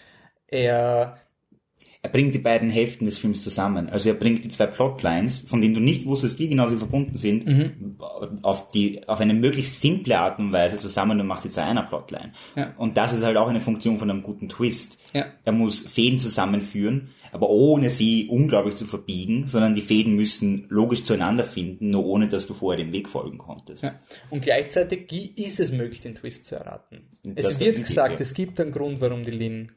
er 0.49 1.22
er 2.05 2.11
bringt 2.11 2.35
die 2.35 2.41
beiden 2.41 2.69
Hälften 2.69 3.05
des 3.05 3.19
Films 3.19 3.45
zusammen. 3.45 3.89
Also 3.89 4.09
er 4.09 4.17
bringt 4.17 4.45
die 4.45 4.49
zwei 4.49 4.67
Plotlines, 4.67 5.39
von 5.47 5.61
denen 5.61 5.75
du 5.75 5.81
nicht 5.81 6.05
wusstest, 6.05 6.37
wie 6.41 6.49
genau 6.49 6.67
sie 6.67 6.77
verbunden 6.77 7.17
sind, 7.17 7.47
mhm. 7.47 7.97
auf 8.43 8.69
die, 8.71 9.07
auf 9.07 9.21
eine 9.21 9.35
möglichst 9.35 9.81
simple 9.81 10.19
Art 10.19 10.41
und 10.41 10.53
Weise 10.53 10.79
zusammen 10.79 11.21
und 11.21 11.29
macht 11.29 11.45
sie 11.45 11.49
zu 11.51 11.63
einer 11.63 11.85
Plotline. 11.85 12.33
Ja. 12.57 12.75
Und 12.77 12.97
das 12.97 13.13
ist 13.13 13.23
halt 13.23 13.37
auch 13.37 13.47
eine 13.47 13.61
Funktion 13.61 13.99
von 13.99 14.11
einem 14.11 14.25
guten 14.25 14.49
Twist. 14.49 14.99
Ja. 15.13 15.27
Er 15.45 15.53
muss 15.53 15.83
Fäden 15.83 16.19
zusammenführen, 16.19 17.11
aber 17.31 17.49
ohne 17.51 17.89
sie 17.89 18.27
unglaublich 18.29 18.75
zu 18.75 18.85
verbiegen, 18.85 19.47
sondern 19.47 19.77
die 19.77 19.81
Fäden 19.81 20.17
müssen 20.17 20.67
logisch 20.71 21.05
zueinander 21.05 21.45
finden, 21.45 21.91
nur 21.91 22.05
ohne 22.05 22.27
dass 22.27 22.49
du 22.49 22.55
vorher 22.55 22.85
dem 22.85 22.93
Weg 22.93 23.09
folgen 23.09 23.39
konntest. 23.39 23.85
Ja. 23.85 23.95
Und 24.29 24.43
gleichzeitig 24.43 25.39
ist 25.39 25.61
es 25.61 25.71
möglich, 25.71 26.01
den 26.01 26.17
Twist 26.17 26.47
zu 26.47 26.57
erraten. 26.57 27.03
Es 27.37 27.61
wird 27.61 27.77
gesagt, 27.77 28.21
es 28.21 28.35
gibt 28.35 28.61
einen 28.61 28.73
Grund, 28.73 29.01
warum 29.01 29.25
die 29.25 29.31
Lin 29.31 29.71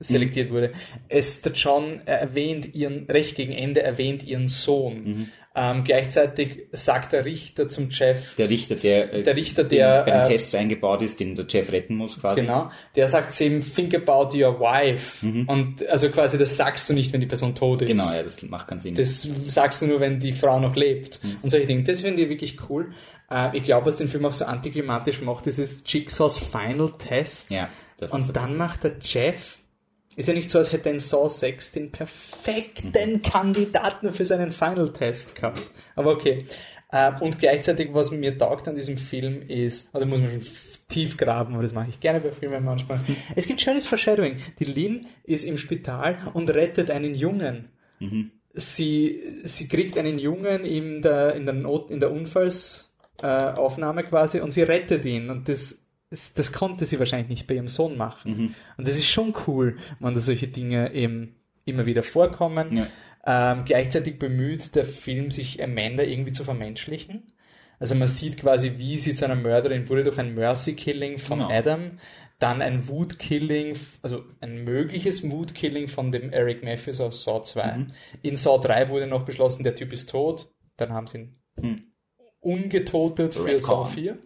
selektiert 0.00 0.50
mhm. 0.50 0.54
wurde. 0.54 0.72
Es, 1.08 1.42
der 1.42 1.52
John 1.52 2.00
erwähnt 2.06 2.74
ihren, 2.74 3.06
recht 3.06 3.36
gegen 3.36 3.52
Ende 3.52 3.82
erwähnt 3.82 4.22
ihren 4.22 4.48
Sohn. 4.48 5.02
Mhm. 5.02 5.28
Ähm, 5.60 5.82
gleichzeitig 5.82 6.68
sagt 6.70 7.12
der 7.12 7.24
Richter 7.24 7.68
zum 7.68 7.88
Jeff. 7.90 8.36
Der 8.36 8.48
Richter, 8.48 8.76
der, 8.76 9.12
äh, 9.12 9.22
der 9.24 9.34
Richter, 9.34 9.64
der 9.64 10.04
bei 10.04 10.10
den 10.12 10.20
äh, 10.20 10.28
Tests 10.28 10.54
eingebaut 10.54 11.02
ist, 11.02 11.18
den 11.18 11.34
der 11.34 11.46
Jeff 11.48 11.72
retten 11.72 11.96
muss 11.96 12.20
quasi. 12.20 12.42
Genau. 12.42 12.70
Der 12.94 13.08
sagt 13.08 13.32
zu 13.32 13.44
ihm, 13.44 13.60
think 13.60 13.92
about 13.94 14.36
your 14.36 14.60
wife. 14.60 15.26
Mhm. 15.26 15.48
Und 15.48 15.88
also 15.88 16.10
quasi 16.10 16.38
das 16.38 16.56
sagst 16.56 16.88
du 16.88 16.94
nicht, 16.94 17.12
wenn 17.12 17.20
die 17.20 17.26
Person 17.26 17.56
tot 17.56 17.82
ist. 17.82 17.88
Genau, 17.88 18.12
ja, 18.12 18.22
das 18.22 18.40
macht 18.44 18.68
keinen 18.68 18.78
Sinn. 18.78 18.94
Das 18.94 19.28
sagst 19.48 19.82
du 19.82 19.86
nur, 19.86 19.98
wenn 19.98 20.20
die 20.20 20.32
Frau 20.32 20.60
noch 20.60 20.76
lebt. 20.76 21.24
Mhm. 21.24 21.38
Und 21.42 21.50
solche 21.50 21.66
Dinge. 21.66 21.82
Das 21.82 22.02
finde 22.02 22.22
ich 22.22 22.28
wirklich 22.28 22.56
cool. 22.68 22.92
Äh, 23.28 23.56
ich 23.56 23.64
glaube, 23.64 23.86
was 23.86 23.96
den 23.96 24.06
Film 24.06 24.26
auch 24.26 24.34
so 24.34 24.44
antiklimatisch 24.44 25.22
macht, 25.22 25.48
ist 25.48 25.58
es 25.58 25.82
Jigsaws 25.84 26.38
Final 26.38 26.92
Test. 26.98 27.50
Ja. 27.50 27.68
und 28.10 28.36
dann 28.36 28.56
macht 28.56 28.84
der 28.84 28.96
Jeff 29.00 29.58
ist 30.18 30.26
ja 30.26 30.34
nicht 30.34 30.50
so, 30.50 30.58
als 30.58 30.72
hätte 30.72 30.90
ein 30.90 30.98
Saw 30.98 31.28
6 31.28 31.72
den 31.72 31.92
perfekten 31.92 33.12
mhm. 33.12 33.22
Kandidaten 33.22 34.12
für 34.12 34.24
seinen 34.24 34.50
Final-Test 34.50 35.36
gehabt. 35.36 35.62
Aber 35.94 36.10
okay. 36.10 36.44
Äh, 36.90 37.12
und 37.20 37.38
gleichzeitig, 37.38 37.90
was 37.92 38.10
mir 38.10 38.36
taugt 38.36 38.66
an 38.66 38.74
diesem 38.74 38.98
Film 38.98 39.42
ist, 39.42 39.94
oder 39.94 40.06
muss 40.06 40.18
man 40.18 40.30
schon 40.30 40.42
tief 40.88 41.16
graben, 41.16 41.54
aber 41.54 41.62
das 41.62 41.72
mache 41.72 41.90
ich 41.90 42.00
gerne 42.00 42.18
bei 42.18 42.32
Filmen 42.32 42.64
manchmal. 42.64 42.98
Es 43.36 43.46
gibt 43.46 43.60
schönes 43.60 43.86
Foreshadowing. 43.86 44.38
Die 44.58 44.64
Lynn 44.64 45.06
ist 45.22 45.44
im 45.44 45.56
Spital 45.56 46.18
und 46.34 46.50
rettet 46.50 46.90
einen 46.90 47.14
Jungen. 47.14 47.68
Mhm. 48.00 48.32
Sie, 48.54 49.22
sie 49.44 49.68
kriegt 49.68 49.96
einen 49.96 50.18
Jungen 50.18 50.64
in 50.64 51.00
der, 51.00 51.36
in 51.36 51.44
der, 51.44 51.54
Not, 51.54 51.92
in 51.92 52.00
der 52.00 52.10
Unfallsaufnahme 52.10 54.02
quasi 54.02 54.40
und 54.40 54.52
sie 54.52 54.62
rettet 54.62 55.04
ihn. 55.04 55.30
Und 55.30 55.48
das 55.48 55.86
das, 56.10 56.52
konnte 56.52 56.84
sie 56.84 56.98
wahrscheinlich 56.98 57.28
nicht 57.28 57.46
bei 57.46 57.54
ihrem 57.54 57.68
Sohn 57.68 57.96
machen. 57.96 58.30
Mhm. 58.36 58.54
Und 58.76 58.86
das 58.88 58.96
ist 58.96 59.06
schon 59.08 59.34
cool, 59.46 59.76
wenn 60.00 60.14
da 60.14 60.20
solche 60.20 60.48
Dinge 60.48 60.92
eben 60.92 61.36
immer 61.64 61.86
wieder 61.86 62.02
vorkommen. 62.02 62.74
Ja. 62.76 62.86
Ähm, 63.26 63.64
gleichzeitig 63.66 64.18
bemüht 64.18 64.74
der 64.74 64.86
Film 64.86 65.30
sich 65.30 65.62
Amanda 65.62 66.02
irgendwie 66.02 66.32
zu 66.32 66.44
vermenschlichen. 66.44 67.32
Also 67.78 67.94
man 67.94 68.08
sieht 68.08 68.38
quasi, 68.38 68.74
wie 68.78 68.98
sie 68.98 69.14
zu 69.14 69.24
einer 69.24 69.34
Mörderin 69.36 69.88
wurde 69.88 70.02
durch 70.04 70.18
ein 70.18 70.34
Mercy-Killing 70.34 71.18
von 71.18 71.40
Genau. 71.40 71.50
Adam, 71.52 71.98
dann 72.38 72.62
ein 72.62 72.88
Wood-Killing, 72.88 73.76
also 74.02 74.24
ein 74.40 74.64
mögliches 74.64 75.28
Wood-Killing 75.28 75.88
von 75.88 76.10
dem 76.10 76.32
Eric 76.32 76.64
Matthews 76.64 77.00
aus 77.00 77.24
Saw 77.24 77.42
2. 77.42 77.76
Mhm. 77.76 77.92
In 78.22 78.36
Saw 78.36 78.58
3 78.60 78.88
wurde 78.88 79.06
noch 79.06 79.24
beschlossen, 79.24 79.62
der 79.62 79.74
Typ 79.74 79.92
ist 79.92 80.10
tot. 80.10 80.48
Dann 80.76 80.92
haben 80.92 81.06
sie 81.06 81.18
ihn 81.18 81.34
Hm. 81.60 81.82
Ungetotet 82.40 83.34
für 83.34 83.44
Retcon. 83.44 83.60
Saw 83.60 83.88
4. 83.90 84.18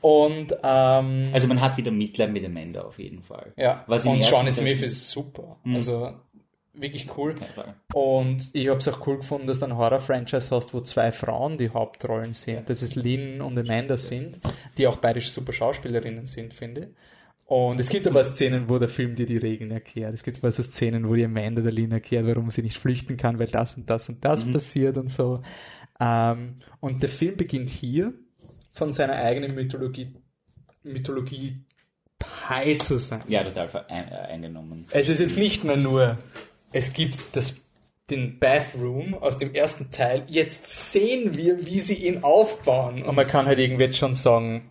Und 0.00 0.52
ähm, 0.62 1.30
Also 1.32 1.46
man 1.46 1.60
hat 1.60 1.76
wieder 1.76 1.90
Mitleid 1.90 2.32
mit 2.32 2.44
Amanda 2.44 2.82
auf 2.82 2.98
jeden 2.98 3.22
Fall. 3.22 3.52
ja, 3.56 3.84
was 3.86 4.06
und 4.06 4.20
Teil- 4.22 4.52
Smith 4.52 4.82
ist 4.82 5.10
super. 5.10 5.56
Mhm. 5.64 5.76
Also 5.76 6.12
wirklich 6.74 7.06
cool. 7.16 7.34
Ja, 7.56 7.74
Und 7.98 8.50
ich 8.52 8.68
habe 8.68 8.78
es 8.78 8.88
auch 8.88 9.06
cool 9.06 9.18
gefunden, 9.18 9.46
dass 9.46 9.60
du 9.60 9.66
ein 9.66 9.76
Horror-Franchise 9.76 10.50
hast, 10.50 10.74
wo 10.74 10.80
zwei 10.80 11.12
Frauen 11.12 11.56
die 11.56 11.70
Hauptrollen 11.70 12.32
sind. 12.32 12.68
Das 12.68 12.82
ist 12.82 12.96
Lynn 12.96 13.40
und 13.40 13.56
Amanda 13.58 13.96
sind, 13.96 14.40
die 14.76 14.86
auch 14.88 14.96
beide 14.96 15.20
super 15.20 15.52
Schauspielerinnen 15.52 16.26
sind, 16.26 16.52
finde 16.52 16.80
ich. 16.80 16.86
Und 17.46 17.78
es 17.78 17.90
gibt 17.90 18.06
aber 18.06 18.24
Szenen, 18.24 18.70
wo 18.70 18.78
der 18.78 18.88
Film 18.88 19.14
dir 19.14 19.26
die 19.26 19.36
Regeln 19.36 19.70
erklärt. 19.70 20.14
Es 20.14 20.24
gibt 20.24 20.38
aber 20.38 20.50
so 20.50 20.62
Szenen, 20.62 21.06
wo 21.08 21.14
die 21.14 21.26
Amanda 21.26 21.60
der 21.60 21.72
Lynn 21.72 21.92
erklärt, 21.92 22.26
warum 22.26 22.48
sie 22.50 22.62
nicht 22.62 22.78
flüchten 22.78 23.18
kann, 23.18 23.38
weil 23.38 23.48
das 23.48 23.76
und 23.76 23.88
das 23.90 24.08
und 24.08 24.24
das 24.24 24.50
passiert 24.50 24.96
und 24.96 25.10
so. 25.10 25.42
Ähm, 26.00 26.56
und 26.80 27.02
der 27.02 27.08
Film 27.08 27.36
beginnt 27.36 27.68
hier 27.68 28.12
von 28.72 28.92
seiner 28.92 29.14
eigenen 29.14 29.54
Mythologie, 29.54 30.14
Mythologie 30.82 31.64
high 32.48 32.78
zu 32.78 32.98
sein. 32.98 33.22
ja 33.28 33.44
total 33.44 33.86
ein, 33.88 34.08
äh, 34.08 34.14
eingenommen. 34.14 34.86
Es 34.90 35.08
ist 35.08 35.20
jetzt 35.20 35.36
nicht 35.36 35.64
mehr 35.64 35.76
nur, 35.76 36.18
es 36.72 36.92
gibt 36.92 37.18
das, 37.32 37.56
den 38.10 38.38
Bathroom 38.38 39.14
aus 39.14 39.38
dem 39.38 39.54
ersten 39.54 39.90
Teil. 39.90 40.24
Jetzt 40.28 40.92
sehen 40.92 41.36
wir, 41.36 41.64
wie 41.64 41.80
sie 41.80 41.94
ihn 41.94 42.22
aufbauen. 42.22 43.02
Und 43.02 43.14
man 43.14 43.26
kann 43.26 43.46
halt 43.46 43.58
irgendwie 43.58 43.84
jetzt 43.84 43.98
schon 43.98 44.14
sagen, 44.14 44.70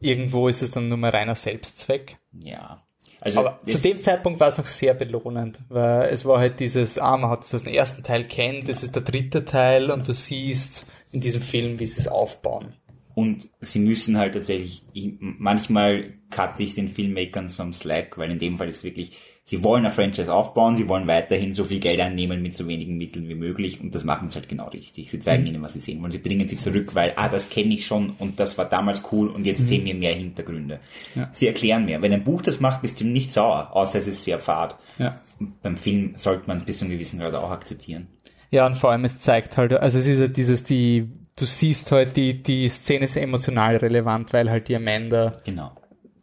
irgendwo 0.00 0.48
ist 0.48 0.62
es 0.62 0.70
dann 0.70 0.88
nur 0.88 0.98
mehr 0.98 1.12
reiner 1.12 1.34
Selbstzweck. 1.34 2.18
Ja. 2.32 2.82
Also 3.24 3.40
Aber 3.40 3.60
zu 3.66 3.78
dem 3.78 4.02
Zeitpunkt 4.02 4.40
war 4.40 4.48
es 4.48 4.58
noch 4.58 4.66
sehr 4.66 4.94
belohnend, 4.94 5.60
weil 5.68 6.08
es 6.10 6.24
war 6.24 6.40
halt 6.40 6.58
dieses, 6.58 6.98
ah, 6.98 7.16
man 7.16 7.30
hat 7.30 7.40
das 7.44 7.54
aus 7.54 7.62
dem 7.62 7.72
ersten 7.72 8.02
Teil 8.02 8.24
kennt, 8.24 8.68
das 8.68 8.82
ist 8.82 8.96
der 8.96 9.02
dritte 9.02 9.44
Teil 9.44 9.92
und 9.92 10.08
du 10.08 10.12
siehst 10.12 10.86
in 11.12 11.20
diesem 11.20 11.40
Film, 11.40 11.78
wie 11.78 11.86
sie 11.86 12.00
es 12.00 12.08
aufbauen. 12.08 12.74
und 13.14 13.48
sie 13.60 13.78
müssen 13.78 14.16
halt 14.16 14.34
tatsächlich, 14.34 14.82
ich, 14.92 15.12
manchmal 15.20 16.14
cutte 16.30 16.62
ich 16.62 16.74
den 16.74 16.88
Filmmakern 16.88 17.48
some 17.48 17.72
slack, 17.72 18.16
weil 18.18 18.30
in 18.30 18.38
dem 18.38 18.58
Fall 18.58 18.68
ist 18.68 18.84
wirklich, 18.84 19.18
sie 19.44 19.62
wollen 19.64 19.84
ein 19.84 19.92
Franchise 19.92 20.32
aufbauen, 20.32 20.76
sie 20.76 20.88
wollen 20.88 21.06
weiterhin 21.06 21.52
so 21.54 21.64
viel 21.64 21.80
Geld 21.80 22.00
einnehmen 22.00 22.42
mit 22.42 22.56
so 22.56 22.66
wenigen 22.68 22.96
Mitteln 22.96 23.28
wie 23.28 23.34
möglich 23.34 23.80
und 23.80 23.94
das 23.94 24.04
machen 24.04 24.28
sie 24.28 24.36
halt 24.36 24.48
genau 24.48 24.68
richtig. 24.68 25.10
Sie 25.10 25.20
zeigen 25.20 25.46
ihnen, 25.46 25.62
was 25.62 25.72
sie 25.72 25.80
sehen 25.80 26.00
wollen. 26.00 26.12
Sie 26.12 26.18
bringen 26.18 26.48
sie 26.48 26.56
zurück, 26.56 26.94
weil, 26.94 27.12
ah, 27.16 27.28
das 27.28 27.50
kenne 27.50 27.74
ich 27.74 27.86
schon 27.86 28.10
und 28.18 28.38
das 28.38 28.56
war 28.56 28.66
damals 28.66 29.02
cool 29.12 29.28
und 29.28 29.44
jetzt 29.44 29.66
sehen 29.68 29.84
wir 29.84 29.94
mehr 29.94 30.14
Hintergründe. 30.14 30.80
Ja. 31.14 31.28
Sie 31.32 31.46
erklären 31.46 31.84
mehr. 31.84 32.00
Wenn 32.02 32.12
ein 32.12 32.24
Buch 32.24 32.42
das 32.42 32.60
macht, 32.60 32.82
bist 32.82 33.00
du 33.00 33.04
nicht 33.04 33.32
sauer, 33.32 33.70
außer 33.72 33.98
es 33.98 34.06
ist 34.06 34.24
sehr 34.24 34.38
fad. 34.38 34.76
Ja. 34.98 35.20
Beim 35.62 35.76
Film 35.76 36.12
sollte 36.16 36.46
man 36.46 36.58
es 36.58 36.64
bis 36.64 36.78
zu 36.78 36.84
einem 36.84 36.94
gewissen 36.94 37.18
Grad 37.18 37.34
auch 37.34 37.50
akzeptieren. 37.50 38.08
Ja, 38.50 38.66
und 38.66 38.76
vor 38.76 38.90
allem 38.92 39.04
es 39.04 39.18
zeigt 39.18 39.56
halt, 39.56 39.72
also 39.72 39.98
es 39.98 40.06
ist 40.06 40.20
ja 40.20 40.28
dieses, 40.28 40.62
die, 40.62 41.08
du 41.36 41.46
siehst 41.46 41.90
halt, 41.90 42.16
die, 42.16 42.42
die 42.42 42.68
Szene 42.68 43.06
ist 43.06 43.16
emotional 43.16 43.76
relevant, 43.76 44.32
weil 44.32 44.50
halt 44.50 44.68
die 44.68 44.76
Amanda 44.76 45.38
Genau. 45.44 45.72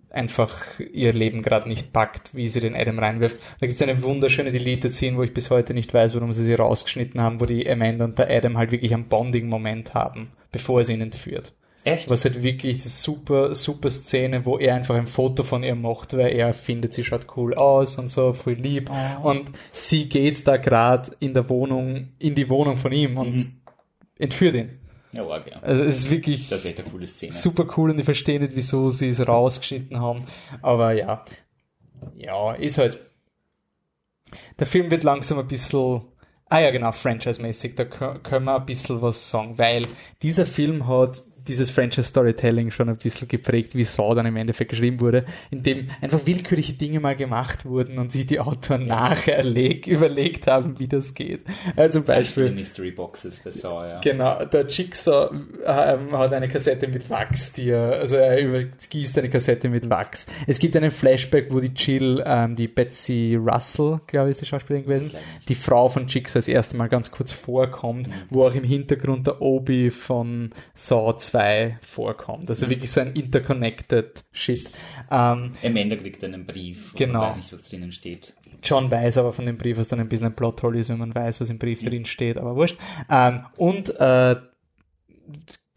Einfach 0.10 0.66
ihr 0.92 1.14
Leben 1.14 1.42
gerade 1.42 1.68
nicht 1.68 1.94
packt, 1.94 2.36
wie 2.36 2.48
sie 2.48 2.60
den 2.60 2.76
Adam 2.76 3.00
reinwirft. 3.00 3.40
Da 3.60 3.68
gibt 3.68 3.80
es 3.80 3.82
eine 3.82 4.02
wunderschöne 4.02 4.52
Deleted-Szene, 4.52 5.18
wo 5.18 5.24
ich 5.24 5.34
bis 5.34 5.50
heute 5.50 5.74
nicht 5.74 5.94
weiß, 5.94 6.16
warum 6.16 6.34
sie 6.34 6.44
sie 6.44 6.54
rausgeschnitten 6.54 7.22
haben, 7.22 7.40
wo 7.40 7.46
die 7.46 7.70
Amanda 7.70 8.06
und 8.06 8.18
der 8.18 8.30
Adam 8.30 8.58
halt 8.58 8.72
wirklich 8.72 8.94
einen 8.94 9.08
Bonding-Moment 9.08 9.94
haben, 9.94 10.32
bevor 10.52 10.80
er 10.80 10.86
sie 10.86 10.94
ihn 10.94 11.02
entführt. 11.02 11.54
Echt? 11.84 12.10
Was 12.10 12.26
halt 12.26 12.44
wirklich 12.44 12.84
das 12.84 13.02
super, 13.02 13.56
super 13.56 13.90
Szene, 13.90 14.46
wo 14.46 14.58
er 14.58 14.76
einfach 14.76 14.96
ein 14.96 15.08
Foto 15.08 15.44
von 15.44 15.64
ihr 15.64 15.76
macht, 15.76 16.16
weil 16.16 16.34
er 16.34 16.54
findet, 16.54 16.94
sie 16.94 17.04
schaut 17.04 17.28
cool 17.38 17.54
aus 17.54 17.98
und 17.98 18.10
so, 18.10 18.34
voll 18.34 18.54
lieb. 18.54 18.92
Und 19.24 19.52
sie 19.72 20.10
geht 20.10 20.46
da 20.46 20.58
gerade 20.58 21.12
in 21.20 21.34
der 21.34 21.48
Wohnung, 21.50 22.10
in 22.20 22.36
die 22.36 22.50
Wohnung 22.50 22.78
von 22.78 22.92
ihm 22.92 23.18
und 23.18 23.48
entführt 24.18 24.56
ihn. 24.56 24.79
Ja, 25.12 25.26
arg, 25.28 25.50
ja. 25.50 25.60
Also 25.62 25.84
es 25.84 26.00
ist 26.00 26.10
wirklich 26.12 26.50
Das 26.50 26.60
ist 26.60 26.66
echt 26.66 26.80
eine 26.82 26.90
coole 26.90 27.08
Szene. 27.08 27.32
super 27.32 27.66
cool 27.78 27.90
und 27.92 28.00
ich 28.00 28.06
verstehe 28.06 28.40
nicht, 28.40 28.56
wieso 28.56 28.90
sie 28.92 29.08
es 29.10 29.26
rausgeschnitten 29.28 30.00
haben. 30.00 30.26
Aber 30.62 30.92
ja, 30.94 31.26
ja, 32.16 32.54
ist 32.54 32.78
halt. 32.78 33.00
Der 34.60 34.68
Film 34.68 34.92
wird 34.92 35.04
langsam 35.04 35.40
ein 35.40 35.48
bisschen, 35.48 36.02
ah 36.46 36.60
ja 36.60 36.70
genau, 36.70 36.92
franchise-mäßig, 36.92 37.76
da 37.76 37.84
kö- 37.84 38.20
können 38.20 38.46
wir 38.46 38.60
ein 38.60 38.66
bisschen 38.66 39.02
was 39.02 39.30
sagen, 39.30 39.58
weil 39.58 39.88
dieser 40.22 40.46
Film 40.46 40.88
hat 40.88 41.24
dieses 41.50 41.70
Franchise-Storytelling 41.70 42.72
schon 42.72 42.90
ein 42.90 42.98
bisschen 42.98 43.28
geprägt, 43.28 43.76
wie 43.76 43.84
Saw 43.84 44.16
dann 44.16 44.26
im 44.26 44.38
Endeffekt 44.38 44.72
geschrieben 44.72 45.00
wurde, 45.00 45.26
in 45.52 45.64
dem 45.64 45.90
einfach 46.02 46.26
willkürliche 46.26 46.74
Dinge 46.74 47.00
mal 47.00 47.16
gemacht 47.16 47.66
wurden 47.66 47.98
und 47.98 48.12
sich 48.12 48.26
die 48.26 48.40
Autoren 48.40 48.88
nachher 48.88 49.38
erleg, 49.38 49.88
überlegt 49.88 50.48
haben, 50.48 50.80
wie 50.80 50.88
das 50.88 51.14
geht. 51.14 51.42
Also 51.76 52.00
zum 52.00 52.06
Beispiel 52.06 52.44
Beispiel, 52.44 52.52
Mystery 52.52 52.92
Boxes 52.92 53.40
bei 53.40 53.52
Saw, 53.52 53.88
ja. 53.88 54.00
Genau, 54.02 54.46
der 54.46 54.68
Jigsaw 54.68 55.32
ähm, 55.66 56.18
hat 56.18 56.34
eine 56.34 56.48
Kassette 56.48 56.88
mit 56.88 57.10
Wachs, 57.10 57.54
die 57.54 57.70
er, 57.70 57.94
also 57.94 58.16
er 58.16 58.40
übergießt 58.40 59.18
eine 59.18 59.30
Kassette 59.30 59.70
mit 59.70 59.90
Wachs. 59.90 60.28
Es 60.48 60.60
gibt 60.60 60.76
einen 60.76 60.92
Flashback, 60.92 61.48
wo 61.52 61.60
die 61.60 61.72
Jill, 61.76 62.24
ähm, 62.26 62.56
die 62.56 62.68
Betsy 62.68 63.38
Russell, 63.40 64.00
glaube 64.08 64.30
ich, 64.30 64.32
ist 64.32 64.42
die 64.42 64.46
Schauspielerin 64.46 64.86
gewesen, 64.86 65.12
die 65.48 65.56
Frau 65.56 65.90
von 65.90 66.08
Jigsaw 66.08 66.40
das 66.40 66.48
erste 66.48 66.78
Mal 66.78 66.88
ganz 66.88 67.12
kurz 67.12 67.32
vorkommt, 67.32 68.10
wo 68.30 68.46
auch 68.46 68.54
im 68.54 68.64
Hintergrund 68.64 69.28
der 69.28 69.42
Obi 69.42 69.90
von 69.90 70.52
Saw 70.74 71.18
2 71.18 71.39
vorkommt. 71.82 72.50
Also 72.50 72.70
wirklich 72.70 72.92
so 72.92 73.02
ein 73.02 73.14
interconnected 73.14 74.24
Shit. 74.32 74.70
Ähm, 75.12 75.54
Amanda 75.64 75.96
kriegt 75.96 76.24
einen 76.24 76.46
Brief. 76.46 76.94
Genau. 76.96 77.22
Weiß 77.22 77.38
nicht, 77.38 77.52
was 77.54 77.64
drinnen 77.64 77.92
steht. 77.92 78.34
John 78.64 78.92
weiß 78.92 79.18
aber 79.18 79.34
von 79.34 79.46
dem 79.46 79.58
Brief, 79.58 79.78
was 79.78 79.88
dann 79.88 80.00
ein 80.00 80.10
bisschen 80.10 80.28
ein 80.28 80.36
Plothole 80.36 80.80
ist, 80.80 80.90
wenn 80.90 80.98
man 80.98 81.16
weiß, 81.16 81.42
was 81.42 81.50
im 81.50 81.60
Brief 81.60 81.84
drin 81.84 82.06
steht, 82.06 82.38
aber 82.38 82.56
wurscht. 82.56 82.78
Ähm, 83.10 83.46
und 83.58 83.90
äh, 84.00 84.36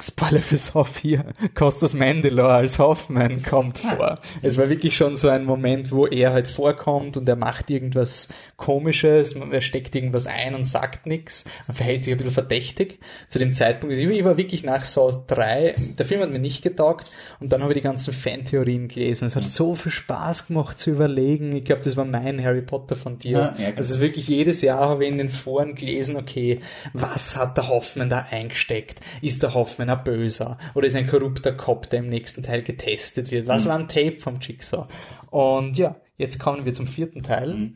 Spoiler 0.03 0.41
für 0.41 0.57
Saw 0.57 0.85
4, 0.85 1.25
Costas 1.55 1.95
Mandylor 1.95 2.49
als 2.49 2.81
Hoffman 2.81 3.43
kommt 3.43 3.79
vor. 3.79 4.19
Es 4.43 4.59
war 4.59 4.69
wirklich 4.69 4.97
schon 4.97 5.17
so 5.17 5.29
ein 5.29 5.45
Moment, 5.45 5.93
wo 5.93 6.07
er 6.07 6.33
halt 6.33 6.49
vorkommt 6.49 7.17
und 7.17 7.29
er 7.29 7.37
macht 7.37 7.71
irgendwas 7.71 8.29
Komisches, 8.57 9.35
er 9.35 9.61
steckt 9.61 9.95
irgendwas 9.95 10.27
ein 10.27 10.57
und 10.57 10.65
sagt 10.65 11.07
nichts, 11.07 11.45
er 11.69 11.75
verhält 11.75 12.05
sich 12.05 12.15
ein 12.15 12.17
bisschen 12.17 12.33
verdächtig. 12.33 12.99
Zu 13.29 13.39
dem 13.39 13.53
Zeitpunkt, 13.53 13.97
ich 13.97 14.25
war 14.25 14.37
wirklich 14.37 14.65
nach 14.65 14.83
Saw 14.83 15.23
3, 15.29 15.77
der 15.99 16.07
Film 16.07 16.21
hat 16.21 16.31
mir 16.31 16.41
nicht 16.41 16.63
getaugt 16.63 17.11
und 17.39 17.53
dann 17.53 17.63
habe 17.63 17.73
ich 17.73 17.79
die 17.79 17.85
ganzen 17.85 18.13
Fantheorien 18.13 18.89
gelesen. 18.89 19.27
Es 19.27 19.37
hat 19.37 19.45
so 19.45 19.77
viel 19.77 19.93
Spaß 19.93 20.49
gemacht 20.49 20.81
zu 20.81 20.91
überlegen. 20.91 21.55
Ich 21.55 21.65
glaube, 21.65 21.83
das 21.83 21.97
war 21.97 22.05
mein 22.05 22.43
Harry 22.43 22.63
Potter 22.63 22.97
von 22.97 23.19
dir. 23.19 23.33
Ja, 23.33 23.55
ja, 23.57 23.67
genau. 23.67 23.77
also 23.77 24.01
wirklich 24.01 24.27
jedes 24.27 24.63
Jahr 24.63 24.81
habe 24.81 25.05
ich 25.05 25.13
in 25.13 25.19
den 25.19 25.31
Foren 25.31 25.77
gelesen, 25.77 26.17
okay, 26.17 26.59
was 26.93 27.37
hat 27.37 27.57
der 27.57 27.69
Hoffmann 27.69 28.11
da 28.11 28.27
eingesteckt? 28.31 29.01
Ist 29.21 29.45
der 29.45 29.55
Hoffmann 29.55 29.92
ein 29.97 30.05
Böser? 30.05 30.59
Oder 30.75 30.87
ist 30.87 30.97
ein 30.97 31.07
korrupter 31.07 31.53
Cop, 31.53 31.89
der 31.91 32.01
im 32.01 32.09
nächsten 32.09 32.43
Teil 32.43 32.63
getestet 32.63 33.31
wird? 33.31 33.45
Mhm. 33.45 33.49
Was 33.49 33.67
war 33.67 33.79
ein 33.79 33.89
Tape 33.89 34.17
vom 34.19 34.41
Jigsaw? 34.41 34.87
Und 35.31 35.77
ja, 35.77 35.97
jetzt 36.17 36.39
kommen 36.39 36.65
wir 36.65 36.75
zum 36.75 36.87
vierten 36.87 37.23
Teil. 37.23 37.55
Mhm. 37.55 37.75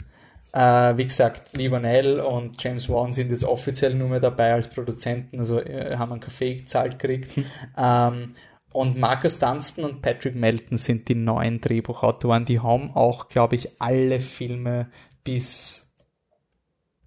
Äh, 0.52 0.96
wie 0.96 1.04
gesagt, 1.04 1.56
Lee 1.56 1.70
Vanell 1.70 2.20
und 2.20 2.62
James 2.62 2.88
Wan 2.88 3.12
sind 3.12 3.30
jetzt 3.30 3.44
offiziell 3.44 3.94
nur 3.94 4.08
mehr 4.08 4.20
dabei 4.20 4.54
als 4.54 4.70
Produzenten, 4.70 5.38
also 5.38 5.60
äh, 5.60 5.96
haben 5.96 6.12
einen 6.12 6.20
Kaffee 6.20 6.54
gezahlt 6.56 6.98
gekriegt. 6.98 7.30
Ähm, 7.78 8.34
und 8.72 8.98
Marcus 8.98 9.38
Dunstan 9.38 9.84
und 9.84 10.02
Patrick 10.02 10.34
Melton 10.34 10.76
sind 10.76 11.08
die 11.08 11.14
neuen 11.14 11.60
Drehbuchautoren. 11.60 12.44
Die 12.44 12.60
haben 12.60 12.90
auch, 12.94 13.28
glaube 13.28 13.54
ich, 13.54 13.80
alle 13.80 14.20
Filme 14.20 14.90
bis, 15.24 15.90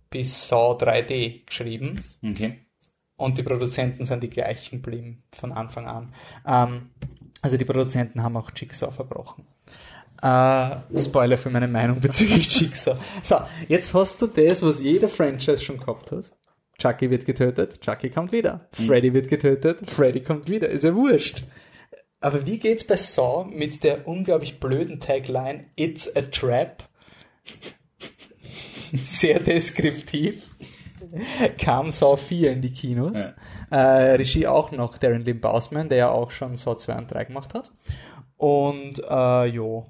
bis 0.09 0.47
Saw 0.47 0.73
3D 0.83 1.45
geschrieben. 1.45 2.03
Okay. 2.23 2.59
Und 3.19 3.37
die 3.37 3.43
Produzenten 3.43 4.05
sind 4.05 4.23
die 4.23 4.29
gleichen 4.29 4.81
geblieben 4.81 5.23
von 5.33 5.51
Anfang 5.51 5.87
an. 5.87 6.13
Ähm, 6.47 6.89
also 7.41 7.57
die 7.57 7.65
Produzenten 7.65 8.23
haben 8.23 8.37
auch 8.37 8.49
Jigsaw 8.55 8.91
verbrochen. 8.93 9.45
Äh, 10.21 10.77
Spoiler 10.97 11.37
für 11.37 11.49
meine 11.49 11.67
Meinung 11.67 11.99
bezüglich 12.01 12.59
Jigsaw. 12.59 12.97
So, 13.21 13.41
jetzt 13.67 13.93
hast 13.93 14.21
du 14.21 14.27
das, 14.27 14.63
was 14.63 14.81
jeder 14.81 15.09
Franchise 15.09 15.61
schon 15.61 15.79
gehabt 15.79 16.11
hat. 16.13 16.31
Chucky 16.77 17.09
wird 17.09 17.25
getötet, 17.25 17.81
Chucky 17.81 18.09
kommt 18.09 18.31
wieder. 18.31 18.69
Freddy 18.71 19.13
wird 19.13 19.27
getötet, 19.27 19.89
Freddy 19.89 20.21
kommt 20.21 20.47
wieder. 20.47 20.69
Ist 20.69 20.85
ja 20.85 20.95
wurscht. 20.95 21.43
Aber 22.21 22.45
wie 22.45 22.57
geht's 22.57 22.85
bei 22.85 22.95
Saw 22.95 23.49
mit 23.53 23.83
der 23.83 24.07
unglaublich 24.07 24.61
blöden 24.61 25.01
Tagline 25.01 25.65
It's 25.75 26.15
a 26.15 26.21
Trap? 26.21 26.85
Sehr 28.93 29.41
deskriptiv. 29.41 30.47
Kam 31.57 31.91
Saw 31.91 32.15
4 32.17 32.51
in 32.51 32.61
die 32.61 32.71
Kinos. 32.71 33.17
Ja. 33.17 33.33
Äh, 33.71 34.15
Regie 34.15 34.47
auch 34.47 34.71
noch 34.71 34.97
Darren 34.97 35.23
Lynn 35.23 35.39
Bausman, 35.41 35.89
der 35.89 35.97
ja 35.97 36.09
auch 36.09 36.31
schon 36.31 36.55
Saw 36.55 36.75
2 36.77 36.97
und 36.97 37.11
3 37.11 37.25
gemacht 37.25 37.53
hat. 37.53 37.71
Und 38.37 38.99
äh, 39.09 39.45
jo. 39.45 39.85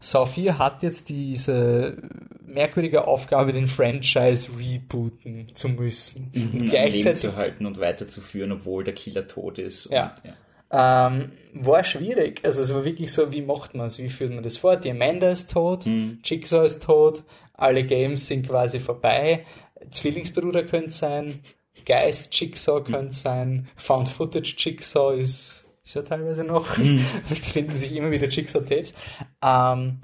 Saw 0.00 0.26
4 0.26 0.58
hat 0.58 0.82
jetzt 0.82 1.08
diese 1.08 1.96
merkwürdige 2.42 3.06
Aufgabe, 3.06 3.52
den 3.52 3.66
Franchise 3.66 4.48
rebooten 4.58 5.50
zu 5.54 5.68
müssen. 5.68 6.30
Mhm, 6.32 6.42
Und 6.42 6.52
Leben 6.54 6.68
gleichzeitig 6.70 7.20
zu 7.20 7.36
halten 7.36 7.66
und 7.66 7.78
weiterzuführen, 7.80 8.52
obwohl 8.52 8.82
der 8.84 8.94
Killer 8.94 9.28
tot 9.28 9.58
ist. 9.58 9.90
Ja. 9.90 10.14
Und, 10.16 10.30
ja. 10.72 11.06
ähm, 11.06 11.32
war 11.52 11.84
schwierig. 11.84 12.40
Also 12.44 12.62
es 12.62 12.72
war 12.74 12.84
wirklich 12.84 13.12
so, 13.12 13.30
wie 13.32 13.42
macht 13.42 13.74
man 13.74 13.86
es? 13.86 13.98
Wie 13.98 14.08
führt 14.08 14.32
man 14.32 14.42
das 14.42 14.56
vor? 14.56 14.76
Die 14.76 14.90
Amanda 14.90 15.30
ist 15.30 15.52
tot, 15.52 15.86
Mhm. 15.86 16.18
Jigsaw 16.24 16.64
ist 16.64 16.82
tot, 16.82 17.22
alle 17.54 17.84
Games 17.84 18.26
sind 18.26 18.48
quasi 18.48 18.80
vorbei. 18.80 19.44
Zwillingsbruder 19.90 20.64
könnte 20.64 20.90
sein, 20.90 21.40
Geist 21.86 22.38
Jigsaw 22.38 22.82
könnte 22.82 23.14
sein, 23.14 23.68
Found 23.76 24.08
Footage 24.08 24.54
Jigsaw 24.58 25.18
ist, 25.18 25.64
ist 25.84 25.94
ja 25.94 26.02
teilweise 26.02 26.44
noch. 26.44 26.66
Es 27.30 27.48
finden 27.50 27.78
sich 27.78 27.94
immer 27.94 28.10
wieder 28.10 28.26
Jigsaw-Tapes. 28.28 28.94
Ähm, 29.42 29.98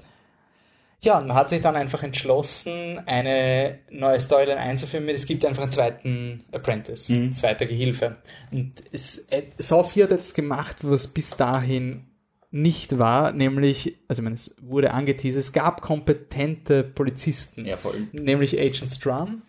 ja, 1.01 1.19
und 1.19 1.27
man 1.27 1.37
hat 1.37 1.49
sich 1.49 1.61
dann 1.61 1.75
einfach 1.75 2.01
entschlossen, 2.01 2.99
eine 3.05 3.77
neue 3.91 4.19
Storyline 4.19 4.59
einzuführen. 4.59 5.07
Es 5.09 5.27
gibt 5.27 5.45
einfach 5.45 5.61
einen 5.63 5.71
zweiten 5.71 6.43
Apprentice, 6.51 7.09
Mhm. 7.09 7.33
zweiter 7.33 7.67
Gehilfe. 7.67 8.17
Und 8.51 8.73
es, 8.91 9.19
äh, 9.29 9.43
4 9.59 10.03
hat 10.05 10.11
jetzt 10.11 10.33
gemacht, 10.33 10.77
was 10.81 11.07
bis 11.07 11.29
dahin 11.29 12.07
nicht 12.49 12.97
war, 12.97 13.31
nämlich, 13.31 13.97
also 14.07 14.21
ich 14.21 14.23
meine, 14.23 14.35
es 14.35 14.55
wurde 14.59 14.91
angeteasert, 14.91 15.39
es 15.43 15.53
gab 15.53 15.81
kompetente 15.81 16.83
Polizisten, 16.83 17.65
ja, 17.65 17.77
voll. 17.77 18.07
nämlich 18.13 18.57
Agent 18.57 18.91
Strum, 18.91 19.43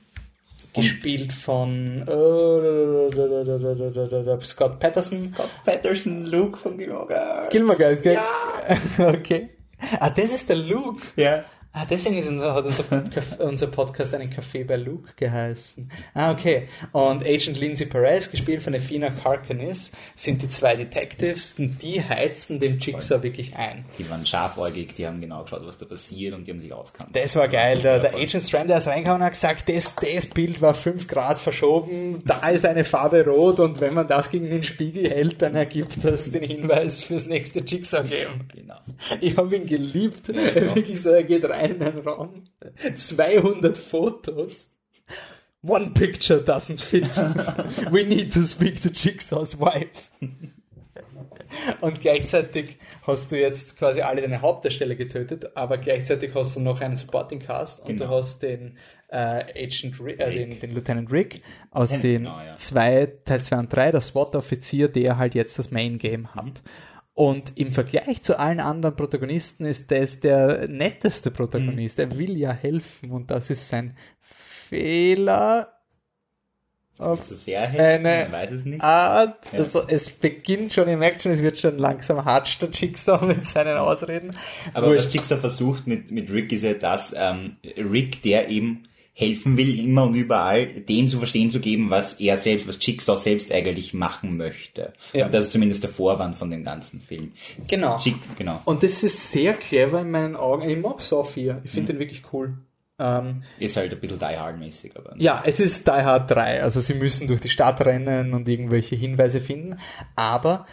gespielt 0.73 1.33
von 1.33 2.03
äh, 2.03 3.11
Scott 4.45 4.79
Patterson. 4.79 5.33
Scott 5.35 5.51
Patterson, 5.64 6.27
Luke 6.27 6.59
von 6.59 6.77
Gilmore 6.79 7.07
Girls. 7.07 7.51
Gilmore 7.51 7.79
Guys, 7.79 8.03
gell? 8.03 8.14
Ja. 8.14 9.09
okay. 9.09 9.51
Ah, 10.01 10.11
das 10.11 10.33
ist 10.33 10.49
der 10.49 10.57
Luke. 10.57 11.01
Ja. 11.16 11.45
Ah, 11.73 11.85
deswegen 11.85 12.16
ist 12.16 12.29
unser, 12.29 12.55
hat 12.55 12.64
unser, 12.64 12.85
unser 13.41 13.66
Podcast 13.66 14.14
einen 14.14 14.33
Café 14.33 14.64
bei 14.64 14.77
Luke 14.77 15.11
geheißen. 15.16 15.91
Ah, 16.14 16.33
okay. 16.33 16.66
Und 16.93 17.23
Agent 17.25 17.61
Lindsay 17.61 17.87
Perez, 17.87 18.31
gespielt 18.31 18.62
von 18.62 18.75
Athena 18.75 19.11
Karkanis, 19.11 19.93
sind 20.16 20.41
die 20.41 20.49
zwei 20.49 20.77
Detectives 20.77 21.59
und 21.59 21.81
die 21.83 22.03
heizen 22.03 22.59
den 22.59 22.79
Jigsaw 22.79 23.23
wirklich 23.23 23.55
ein. 23.55 23.85
Die 23.99 24.09
waren 24.09 24.25
scharfäugig, 24.25 24.95
die 24.95 25.07
haben 25.07 25.21
genau 25.21 25.43
geschaut, 25.43 25.66
was 25.66 25.77
da 25.77 25.85
passiert 25.85 26.35
und 26.35 26.47
die 26.47 26.53
haben 26.53 26.61
sich 26.62 26.73
auskannt. 26.73 27.11
Das 27.12 27.37
war 27.37 27.49
geil. 27.49 27.79
Der, 27.79 27.99
der. 27.99 28.14
Agent 28.14 28.43
Strand, 28.43 28.71
der 28.71 28.79
ist 28.79 28.87
reingekommen 28.87 29.21
und 29.21 29.27
hat 29.27 29.35
gesagt, 29.35 29.69
das, 29.69 29.95
das 29.95 30.27
Bild 30.27 30.62
war 30.62 30.73
5 30.73 31.07
Grad 31.07 31.39
verschoben, 31.39 32.23
da 32.25 32.49
ist 32.49 32.64
eine 32.64 32.87
Farbe 32.87 33.25
rot 33.27 33.61
und 33.61 33.81
wenn 33.81 33.93
man 33.93 34.09
das 34.09 34.31
gegen 34.31 34.49
den 34.49 34.62
Spiegel 34.62 35.09
hält, 35.09 35.43
dann 35.43 35.55
ergibt 35.55 36.03
das 36.03 36.31
den 36.31 36.45
Hinweis 36.45 37.03
fürs 37.03 37.27
nächste 37.27 37.61
Jigsaw-Game. 37.61 38.49
Genau. 38.55 38.79
Ich 39.21 39.37
habe 39.37 39.55
ihn 39.55 39.66
geliebt. 39.66 40.29
Wirklich 40.29 41.03
so, 41.03 41.11
er 41.11 41.23
geht 41.23 41.45
rein 41.45 41.58
in 41.58 41.58
einen 41.59 41.99
Raum. 41.99 42.45
200 42.97 43.77
Fotos. 43.79 44.71
One 45.63 45.91
picture 45.91 46.39
doesn't 46.41 46.81
fit. 46.81 47.05
We 47.93 48.05
need 48.05 48.33
to 48.33 48.43
speak 48.43 48.81
to 48.83 48.91
Jigsaw's 48.91 49.59
wife. 49.59 50.09
Und 51.81 52.01
gleichzeitig 52.01 52.77
hast 53.07 53.33
du 53.33 53.41
jetzt 53.41 53.77
quasi 53.79 54.03
alle 54.03 54.21
deine 54.21 54.43
Hauptdarsteller 54.43 54.95
getötet, 54.95 55.57
aber 55.57 55.79
gleichzeitig 55.79 56.35
hast 56.35 56.57
du 56.57 56.61
noch 56.61 56.81
einen 56.81 56.95
Supporting 56.97 57.41
Cast 57.41 57.81
und 57.81 57.99
du 57.99 58.05
Genau. 58.05 58.17
hast 58.17 58.43
den 58.43 58.77
äh, 59.09 59.17
Agent 59.65 59.99
Rick, 60.01 60.21
äh, 60.21 60.31
den, 60.31 60.59
den 60.61 60.73
Lieutenant 60.75 61.11
Rick 61.11 61.43
aus 61.71 61.91
Genau, 61.91 62.03
den 62.03 62.25
ja. 62.25 62.55
zwei, 62.57 63.07
Teil 63.25 63.43
2 63.43 63.59
und 63.61 63.75
3, 63.75 63.93
der 63.93 64.01
SWAT-Offizier, 64.03 64.89
der 64.89 65.17
halt 65.17 65.35
jetzt 65.35 65.59
das 65.59 65.71
Main 65.71 65.99
Game 65.99 66.35
hat. 66.35 66.63
Und 67.19 67.59
im 67.59 67.73
Vergleich 67.73 68.23
zu 68.23 68.39
allen 68.39 68.61
anderen 68.61 68.95
Protagonisten 68.95 69.64
ist 69.66 69.91
das 69.91 70.21
der 70.21 70.69
netteste 70.69 71.33
Protagonist. 71.33 71.99
Er 71.99 72.16
will 72.16 72.39
ja 72.39 72.53
helfen 72.53 73.11
und 73.11 73.33
das 73.33 73.51
ist 73.51 73.69
sein 73.69 73.97
Fehler 74.21 75.73
auf 76.97 77.25
Zu 77.25 77.35
sehr 77.35 77.66
helfen, 77.66 78.07
Eine- 78.07 78.31
weiß 78.31 78.53
es 78.53 78.64
nicht. 78.64 78.81
Art. 78.85 79.47
Ja. 79.53 79.59
Also 79.59 79.83
es 79.89 80.11
beginnt 80.11 80.73
schon, 80.73 80.89
ihr 80.89 80.97
merkt 80.97 81.23
schon, 81.23 81.33
es 81.33 81.43
wird 81.43 81.59
schon 81.59 81.77
langsam 81.77 82.25
hart 82.25 82.62
der 82.62 82.71
Jigsaw 82.71 83.27
mit 83.27 83.45
seinen 83.49 83.79
Ausreden. 83.79 84.31
Aber 84.73 84.95
was 84.95 85.12
Jigsaw 85.12 85.41
versucht 85.41 85.89
mit, 85.89 86.12
mit 86.12 86.31
Rick 86.31 86.53
ist 86.53 86.62
ja 86.62 86.75
das, 86.75 87.12
ähm, 87.16 87.57
Rick, 87.77 88.23
der 88.23 88.49
eben 88.49 88.85
helfen 89.19 89.57
will, 89.57 89.81
immer 89.81 90.05
und 90.05 90.14
überall, 90.14 90.66
dem 90.66 91.09
zu 91.09 91.19
verstehen 91.19 91.51
zu 91.51 91.59
geben, 91.59 91.91
was 91.91 92.14
er 92.21 92.37
selbst, 92.37 92.69
was 92.69 92.79
Jigsaw 92.81 93.16
selbst 93.19 93.51
eigentlich 93.51 93.93
machen 93.93 94.37
möchte. 94.37 94.93
Ja. 95.12 95.29
Das 95.29 95.47
ist 95.47 95.53
zumindest 95.53 95.83
der 95.83 95.91
Vorwand 95.91 96.37
von 96.37 96.53
dem 96.53 96.62
ganzen 96.62 97.01
Film. 97.01 97.33
Genau. 97.66 97.99
Jig, 97.99 98.14
genau. 98.37 98.62
Und 98.64 98.85
das 98.85 99.03
ist 99.03 99.33
sehr 99.33 99.55
clever 99.55 100.03
in 100.03 100.12
meinen 100.12 100.37
Augen. 100.37 100.71
Ich 100.71 100.79
mag 100.79 101.01
Saw 101.01 101.25
4. 101.25 101.62
Ich 101.64 101.73
finde 101.73 101.95
den 101.95 101.99
wirklich 101.99 102.23
cool. 102.33 102.59
Ähm, 103.01 103.43
Ist 103.59 103.77
halt 103.77 103.93
ein 103.93 103.99
bisschen 103.99 104.21
Die 104.21 104.25
Hard-mäßig, 104.25 104.97
aber. 104.97 105.12
Ja, 105.16 105.43
es 105.45 105.59
ist 105.59 105.89
Die 105.89 105.91
Hard 105.91 106.31
3. 106.31 106.62
Also 106.62 106.81
sie 106.81 106.95
müssen 106.95 107.27
durch 107.27 107.41
die 107.41 107.49
Stadt 107.49 107.81
rennen 107.81 108.35
und 108.35 108.49
irgendwelche 108.49 108.95
Hinweise 108.95 109.41
finden. 109.41 109.79
Aber 110.14 110.64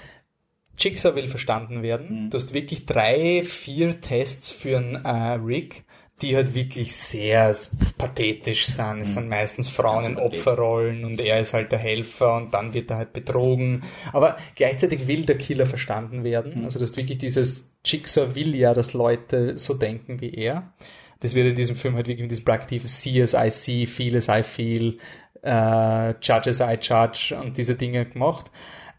Jigsaw 0.78 1.16
will 1.16 1.30
verstanden 1.30 1.82
werden. 1.82 2.30
Du 2.30 2.38
hast 2.38 2.54
wirklich 2.54 2.86
drei, 2.86 3.44
vier 3.44 4.02
Tests 4.02 4.52
für 4.52 4.78
einen 4.78 5.04
äh, 5.04 5.34
Rick, 5.44 5.85
die 6.22 6.36
halt 6.36 6.54
wirklich 6.56 6.96
sehr 6.96 7.56
pathetisch 7.98 8.68
sind. 8.68 9.02
Es 9.02 9.16
sind 9.16 9.28
meistens 9.28 9.68
Frauen 9.68 10.06
in. 10.06 10.18
Opferrollen 10.18 11.04
und 11.04 11.20
er 11.20 11.42
ist 11.42 11.54
halt 11.54 11.72
der 11.72 11.80
Helfer 11.80 12.36
und 12.38 12.54
dann 12.54 12.74
wird 12.74 12.90
er 12.90 12.98
halt 12.98 13.14
betrogen. 13.14 13.84
Aber 14.14 14.38
gleichzeitig 14.56 15.08
will 15.08 15.26
der 15.26 15.38
Killer 15.38 15.66
verstanden 15.66 16.24
werden. 16.24 16.64
Also 16.64 16.80
du 16.80 16.86
hast 16.86 16.98
wirklich 16.98 17.18
dieses 17.18 17.74
Jigsaw 17.84 18.34
will 18.34 18.56
ja, 18.56 18.74
dass 18.74 18.94
Leute 18.94 19.58
so 19.58 19.74
denken 19.74 20.22
wie 20.22 20.34
er. 20.34 20.74
Das 21.20 21.36
wird 21.36 21.48
in 21.48 21.56
diesem 21.56 21.76
Film 21.76 21.96
halt 21.96 22.08
wirklich 22.08 22.24
mit 22.24 22.32
diesem 22.32 22.46
plakativen 22.46 22.88
See 22.88 23.22
as 23.22 23.34
I 23.34 23.50
see, 23.50 23.86
feel 23.86 24.16
as 24.16 24.28
I 24.30 24.42
feel, 24.42 24.98
äh, 25.44 26.14
judge 26.22 26.50
as 26.50 26.60
I 26.62 26.78
judge 26.80 27.38
und 27.40 27.58
diese 27.58 27.76
Dinge 27.76 28.06
gemacht. 28.06 28.52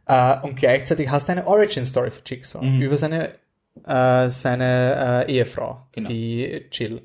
Äh, 0.07 0.39
und 0.41 0.57
gleichzeitig 0.57 1.11
hast 1.11 1.29
du 1.29 1.33
eine 1.33 1.47
Origin-Story 1.47 2.11
für 2.11 2.23
Jigsaw 2.25 2.65
über 2.65 2.97
seine, 2.97 3.35
äh, 3.85 4.29
seine 4.31 5.25
äh, 5.27 5.33
Ehefrau, 5.33 5.87
Genau. 5.93 6.09
die 6.09 6.67
Jill. 6.73 7.03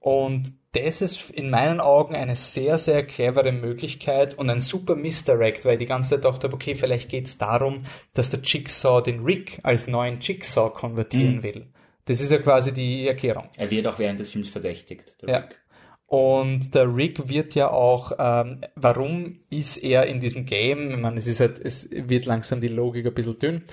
Und 0.00 0.52
das 0.72 1.00
ist 1.00 1.30
in 1.30 1.50
meinen 1.50 1.80
Augen 1.80 2.14
eine 2.14 2.36
sehr, 2.36 2.78
sehr 2.78 3.04
clevere 3.04 3.52
Möglichkeit 3.52 4.34
und 4.38 4.50
ein 4.50 4.60
super 4.60 4.94
Misdirect, 4.94 5.64
weil 5.64 5.74
ich 5.74 5.78
die 5.80 5.86
ganze 5.86 6.10
Zeit 6.16 6.24
dachte, 6.24 6.52
okay, 6.52 6.74
vielleicht 6.74 7.08
geht 7.08 7.26
es 7.26 7.38
darum, 7.38 7.84
dass 8.14 8.30
der 8.30 8.40
Jigsaw 8.40 9.02
den 9.02 9.24
Rick 9.24 9.60
als 9.62 9.88
neuen 9.88 10.20
Jigsaw 10.20 10.70
konvertieren 10.70 11.42
will. 11.42 11.66
Das 12.04 12.20
ist 12.20 12.30
ja 12.30 12.38
quasi 12.38 12.72
die 12.72 13.06
Erklärung. 13.08 13.48
Er 13.56 13.70
wird 13.70 13.86
auch 13.86 13.98
während 13.98 14.20
des 14.20 14.30
Films 14.30 14.50
verdächtigt, 14.50 15.14
Ja. 15.26 15.38
Rick. 15.38 15.58
Und 16.06 16.74
der 16.74 16.94
Rick 16.94 17.28
wird 17.28 17.54
ja 17.54 17.70
auch, 17.70 18.12
ähm, 18.18 18.62
warum 18.76 19.40
ist 19.50 19.76
er 19.76 20.06
in 20.06 20.20
diesem 20.20 20.46
Game? 20.46 20.90
Ich 20.90 20.96
meine, 20.96 21.18
es 21.18 21.26
ist 21.26 21.40
halt, 21.40 21.58
es 21.58 21.90
wird 21.90 22.24
langsam 22.24 22.62
die 22.62 22.68
Logik 22.68 23.04
ein 23.06 23.12
bisschen 23.12 23.38
dünn, 23.38 23.64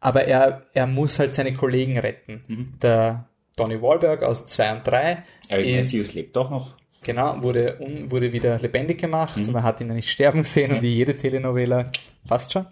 aber 0.00 0.24
er, 0.24 0.66
er 0.74 0.86
muss 0.86 1.18
halt 1.18 1.34
seine 1.34 1.54
Kollegen 1.54 1.98
retten. 1.98 2.76
Der 2.82 3.28
Donny 3.56 3.80
Wahlberg 3.82 4.22
aus 4.22 4.46
2 4.46 4.72
und 4.78 4.86
3 4.86 5.22
Eric 5.48 5.66
ist, 5.66 5.84
Matthews 5.92 6.14
lebt 6.14 6.36
doch 6.36 6.50
noch. 6.50 6.76
genau, 7.02 7.42
wurde, 7.42 7.78
un, 7.80 8.10
wurde 8.10 8.32
wieder 8.32 8.58
lebendig 8.58 8.98
gemacht. 8.98 9.36
Man 9.52 9.62
hat 9.62 9.80
ihn 9.80 9.88
ja 9.88 9.94
nicht 9.94 10.10
sterben 10.10 10.44
sehen 10.44 10.72
und 10.72 10.82
wie 10.82 10.94
jede 10.94 11.16
Telenovela, 11.16 11.90
passt 12.26 12.52
schon. 12.52 12.66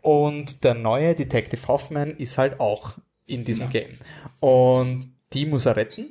Und 0.00 0.64
der 0.64 0.74
neue 0.74 1.14
Detective 1.14 1.68
Hoffman 1.68 2.10
ist 2.10 2.36
halt 2.38 2.58
auch 2.58 2.94
in 3.26 3.44
diesem 3.44 3.70
Game. 3.70 3.98
Und 4.40 5.08
die 5.32 5.46
muss 5.46 5.66
er 5.66 5.76
retten. 5.76 6.10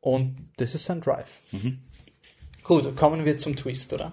Und 0.00 0.36
das 0.58 0.74
ist 0.76 0.84
sein 0.84 1.00
Drive. 1.00 1.40
Gut, 2.62 2.94
kommen 2.96 3.24
wir 3.24 3.36
zum 3.36 3.56
Twist, 3.56 3.92
oder? 3.92 4.12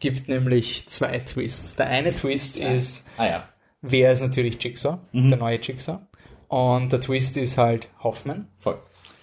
Gibt 0.00 0.28
nämlich 0.28 0.88
zwei 0.88 1.20
Twists. 1.20 1.76
Der 1.76 1.86
eine 1.86 2.12
Twist 2.12 2.58
ist, 2.58 3.06
Ah 3.16 3.26
ja. 3.26 3.48
Wer 3.90 4.12
ist 4.12 4.20
natürlich 4.20 4.62
Jigsaw, 4.62 4.98
der 5.12 5.36
neue 5.36 5.58
Jigsaw. 5.60 5.98
Und 6.48 6.92
der 6.92 7.00
Twist 7.00 7.36
ist 7.36 7.58
halt 7.58 7.88
Hoffman. 8.02 8.48
Voll. 8.58 8.78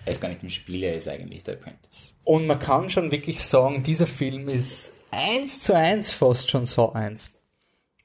Er 0.06 0.12
ist 0.12 0.20
gar 0.22 0.28
nicht 0.30 0.44
im 0.44 0.50
Spiel, 0.50 0.84
er 0.84 0.96
ist 0.96 1.08
eigentlich 1.08 1.44
der 1.44 1.54
Apprentice. 1.56 2.14
Und 2.26 2.46
man 2.48 2.60
kann 2.60 2.90
schon 2.90 3.12
wirklich 3.12 3.42
sagen, 3.44 3.84
dieser 3.84 4.08
Film 4.08 4.50
ist 4.50 4.94
eins 5.12 5.60
zu 5.62 5.76
eins 5.76 6.12
fast 6.12 6.52
schon 6.52 6.66
Saw 6.66 6.92
1. 6.94 7.34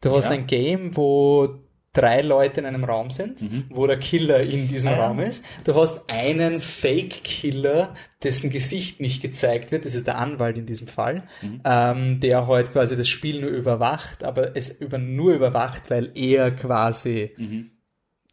Du 0.01 0.13
hast 0.13 0.25
Ja. 0.25 0.31
ein 0.31 0.47
Game, 0.47 0.97
wo 0.97 1.49
drei 1.95 2.20
Leute 2.20 2.61
in 2.61 2.66
einem 2.66 2.84
Raum 2.84 3.11
sind, 3.11 3.45
wo 3.70 3.86
der 3.86 3.99
Killer 3.99 4.41
in 4.43 4.68
diesem 4.68 4.91
Ah. 4.91 5.07
Raum 5.07 5.20
ist. 5.20 5.45
Du 5.64 5.74
hast 5.74 6.09
einen 6.11 6.61
Fake-Killer, 6.61 7.95
dessen 8.22 8.51
Gesicht 8.51 9.01
nicht 9.01 9.23
gezeigt 9.23 9.73
wird, 9.73 9.85
das 9.85 9.94
ist 9.94 10.06
der 10.06 10.19
Anwalt 10.19 10.59
in 10.59 10.66
diesem 10.66 10.86
Fall, 10.89 11.24
ähm, 11.65 12.20
der 12.20 12.47
halt 12.47 12.73
quasi 12.73 12.94
das 12.97 13.09
Spiel 13.09 13.40
nur 13.40 13.51
überwacht, 13.51 14.23
aber 14.24 14.56
es 14.56 14.70
über, 14.81 14.98
nur 14.98 15.35
überwacht, 15.35 15.90
weil 15.90 16.10
er 16.15 16.51
quasi 16.51 17.31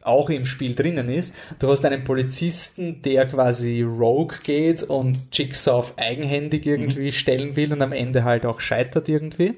auch 0.02 0.30
im 0.30 0.46
Spiel 0.46 0.76
drinnen 0.76 1.10
ist. 1.10 1.34
Du 1.58 1.68
hast 1.70 1.84
einen 1.84 2.04
Polizisten, 2.04 3.02
der 3.02 3.26
quasi 3.28 3.82
rogue 3.82 4.38
geht 4.44 4.84
und 4.84 5.18
Jigsaw 5.34 5.78
auf 5.80 5.98
eigenhändig 5.98 6.66
irgendwie 6.68 7.12
stellen 7.12 7.56
will 7.56 7.74
und 7.74 7.82
am 7.82 7.92
Ende 7.92 8.24
halt 8.24 8.46
auch 8.46 8.60
scheitert 8.60 9.10
irgendwie. 9.10 9.56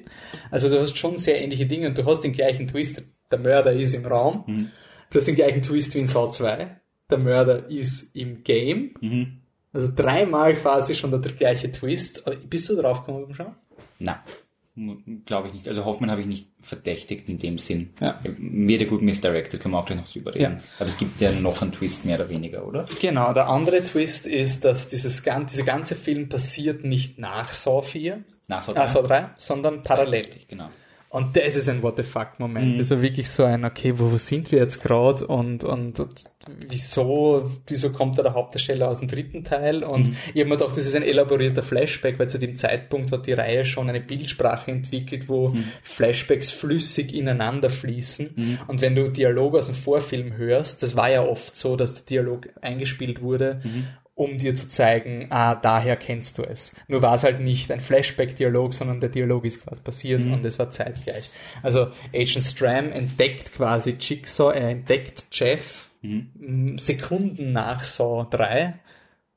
Also 0.50 0.70
du 0.70 0.80
hast 0.80 0.96
schon 0.96 1.18
sehr 1.18 1.42
ähnliche 1.42 1.66
Dinge 1.66 1.88
und 1.88 1.98
du 1.98 2.06
hast 2.06 2.20
den 2.22 2.32
gleichen 2.32 2.66
Twist. 2.66 3.02
Der 3.30 3.38
Mörder 3.38 3.72
ist 3.72 3.94
im 3.94 4.06
Raum. 4.06 4.70
Du 5.10 5.18
hast 5.18 5.26
den 5.26 5.34
gleichen 5.36 5.62
Twist 5.62 5.94
wie 5.94 5.98
in 6.00 6.06
Saw 6.06 6.30
2. 6.30 6.80
Der 7.10 7.18
Mörder 7.18 7.68
ist 7.70 8.14
im 8.14 8.42
Game. 8.44 9.40
Also 9.72 9.90
dreimal 9.94 10.54
quasi 10.54 10.94
schon 10.94 11.10
der 11.10 11.32
gleiche 11.32 11.70
Twist. 11.70 12.26
Aber 12.26 12.36
Bist 12.36 12.68
du 12.68 12.76
drauf 12.76 13.00
gekommen 13.00 13.26
beim 13.26 13.34
Schauen? 13.34 13.54
Na, 13.98 14.22
glaube 15.26 15.48
ich 15.48 15.54
nicht. 15.54 15.66
Also 15.68 15.84
Hoffmann 15.84 16.10
habe 16.10 16.20
ich 16.20 16.26
nicht 16.26 16.48
verdächtigt 16.60 17.28
in 17.28 17.38
dem 17.38 17.58
Sinn. 17.58 17.90
Ja. 18.00 18.18
Wird 18.22 18.80
ja 18.82 18.86
gut 18.86 19.02
misdirected, 19.02 19.60
kann 19.60 19.72
man 19.72 19.82
auch 19.82 19.86
gleich 19.86 19.98
noch 19.98 20.08
drüber 20.08 20.34
reden. 20.34 20.56
Ja. 20.58 20.62
Aber 20.78 20.88
es 20.88 20.96
gibt 20.96 21.20
ja 21.20 21.32
noch 21.32 21.62
einen 21.62 21.72
Twist 21.72 22.04
mehr 22.04 22.16
oder 22.16 22.28
weniger, 22.28 22.66
oder? 22.66 22.86
Genau, 23.00 23.32
der 23.32 23.48
andere 23.48 23.82
Twist 23.82 24.26
ist, 24.26 24.64
dass 24.64 24.88
dieses, 24.88 25.22
gan- 25.22 25.46
dieser 25.46 25.64
ganze 25.64 25.96
Film 25.96 26.28
passiert 26.28 26.84
nicht 26.84 27.18
nach 27.18 27.52
Saw 27.52 27.82
4, 27.82 28.22
Nach 28.46 28.62
Saw 28.62 28.78
ah, 28.78 28.86
Saw 28.88 29.02
3, 29.06 29.30
sondern 29.36 29.82
parallel. 29.82 30.28
Genau. 30.46 30.70
Und 31.10 31.36
das 31.38 31.56
ist 31.56 31.68
ein 31.70 31.82
What 31.82 31.96
the 31.96 32.02
fuck 32.02 32.38
Moment. 32.38 32.74
Mhm. 32.74 32.78
Das 32.78 32.90
war 32.90 33.00
wirklich 33.00 33.30
so 33.30 33.42
ein, 33.44 33.64
okay, 33.64 33.98
wo, 33.98 34.12
wo 34.12 34.18
sind 34.18 34.52
wir 34.52 34.58
jetzt 34.58 34.82
gerade 34.82 35.26
und, 35.26 35.64
und, 35.64 36.00
und 36.00 36.24
wieso, 36.68 37.50
wieso 37.66 37.92
kommt 37.92 38.18
da 38.18 38.22
der 38.22 38.34
Hauptdarsteller 38.34 38.88
aus 38.88 38.98
dem 39.00 39.08
dritten 39.08 39.42
Teil? 39.44 39.84
Und 39.84 40.08
Mhm. 40.08 40.16
ich 40.34 40.40
habe 40.40 40.50
mir 40.50 40.56
gedacht, 40.58 40.76
das 40.76 40.86
ist 40.86 40.94
ein 40.94 41.02
elaborierter 41.02 41.62
Flashback, 41.62 42.18
weil 42.18 42.28
zu 42.28 42.38
dem 42.38 42.56
Zeitpunkt 42.56 43.10
hat 43.12 43.26
die 43.26 43.32
Reihe 43.32 43.64
schon 43.64 43.88
eine 43.88 44.00
Bildsprache 44.00 44.70
entwickelt, 44.70 45.28
wo 45.28 45.48
Mhm. 45.48 45.64
Flashbacks 45.82 46.50
flüssig 46.50 47.14
ineinander 47.14 47.70
fließen. 47.70 48.58
Und 48.66 48.80
wenn 48.82 48.94
du 48.94 49.08
Dialog 49.10 49.56
aus 49.56 49.66
dem 49.66 49.74
Vorfilm 49.74 50.36
hörst, 50.36 50.82
das 50.82 50.94
war 50.94 51.10
ja 51.10 51.22
oft 51.24 51.56
so, 51.56 51.76
dass 51.76 51.94
der 51.94 52.04
Dialog 52.04 52.48
eingespielt 52.60 53.22
wurde, 53.22 53.60
Mhm. 53.64 53.86
Um 54.18 54.36
dir 54.36 54.56
zu 54.56 54.68
zeigen, 54.68 55.28
ah, 55.30 55.54
daher 55.54 55.96
kennst 55.96 56.38
du 56.38 56.42
es. 56.42 56.74
Nur 56.88 57.02
war 57.02 57.14
es 57.14 57.22
halt 57.22 57.40
nicht 57.40 57.70
ein 57.70 57.80
Flashback-Dialog, 57.80 58.74
sondern 58.74 58.98
der 58.98 59.10
Dialog 59.10 59.44
ist 59.44 59.64
gerade 59.64 59.80
passiert 59.80 60.24
und 60.24 60.44
es 60.44 60.58
war 60.58 60.70
zeitgleich. 60.70 61.30
Also 61.62 61.92
Agent 62.12 62.44
Stram 62.44 62.90
entdeckt 62.90 63.54
quasi 63.54 63.96
Jigsaw, 63.98 64.52
er 64.52 64.70
entdeckt 64.70 65.26
Jeff 65.30 65.88
m, 66.02 66.76
Sekunden 66.78 67.52
nach 67.52 67.84
Saw 67.84 68.26
3 68.28 68.74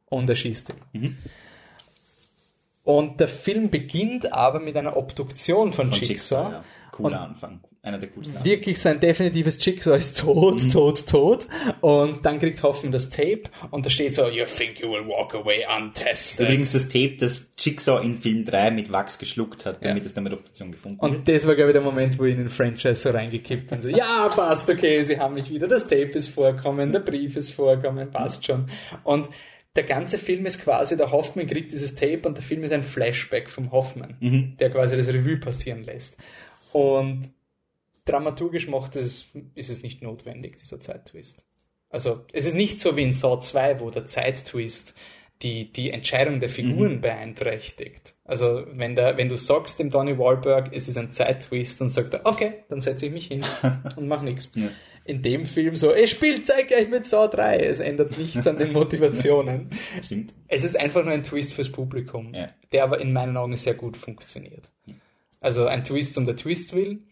und 0.08 0.28
er 0.28 0.36
schießt 0.36 0.74
ihn. 0.94 1.18
Und 2.84 3.20
der 3.20 3.28
Film 3.28 3.70
beginnt 3.70 4.34
aber 4.34 4.60
mit 4.60 4.76
einer 4.76 4.98
Obduktion 4.98 5.74
von, 5.74 5.90
Von 5.90 5.96
Jigsaw. 5.96 6.08
Jigsaw, 6.14 6.52
ja. 6.52 6.64
Cooler 6.92 7.22
Anfang. 7.22 7.60
Einer 7.84 7.98
der 7.98 8.10
coolsten 8.10 8.38
Anfänge. 8.38 8.56
Wirklich 8.58 8.80
sein 8.80 9.00
definitives 9.00 9.58
Jigsaw 9.66 9.98
ist 9.98 10.20
tot, 10.20 10.72
tot, 10.72 11.08
tot. 11.08 11.48
Und 11.82 12.24
dann 12.24 12.38
kriegt 12.38 12.62
Hoffman 12.62 12.92
das 12.92 13.10
Tape 13.10 13.44
und 13.72 13.84
da 13.86 13.90
steht 13.90 14.14
so, 14.14 14.30
you 14.30 14.46
think 14.46 14.80
you 14.80 14.92
will 14.92 15.08
walk 15.08 15.34
away 15.34 15.66
untested. 15.80 16.46
Übrigens 16.48 16.74
das 16.74 16.90
Tape, 16.90 17.16
das 17.20 17.52
Jigsaw 17.58 18.04
in 18.06 18.20
Film 18.20 18.46
3 18.46 18.70
mit 18.70 18.92
Wachs 18.92 19.18
geschluckt 19.18 19.66
hat, 19.66 19.84
damit 19.84 20.04
Ja. 20.04 20.06
es 20.06 20.14
dann 20.14 20.26
mit 20.26 20.34
Option 20.34 20.72
gefunden 20.72 21.02
wird. 21.02 21.12
Und 21.16 21.28
das 21.28 21.48
war, 21.48 21.56
glaube 21.56 21.72
ich, 21.72 21.74
der 21.74 21.82
Moment, 21.82 22.20
wo 22.20 22.26
ich 22.26 22.34
in 22.34 22.38
den 22.42 22.50
Franchise 22.50 22.94
so 22.96 23.10
reingekippt 23.10 23.72
bin. 23.72 23.82
So, 23.82 23.90
ja, 23.90 24.28
passt, 24.30 24.70
okay, 24.70 25.04
sie 25.04 25.18
haben 25.20 25.34
mich 25.34 25.50
wieder. 25.50 25.68
Das 25.68 25.84
Tape 25.84 26.12
ist 26.12 26.28
vorkommen, 26.28 26.92
der 26.92 27.00
Brief 27.00 27.36
ist 27.36 27.50
vorkommen, 27.50 28.12
passt 28.12 28.46
schon. 28.46 28.70
Und 29.04 29.28
der 29.76 29.84
ganze 29.86 30.20
Film 30.20 30.46
ist 30.46 30.62
quasi, 30.64 30.98
der 30.98 31.12
Hoffman 31.12 31.48
kriegt 31.48 31.72
dieses 31.72 31.96
Tape 31.96 32.22
und 32.28 32.38
der 32.38 32.44
Film 32.44 32.64
ist 32.64 32.74
ein 32.74 32.84
Flashback 32.84 33.50
vom 33.50 33.72
Hoffman, 33.72 34.56
der 34.60 34.70
quasi 34.70 34.96
das 34.98 35.08
Revue 35.08 35.38
passieren 35.38 35.82
lässt. 35.82 36.18
Und 36.74 37.32
dramaturgisch 38.12 38.68
macht 38.68 38.96
es, 38.96 39.26
ist 39.56 39.70
es 39.70 39.82
nicht 39.84 40.02
notwendig, 40.02 40.58
dieser 40.58 40.80
Zeittwist. 40.80 41.44
Also, 41.90 42.26
es 42.32 42.46
ist 42.46 42.56
nicht 42.56 42.80
so 42.80 42.96
wie 42.96 43.04
in 43.04 43.14
Saw 43.14 43.40
2, 43.40 43.80
wo 43.82 43.90
der 43.90 44.06
Zeittwist 44.06 44.96
die, 45.42 45.74
die 45.74 45.90
Entscheidung 45.90 46.40
der 46.40 46.50
Figuren 46.50 47.02
beeinträchtigt. 47.02 48.14
Also, 48.26 48.64
wenn, 48.74 48.96
der, 48.96 49.18
wenn 49.18 49.28
du 49.30 49.38
sagst 49.38 49.80
dem 49.80 49.90
Donny 49.90 50.18
Wahlberg, 50.18 50.70
es 50.72 50.88
ist 50.88 50.98
ein 50.98 51.12
Zeittwist, 51.12 51.82
dann 51.82 51.90
sagt 51.90 52.14
er, 52.14 52.26
okay, 52.26 52.64
dann 52.70 52.80
setze 52.82 53.08
ich 53.08 53.12
mich 53.12 53.28
hin 53.28 53.44
und 53.96 54.08
mach 54.08 54.22
nichts. 54.22 54.50
Ja. 54.56 54.70
In 55.04 55.24
dem 55.24 55.46
Film 55.46 55.76
so, 55.76 55.92
es 55.92 56.12
spielt 56.12 56.46
zeitgleich 56.46 56.88
mit 56.88 57.08
Saw 57.08 57.28
3. 57.28 57.58
Es 57.58 57.80
ändert 57.80 58.18
nichts 58.20 58.46
an 58.46 58.60
den 58.60 58.72
Motivationen. 58.72 59.72
Stimmt. 60.04 60.36
Es 60.48 60.64
ist 60.64 60.80
einfach 60.80 61.04
nur 61.04 61.14
ein 61.14 61.24
Twist 61.24 61.54
fürs 61.54 61.72
Publikum, 61.72 62.36
Ja. 62.36 62.50
der 62.72 62.84
aber 62.84 63.02
in 63.02 63.12
meinen 63.12 63.36
Augen 63.36 63.58
sehr 63.58 63.74
gut 63.74 63.98
funktioniert. 63.98 64.70
Also 65.40 65.66
ein 65.66 65.84
Twist 65.84 66.16
um 66.20 66.28
der 66.28 66.36
Twist 66.36 66.76
willen, 66.76 67.08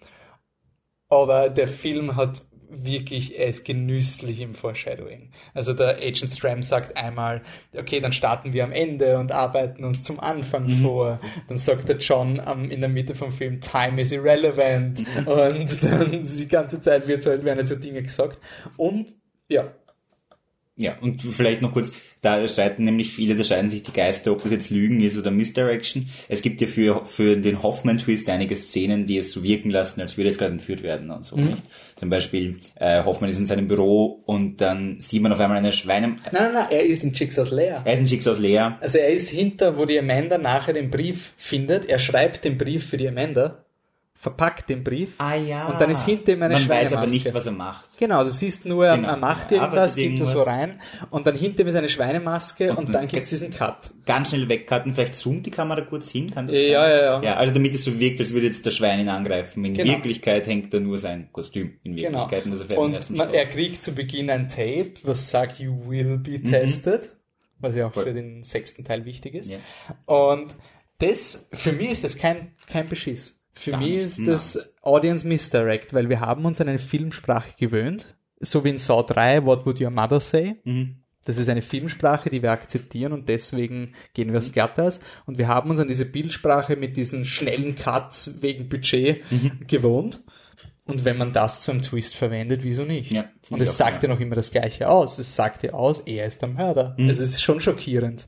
aber 1.10 1.50
der 1.50 1.68
Film 1.68 2.16
hat 2.16 2.44
wirklich, 2.70 3.38
er 3.38 3.48
ist 3.48 3.66
genüsslich 3.66 4.40
im 4.42 4.54
Foreshadowing. 4.54 5.32
Also 5.54 5.74
der 5.74 5.98
Agent 5.98 6.32
Stram 6.32 6.62
sagt 6.62 6.96
einmal, 6.98 7.42
okay, 7.76 8.00
dann 8.00 8.14
starten 8.14 8.54
wir 8.54 8.64
am 8.64 8.72
Ende 8.72 9.18
und 9.18 9.32
arbeiten 9.32 9.84
uns 9.84 10.04
zum 10.04 10.20
Anfang 10.20 10.70
vor. 10.70 11.20
Dann 11.48 11.58
sagt 11.58 11.90
der 11.90 11.98
John 11.98 12.40
am, 12.40 12.70
in 12.70 12.80
der 12.80 12.90
Mitte 12.90 13.16
vom 13.16 13.32
Film, 13.32 13.60
Time 13.60 14.00
is 14.00 14.12
irrelevant. 14.12 15.00
Und 15.26 15.84
dann 15.84 16.24
die 16.38 16.48
ganze 16.48 16.80
Zeit 16.82 17.08
wird 17.08 17.26
halt, 17.26 17.44
werden 17.44 17.60
jetzt 17.60 17.70
so 17.70 17.76
Dinge 17.76 18.04
gesagt. 18.04 18.40
Und 18.78 19.08
ja, 19.48 19.72
Ja, 20.82 20.98
und 21.02 21.22
vielleicht 21.22 21.62
noch 21.62 21.74
kurz, 21.74 21.92
da 22.22 22.48
streiten 22.48 22.86
nämlich 22.86 23.12
viele, 23.12 23.36
da 23.36 23.44
scheiden 23.44 23.70
sich 23.70 23.84
die 23.84 23.92
Geister, 23.92 24.32
ob 24.32 24.42
das 24.44 24.52
jetzt 24.52 24.70
Lügen 24.70 25.02
ist 25.02 25.18
oder 25.18 25.30
Misdirection. 25.30 26.10
Es 26.30 26.42
gibt 26.42 26.62
ja 26.62 26.68
für, 26.68 27.06
für 27.06 27.36
den 27.36 27.62
Hoffman-Twist 27.62 28.30
einige 28.30 28.56
Szenen, 28.56 29.06
die 29.06 29.18
es 29.18 29.34
so 29.34 29.44
wirken 29.44 29.72
lassen, 29.72 30.00
als 30.00 30.16
würde 30.16 30.30
jetzt 30.30 30.40
gerade 30.40 30.54
entführt 30.54 30.82
werden 30.82 31.12
und 31.12 31.26
so, 31.26 31.36
nicht? 31.36 31.62
Zum 31.98 32.10
Beispiel, 32.10 32.60
äh, 32.76 33.04
Hoffman 33.04 33.30
ist 33.30 33.40
in 33.40 33.46
seinem 33.46 33.68
Büro 33.68 34.22
und 34.26 34.62
dann 34.62 35.02
sieht 35.02 35.22
man 35.22 35.34
auf 35.34 35.40
einmal 35.42 35.58
eine 35.58 35.74
Schweine... 35.74 36.08
nein, 36.08 36.20
nein, 36.32 36.54
nein, 36.54 36.68
er 36.70 36.86
ist 36.86 37.04
in 37.04 37.12
Jigsaw's 37.12 37.52
Lair. 37.52 37.82
Er 37.84 37.94
ist 37.94 38.00
ein 38.00 38.08
Schicksals 38.08 38.40
leer. 38.40 38.78
Also 38.80 39.00
er 39.00 39.10
ist 39.10 39.30
hinter, 39.30 39.78
wo 39.78 39.84
die 39.84 40.00
Amanda 40.00 40.38
nachher 40.38 40.72
den 40.72 40.90
Brief 40.90 41.34
findet. 41.36 41.86
Er 41.90 42.00
schreibt 42.00 42.46
den 42.46 42.58
Brief 42.58 42.88
für 42.88 42.96
die 42.96 43.10
Amanda, 43.10 43.66
verpackt 44.22 44.68
den 44.68 44.84
Brief. 44.84 45.16
Ah 45.18 45.36
ja. 45.36 45.68
Und 45.68 45.80
dann 45.80 45.90
ist 45.92 46.04
hinter 46.04 46.34
ihm 46.34 46.44
eine 46.44 46.56
Man 46.56 46.68
weiß 46.68 46.92
aber 46.92 47.04
Schweinemaske. 47.08 47.10
nicht, 47.24 47.34
was 47.34 47.46
er 47.46 47.52
macht. 47.54 47.98
Genau, 47.98 48.22
du 48.26 48.32
siehst 48.32 48.66
nur, 48.66 48.86
er- 48.86 48.98
Genau. 48.98 49.08
er 49.08 49.16
macht 49.16 49.50
Er 49.54 49.62
irgendwas, 49.62 49.96
gibt 49.96 50.20
es 50.20 50.30
so 50.32 50.42
rein 50.42 50.82
und 51.10 51.26
dann 51.26 51.36
hinter 51.38 51.62
ihm 51.62 51.68
ist 51.68 51.76
eine 51.76 51.88
Schweinemaske 51.88 52.72
und, 52.76 52.90
dann 52.90 52.92
dann 52.94 53.08
gibt 53.08 53.24
es 53.24 53.30
diesen 53.30 53.52
Cut. 53.52 53.92
Ganz 54.06 54.30
schnell 54.32 54.50
wegcutten, 54.50 54.94
vielleicht 54.94 55.16
zoomt 55.16 55.46
die 55.46 55.52
Kamera 55.52 55.80
kurz 55.82 56.10
hin, 56.10 56.30
kann 56.32 56.48
das 56.48 56.58
Ja, 56.58 56.62
sein? 56.62 56.72
ja, 56.92 56.98
ja. 56.98 57.24
Ja, 57.24 57.34
also 57.36 57.54
damit 57.54 57.74
es 57.76 57.86
so 57.86 57.98
wirkt, 57.98 58.20
als 58.20 58.34
würde 58.34 58.48
jetzt 58.48 58.66
der 58.66 58.72
Schwein 58.72 59.00
ihn 59.00 59.08
angreifen. 59.08 59.64
In 59.64 59.74
Genau. 59.74 59.90
Wirklichkeit 59.94 60.46
hängt 60.48 60.74
da 60.74 60.82
nur 60.82 60.98
sein 60.98 61.30
Kostüm. 61.32 61.80
In 61.84 61.96
Genau. 61.96 62.20
Wirklichkeit 62.20 62.46
muss 62.46 62.60
er 62.60 62.66
fährt 62.66 62.78
im 62.80 62.86
Und 62.86 62.94
ersten 62.96 63.16
man, 63.16 63.34
er 63.34 63.46
kriegt 63.46 63.82
zu 63.82 63.94
Beginn 63.94 64.30
ein 64.30 64.50
Tape, 64.50 64.96
was 65.04 65.32
sagt, 65.32 65.60
you 65.60 65.74
will 65.90 66.18
be 66.18 66.42
tested, 66.44 67.08
was 67.60 67.74
ja 67.78 67.88
auch 67.88 67.94
Voll. 67.94 68.04
für 68.04 68.14
den 68.14 68.44
sechsten 68.44 68.84
Teil 68.84 69.06
wichtig 69.06 69.36
ist. 69.36 69.50
Ja. 69.50 69.60
Und 70.06 70.54
das, 70.98 71.48
für 71.54 71.72
mich 71.72 71.92
ist 71.92 72.04
das 72.04 72.18
kein, 72.18 72.52
kein 72.68 72.90
Beschiss. 72.90 73.39
Für 73.54 73.72
Gar 73.72 73.80
mich 73.80 73.90
nicht, 73.90 74.00
ist 74.00 74.20
nein. 74.20 74.28
das 74.28 74.74
Audience 74.82 75.28
Misdirect, 75.28 75.94
weil 75.94 76.10
wir 76.10 76.20
haben 76.22 76.46
uns 76.46 76.62
an 76.62 76.70
eine 76.70 76.78
Filmsprache 76.78 77.54
gewöhnt, 77.58 78.16
so 78.40 78.64
wie 78.64 78.70
in 78.70 78.78
Saw 78.78 79.04
3, 79.04 79.46
What 79.46 79.66
Would 79.66 79.82
Your 79.82 79.92
Mother 79.92 80.20
Say? 80.20 80.58
Mhm. 80.64 80.98
Das 81.26 81.38
ist 81.38 81.50
eine 81.50 81.62
Filmsprache, 81.62 82.30
die 82.30 82.42
wir 82.42 82.52
akzeptieren 82.52 83.12
und 83.12 83.30
deswegen 83.30 83.94
gehen 84.14 84.32
wir 84.32 84.38
aufs 84.38 84.52
Glatteis. 84.54 85.02
Und 85.26 85.38
wir 85.38 85.48
haben 85.48 85.70
uns 85.70 85.80
an 85.80 85.88
diese 85.88 86.06
Bildsprache 86.06 86.76
mit 86.76 86.98
diesen 86.98 87.26
schnellen 87.26 87.76
Cuts 87.76 88.42
wegen 88.42 88.70
Budget 88.70 89.24
gewohnt. 89.68 90.24
Und 90.90 91.06
wenn 91.06 91.18
man 91.18 91.32
das 91.32 91.62
zum 91.62 91.82
Twist 91.82 92.16
verwendet, 92.16 92.64
wieso 92.64 92.84
nicht? 92.84 93.12
Ja, 93.12 93.26
und 93.50 93.62
es 93.62 93.78
sagt 93.78 94.04
ja 94.04 94.10
noch 94.10 94.20
immer 94.20 94.36
das 94.36 94.52
Gleiche 94.52 94.90
aus. 94.90 95.20
Es 95.20 95.36
sagt 95.36 95.64
ja 95.64 95.74
aus, 95.74 96.02
er 96.02 96.26
ist 96.26 96.42
der 96.42 96.50
Mörder. 96.50 96.96
Es 96.98 97.20
ist 97.20 97.42
schon 97.42 97.62
schockierend, 97.62 98.28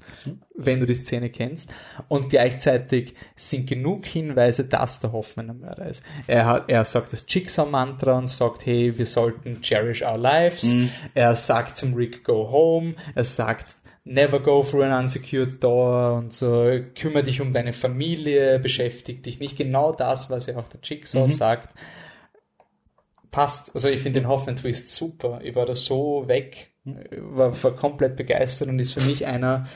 wenn 0.56 0.80
du 0.80 0.86
die 0.86 0.94
Szene 0.94 1.30
kennst. 1.30 1.72
Und 2.08 2.30
gleichzeitig 2.30 3.16
sind 3.36 3.68
genug 3.68 4.06
Hinweise, 4.06 4.66
dass 4.66 5.00
der 5.00 5.12
Hoffmann 5.12 5.48
der 5.48 5.56
Mörder 5.56 5.88
ist. 5.88 6.04
Er, 6.28 6.46
hat, 6.46 6.70
er 6.70 6.86
sagt 6.86 7.14
das 7.14 7.26
Jigsaw-Mantra 7.28 8.18
und 8.18 8.30
sagt, 8.30 8.66
hey, 8.66 8.98
wir 8.98 9.06
sollten 9.06 9.62
cherish 9.62 10.04
our 10.04 10.18
lives. 10.18 10.66
Er 11.14 11.36
sagt 11.36 11.78
zum 11.78 11.94
Rick, 11.94 12.24
go 12.24 12.50
home. 12.50 12.96
Er 13.16 13.24
sagt, 13.24 13.76
never 14.04 14.40
go 14.40 14.64
through 14.64 14.84
an 14.84 15.04
unsecured 15.04 15.64
door 15.64 16.16
und 16.16 16.34
so, 16.34 16.80
kümmere 16.96 17.24
dich 17.24 17.42
um 17.42 17.52
deine 17.52 17.74
Familie, 17.74 18.60
beschäftige 18.60 19.22
dich 19.22 19.40
nicht. 19.40 19.58
Genau 19.58 19.92
das, 19.92 20.30
was 20.30 20.48
ja 20.48 20.58
auch 20.58 20.68
der 20.68 20.80
Jigsaw 20.84 21.28
sagt 21.28 21.70
passt. 23.32 23.74
Also 23.74 23.90
ich 23.90 24.02
finde 24.02 24.20
den 24.20 24.30
Hoffman-Twist 24.30 24.90
super. 24.90 25.40
Ich 25.44 25.56
war 25.56 25.66
da 25.66 25.76
so 25.76 26.26
weg, 26.28 26.74
war, 26.84 27.64
war 27.64 27.76
komplett 27.76 28.16
begeistert 28.16 28.70
und 28.70 28.80
ist 28.80 28.94
für 28.94 29.02
mich 29.02 29.26
einer 29.26 29.68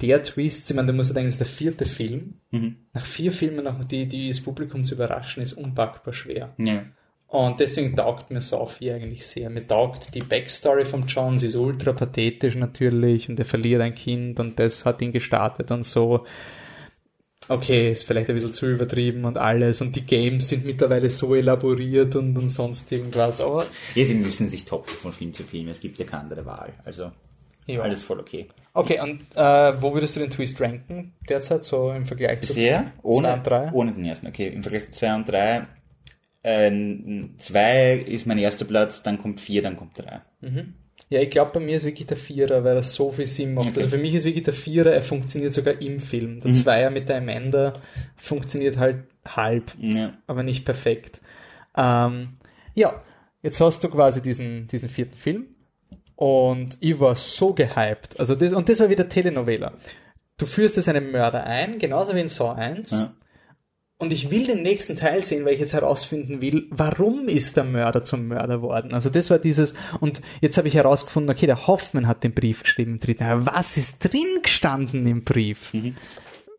der 0.00 0.22
Twists, 0.22 0.70
ich 0.70 0.76
meine, 0.76 0.88
da 0.88 0.92
muss 0.92 1.08
ich 1.08 1.14
denken, 1.14 1.28
das 1.28 1.34
ist 1.34 1.40
der 1.40 1.46
vierte 1.46 1.84
Film. 1.84 2.34
Nach 2.92 3.04
vier 3.04 3.32
Filmen 3.32 3.64
noch 3.64 3.82
die, 3.84 4.06
die 4.06 4.28
das 4.28 4.40
Publikum 4.40 4.84
zu 4.84 4.94
überraschen, 4.94 5.42
ist 5.42 5.54
unpackbar 5.54 6.14
schwer. 6.14 6.54
Ja. 6.58 6.84
Und 7.26 7.60
deswegen 7.60 7.94
taugt 7.94 8.30
mir 8.30 8.40
Sophie 8.40 8.92
eigentlich 8.92 9.26
sehr. 9.26 9.50
Mir 9.50 9.66
taugt 9.66 10.14
die 10.14 10.20
Backstory 10.20 10.86
von 10.86 11.06
John, 11.06 11.38
sie 11.38 11.46
ist 11.46 11.56
ultra 11.56 11.92
pathetisch 11.92 12.54
natürlich 12.54 13.28
und 13.28 13.38
er 13.38 13.44
verliert 13.44 13.82
ein 13.82 13.94
Kind 13.94 14.40
und 14.40 14.58
das 14.58 14.86
hat 14.86 15.02
ihn 15.02 15.12
gestartet 15.12 15.70
und 15.70 15.84
so. 15.84 16.24
Okay, 17.48 17.90
ist 17.90 18.04
vielleicht 18.04 18.28
ein 18.28 18.34
bisschen 18.34 18.52
zu 18.52 18.66
übertrieben 18.70 19.24
und 19.24 19.38
alles 19.38 19.80
und 19.80 19.96
die 19.96 20.04
Games 20.04 20.48
sind 20.48 20.64
mittlerweile 20.66 21.08
so 21.08 21.34
elaboriert 21.34 22.14
und, 22.16 22.36
und 22.36 22.50
sonst 22.50 22.92
irgendwas, 22.92 23.40
aber 23.40 23.66
ja, 23.94 24.04
sie 24.04 24.14
müssen 24.14 24.48
sich 24.48 24.64
toppen 24.64 24.94
von 24.94 25.12
Film 25.12 25.32
zu 25.32 25.44
Film. 25.44 25.68
Es 25.68 25.80
gibt 25.80 25.98
ja 25.98 26.04
keine 26.04 26.24
andere 26.24 26.44
Wahl. 26.44 26.74
Also 26.84 27.10
ja. 27.66 27.80
alles 27.80 28.02
voll 28.02 28.20
okay. 28.20 28.48
Okay, 28.74 29.00
und 29.00 29.20
äh, 29.34 29.82
wo 29.82 29.94
würdest 29.94 30.16
du 30.16 30.20
den 30.20 30.30
Twist 30.30 30.60
ranken 30.60 31.14
derzeit 31.28 31.64
so 31.64 31.90
im 31.90 32.06
Vergleich 32.06 32.42
zu 32.42 32.54
Bisher? 32.54 32.84
zwei 32.84 32.92
Ohne, 33.02 33.34
und 33.34 33.46
drei? 33.46 33.72
ohne 33.72 33.92
den 33.92 34.04
ersten. 34.04 34.26
Okay, 34.26 34.48
im 34.48 34.62
Vergleich 34.62 34.84
zu 34.86 34.92
2 34.92 35.14
und 35.14 35.28
3. 35.28 35.66
2 36.44 37.94
ist 38.06 38.26
mein 38.26 38.38
erster 38.38 38.64
Platz, 38.64 39.02
dann 39.02 39.18
kommt 39.18 39.40
4, 39.40 39.62
dann 39.62 39.76
kommt 39.76 39.98
3. 39.98 40.20
Ja, 41.10 41.20
ich 41.20 41.30
glaube, 41.30 41.52
bei 41.54 41.60
mir 41.60 41.76
ist 41.76 41.84
wirklich 41.84 42.06
der 42.06 42.16
Vierer, 42.18 42.64
weil 42.64 42.76
er 42.76 42.82
so 42.82 43.12
viel 43.12 43.24
Sinn 43.26 43.54
macht. 43.54 43.74
Also 43.76 43.88
für 43.88 43.96
mich 43.96 44.14
ist 44.14 44.24
wirklich 44.24 44.44
der 44.44 44.52
Vierer, 44.52 44.92
er 44.92 45.00
funktioniert 45.02 45.54
sogar 45.54 45.80
im 45.80 46.00
Film. 46.00 46.40
Der 46.40 46.52
Zweier 46.52 46.90
mit 46.90 47.08
der 47.08 47.16
Amanda 47.18 47.72
funktioniert 48.16 48.76
halt 48.76 49.04
halb, 49.26 49.72
Ja. 49.80 50.12
aber 50.26 50.42
nicht 50.42 50.64
perfekt. 50.66 51.20
Ähm, 51.76 52.36
ja, 52.74 53.02
jetzt 53.42 53.60
hast 53.60 53.82
du 53.84 53.88
quasi 53.88 54.20
diesen, 54.20 54.66
diesen 54.68 54.88
vierten 54.90 55.16
Film 55.16 55.46
und 56.16 56.76
ich 56.80 56.98
war 57.00 57.14
so 57.14 57.54
gehypt. 57.54 58.18
Also 58.20 58.34
das, 58.34 58.52
und 58.52 58.68
das 58.68 58.80
war 58.80 58.90
wieder 58.90 59.08
Telenovela. 59.08 59.72
Du 60.36 60.46
führst 60.46 60.76
jetzt 60.76 60.88
einen 60.88 61.10
Mörder 61.10 61.44
ein, 61.44 61.78
genauso 61.78 62.14
wie 62.14 62.20
in 62.20 62.28
Saw 62.28 62.52
1. 62.54 62.90
Ja. 62.90 63.14
Und 64.00 64.12
ich 64.12 64.30
will 64.30 64.46
den 64.46 64.62
nächsten 64.62 64.94
Teil 64.94 65.24
sehen, 65.24 65.44
weil 65.44 65.54
ich 65.54 65.60
jetzt 65.60 65.72
herausfinden 65.72 66.40
will, 66.40 66.68
warum 66.70 67.26
ist 67.26 67.56
der 67.56 67.64
Mörder 67.64 68.04
zum 68.04 68.28
Mörder 68.28 68.62
worden? 68.62 68.94
Also 68.94 69.10
das 69.10 69.28
war 69.28 69.38
dieses, 69.40 69.74
und 69.98 70.22
jetzt 70.40 70.56
habe 70.56 70.68
ich 70.68 70.74
herausgefunden, 70.74 71.34
okay, 71.34 71.46
der 71.46 71.66
Hoffmann 71.66 72.06
hat 72.06 72.22
den 72.22 72.32
Brief 72.32 72.62
geschrieben 72.62 72.92
im 72.92 72.98
dritten 73.00 73.24
Teil. 73.24 73.44
Was 73.46 73.76
ist 73.76 73.98
drin 74.04 74.38
gestanden 74.42 75.04
im 75.08 75.24
Brief? 75.24 75.72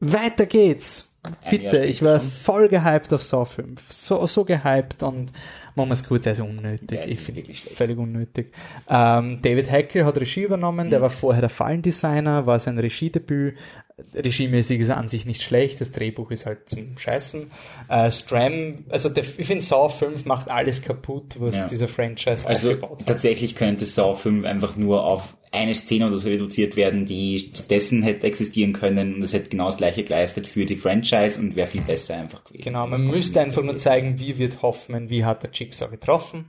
Weiter 0.02 0.46
geht's. 0.46 1.06
Bitte, 1.50 1.86
ich 1.86 2.02
war 2.02 2.20
schon. 2.20 2.30
voll 2.30 2.68
gehypt 2.70 3.14
auf 3.14 3.24
Saw 3.24 3.46
5. 3.46 3.84
So, 3.90 4.26
so 4.26 4.46
gehypt 4.46 5.04
und 5.04 5.32
machen 5.76 5.90
wir 5.90 5.94
es 5.94 6.04
kurz, 6.06 6.26
ist 6.26 6.40
unnötig. 6.40 6.92
Ja, 6.98 7.06
ich 7.06 7.20
finde 7.20 7.42
wirklich 7.42 7.60
schlecht. 7.60 7.78
völlig 7.78 7.98
unnötig. 7.98 8.54
Ähm, 8.90 9.40
David 9.42 9.70
Hackle 9.70 10.06
hat 10.06 10.18
Regie 10.18 10.44
übernommen, 10.44 10.88
Mhm. 10.88 10.92
der 10.92 11.02
war 11.02 11.10
vorher 11.10 11.42
der 11.42 11.50
Fallendesigner, 11.50 12.46
war 12.46 12.60
sein 12.60 12.80
Regiedebüt. 12.80 13.56
Regiemäßig 14.14 14.80
ist 14.82 14.90
er 14.90 14.98
an 14.98 15.10
sich 15.10 15.26
nicht 15.26 15.42
schlecht, 15.42 15.82
das 15.82 15.92
Drehbuch 15.92 16.32
ist 16.32 16.46
halt 16.46 16.70
zum 16.70 16.98
Scheißen. 16.98 17.52
Äh, 17.90 18.12
Stram, 18.12 18.86
also 18.90 19.10
der, 19.10 19.24
ich 19.38 19.48
finde 19.48 19.64
Saw 19.64 19.90
5 19.90 20.26
macht 20.26 20.50
alles 20.50 20.82
kaputt, 20.82 21.36
was 21.40 21.56
Ja. 21.58 21.68
dieser 21.68 21.88
Franchise 21.88 22.48
Also 22.48 22.70
aufgebaut 22.72 23.00
hat. 23.02 23.08
tatsächlich 23.08 23.56
könnte 23.56 23.86
Saw 23.86 24.14
5 24.16 24.46
einfach 24.46 24.76
nur 24.76 25.04
auf 25.06 25.36
eine 25.52 25.74
Szene 25.74 26.08
oder 26.08 26.20
so 26.20 26.28
reduziert 26.28 26.76
werden, 26.76 27.06
die 27.06 27.40
stattdessen 27.40 28.04
hätte 28.04 28.28
existieren 28.28 28.72
können 28.74 29.16
und 29.16 29.24
es 29.24 29.34
hätte 29.34 29.50
genau 29.50 29.66
das 29.66 29.78
gleiche 29.78 30.04
geleistet 30.04 30.46
für 30.46 30.66
die 30.66 30.78
Franchise 30.78 31.40
und 31.40 31.56
wäre 31.56 31.66
viel 31.68 31.82
besser 31.82 32.16
einfach 32.18 32.44
gewesen. 32.44 32.64
Genau, 32.66 32.86
man 32.86 33.06
müsste 33.08 33.42
einfach 33.42 33.64
nur 33.64 33.78
zeigen, 33.78 34.20
wie 34.20 34.38
wird 34.38 34.62
Hoffman, 34.62 35.10
wie 35.10 35.26
hat 35.26 35.42
der 35.44 35.50
Jigsaw 35.52 35.90
getroffen. 35.90 36.46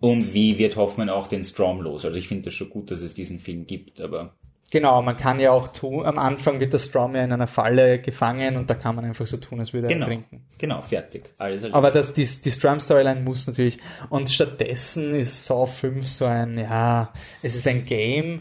Und 0.00 0.34
wie 0.34 0.58
wird 0.58 0.74
Hoffman 0.74 1.08
auch 1.08 1.28
den 1.28 1.44
Strom 1.44 1.80
los? 1.80 2.04
Also 2.04 2.18
ich 2.18 2.26
finde 2.26 2.46
das 2.46 2.54
schon 2.54 2.70
gut, 2.70 2.90
dass 2.90 3.02
es 3.02 3.14
diesen 3.14 3.38
Film 3.38 3.68
gibt, 3.68 4.00
aber 4.00 4.34
Genau, 4.72 5.02
man 5.02 5.18
kann 5.18 5.38
ja 5.38 5.50
auch 5.50 5.68
tun, 5.68 6.06
am 6.06 6.18
Anfang 6.18 6.58
wird 6.58 6.72
der 6.72 6.78
Strom 6.78 7.14
ja 7.14 7.22
in 7.22 7.30
einer 7.30 7.46
Falle 7.46 7.98
gefangen 7.98 8.56
und 8.56 8.70
da 8.70 8.74
kann 8.74 8.96
man 8.96 9.04
einfach 9.04 9.26
so 9.26 9.36
tun, 9.36 9.58
als 9.58 9.74
würde 9.74 9.88
er 9.88 9.92
genau, 9.92 10.06
trinken. 10.06 10.46
genau, 10.56 10.80
fertig. 10.80 11.24
Alles. 11.36 11.70
Aber 11.70 11.90
das, 11.90 12.14
die, 12.14 12.24
die 12.24 12.50
Strum-Storyline 12.50 13.20
muss 13.20 13.46
natürlich. 13.46 13.76
Und 14.08 14.30
stattdessen 14.30 15.14
ist 15.14 15.44
Saw 15.44 15.66
5 15.66 16.08
so 16.08 16.24
ein, 16.24 16.56
ja, 16.56 17.12
es 17.42 17.54
ist 17.54 17.68
ein 17.68 17.84
Game. 17.84 18.40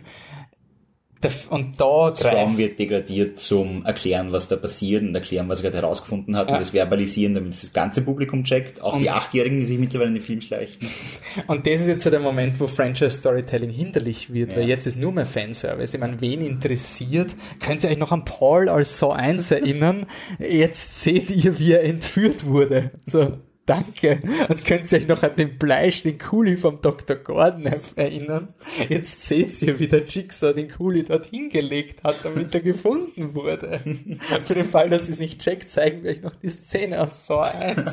Der, 1.24 1.32
und 1.50 1.80
da 1.80 2.12
greift. 2.16 2.58
wird 2.58 2.80
degradiert 2.80 3.38
zum 3.38 3.86
Erklären, 3.86 4.32
was 4.32 4.48
da 4.48 4.56
passiert 4.56 5.04
und 5.04 5.14
erklären, 5.14 5.48
was 5.50 5.60
er 5.62 5.70
gerade 5.70 5.84
herausgefunden 5.84 6.36
hat 6.36 6.48
Ja. 6.48 6.56
und 6.56 6.60
das 6.62 6.72
verbalisieren, 6.74 7.34
damit 7.36 7.52
es 7.54 7.62
das 7.62 7.74
ganze 7.74 8.02
Publikum 8.02 8.44
checkt. 8.44 8.82
Auch 8.82 8.94
Und- 8.94 9.02
die 9.04 9.10
Achtjährigen, 9.12 9.60
die 9.60 9.66
sich 9.66 9.78
mittlerweile 9.78 10.10
in 10.10 10.16
den 10.16 10.24
Film 10.24 10.42
schleichen. 10.42 10.88
Und 11.48 11.68
das 11.68 11.82
ist 11.82 11.88
jetzt 11.88 12.04
so 12.04 12.10
der 12.10 12.20
Moment, 12.20 12.60
wo 12.60 12.68
Franchise-Storytelling 12.68 13.70
hinderlich 13.70 14.34
wird, 14.34 14.56
weil 14.56 14.64
Ja. 14.64 14.70
jetzt 14.70 14.88
ist 14.88 14.98
nur 14.98 15.12
mehr 15.12 15.26
Fanservice. 15.26 15.94
Ich 15.94 16.00
meine, 16.00 16.20
wen 16.22 16.42
interessiert? 16.42 17.36
Könnt 17.60 17.84
ihr 17.84 17.90
euch 17.90 17.98
noch 17.98 18.12
an 18.12 18.26
Paul 18.26 18.68
als 18.70 18.98
Saw 18.98 19.14
1 19.14 19.52
erinnern? 19.52 20.06
Jetzt 20.40 21.02
seht 21.02 21.30
ihr, 21.32 21.60
wie 21.60 21.74
er 21.74 21.84
entführt 21.84 22.46
wurde. 22.48 22.92
So. 23.06 23.34
Danke. 23.66 24.22
Und 24.50 24.66
könnt 24.66 24.92
ihr 24.92 24.98
euch 24.98 25.08
noch 25.08 25.22
an 25.24 25.36
den 25.36 25.58
Bleisch, 25.58 26.04
den 26.04 26.18
Kuli 26.18 26.58
vom 26.58 26.82
Dr. 26.82 27.16
Gordon 27.16 27.66
er- 27.68 27.80
erinnern? 27.96 28.54
Jetzt 28.90 29.28
seht 29.28 29.62
ihr, 29.62 29.80
wie 29.80 29.88
der 29.88 30.04
Jigsaw 30.06 30.54
den 30.54 30.70
Kuli 30.72 31.04
dort 31.04 31.28
hingelegt 31.28 32.04
hat, 32.04 32.18
damit 32.24 32.54
er 32.56 32.62
gefunden 32.62 33.36
wurde. 33.36 33.80
Für 34.46 34.56
den 34.56 34.66
Fall, 34.66 34.90
dass 34.90 35.08
ihr 35.08 35.14
es 35.14 35.20
nicht 35.20 35.42
checkt, 35.42 35.70
zeigen 35.72 36.04
wir 36.04 36.12
euch 36.12 36.22
noch 36.22 36.36
die 36.36 36.50
Szene 36.50 37.02
aus 37.02 37.28
Saw 37.28 37.44
1. 37.52 37.92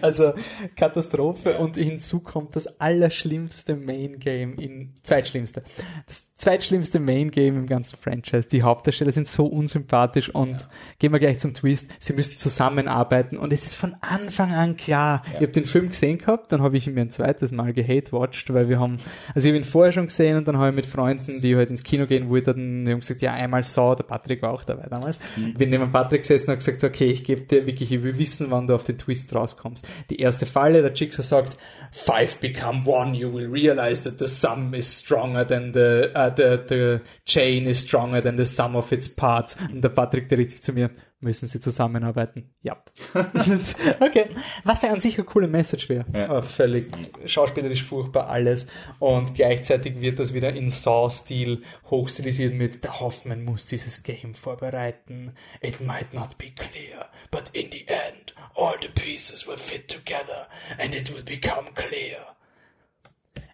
Also 0.00 0.32
Katastrophe 0.76 1.58
und 1.58 1.76
hinzu 1.76 2.20
kommt 2.20 2.56
das 2.56 2.80
allerschlimmste 2.80 3.76
Main 3.76 4.18
Game 4.18 4.54
in 4.58 4.94
zweitschlimmste. 5.04 5.62
Das 6.06 6.27
zweitschlimmste 6.38 7.00
Main 7.00 7.32
Game 7.32 7.56
im 7.56 7.66
ganzen 7.66 7.96
Franchise. 7.96 8.48
Die 8.48 8.62
Hauptdarsteller 8.62 9.10
sind 9.10 9.26
so 9.26 9.44
unsympathisch 9.44 10.32
und 10.32 10.68
gehen 11.00 11.12
wir 11.12 11.18
gleich 11.18 11.40
zum 11.40 11.52
Twist. 11.52 11.90
Sie 11.98 12.12
müssen 12.12 12.36
zusammenarbeiten 12.36 13.36
und 13.36 13.52
es 13.52 13.66
ist 13.66 13.74
von 13.74 13.96
Anfang 14.00 14.52
an 14.52 14.76
klar. 14.76 15.22
Ich 15.30 15.34
habe 15.34 15.48
den 15.48 15.64
Film 15.64 15.88
gesehen 15.88 16.18
gehabt, 16.18 16.52
dann 16.52 16.62
habe 16.62 16.76
ich 16.76 16.86
ihn 16.86 16.94
mir 16.94 17.00
ein 17.00 17.10
zweites 17.10 17.50
Mal 17.50 17.72
gehate-watched, 17.72 18.54
weil 18.54 18.68
wir 18.68 18.78
haben, 18.78 18.98
also 19.34 19.48
ich 19.48 19.52
habe 19.52 19.64
ihn 19.64 19.68
vorher 19.68 19.92
schon 19.92 20.06
gesehen 20.06 20.36
und 20.36 20.46
dann 20.46 20.58
habe 20.58 20.70
ich 20.70 20.76
mit 20.76 20.86
Freunden, 20.86 21.40
die 21.40 21.56
halt 21.56 21.70
ins 21.70 21.82
Kino 21.82 22.06
gehen 22.06 22.30
wollten, 22.30 22.84
die 22.84 22.92
haben 22.92 23.00
gesagt, 23.00 23.20
ja, 23.20 23.32
einmal 23.32 23.64
Saw, 23.64 23.96
der 23.96 24.04
Patrick 24.04 24.40
war 24.40 24.52
auch 24.52 24.62
dabei 24.62 24.86
damals. 24.88 25.18
Bin 25.56 25.70
neben 25.70 25.90
Patrick 25.90 26.22
gesessen 26.22 26.46
und 26.46 26.52
hab 26.52 26.58
gesagt, 26.60 26.84
okay, 26.84 27.06
ich 27.06 27.24
gebe 27.24 27.42
dir 27.42 27.66
wirklich, 27.66 27.90
ich 27.90 28.02
will 28.04 28.16
wissen, 28.16 28.46
wann 28.50 28.68
du 28.68 28.76
auf 28.76 28.84
den 28.84 28.96
Twist 28.96 29.34
rauskommst. 29.34 29.84
Die 30.08 30.20
erste 30.20 30.46
Falle, 30.46 30.82
der 30.82 30.92
Jigsaw 30.92 31.24
sagt, 31.24 31.56
five 31.90 32.38
become 32.38 32.84
one, 32.86 33.16
you 33.16 33.32
will 33.32 33.50
realize 33.50 34.04
that 34.04 34.20
the 34.20 34.28
sum 34.28 34.72
is 34.72 35.00
stronger 35.00 35.44
than 35.44 35.72
the, 35.72 36.10
uh, 36.14 36.27
the, 36.36 36.64
the 36.68 37.00
chain 37.24 37.66
is 37.66 37.80
stronger 37.80 38.22
than 38.22 38.36
the 38.36 38.44
sum 38.44 38.76
of 38.76 38.92
its 38.92 39.08
parts. 39.08 39.56
Und 39.72 39.82
der 39.82 39.90
Patrick, 39.90 40.28
der 40.28 40.38
richtig 40.38 40.62
zu 40.62 40.72
mir, 40.72 40.90
müssen 41.20 41.46
sie 41.46 41.60
zusammenarbeiten? 41.60 42.54
Ja. 42.62 42.82
okay. 44.00 44.30
Was 44.64 44.82
ja 44.82 44.92
an 44.92 45.00
sich 45.00 45.16
eine 45.16 45.24
coole 45.24 45.48
Message 45.48 45.88
wäre. 45.88 46.04
Ja. 46.12 46.28
Aber 46.28 46.42
völlig 46.42 46.90
schauspielerisch 47.26 47.82
furchtbar 47.82 48.28
alles. 48.28 48.66
Und 48.98 49.34
gleichzeitig 49.34 50.00
wird 50.00 50.18
das 50.18 50.34
wieder 50.34 50.52
in 50.52 50.70
Saw-Stil 50.70 51.62
hochstilisiert 51.90 52.54
mit, 52.54 52.84
der 52.84 53.00
Hoffman 53.00 53.44
muss 53.44 53.66
dieses 53.66 54.02
Game 54.02 54.34
vorbereiten. 54.34 55.32
It 55.60 55.80
might 55.80 56.14
not 56.14 56.38
be 56.38 56.50
clear, 56.50 57.06
but 57.30 57.50
in 57.52 57.70
the 57.72 57.86
end, 57.88 58.34
all 58.54 58.76
the 58.80 58.88
pieces 58.88 59.46
will 59.46 59.56
fit 59.56 59.88
together 59.88 60.46
and 60.78 60.94
it 60.94 61.12
will 61.12 61.24
become 61.24 61.68
clear. 61.74 62.37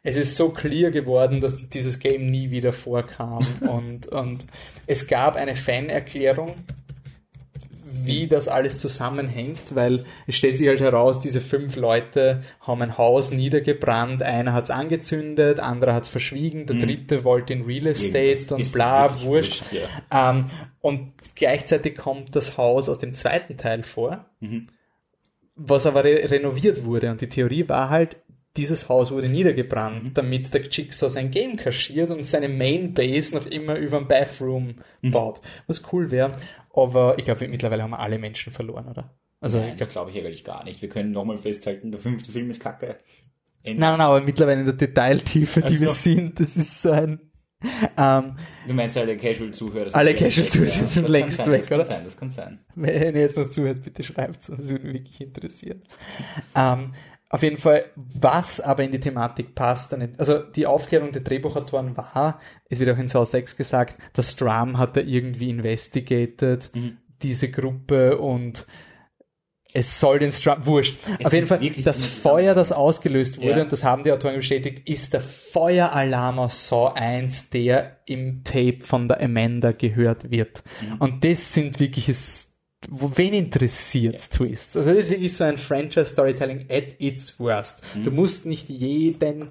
Es 0.06 0.16
ist 0.16 0.36
so 0.36 0.50
clear 0.50 0.90
geworden, 0.90 1.40
dass 1.40 1.68
dieses 1.70 1.98
Game 1.98 2.30
nie 2.30 2.50
wieder 2.50 2.72
vorkam 2.72 3.44
und, 3.62 4.06
und 4.06 4.46
es 4.86 5.06
gab 5.06 5.34
eine 5.36 5.54
Fanerklärung, 5.54 6.54
wie 8.04 8.26
das 8.26 8.48
alles 8.48 8.76
zusammenhängt, 8.76 9.74
weil 9.74 10.04
es 10.26 10.34
stellt 10.34 10.58
sich 10.58 10.68
halt 10.68 10.80
heraus, 10.80 11.20
diese 11.20 11.40
fünf 11.40 11.76
Leute 11.76 12.42
haben 12.60 12.82
ein 12.82 12.98
Haus 12.98 13.30
niedergebrannt, 13.30 14.22
einer 14.22 14.52
hat's 14.52 14.70
angezündet, 14.70 15.58
anderer 15.58 15.94
hat's 15.94 16.10
verschwiegen, 16.10 16.66
der 16.66 16.76
dritte 16.76 17.24
wollte 17.24 17.54
in 17.54 17.62
Real 17.62 17.86
Estate 17.86 18.18
Irgendwas 18.18 18.52
und 18.52 18.72
bla, 18.72 19.22
wurscht. 19.22 19.72
wurscht, 19.72 19.86
ja. 20.12 20.30
Ähm, 20.30 20.50
und 20.80 21.12
gleichzeitig 21.34 21.96
kommt 21.96 22.36
das 22.36 22.58
Haus 22.58 22.90
aus 22.90 22.98
dem 22.98 23.14
zweiten 23.14 23.56
Teil 23.56 23.84
vor, 23.84 24.26
was 25.56 25.86
aber 25.86 26.04
re 26.04 26.30
renoviert 26.30 26.84
wurde. 26.84 27.10
Und 27.10 27.22
die 27.22 27.28
Theorie 27.28 27.66
war 27.68 27.88
halt, 27.88 28.18
dieses 28.56 28.88
Haus 28.88 29.10
wurde 29.10 29.28
niedergebrannt, 29.28 30.16
damit 30.16 30.54
der 30.54 30.62
Jigsaw 30.62 31.10
sein 31.10 31.30
Game 31.30 31.56
kaschiert 31.56 32.10
und 32.10 32.22
seine 32.24 32.48
Main 32.48 32.94
Base 32.94 33.34
noch 33.34 33.46
immer 33.46 33.76
über 33.76 33.98
dem 33.98 34.08
Bathroom 34.08 34.76
baut. 35.02 35.40
Was 35.66 35.82
cool 35.92 36.10
wäre. 36.10 36.32
Aber 36.72 37.18
ich 37.18 37.24
glaube, 37.24 37.48
mittlerweile 37.48 37.82
haben 37.82 37.90
wir 37.90 37.98
alle 37.98 38.18
Menschen 38.18 38.52
verloren, 38.52 38.88
oder? 38.88 39.14
Also, 39.40 39.58
ich 39.58 39.64
Nein, 39.64 39.76
glaub, 39.76 39.88
das 39.88 39.88
glaube 39.90 40.10
ich 40.10 40.18
eigentlich 40.18 40.44
gar 40.44 40.64
nicht. 40.64 40.80
Wir 40.82 40.88
können 40.88 41.12
nochmal 41.12 41.36
festhalten, 41.36 41.90
der 41.90 42.00
fünfte 42.00 42.32
Film 42.32 42.50
ist 42.50 42.60
kacke. 42.62 42.96
nein, 43.64 43.76
nein, 43.76 43.98
nein, 43.98 44.00
aber 44.00 44.20
mittlerweile 44.20 44.60
in 44.60 44.66
der 44.66 44.74
Detailtiefe, 44.74 45.60
die 45.60 45.76
Ach 45.76 45.80
wir 45.80 45.88
sind, 45.90 46.40
das 46.40 46.56
ist 46.56 46.80
so 46.82 46.92
ein, 46.92 47.20
ähm, 47.96 48.36
Du 48.66 48.74
meinst 48.74 48.96
alle 48.98 49.16
Casual-Zuhörer? 49.16 49.90
sind 49.90 49.94
Alle 49.94 50.14
Casual-Zuhörer 50.14 50.70
sind 50.86 51.04
Das 51.04 51.10
längst 51.10 51.38
kann 51.38 51.44
sein, 51.46 51.52
weg, 51.52 51.60
das 51.60 51.68
kann 51.68 51.80
oder? 51.80 51.86
Sein, 51.86 52.04
das 52.04 52.16
kann 52.16 52.30
sein. 52.30 52.58
Wenn 52.74 53.14
ihr 53.14 53.22
jetzt 53.22 53.36
noch 53.38 53.48
zuhört, 53.48 53.82
bitte 53.82 54.02
schreibt 54.02 54.48
das 54.48 54.68
würde 54.68 54.84
mich 54.86 54.94
wirklich 54.94 55.20
interessieren. 55.20 55.82
ähm, 56.54 56.92
auf 57.34 57.42
jeden 57.42 57.56
Fall, 57.56 57.86
was 57.96 58.60
aber 58.60 58.84
in 58.84 58.92
die 58.92 59.00
Thematik 59.00 59.56
passt, 59.56 59.92
also 60.18 60.38
die 60.38 60.66
Aufklärung 60.66 61.10
der 61.10 61.22
Drehbuchautoren 61.22 61.96
war, 61.96 62.38
es 62.70 62.78
wird 62.78 62.90
auch 62.90 62.98
in 63.00 63.08
Saw 63.08 63.24
6 63.24 63.56
gesagt, 63.56 63.96
das 64.12 64.30
Strum 64.32 64.78
hat 64.78 64.96
da 64.96 65.00
irgendwie 65.00 65.50
investigated, 65.50 66.70
Mhm. 66.74 66.98
diese 67.22 67.50
Gruppe 67.50 68.18
und 68.18 68.66
es 69.72 69.98
soll 69.98 70.20
den 70.20 70.30
Strum, 70.30 70.64
wurscht. 70.64 70.96
Es 71.18 71.26
Auf 71.26 71.32
jeden 71.32 71.48
Fall, 71.48 71.58
das 71.82 72.04
Feuer, 72.04 72.54
das 72.54 72.70
ausgelöst 72.70 73.38
wurde, 73.38 73.56
Ja. 73.56 73.62
und 73.62 73.72
das 73.72 73.82
haben 73.82 74.04
die 74.04 74.12
Autoren 74.12 74.36
bestätigt, 74.36 74.88
ist 74.88 75.12
der 75.12 75.20
Feueralarm 75.20 76.38
aus 76.38 76.68
Saw 76.68 76.92
1, 76.94 77.50
der 77.50 77.98
im 78.06 78.44
Tape 78.44 78.78
von 78.82 79.08
der 79.08 79.20
Amanda 79.20 79.72
gehört 79.72 80.30
wird. 80.30 80.62
Mhm. 80.80 80.96
Und 80.98 81.24
das 81.24 81.52
sind 81.52 81.80
wirklich, 81.80 82.08
es- 82.08 82.53
wo, 82.90 83.10
wen 83.14 83.32
interessiert 83.32 84.30
Twists? 84.30 84.76
Also 84.76 84.90
das 84.90 85.04
ist 85.04 85.10
wirklich 85.10 85.36
so 85.36 85.44
ein 85.44 85.58
Franchise-Storytelling 85.58 86.66
at 86.70 87.00
its 87.00 87.38
worst. 87.38 87.82
Mhm. 87.94 88.04
Du 88.04 88.10
musst 88.10 88.46
nicht 88.46 88.68
jeden, 88.68 89.50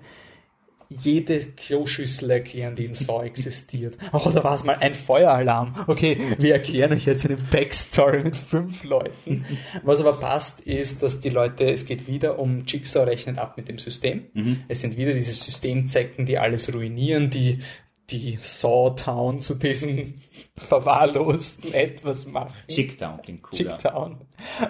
jede 0.89 1.39
Kloschüssel 1.39 2.29
erklären, 2.29 2.75
die 2.75 2.85
in 2.85 2.93
Saw 2.93 3.23
existiert. 3.25 3.97
Oh, 4.11 4.29
da 4.33 4.43
war 4.43 4.55
es 4.55 4.63
mal 4.63 4.75
ein 4.75 4.93
Feueralarm. 4.93 5.73
Okay, 5.87 6.17
wir 6.37 6.53
erklären 6.53 6.93
euch 6.93 7.05
jetzt 7.05 7.25
eine 7.25 7.37
Backstory 7.37 8.23
mit 8.23 8.35
fünf 8.35 8.83
Leuten. 8.83 9.45
Was 9.83 9.99
aber 9.99 10.13
passt, 10.13 10.61
ist, 10.61 11.03
dass 11.03 11.21
die 11.21 11.29
Leute, 11.29 11.65
es 11.65 11.85
geht 11.85 12.07
wieder 12.07 12.39
um 12.39 12.65
Jigsaw 12.65 13.05
rechnen 13.05 13.39
ab 13.39 13.57
mit 13.57 13.67
dem 13.67 13.79
System. 13.79 14.25
Mhm. 14.33 14.63
Es 14.67 14.81
sind 14.81 14.97
wieder 14.97 15.13
diese 15.13 15.33
Systemzecken, 15.33 16.25
die 16.25 16.37
alles 16.37 16.73
ruinieren, 16.73 17.29
die 17.29 17.59
die 18.09 18.37
Sawtown 18.41 19.39
zu 19.39 19.55
diesem 19.55 20.15
verwahrlosten 20.57 21.73
etwas 21.73 22.25
machen. 22.27 22.53
Chicktown 22.67 23.21
klingt 23.21 23.47
cool. 23.51 23.57
Chicktown. 23.57 24.17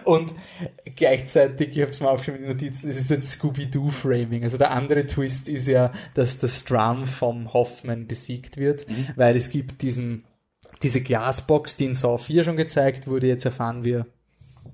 Und 0.03 0.33
gleichzeitig, 0.95 1.69
ich 1.69 1.81
habe 1.81 1.91
es 1.91 1.99
mal 1.99 2.09
aufgeschrieben 2.09 2.47
mit 2.47 2.61
den 2.61 2.69
Notizen, 2.69 2.89
es 2.89 2.97
ist 2.97 3.11
ein 3.11 3.23
Scooby-Doo-Framing. 3.23 4.43
Also 4.43 4.57
der 4.57 4.71
andere 4.71 5.05
Twist 5.07 5.47
ist 5.47 5.67
ja, 5.67 5.91
dass 6.13 6.39
der 6.39 6.47
Strum 6.47 7.05
vom 7.05 7.53
Hoffman 7.53 8.07
besiegt 8.07 8.57
wird, 8.57 8.87
mhm. 8.87 9.09
weil 9.15 9.35
es 9.35 9.49
gibt 9.49 9.81
diesen, 9.81 10.25
diese 10.83 11.01
Glasbox, 11.01 11.75
die 11.77 11.85
in 11.85 11.93
Saw 11.95 12.17
4 12.17 12.43
schon 12.43 12.57
gezeigt 12.57 13.07
wurde, 13.07 13.27
jetzt 13.27 13.45
erfahren 13.45 13.83
wir, 13.83 14.05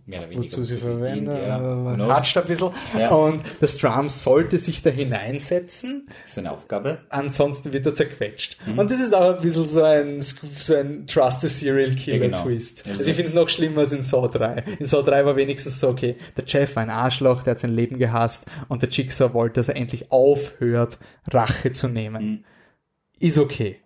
mehr 0.09 0.19
oder 0.19 0.29
weniger. 0.29 0.43
Wozu 0.43 0.63
sie 0.63 0.77
verwendet, 0.77 1.35
ja. 1.35 2.07
hatscht 2.09 2.37
ein 2.37 2.45
bisschen. 2.45 2.71
Ja. 2.97 3.09
Und 3.11 3.43
das 3.59 3.77
Drum 3.77 4.09
sollte 4.09 4.57
sich 4.57 4.81
da 4.81 4.89
hineinsetzen. 4.89 6.05
Das 6.21 6.31
ist 6.31 6.37
eine 6.39 6.51
Aufgabe. 6.51 6.99
Ansonsten 7.09 7.71
wird 7.71 7.85
er 7.85 7.93
zerquetscht. 7.93 8.57
Mhm. 8.65 8.79
Und 8.79 8.91
das 8.91 8.99
ist 8.99 9.13
auch 9.13 9.35
ein 9.35 9.41
bisschen 9.41 9.65
so 9.65 9.83
ein, 9.83 10.21
so 10.21 10.75
ein 10.75 11.05
Trust 11.07 11.41
the 11.41 11.47
Serial 11.47 11.95
Killer 11.95 12.17
ja, 12.17 12.23
genau. 12.23 12.43
Twist. 12.43 12.87
Also 12.87 13.03
ich 13.03 13.15
finde 13.15 13.29
es 13.29 13.33
noch 13.33 13.49
schlimmer 13.49 13.81
als 13.81 13.91
in 13.91 14.01
Saw 14.01 14.27
3. 14.27 14.63
In 14.79 14.85
Saw 14.85 15.03
3 15.03 15.25
war 15.25 15.35
wenigstens 15.35 15.79
so, 15.79 15.89
okay, 15.89 16.17
der 16.35 16.45
Jeff 16.45 16.75
war 16.75 16.83
ein 16.83 16.89
Arschloch, 16.89 17.43
der 17.43 17.51
hat 17.51 17.59
sein 17.59 17.73
Leben 17.73 17.99
gehasst 17.99 18.45
und 18.67 18.81
der 18.81 18.89
Jigsaw 18.89 19.33
wollte, 19.33 19.59
dass 19.59 19.69
er 19.69 19.75
endlich 19.75 20.11
aufhört, 20.11 20.97
Rache 21.31 21.71
zu 21.71 21.87
nehmen. 21.87 22.25
Mhm. 22.25 22.43
Ist 23.19 23.37
okay 23.37 23.79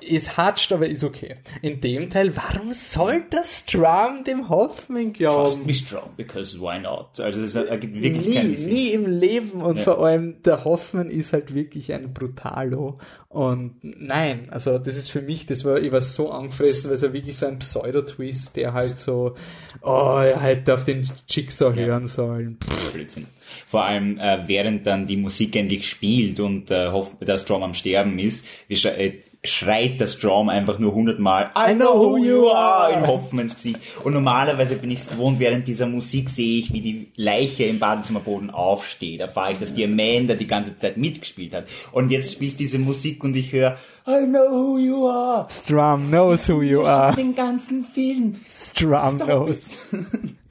ist 0.00 0.36
hatscht, 0.36 0.72
aber 0.72 0.88
ist 0.88 1.04
okay. 1.04 1.34
In 1.62 1.80
dem 1.80 2.10
Teil, 2.10 2.36
warum 2.36 2.72
soll 2.72 3.24
das 3.30 3.60
Strum 3.60 4.24
dem 4.26 4.48
Hoffman 4.48 5.12
glauben? 5.12 5.46
Trust 5.46 5.66
me 5.66 5.72
Strum, 5.72 6.10
because 6.16 6.60
why 6.60 6.78
not? 6.78 7.20
Also 7.20 7.42
es 7.42 7.54
ergibt 7.54 8.00
wirklich 8.00 8.26
nie, 8.26 8.34
keinen 8.34 8.56
Sinn. 8.56 8.70
Nie 8.70 8.88
im 8.90 9.06
Leben 9.06 9.62
und 9.62 9.78
ja. 9.78 9.84
vor 9.84 10.04
allem 10.04 10.42
der 10.42 10.64
Hoffman 10.64 11.10
ist 11.10 11.32
halt 11.32 11.54
wirklich 11.54 11.92
ein 11.92 12.12
Brutalo 12.12 12.98
und 13.34 13.78
nein, 13.82 14.48
also 14.50 14.78
das 14.78 14.96
ist 14.96 15.10
für 15.10 15.20
mich, 15.20 15.46
das 15.46 15.64
war, 15.64 15.80
ich 15.80 15.90
war 15.90 16.00
so 16.00 16.30
angefressen, 16.30 16.88
weil 16.88 16.94
es 16.94 17.02
war 17.02 17.12
wirklich 17.12 17.36
so 17.36 17.46
ein 17.46 17.58
Pseudo-Twist, 17.58 18.54
der 18.54 18.72
halt 18.74 18.96
so, 18.96 19.34
oh, 19.82 20.20
er 20.22 20.40
hätte 20.40 20.72
auf 20.72 20.84
den 20.84 21.02
Jigsaw 21.28 21.76
ja. 21.76 21.86
hören 21.86 22.06
sollen. 22.06 22.58
Blödsinn. 22.92 23.26
Vor 23.66 23.84
allem, 23.84 24.18
äh, 24.18 24.44
während 24.46 24.86
dann 24.86 25.06
die 25.06 25.16
Musik 25.16 25.56
endlich 25.56 25.88
spielt 25.90 26.38
und 26.38 26.70
äh, 26.70 26.90
der 27.22 27.38
Strom 27.38 27.64
am 27.64 27.74
Sterben 27.74 28.20
ist, 28.20 28.46
wie, 28.68 28.74
äh, 28.86 29.20
schreit 29.44 30.00
der 30.00 30.06
Strom 30.06 30.48
einfach 30.48 30.78
nur 30.78 30.94
hundertmal 30.94 31.50
I 31.56 31.74
know 31.74 31.94
who 31.94 32.16
you 32.16 32.48
are 32.48 32.92
in 32.92 33.06
Hoffmans 33.06 33.54
Gesicht. 33.54 33.78
Und 34.02 34.14
normalerweise 34.14 34.76
bin 34.76 34.90
ich 34.90 35.00
es 35.00 35.08
gewohnt, 35.08 35.38
während 35.38 35.68
dieser 35.68 35.86
Musik 35.86 36.30
sehe 36.30 36.60
ich, 36.60 36.72
wie 36.72 36.80
die 36.80 37.12
Leiche 37.16 37.64
im 37.64 37.78
Badezimmerboden 37.78 38.50
aufsteht. 38.50 39.20
Erfahre 39.20 39.52
ich, 39.52 39.58
dass 39.58 39.74
die 39.74 39.84
Amanda 39.84 40.34
die 40.34 40.46
ganze 40.46 40.76
Zeit 40.76 40.96
mitgespielt 40.96 41.54
hat. 41.54 41.66
Und 41.92 42.10
jetzt 42.10 42.32
spielst 42.32 42.58
diese 42.58 42.78
Musik 42.78 43.22
und 43.22 43.36
ich 43.36 43.52
höre 43.52 43.76
I 44.06 44.26
know 44.26 44.50
who 44.50 44.78
you 44.78 45.06
are. 45.08 45.46
Strum 45.50 46.08
knows 46.08 46.48
who 46.48 46.62
you 46.62 46.82
are. 46.82 47.14
Den 47.14 47.34
ganzen 47.34 47.84
Film. 47.84 48.40
Strum 48.48 49.16
Stop 49.16 49.26
knows. 49.26 49.78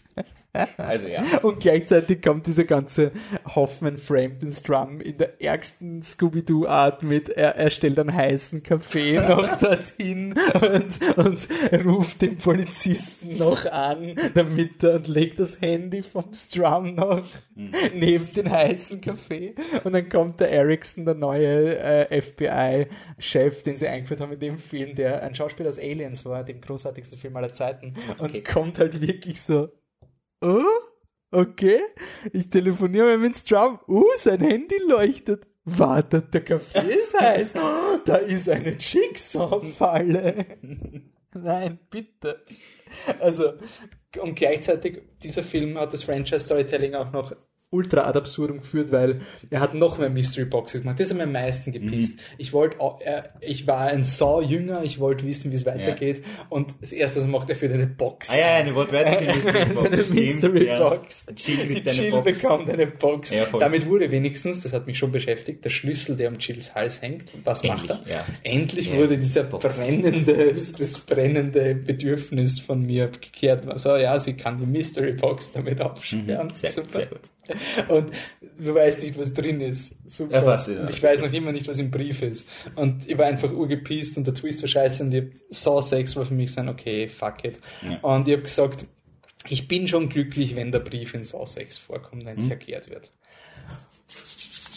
Also 0.78 1.08
ja. 1.08 1.24
Und 1.42 1.60
gleichzeitig 1.60 2.22
kommt 2.22 2.46
dieser 2.46 2.66
ganze 2.66 3.12
Hoffman 3.56 3.98
framed 3.98 4.54
Strum 4.54 5.02
in 5.02 5.18
der 5.18 5.42
ärgsten 5.42 6.04
Scooby-Doo-Art 6.04 7.02
mit, 7.02 7.30
er, 7.30 7.56
er 7.56 7.70
stellt 7.72 7.98
einen 7.98 8.14
heißen 8.14 8.62
Kaffee 8.62 9.20
noch 9.28 9.58
dorthin 9.58 10.36
und, 10.54 11.18
und 11.18 11.86
ruft 11.86 12.22
den 12.22 12.38
Polizisten 12.38 13.38
noch 13.38 13.66
an, 13.66 14.16
damit 14.36 14.84
er 14.84 14.96
und 14.96 15.08
legt 15.08 15.40
das 15.40 15.60
Handy 15.60 16.04
vom 16.04 16.32
Strum 16.34 16.96
noch 16.96 17.26
mhm. 17.56 17.72
neben 17.96 18.34
den 18.34 18.52
heißen 18.52 19.02
Kaffee. 19.02 19.56
Und 19.84 19.94
dann 19.94 20.08
kommt 20.08 20.40
der 20.40 20.52
Erickson, 20.52 21.06
der 21.06 21.16
neue 21.16 21.80
äh, 21.80 22.22
FBI-Chef, 22.22 23.64
den 23.64 23.78
sie 23.78 23.88
eingeführt 23.88 24.22
haben 24.22 24.34
in 24.34 24.40
dem 24.40 24.58
Film, 24.60 24.94
der 24.94 25.24
ein 25.24 25.34
Schauspieler 25.34 25.70
aus 25.70 25.80
Aliens 25.80 26.26
war, 26.26 26.44
dem 26.44 26.62
großartigsten 26.62 27.18
Film 27.18 27.36
aller 27.38 27.54
Zeiten. 27.54 27.96
Und 28.20 28.30
okay. 28.30 28.44
kommt 28.44 28.78
halt 28.78 29.02
wirklich 29.02 29.42
so 29.42 29.70
oh, 30.44 30.64
okay, 31.32 31.82
ich 32.32 32.50
telefoniere 32.50 33.18
mit 33.18 33.36
Strum, 33.36 33.80
uh, 33.88 34.06
sein 34.16 34.42
Handy 34.42 34.78
leuchtet. 34.88 35.48
Wartet, 35.66 36.34
der 36.34 36.44
Kaffee 36.44 36.94
ist 36.94 37.18
heiß. 37.18 37.54
Oh, 37.56 37.98
da 38.06 38.18
ist 38.18 38.50
eine 38.50 38.72
Jigsaw-Falle. 38.72 40.46
Nein, 41.34 41.80
bitte. 41.90 42.44
Also, 43.20 43.54
und 44.20 44.36
gleichzeitig, 44.36 45.02
dieser 45.24 45.42
Film 45.42 45.78
hat 45.78 45.94
das 45.94 46.04
Franchise 46.04 46.42
Storytelling 46.42 46.96
auch 46.96 47.12
noch 47.12 47.34
ultra 47.74 48.02
ad 48.06 48.18
absurdum 48.18 48.60
geführt, 48.60 48.92
weil 48.92 49.22
er 49.50 49.60
hat 49.60 49.74
noch 49.74 49.98
mehr 49.98 50.10
Mystery 50.10 50.46
Boxes 50.46 50.82
gemacht. 50.82 51.00
Das 51.00 51.10
hat 51.10 51.18
mir 51.18 51.24
am 51.24 51.32
meisten 51.32 51.72
gepisst. 51.72 52.18
Mhm. 52.18 52.24
Ich 52.38 52.54
wollte, 52.54 52.78
ich 53.42 53.68
war 53.68 53.82
ein 53.88 54.04
Saw-Jünger, 54.04 54.84
ich 54.84 55.00
wollte 55.00 55.26
wissen, 55.26 55.52
wie 55.52 55.56
es 55.56 55.66
weitergeht. 55.66 56.20
Ja. 56.20 56.46
Und 56.50 56.76
das 56.82 56.94
erste, 56.94 57.22
was 57.22 57.28
macht 57.28 57.50
er 57.50 57.56
für 57.56 57.66
eine 57.70 57.88
Box. 57.88 58.30
Ah 58.32 58.38
ja, 58.38 58.56
eine 58.58 58.76
wortwörtliche 58.76 59.34
Mystery 59.34 59.66
Box. 59.74 60.12
eine 60.12 60.22
Mystery 60.22 60.66
ja. 60.68 60.90
Box. 60.90 61.26
Jill, 61.36 61.66
mit 61.66 61.86
Die 61.86 61.90
Jill 61.92 62.12
Box. 62.12 62.24
bekommt 62.42 62.70
eine 62.70 62.88
Box. 62.88 63.32
Ja, 63.34 63.46
Damit 63.60 63.88
wurde 63.88 64.12
wenigstens, 64.12 64.62
das 64.62 64.74
hat 64.74 64.88
mich 64.88 64.98
schon 64.98 65.12
beschäftigt, 65.12 65.66
der 65.66 65.70
Schlüssel, 65.70 66.16
der 66.16 66.30
um 66.30 66.38
Jills 66.40 66.76
Hals 66.76 67.02
hängt. 67.02 67.32
Was 67.44 67.64
Endlich, 67.64 67.90
macht 67.90 68.08
er? 68.08 68.26
Endlich 68.44 68.94
wurde 68.96 69.18
dieser 69.18 69.44
Box. 69.44 69.64
brennende, 69.78 70.54
das 70.54 71.00
brennende 71.00 71.76
Bedürfnis 71.76 72.60
von 72.60 72.86
mir 72.86 73.08
gekehrt. 73.08 73.68
Also 73.68 73.96
ja, 73.98 74.20
sie 74.20 74.34
kann 74.34 74.58
die 74.60 74.66
Mystery 74.66 75.14
Box 75.14 75.52
damit 75.52 75.82
aufsperren. 75.82 76.48
Mhm, 76.48 76.54
sehr, 76.54 76.72
Super. 76.72 76.90
Sehr 76.90 77.06
gut. 77.08 77.20
Und 77.90 78.12
du 78.58 78.74
weißt 78.74 79.04
nicht, 79.04 79.18
was 79.18 79.34
drin 79.34 79.62
ist. 79.62 79.96
Super. 80.10 80.36
Ja, 80.36 80.46
was, 80.46 80.68
ja. 80.68 80.82
Und 80.82 80.90
ich 80.90 81.02
weiß 81.02 81.22
noch 81.22 81.34
immer 81.34 81.52
nicht, 81.52 81.68
was 81.68 81.78
im 81.78 81.92
Brief 81.92 82.22
ist. 82.22 82.48
Und 82.76 83.08
ich 83.08 83.18
war 83.18 83.26
einfach 83.26 83.52
urgepisst 83.52 84.18
und 84.18 84.28
der 84.28 84.34
Twist 84.34 84.62
war 84.62 84.70
scheiße 84.70 85.04
und 85.04 85.14
ich 85.14 85.24
hab, 85.24 85.30
Saw 85.50 85.82
6 85.82 86.16
war 86.16 86.26
für 86.26 86.34
mich 86.34 86.54
so 86.54 86.62
ein, 86.62 86.70
okay, 86.70 87.08
fuck 87.08 87.44
it. 87.44 87.60
Ja. 87.82 88.00
Und 88.02 88.28
ich 88.28 88.34
habe 88.34 88.44
gesagt, 88.44 88.86
ich 89.50 89.68
bin 89.68 89.88
schon 89.88 90.10
glücklich, 90.10 90.56
wenn 90.56 90.72
der 90.72 90.80
Brief 90.80 91.14
in 91.14 91.24
Saw 91.24 91.46
6 91.46 91.78
vorkommt 91.78 92.24
und 92.24 92.28
endlich 92.28 92.46
hm. 92.46 92.52
erklärt 92.52 92.90
wird. 92.90 93.12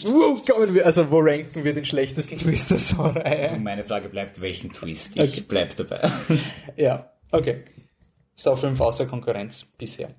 Uh, 0.05 0.37
kommen 0.45 0.75
wir, 0.75 0.85
also 0.85 1.09
wo 1.09 1.19
ranken 1.19 1.63
wir 1.63 1.73
den 1.73 1.85
schlechtesten 1.85 2.37
Twist 2.37 2.69
der 2.69 2.77
Saw-Reihe? 2.77 3.57
Meine 3.59 3.83
Frage 3.83 4.09
bleibt, 4.09 4.39
welchen 4.39 4.71
Twist? 4.71 5.15
Ich 5.15 5.21
okay. 5.21 5.43
bleib 5.47 5.75
dabei. 5.75 6.07
ja, 6.75 7.11
okay. 7.31 7.63
Saw 8.39 8.55
5 8.55 8.79
außer 8.79 9.07
Konkurrenz 9.07 9.65
bisher. 9.65 10.09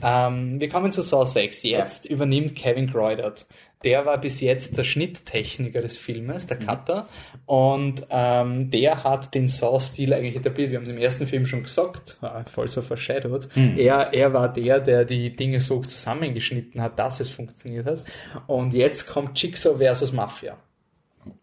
Ähm, 0.00 0.60
wir 0.60 0.68
kommen 0.68 0.92
zu 0.92 1.02
Saw 1.02 1.26
6. 1.26 1.64
Jetzt 1.64 2.06
übernimmt 2.06 2.54
Kevin 2.54 2.88
Croydert. 2.88 3.46
Der 3.82 4.06
war 4.06 4.18
bis 4.18 4.40
jetzt 4.40 4.78
der 4.78 4.84
Schnitttechniker 4.84 5.82
des 5.82 5.98
Filmes, 5.98 6.46
der 6.46 6.60
mhm. 6.60 6.66
Cutter. 6.66 7.08
Und 7.46 8.06
ähm, 8.10 8.70
der 8.70 9.02
hat 9.02 9.34
den 9.34 9.48
Saw-Stil 9.48 10.14
eigentlich 10.14 10.36
etabliert. 10.36 10.70
Wir 10.70 10.78
haben 10.78 10.84
es 10.84 10.90
im 10.90 10.98
ersten 10.98 11.26
Film 11.26 11.46
schon 11.46 11.64
gesagt, 11.64 12.16
ah, 12.22 12.44
voll 12.44 12.68
so 12.68 12.80
foreshadowed. 12.80 13.54
Mhm. 13.54 13.76
Er, 13.76 14.14
er 14.14 14.32
war 14.32 14.50
der, 14.50 14.80
der 14.80 15.04
die 15.04 15.36
Dinge 15.36 15.60
so 15.60 15.82
zusammengeschnitten 15.82 16.80
hat, 16.80 16.98
dass 16.98 17.20
es 17.20 17.28
funktioniert 17.28 17.86
hat. 17.86 18.04
Und 18.46 18.72
jetzt 18.72 19.06
kommt 19.06 19.40
Jigsaw 19.40 19.76
versus 19.76 20.12
Mafia. 20.12 20.56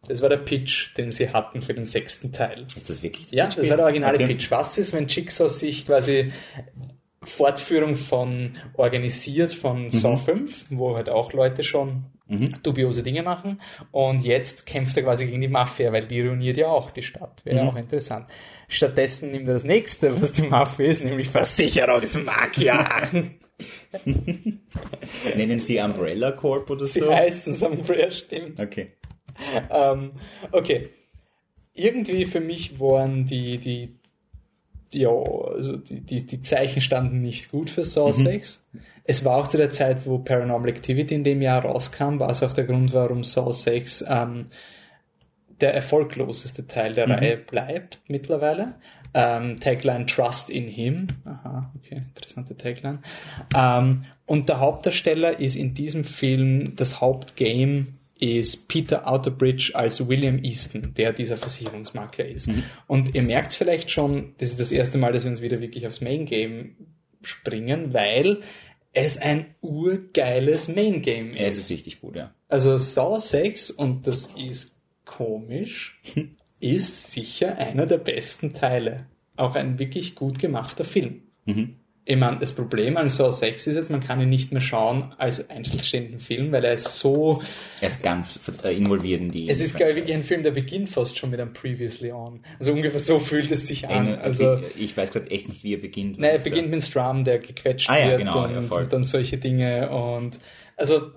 Das 0.08 0.22
war 0.22 0.30
der 0.30 0.38
Pitch, 0.38 0.96
den 0.98 1.12
sie 1.12 1.30
hatten 1.30 1.62
für 1.62 1.74
den 1.74 1.86
sechsten 1.86 2.32
Teil. 2.32 2.66
Ist 2.66 2.90
das 2.90 3.04
wirklich 3.04 3.28
der 3.28 3.38
Ja, 3.38 3.48
das 3.48 3.70
war 3.70 3.78
der 3.78 3.86
originale 3.86 4.16
okay. 4.16 4.28
Pitch. 4.28 4.52
Was 4.52 4.78
ist, 4.78 4.94
wenn 4.94 5.08
Jigsaw 5.08 5.50
sich 5.50 5.86
quasi 5.86 6.32
Fortführung 7.24 7.96
von 7.96 8.54
organisiert 8.74 9.54
von 9.54 9.84
mhm. 9.84 9.90
Saw 9.90 10.18
5, 10.18 10.66
wo 10.72 10.96
halt 10.96 11.10
auch 11.10 11.34
Leute 11.34 11.64
schon 11.64 12.06
mhm. 12.28 12.56
dubiose 12.64 13.04
Dinge 13.04 13.22
machen. 13.22 13.62
Und 13.92 14.24
jetzt 14.24 14.66
kämpft 14.66 14.98
er 14.98 15.04
quasi 15.04 15.28
gegen 15.28 15.42
die 15.42 15.48
Mafia, 15.48 15.92
weil 15.92 16.08
die 16.08 16.22
ruiniert 16.22 16.58
ja 16.58 16.68
auch 16.68 16.90
die 16.90 17.04
Stadt. 17.04 17.46
Wäre 17.46 17.62
mhm. 17.64 17.70
auch 17.70 17.76
interessant. 17.76 18.26
Stattdessen 18.68 19.32
nimmt 19.32 19.48
er 19.48 19.54
das 19.54 19.64
nächste, 19.64 20.20
was 20.20 20.34
die 20.34 20.44
Mafia 20.44 20.88
ist, 20.88 21.04
nämlich 21.04 21.30
Versicherungsmagier. 21.30 23.08
Nennen 25.36 25.60
sie 25.60 25.80
Umbrella 25.80 26.32
Corp 26.32 26.70
oder 26.72 26.88
so? 26.88 27.00
Sie 27.00 27.08
heißen 27.08 27.54
es 27.54 27.62
Umbrella, 27.62 28.10
stimmt. 28.10 28.60
Okay 28.60 28.94
ähm, 29.70 30.12
okay. 30.52 30.90
Irgendwie 31.74 32.26
für 32.26 32.42
mich 32.42 32.80
waren 32.80 33.26
die, 33.26 33.58
die, 33.58 33.96
ja, 34.94 35.10
also 35.10 35.78
die, 35.78 36.02
die, 36.02 36.26
die 36.26 36.42
Zeichen 36.42 36.82
standen 36.82 37.22
nicht 37.22 37.50
gut 37.50 37.70
für 37.70 37.86
Saw 37.86 38.10
mhm. 38.10 38.26
6. 38.26 38.70
Es 39.04 39.26
war 39.26 39.38
auch 39.38 39.48
zu 39.48 39.58
der 39.58 39.72
Zeit, 39.72 40.06
wo 40.06 40.20
Paranormal 40.20 40.70
Activity 40.70 41.16
in 41.16 41.24
dem 41.24 41.42
Jahr 41.42 41.64
rauskam, 41.64 42.20
war 42.20 42.30
es 42.30 42.44
auch 42.44 42.54
der 42.54 42.66
Grund, 42.66 42.94
warum 42.94 43.24
Saw 43.24 43.52
6 43.52 44.06
ähm, 44.08 44.48
der 45.62 45.74
erfolgloseste 45.74 46.68
Teil 46.68 46.94
der 46.94 47.08
mhm. 47.08 47.14
Reihe 47.14 47.38
bleibt 47.38 48.00
mittlerweile. 48.08 48.76
Ähm, 49.14 49.60
Tagline 49.60 50.06
Trust 50.06 50.50
in 50.50 50.68
Him. 50.68 51.08
Aha, 51.26 51.72
okay, 51.78 52.04
interessante 52.16 52.56
Tagline. 52.58 53.00
Ähm, 53.56 54.06
und 54.26 54.50
der 54.50 54.60
Hauptdarsteller 54.60 55.40
ist 55.40 55.56
in 55.56 55.74
diesem 55.74 56.06
Film 56.06 56.76
das 56.76 57.02
Hauptgame 57.02 57.88
ist 58.22 58.68
Peter 58.68 59.08
Outerbridge 59.08 59.72
als 59.74 60.08
William 60.08 60.44
Easton, 60.44 60.94
der 60.96 61.12
dieser 61.12 61.38
Versicherungsmakler 61.38 62.26
ist. 62.28 62.50
Und 62.88 63.16
ihr 63.16 63.24
merkt 63.24 63.54
vielleicht 63.54 63.90
schon, 63.90 64.36
das 64.38 64.52
ist 64.52 64.60
das 64.60 64.72
erste 64.72 64.98
Mal, 65.00 65.12
dass 65.12 65.24
wir 65.24 65.32
uns 65.32 65.42
wieder 65.42 65.60
wirklich 65.60 65.88
aufs 65.88 66.02
Main 66.02 66.26
Game 66.26 66.76
springen, 67.24 67.94
weil 67.94 68.42
es 68.94 69.18
ein 69.18 69.48
urgeiles 69.62 70.68
Main 70.68 71.02
Game 71.02 71.34
Ja, 71.34 71.44
es 71.46 71.56
ist. 71.56 71.64
ist 71.64 71.72
richtig 71.72 72.02
gut, 72.02 72.16
ja. 72.16 72.32
Also 72.48 72.78
Saw 72.78 73.20
6, 73.20 73.72
und 73.72 74.06
das 74.06 74.28
ist 74.38 74.78
komisch, 75.06 76.00
ist 76.60 77.12
sicher 77.12 77.58
einer 77.58 77.88
der 77.88 77.98
besten 77.98 78.54
Teile. 78.54 79.08
Auch 79.36 79.56
ein 79.56 79.80
wirklich 79.80 80.14
gut 80.14 80.38
gemachter 80.38 80.84
Film. 80.84 81.24
Mhm. 81.46 81.78
Ich 82.04 82.18
meine, 82.18 82.40
das 82.40 82.54
Problem 82.56 82.98
an 82.98 83.10
Saw 83.10 83.30
6 83.32 83.68
ist 83.68 83.76
jetzt, 83.76 83.92
man 83.92 84.02
kann 84.02 84.20
ihn 84.20 84.30
nicht 84.30 84.52
mehr 84.52 84.62
schauen 84.62 85.14
als 85.20 85.50
einzelstehenden 85.52 86.20
Film, 86.20 86.52
weil 86.52 86.66
er 86.66 86.74
ist 86.74 86.98
so, 86.98 87.44
Er 87.80 87.88
ist 87.90 88.02
ganz 88.02 88.40
involviert 88.64 89.22
in 89.22 89.32
die. 89.32 89.48
es 89.48 89.62
ist 89.62 89.78
glaube 89.78 90.00
ich 90.00 90.12
ein 90.12 90.24
Film, 90.24 90.42
der 90.42 90.50
beginnt 90.52 90.90
fast 90.90 91.20
schon 91.20 91.30
mit 91.30 91.40
einem 91.40 91.54
Previously 91.54 92.12
On. 92.12 92.44
Also 92.58 92.74
ungefähr 92.74 93.00
so 93.00 93.20
fühlt 93.20 93.52
es 93.52 93.68
sich 93.68 93.88
an. 93.88 94.16
Also, 94.16 94.62
ich 94.76 94.98
weiß 94.98 95.12
gerade 95.12 95.30
echt 95.30 95.48
nicht, 95.48 95.64
wie 95.64 95.76
er 95.76 95.80
beginnt. 95.82 96.18
Nein, 96.18 96.32
er 96.32 96.40
beginnt 96.40 96.72
mit 96.72 96.84
Strum, 96.84 97.24
der 97.24 97.38
gequetscht 97.38 97.88
Ah 97.90 98.00
ja, 98.00 98.08
wird 98.10 98.20
genau, 98.20 98.46
und, 98.46 98.52
ja, 98.70 98.78
und 98.78 98.92
dann 98.94 99.04
solche 99.04 99.38
Dinge 99.38 99.90
und 99.92 100.40
also 100.78 101.12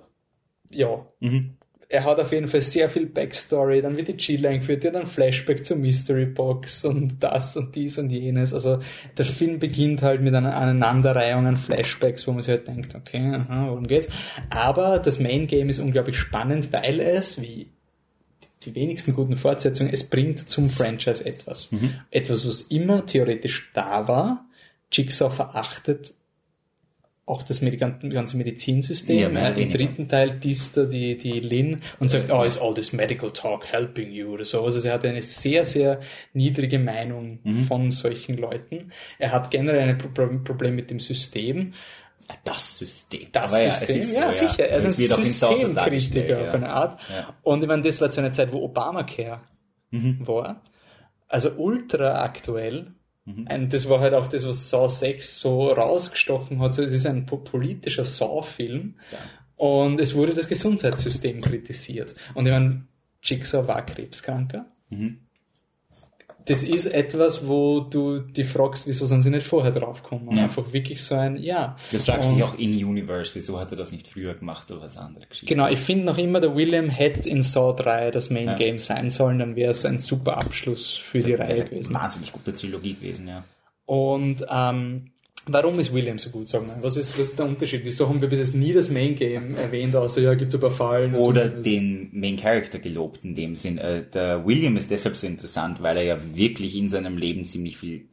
ja, 0.69 1.05
Mhm. 1.19 1.57
Er 1.95 2.03
hat 2.03 2.19
auf 2.19 2.33
jeden 2.33 2.49
Fall 2.49 2.61
sehr 2.61 2.89
viel 2.89 3.05
Backstory, 3.05 3.81
dann 3.81 3.95
wird 3.95 4.09
die 4.09 4.17
Chill 4.17 4.45
eingeführt, 4.45 4.83
die 4.83 4.87
hat 4.87 4.95
dann 4.95 5.07
Flashback 5.07 5.63
zur 5.65 5.77
Mystery 5.77 6.25
Box 6.25 6.83
und 6.83 7.19
das 7.21 7.55
und 7.55 7.73
dies 7.73 7.97
und 7.97 8.09
jenes. 8.09 8.53
Also 8.53 8.81
der 9.17 9.23
Film 9.23 9.59
beginnt 9.59 10.01
halt 10.01 10.21
mit 10.21 10.35
einer 10.35 10.55
Aneinanderreihung 10.55 11.47
an 11.47 11.55
Flashbacks, 11.55 12.27
wo 12.27 12.33
man 12.33 12.41
sich 12.41 12.51
halt 12.51 12.67
denkt, 12.67 12.95
okay, 12.95 13.33
aha, 13.33 13.67
worum 13.69 13.87
geht's? 13.87 14.09
Aber 14.49 14.99
das 14.99 15.19
Main 15.19 15.47
Game 15.47 15.69
ist 15.69 15.79
unglaublich 15.79 16.17
spannend, 16.17 16.73
weil 16.73 16.99
es, 16.99 17.41
wie 17.41 17.69
die 18.63 18.75
wenigsten 18.75 19.13
guten 19.13 19.37
Fortsetzungen, 19.37 19.93
es 19.93 20.03
bringt 20.03 20.49
zum 20.49 20.69
Franchise 20.69 21.25
etwas. 21.25 21.71
Mhm. 21.71 21.93
Etwas, 22.11 22.45
was 22.45 22.61
immer 22.63 23.05
theoretisch 23.05 23.71
da 23.73 24.09
war. 24.09 24.45
Jigsaw 24.91 25.33
verachtet 25.33 26.11
auch 27.27 27.41
das 27.41 27.59
ganze 27.61 28.37
Medizinsystem. 28.37 29.33
Ja, 29.33 29.49
Äh, 29.49 29.63
Im 29.63 29.71
dritten 29.71 30.07
Teil 30.07 30.31
disst 30.39 30.77
er 30.77 30.85
die, 30.85 31.17
die 31.17 31.39
Lynn 31.39 31.81
und 31.99 32.09
sagt, 32.09 32.29
oh, 32.29 32.43
is 32.43 32.59
all 32.59 32.73
this 32.75 32.93
medical 32.93 33.31
talk 33.31 33.65
helping 33.71 34.11
you 34.11 34.27
oder 34.33 34.45
sowas. 34.45 34.75
Also 34.75 34.87
er 34.87 34.93
hat 34.95 35.05
eine 35.05 35.23
sehr, 35.23 35.65
sehr 35.65 36.01
niedrige 36.33 36.77
Meinung 36.77 37.39
Mhm. 37.43 37.65
von 37.65 37.89
solchen 37.91 38.37
Leuten. 38.37 38.91
Er 39.17 39.31
hat 39.31 39.49
generell 39.49 39.89
ein 39.89 39.97
Pro 39.97 40.09
Problem 40.43 40.75
mit 40.75 40.91
dem 40.91 40.99
System. 40.99 41.73
Das 42.43 42.79
System. 42.79 43.27
Das 43.31 43.53
Aber 43.53 43.71
System, 43.71 43.95
ja, 43.95 44.29
ist 44.29 44.41
ja, 44.41 44.47
sicher. 44.49 44.67
Er 44.69 44.77
Es 44.77 44.97
ist 44.99 45.11
ein 45.11 45.23
Systemkritiker 45.23 45.73
dargestellt, 45.73 46.47
auf 46.47 46.53
eine 46.53 46.69
Art. 46.69 46.99
Ja. 47.09 47.33
Und 47.43 47.61
ich 47.61 47.67
meine, 47.67 47.81
das 47.83 48.01
war 48.01 48.09
zu 48.11 48.19
einer 48.19 48.31
Zeit, 48.33 48.51
wo 48.51 48.61
Obamacare 48.63 49.41
Mhm. 49.91 50.27
war. 50.27 50.61
Also 51.27 51.51
ultra 51.57 52.23
aktuell. 52.23 52.93
Mhm. 53.25 53.47
Und 53.51 53.73
das 53.73 53.89
war 53.89 53.99
halt 53.99 54.13
auch 54.13 54.27
das, 54.27 54.45
was 54.47 54.69
Saw 54.69 54.87
6 54.87 55.39
so 55.39 55.69
rausgestochen 55.71 56.59
hat. 56.59 56.73
So, 56.73 56.83
es 56.83 56.91
ist 56.91 57.05
ein 57.07 57.25
po- 57.25 57.37
politischer 57.37 58.03
Saw-Film. 58.03 58.95
Und 59.55 59.99
es 59.99 60.13
wurde 60.15 60.33
das 60.33 60.47
Gesundheitssystem 60.47 61.41
kritisiert. 61.41 62.13
Und 62.33 62.45
ich 62.45 62.51
meine, 62.51 62.83
Jigsaw 63.23 63.67
war 63.67 63.85
Krebskranker. 63.85 64.65
Mhm. 64.89 65.19
Das 66.45 66.61
ist 66.63 66.85
etwas, 66.85 67.47
wo 67.47 67.79
du 67.79 68.19
dich 68.19 68.47
fragst, 68.47 68.87
wieso 68.87 69.05
sind 69.07 69.23
sie 69.23 69.31
nicht 69.31 69.47
vorher 69.47 69.71
draufgekommen? 69.71 70.37
Ja. 70.37 70.43
Einfach 70.43 70.71
wirklich 70.71 71.01
so 71.03 71.15
ein, 71.15 71.37
ja. 71.37 71.75
Das 71.91 72.05
fragt 72.05 72.23
Und- 72.25 72.35
sich 72.35 72.43
auch 72.43 72.57
in 72.57 72.71
Universe, 72.85 73.31
wieso 73.33 73.59
hat 73.59 73.71
er 73.71 73.77
das 73.77 73.91
nicht 73.91 74.07
früher 74.07 74.35
gemacht 74.35 74.71
oder 74.71 74.81
was 74.81 74.95
andere 74.97 75.25
Geschichte. 75.25 75.53
Genau, 75.53 75.67
ich 75.67 75.79
finde 75.79 76.05
noch 76.05 76.17
immer, 76.19 76.39
der 76.39 76.55
William 76.55 76.89
hätte 76.89 77.27
in 77.27 77.41
Saw 77.41 77.73
3 77.75 78.11
das 78.11 78.29
Main 78.29 78.45
Ja. 78.47 78.55
Game 78.55 78.77
sein 78.79 79.09
sollen, 79.09 79.39
dann 79.39 79.55
wäre 79.55 79.71
es 79.71 79.85
ein 79.85 79.97
super 79.97 80.37
Abschluss 80.37 80.91
für 80.95 81.17
die 81.19 81.31
Das 81.31 81.39
Reihe 81.39 81.53
ist 81.53 81.61
eine 81.61 81.69
gewesen. 81.71 81.93
wahnsinnig 81.95 82.31
gute 82.31 82.53
Trilogie 82.53 82.93
gewesen, 82.93 83.27
ja. 83.27 83.43
Und 83.87 84.45
ähm, 84.49 85.11
warum 85.47 85.79
ist 85.79 85.93
William 85.93 86.17
so 86.17 86.29
gut, 86.29 86.47
sagen 86.47 86.67
wir? 86.67 86.77
Was 86.83 86.97
ist, 86.97 87.17
was 87.17 87.29
ist 87.29 87.39
der 87.39 87.45
Unterschied? 87.45 87.81
Wieso 87.83 88.07
haben 88.09 88.21
wir 88.21 88.27
bis 88.29 88.39
jetzt 88.39 88.55
nie 88.55 88.73
das 88.73 88.89
Main 88.89 89.15
Game 89.15 89.55
erwähnt, 89.55 89.95
außer 89.95 90.21
ja, 90.21 90.33
gibt's 90.33 90.53
ein 90.55 90.61
paar 90.61 90.71
Fallen? 90.71 91.13
und 91.15 91.21
Oder 91.21 91.49
den 91.49 92.09
Main 92.13 92.37
Character 92.37 92.79
gelobt 92.79 93.23
in 93.23 93.35
dem 93.35 93.55
Sinn. 93.55 93.77
Äh, 93.77 94.03
Der 94.13 94.45
William 94.45 94.75
ist 94.77 94.91
deshalb 94.91 95.15
so 95.15 95.27
interessant, 95.27 95.81
weil 95.81 95.97
er 95.97 96.03
ja 96.03 96.17
wirklich 96.33 96.75
in 96.75 96.89
seinem 96.89 97.17
Leben 97.17 97.45
ziemlich 97.45 97.77
viel, 97.77 98.05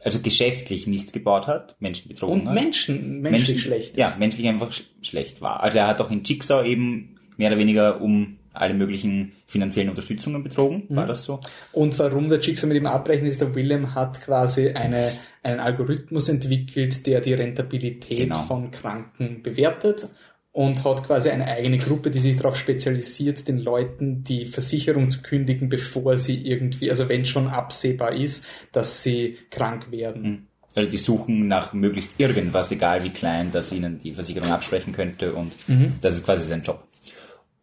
also 0.00 0.20
geschäftlich 0.20 0.86
Mist 0.86 1.12
gebaut 1.12 1.46
hat, 1.46 1.76
Menschen 1.80 2.08
betrogen 2.08 2.42
Und 2.42 2.48
hat. 2.48 2.54
Menschen, 2.54 3.20
menschlich 3.20 3.60
schlecht. 3.62 3.90
ist. 3.90 3.96
Ja, 3.98 4.16
menschlich 4.18 4.46
einfach 4.48 4.72
sch 4.72 4.84
schlecht 5.02 5.40
war. 5.40 5.62
Also 5.62 5.78
er 5.78 5.86
hat 5.86 6.00
auch 6.00 6.10
in 6.10 6.22
Jigsaw 6.24 6.64
eben 6.66 7.16
mehr 7.36 7.50
oder 7.50 7.58
weniger 7.58 8.00
um 8.00 8.37
alle 8.60 8.74
möglichen 8.74 9.32
finanziellen 9.46 9.88
Unterstützungen 9.90 10.42
betrogen, 10.42 10.84
Mhm. 10.88 10.96
war 10.96 11.06
das 11.06 11.24
so? 11.24 11.40
Und 11.72 11.98
warum 11.98 12.28
der 12.28 12.40
Jigsaw 12.40 12.66
mit 12.66 12.76
ihm 12.76 12.86
abrechnet, 12.86 13.28
ist, 13.28 13.40
der 13.40 13.54
William 13.54 13.94
hat 13.94 14.20
quasi 14.22 14.70
eine, 14.70 15.10
einen 15.42 15.60
Algorithmus 15.60 16.28
entwickelt, 16.28 17.06
der 17.06 17.20
die 17.20 17.34
Rentabilität 17.34 18.18
Genau. 18.18 18.42
von 18.44 18.70
Kranken 18.70 19.42
bewertet 19.42 20.08
und 20.52 20.82
hat 20.84 21.04
quasi 21.04 21.28
eine 21.30 21.46
eigene 21.46 21.76
Gruppe, 21.76 22.10
die 22.10 22.18
sich 22.20 22.36
darauf 22.36 22.56
spezialisiert, 22.56 23.46
den 23.46 23.58
Leuten 23.58 24.24
die 24.24 24.46
Versicherung 24.46 25.08
zu 25.08 25.22
kündigen, 25.22 25.68
bevor 25.68 26.18
sie 26.18 26.46
irgendwie, 26.46 26.90
also 26.90 27.08
wenn 27.08 27.24
schon 27.24 27.46
absehbar 27.48 28.12
ist, 28.14 28.44
dass 28.72 29.02
sie 29.02 29.36
krank 29.50 29.90
werden. 29.92 30.48
Also 30.74 30.90
die 30.90 30.98
suchen 30.98 31.48
nach 31.48 31.72
möglichst 31.72 32.18
irgendwas, 32.20 32.70
egal 32.72 33.02
wie 33.04 33.10
klein, 33.10 33.50
das 33.52 33.72
ihnen 33.72 33.98
die 33.98 34.12
Versicherung 34.12 34.50
absprechen 34.50 34.92
könnte 34.92 35.32
und 35.34 35.54
Mhm. 35.68 35.94
das 36.00 36.14
ist 36.16 36.24
quasi 36.24 36.44
sein 36.44 36.62
Job. 36.62 36.87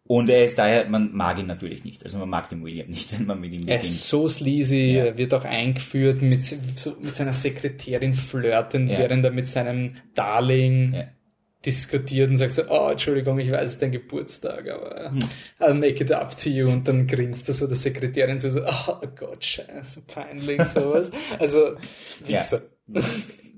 Und 0.08 0.28
er 0.30 0.44
ist 0.44 0.58
daher, 0.58 0.88
man 0.88 1.12
mag 1.14 1.38
ihn 1.38 1.46
natürlich 1.46 1.82
nicht. 1.84 2.04
Also 2.04 2.18
man 2.18 2.28
mag 2.28 2.48
den 2.48 2.62
William 2.64 2.88
nicht, 2.88 3.12
wenn 3.18 3.26
man 3.26 3.40
mit 3.40 3.52
ihm 3.52 3.62
Er 3.68 3.76
beginnt. 3.78 3.84
ist 3.84 4.08
so 4.08 4.28
sleazy, 4.28 4.96
er 4.96 5.16
wird 5.16 5.34
auch 5.34 5.44
eingeführt 5.44 6.22
mit, 6.22 6.44
so, 6.44 6.94
mit 7.00 7.16
seiner 7.16 7.32
Sekretärin 7.32 8.14
flirten, 8.14 8.88
Ja. 8.88 8.98
während 8.98 9.24
er 9.24 9.30
mit 9.32 9.48
seinem 9.48 9.96
Darling 10.14 10.94
Ja. 10.94 11.04
diskutiert 11.64 12.30
und 12.30 12.36
sagt 12.36 12.54
so, 12.54 12.62
oh, 12.68 12.90
Entschuldigung, 12.90 13.38
ich 13.40 13.50
weiß, 13.50 13.66
es 13.66 13.72
ist 13.74 13.82
dein 13.82 13.90
Geburtstag, 13.92 14.68
aber 14.68 15.10
Hm. 15.10 15.18
I'll 15.58 15.74
make 15.74 16.02
it 16.04 16.12
up 16.12 16.36
to 16.38 16.48
you. 16.50 16.68
Und 16.70 16.86
dann 16.86 17.06
grinst 17.08 17.48
er 17.48 17.54
so 17.54 17.66
der 17.66 17.76
Sekretärin 17.76 18.38
so, 18.38 18.50
so 18.50 18.60
oh 18.64 19.00
Gott, 19.18 19.44
scheiße, 19.44 20.02
peinlich, 20.06 20.62
sowas. 20.62 21.10
Also, 21.40 21.74
wie 22.24 22.32
Ja. 22.34 22.42
gesagt, 22.42 22.66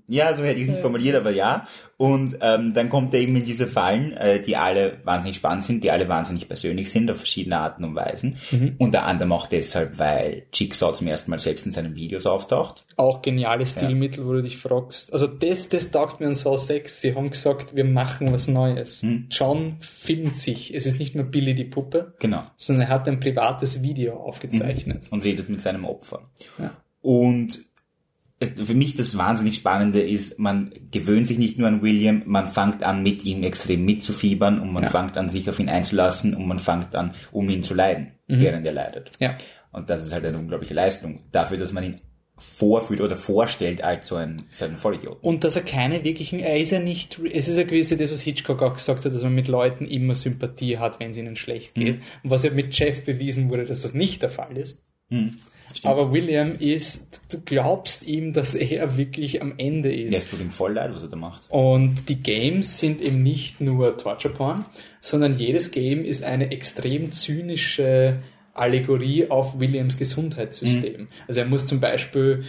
Ja, 0.08 0.34
so 0.34 0.42
hätte 0.42 0.56
ich 0.58 0.64
es 0.64 0.70
nicht 0.70 0.80
formuliert, 0.80 1.16
aber 1.16 1.30
ja. 1.30 1.66
Und 1.98 2.38
ähm, 2.40 2.72
dann 2.74 2.88
kommt 2.88 3.12
er 3.12 3.20
eben 3.20 3.34
in 3.36 3.44
diese 3.44 3.66
Fallen, 3.66 4.12
äh, 4.12 4.40
die 4.40 4.56
alle 4.56 5.00
wahnsinnig 5.04 5.36
spannend 5.36 5.64
sind, 5.64 5.82
die 5.84 5.90
alle 5.90 6.08
wahnsinnig 6.08 6.46
persönlich 6.46 6.90
sind, 6.92 7.10
auf 7.10 7.18
verschiedene 7.18 7.58
Arten 7.58 7.84
und 7.84 7.94
Weisen. 7.96 8.36
Mhm. 8.52 8.76
Unter 8.78 9.04
anderem 9.04 9.32
auch 9.32 9.46
deshalb, 9.46 9.98
weil 9.98 10.46
Jigsaw 10.54 10.92
zum 10.94 11.08
ersten 11.08 11.30
Mal 11.30 11.38
selbst 11.40 11.66
in 11.66 11.72
seinen 11.72 11.94
Videos 11.96 12.24
auftaucht. 12.24 12.86
auch 12.96 13.20
geniale 13.20 13.66
Stilmittel, 13.66 14.24
wo 14.26 14.32
du 14.34 14.42
dich 14.42 14.56
fragst. 14.58 15.12
Also 15.12 15.26
das, 15.26 15.68
das 15.68 15.90
taugt 15.90 16.20
mir 16.20 16.28
an 16.28 16.34
Saw 16.36 16.56
6. 16.56 17.00
Sie 17.00 17.14
haben 17.14 17.30
gesagt, 17.30 17.74
wir 17.76 17.84
machen 17.84 18.32
was 18.32 18.46
Neues. 18.48 19.02
Hm. 19.02 19.26
John 19.30 19.76
filmt 19.80 20.38
sich. 20.38 20.72
Es 20.74 20.86
ist 20.86 20.98
nicht 21.00 21.14
nur 21.16 21.24
Billy 21.24 21.54
die 21.54 21.64
Puppe, 21.64 22.14
Genau. 22.20 22.44
sondern 22.56 22.86
er 22.86 22.94
hat 22.94 23.08
ein 23.08 23.18
privates 23.20 23.82
Video 23.82 24.14
aufgezeichnet. 24.14 25.02
Und 25.10 25.24
redet 25.24 25.48
mit 25.48 25.60
seinem 25.60 25.84
Opfer. 25.84 26.30
Ja. 26.58 26.70
Und 27.02 27.60
für 28.40 28.74
mich 28.74 28.94
das 28.94 29.18
wahnsinnig 29.18 29.56
Spannende 29.56 30.00
ist, 30.00 30.38
man 30.38 30.72
gewöhnt 30.92 31.26
sich 31.26 31.38
nicht 31.38 31.58
nur 31.58 31.66
an 31.68 31.82
William, 31.82 32.22
man 32.26 32.46
fängt 32.48 32.82
an, 32.84 33.02
mit 33.02 33.24
ihm 33.24 33.42
extrem 33.42 33.84
mitzufiebern 33.84 34.60
und 34.60 34.72
man 34.72 34.84
Ja. 34.84 34.90
fängt 34.90 35.16
an, 35.16 35.28
sich 35.28 35.50
auf 35.50 35.58
ihn 35.58 35.68
einzulassen 35.68 36.34
und 36.34 36.46
man 36.46 36.58
fängt 36.60 36.94
an, 36.94 37.12
um 37.32 37.48
ihn 37.50 37.62
zu 37.64 37.74
leiden, 37.74 38.12
Mhm. 38.28 38.40
während 38.40 38.66
er 38.66 38.72
leidet. 38.72 39.10
Ja. 39.18 39.36
Und 39.72 39.90
das 39.90 40.04
ist 40.04 40.12
halt 40.12 40.24
eine 40.24 40.38
unglaubliche 40.38 40.74
Leistung. 40.74 41.24
Dafür, 41.32 41.56
dass 41.56 41.72
man 41.72 41.82
ihn 41.84 41.96
vorführt 42.36 43.00
oder 43.00 43.16
vorstellt 43.16 43.82
als 43.82 44.06
so 44.06 44.14
ein, 44.14 44.44
so 44.50 44.64
ein 44.64 44.76
Vollidiot. 44.76 45.18
Und 45.22 45.42
dass 45.42 45.56
er 45.56 45.62
keine 45.62 46.04
wirklichen, 46.04 46.38
er 46.38 46.56
ist 46.58 46.70
ja 46.70 46.78
nicht, 46.78 47.18
es 47.32 47.48
ist 47.48 47.56
ja 47.56 47.64
gewisse, 47.64 47.96
das 47.96 48.12
was 48.12 48.20
Hitchcock 48.20 48.62
auch 48.62 48.74
gesagt 48.74 49.04
hat, 49.04 49.12
dass 49.12 49.24
man 49.24 49.34
mit 49.34 49.48
Leuten 49.48 49.84
immer 49.86 50.14
Sympathie 50.14 50.78
hat, 50.78 51.00
wenn 51.00 51.10
es 51.10 51.16
ihnen 51.16 51.34
schlecht 51.34 51.74
geht. 51.74 51.96
Mhm. 51.96 52.02
Und 52.22 52.30
was 52.30 52.44
ja 52.44 52.50
mit 52.50 52.72
Jeff 52.78 53.04
bewiesen 53.04 53.50
wurde, 53.50 53.64
dass 53.64 53.82
das 53.82 53.92
nicht 53.94 54.22
der 54.22 54.30
Fall 54.30 54.56
ist. 54.56 54.84
Hm. 55.82 55.90
Aber 55.90 56.12
William 56.12 56.54
ist, 56.58 57.22
du 57.30 57.40
glaubst 57.40 58.06
ihm, 58.06 58.32
dass 58.32 58.54
er 58.54 58.96
wirklich 58.96 59.42
am 59.42 59.54
Ende 59.58 59.94
ist. 59.94 60.12
Ja, 60.12 60.18
es 60.18 60.28
tut 60.30 60.40
ihm 60.40 60.50
voll 60.50 60.74
leid, 60.74 60.92
was 60.92 61.02
er 61.02 61.08
da 61.08 61.16
macht. 61.16 61.50
Und 61.50 62.08
die 62.08 62.22
Games 62.22 62.78
sind 62.78 63.00
eben 63.00 63.22
nicht 63.22 63.60
nur 63.60 63.96
Torture 63.96 64.34
Porn, 64.34 64.64
sondern 65.00 65.36
jedes 65.36 65.70
Game 65.70 66.04
ist 66.04 66.24
eine 66.24 66.50
extrem 66.50 67.12
zynische 67.12 68.18
Allegorie 68.54 69.30
auf 69.30 69.60
Williams 69.60 69.96
Gesundheitssystem. 69.96 71.08
Also 71.26 71.40
er 71.40 71.46
muss 71.46 71.66
zum 71.66 71.80
Beispiel 71.80 72.44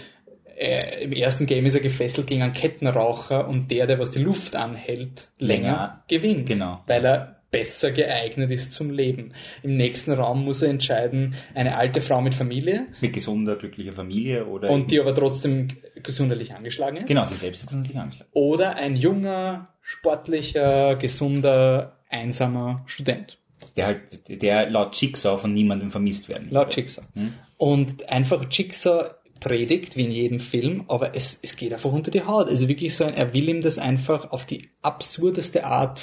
äh, 0.60 1.04
im 1.04 1.14
ersten 1.14 1.46
Game 1.46 1.66
ist 1.66 1.76
er 1.76 1.82
gefesselt 1.82 2.28
gegen 2.28 2.42
einen 2.42 2.54
Kettenraucher 2.54 3.48
und 3.48 3.72
der, 3.72 3.88
der 3.88 4.00
was 4.00 4.12
die 4.12 4.20
Luft 4.20 4.56
anhält, 4.56 5.30
länger, 5.40 5.64
Länger. 5.64 6.04
gewinnt. 6.08 6.46
Genau. 6.48 6.84
Weil 6.86 7.06
er 7.06 7.39
besser 7.52 7.92
geeignet 7.92 8.52
ist 8.52 8.74
zum 8.74 8.92
Leben. 8.92 9.34
Im 9.64 9.76
nächsten 9.76 10.12
Raum 10.12 10.46
muss 10.46 10.62
er 10.62 10.70
entscheiden, 10.70 11.36
eine 11.56 11.78
alte 11.78 12.02
Frau 12.02 12.22
mit 12.22 12.36
Familie 12.36 12.88
Mit 13.02 13.14
gesunder, 13.14 13.56
glücklicher 13.56 13.94
Familie 13.94 14.46
oder... 14.46 14.70
und 14.70 14.92
die 14.92 15.00
aber 15.00 15.16
trotzdem 15.16 15.70
gesundheitlich 16.04 16.54
angeschlagen 16.54 16.98
ist. 16.98 17.08
genau, 17.08 17.26
sie 17.26 17.36
selbst 17.36 17.62
ist 17.62 17.68
gesundlich 17.68 17.98
angeschlagen. 17.98 18.32
Oder 18.34 18.76
ein 18.76 18.96
junger, 18.96 19.74
sportlicher, 19.82 20.96
gesunder, 20.96 21.98
einsamer 22.10 22.84
Student. 22.86 23.38
Der 23.76 23.88
halt, 23.88 24.42
der 24.42 24.70
laut 24.70 24.96
Jigsaw 24.96 25.38
von 25.38 25.54
niemandem 25.54 25.92
vermisst 25.92 26.30
werden. 26.30 26.48
Laut 26.50 26.76
Jigsaw. 26.76 27.06
Hm? 27.14 27.34
Und 27.58 28.08
einfach 28.10 28.46
Jigsaw 28.50 29.12
predigt, 29.40 29.96
wie 29.96 30.06
in 30.06 30.12
jedem 30.12 30.40
Film, 30.40 30.86
aber 30.88 31.16
es, 31.16 31.40
es 31.42 31.56
geht 31.56 31.74
einfach 31.74 31.92
unter 31.92 32.12
die 32.12 32.24
Haut. 32.24 32.48
Also 32.48 32.68
wirklich 32.68 32.96
so, 32.96 33.04
ein, 33.04 33.14
er 33.14 33.34
will 33.34 33.50
ihm 33.50 33.62
das 33.62 33.78
einfach 33.78 34.32
auf 34.32 34.46
die 34.46 34.70
absurdeste 34.82 35.66
Art 35.66 36.02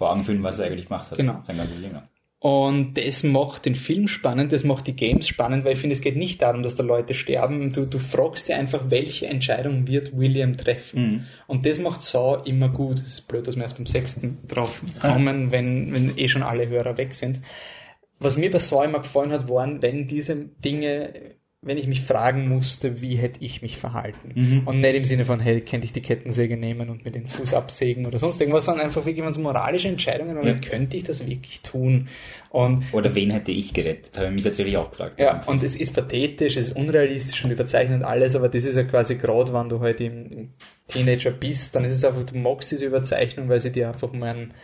vor 0.00 0.10
Augen 0.10 0.24
fühlen, 0.24 0.42
was 0.42 0.58
er 0.58 0.66
eigentlich 0.66 0.88
gemacht 0.88 1.10
hat. 1.10 1.18
Genau. 1.18 1.42
Sein 1.46 1.58
ganzes 1.58 1.78
Leben. 1.78 1.98
Und 2.38 2.94
das 2.94 3.22
macht 3.22 3.66
den 3.66 3.74
Film 3.74 4.08
spannend, 4.08 4.50
das 4.50 4.64
macht 4.64 4.86
die 4.86 4.96
Games 4.96 5.28
spannend, 5.28 5.62
weil 5.62 5.74
ich 5.74 5.78
finde, 5.78 5.94
es 5.94 6.00
geht 6.00 6.16
nicht 6.16 6.40
darum, 6.40 6.62
dass 6.62 6.74
da 6.74 6.82
Leute 6.82 7.12
sterben. 7.12 7.70
Du, 7.70 7.84
du 7.84 7.98
fragst 7.98 8.48
dir 8.48 8.56
einfach, 8.56 8.84
welche 8.88 9.26
Entscheidung 9.26 9.86
wird 9.86 10.16
William 10.16 10.56
treffen. 10.56 11.02
Mhm. 11.02 11.24
Und 11.46 11.66
das 11.66 11.78
macht 11.78 12.02
Saw 12.02 12.40
immer 12.46 12.70
gut. 12.70 12.94
Es 12.94 13.08
ist 13.08 13.28
blöd, 13.28 13.46
dass 13.46 13.56
wir 13.56 13.62
erst 13.64 13.76
beim 13.76 13.84
sechsten 13.84 14.38
drauf 14.48 14.80
kommen, 15.02 15.52
wenn, 15.52 15.92
wenn 15.92 16.16
eh 16.16 16.28
schon 16.28 16.42
alle 16.42 16.66
Hörer 16.66 16.96
weg 16.96 17.12
sind. 17.12 17.40
Was 18.20 18.38
mir 18.38 18.50
bei 18.50 18.58
Saw 18.58 18.86
immer 18.86 19.00
gefallen 19.00 19.32
hat, 19.32 19.50
waren, 19.50 19.82
wenn 19.82 20.08
diese 20.08 20.34
Dinge 20.34 21.12
wenn 21.62 21.76
ich 21.76 21.86
mich 21.86 22.00
fragen 22.00 22.48
musste, 22.48 23.02
wie 23.02 23.16
hätte 23.16 23.44
ich 23.44 23.60
mich 23.60 23.76
verhalten. 23.76 24.32
Mhm. 24.34 24.62
Und 24.66 24.80
nicht 24.80 24.94
im 24.94 25.04
Sinne 25.04 25.26
von, 25.26 25.40
hey, 25.40 25.60
könnte 25.60 25.84
ich 25.84 25.92
die 25.92 26.00
Kettensäge 26.00 26.56
nehmen 26.56 26.88
und 26.88 27.04
mir 27.04 27.10
den 27.10 27.26
Fuß 27.26 27.52
absägen 27.52 28.06
oder 28.06 28.18
sonst 28.18 28.40
irgendwas, 28.40 28.64
sondern 28.64 28.86
einfach 28.86 29.04
wirklich, 29.04 29.26
es 29.26 29.36
moralische 29.36 29.88
Entscheidungen 29.88 30.38
oder 30.38 30.52
ja. 30.52 30.54
könnte 30.54 30.96
ich 30.96 31.04
das 31.04 31.26
wirklich 31.26 31.60
tun? 31.60 32.08
Und, 32.48 32.84
oder 32.92 33.14
wen 33.14 33.30
hätte 33.30 33.52
ich 33.52 33.74
gerettet? 33.74 34.16
Habe 34.16 34.28
ich 34.28 34.32
mich 34.32 34.44
tatsächlich 34.44 34.78
auch 34.78 34.90
gefragt. 34.90 35.20
Ja, 35.20 35.42
und 35.44 35.62
es 35.62 35.76
ist 35.76 35.94
pathetisch, 35.94 36.56
es 36.56 36.68
ist 36.68 36.76
unrealistisch 36.76 37.44
und 37.44 37.50
überzeichnet 37.50 38.04
alles, 38.04 38.34
aber 38.34 38.48
das 38.48 38.64
ist 38.64 38.76
ja 38.76 38.84
quasi 38.84 39.16
gerade, 39.16 39.52
wenn 39.52 39.68
du 39.68 39.80
halt 39.80 40.00
im, 40.00 40.32
im 40.32 40.48
Teenager 40.88 41.30
bist, 41.30 41.74
dann 41.74 41.84
ist 41.84 41.92
es 41.92 42.04
einfach, 42.04 42.24
du 42.24 42.38
magst 42.38 42.72
diese 42.72 42.86
Überzeichnung, 42.86 43.50
weil 43.50 43.60
sie 43.60 43.70
dir 43.70 43.88
einfach 43.88 44.10
mal 44.14 44.34
ein 44.34 44.54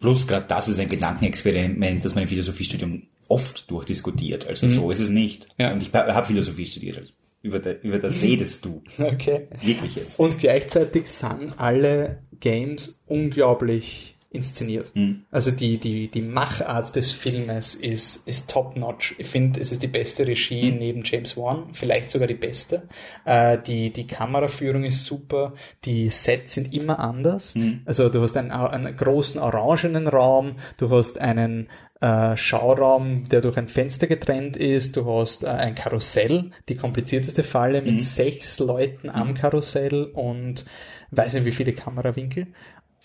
Plus 0.00 0.26
gerade 0.26 0.46
das 0.48 0.68
ist 0.68 0.80
ein 0.80 0.88
Gedankenexperiment, 0.88 2.04
das 2.04 2.14
man 2.14 2.22
im 2.22 2.28
Philosophiestudium 2.28 3.02
oft 3.28 3.70
durchdiskutiert. 3.70 4.46
Also 4.46 4.66
mhm. 4.66 4.70
so 4.70 4.90
ist 4.90 5.00
es 5.00 5.10
nicht. 5.10 5.48
Ja. 5.58 5.72
Und 5.72 5.82
ich 5.82 5.92
habe 5.92 6.26
Philosophie 6.26 6.66
studiert. 6.66 6.98
Also 6.98 7.12
über, 7.42 7.60
de, 7.60 7.78
über 7.82 7.98
das 7.98 8.20
redest 8.20 8.64
du. 8.64 8.82
Okay. 8.98 9.48
Wirklich 9.62 9.96
jetzt. 9.96 10.18
Und 10.18 10.38
gleichzeitig 10.38 11.08
sind 11.08 11.58
alle 11.58 12.22
Games 12.40 13.02
unglaublich 13.06 14.16
inszeniert. 14.30 14.94
Mhm. 14.94 15.24
Also 15.30 15.50
die, 15.50 15.78
die, 15.78 16.08
die 16.08 16.20
Machart 16.20 16.94
des 16.94 17.10
Filmes 17.10 17.74
ist, 17.74 18.28
ist 18.28 18.50
top-notch. 18.50 19.14
Ich 19.18 19.26
finde, 19.26 19.60
es 19.60 19.72
ist 19.72 19.82
die 19.82 19.88
beste 19.88 20.26
Regie 20.26 20.70
mhm. 20.70 20.78
neben 20.78 21.02
James 21.04 21.36
Wan, 21.36 21.68
vielleicht 21.72 22.10
sogar 22.10 22.28
die 22.28 22.34
beste. 22.34 22.88
Äh, 23.24 23.58
die, 23.66 23.90
die 23.90 24.06
Kameraführung 24.06 24.84
ist 24.84 25.06
super, 25.06 25.54
die 25.84 26.10
Sets 26.10 26.54
sind 26.54 26.74
immer 26.74 26.98
anders. 26.98 27.54
Mhm. 27.54 27.80
Also 27.86 28.10
du 28.10 28.20
hast 28.20 28.36
einen, 28.36 28.50
einen 28.50 28.94
großen 28.94 29.40
orangenen 29.40 30.06
Raum, 30.06 30.56
du 30.76 30.90
hast 30.90 31.18
einen 31.18 31.68
äh, 32.00 32.36
Schauraum, 32.36 33.24
der 33.28 33.40
durch 33.40 33.56
ein 33.56 33.68
Fenster 33.68 34.06
getrennt 34.06 34.56
ist. 34.56 34.96
Du 34.96 35.06
hast 35.06 35.42
äh, 35.42 35.48
ein 35.48 35.74
Karussell, 35.74 36.50
die 36.68 36.76
komplizierteste 36.76 37.42
Falle 37.42 37.82
mit 37.82 37.94
mhm. 37.94 38.00
sechs 38.00 38.58
Leuten 38.58 39.08
am 39.08 39.34
Karussell 39.34 40.04
und 40.04 40.64
weiß 41.10 41.34
nicht 41.34 41.46
wie 41.46 41.52
viele 41.52 41.72
Kamerawinkel. 41.72 42.48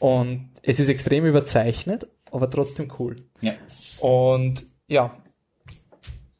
Und 0.03 0.49
es 0.63 0.81
ist 0.81 0.89
extrem 0.89 1.25
überzeichnet, 1.25 2.07
aber 2.29 2.49
trotzdem 2.49 2.91
cool. 2.99 3.15
Ja. 3.39 3.53
Und 4.01 4.65
ja, 4.85 5.15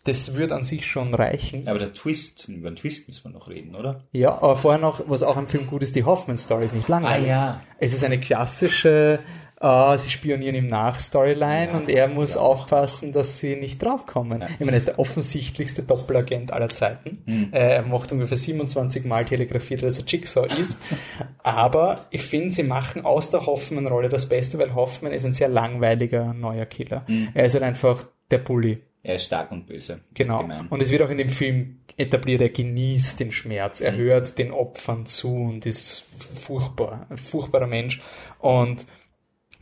das 0.04 0.36
wird 0.36 0.52
an 0.52 0.66
sich 0.66 0.86
schon 0.86 1.16
reichen. 1.16 1.66
Aber 1.70 1.80
der 1.80 1.94
Twist, 1.94 2.50
über 2.50 2.70
den 2.70 2.76
Twist 2.76 3.08
müssen 3.08 3.24
wir 3.24 3.32
noch 3.32 3.48
reden, 3.48 3.74
oder? 3.74 4.04
Ja, 4.12 4.32
aber 4.32 4.58
vorher 4.58 4.82
noch, 4.82 5.08
was 5.08 5.24
auch 5.24 5.38
am 5.38 5.48
Film 5.48 5.68
gut 5.68 5.82
ist, 5.82 5.96
die 5.96 6.04
Hoffman-Story 6.04 6.66
ist 6.66 6.76
nicht 6.76 6.90
langweilig. 6.90 7.28
Ah 7.28 7.30
ja. 7.30 7.62
Es 7.78 7.94
ist 7.94 8.04
eine 8.04 8.20
klassische 8.20 9.22
Uh, 9.64 9.96
sie 9.96 10.10
spionieren 10.10 10.56
ihm 10.56 10.68
nach 10.68 11.00
Storyline 11.00 11.68
ja, 11.68 11.78
und 11.78 11.88
er 11.88 12.10
muss 12.10 12.36
aufpassen, 12.36 13.14
dass 13.14 13.38
sie 13.38 13.56
nicht 13.56 13.82
draufkommen. 13.82 14.42
Ja. 14.42 14.48
Ich 14.48 14.60
meine, 14.60 14.72
er 14.72 14.78
ist 14.78 14.88
der 14.88 15.00
offensichtlichste 15.00 15.84
Doppelagent 15.84 16.52
aller 16.52 16.68
Zeiten. 16.68 17.24
Mhm. 17.26 17.48
er 17.52 17.82
macht 17.84 18.12
ungefähr 18.12 18.38
27 18.38 19.06
Mal 19.06 19.24
telegrafiert, 19.24 19.82
dass 19.82 20.00
er 20.00 20.06
Jigsaw 20.06 20.48
ist. 20.48 20.82
Aber 21.44 22.02
ich 22.10 22.24
finde, 22.24 22.52
sie 22.52 22.64
machen 22.64 23.06
aus 23.06 23.30
der 23.30 23.46
Hoffman-Rolle 23.46 24.10
das 24.10 24.28
Beste, 24.28 24.58
weil 24.58 24.76
Hoffman 24.76 25.14
ist 25.14 25.26
ein 25.26 25.34
sehr 25.34 25.48
langweiliger 25.48 26.34
neuer 26.34 26.66
Killer. 26.66 27.06
Mhm. 27.08 27.30
Er 27.34 27.46
ist 27.46 27.54
halt 27.54 27.64
einfach 27.64 28.06
der 28.32 28.40
Bully. 28.40 28.80
Er 29.02 29.16
ist 29.16 29.26
stark 29.26 29.52
und 29.52 29.66
böse. 29.68 30.02
Genau. 30.14 30.46
Und 30.70 30.82
es 30.82 30.92
wird 30.92 31.02
auch 31.02 31.10
in 31.10 31.18
dem 31.18 31.30
Film 31.30 31.80
etabliert, 31.98 32.42
er 32.42 32.50
genießt 32.50 33.20
den 33.20 33.32
Schmerz, 33.32 33.82
er 33.82 33.92
mhm. 33.94 33.98
hört 33.98 34.38
den 34.38 34.52
Opfern 34.52 35.06
zu 35.06 35.36
und 35.36 35.66
ist 35.66 36.04
furchtbar, 36.42 37.06
ein 37.10 37.18
furchtbarer 37.18 37.68
Mensch. 37.68 38.02
Und 38.40 38.86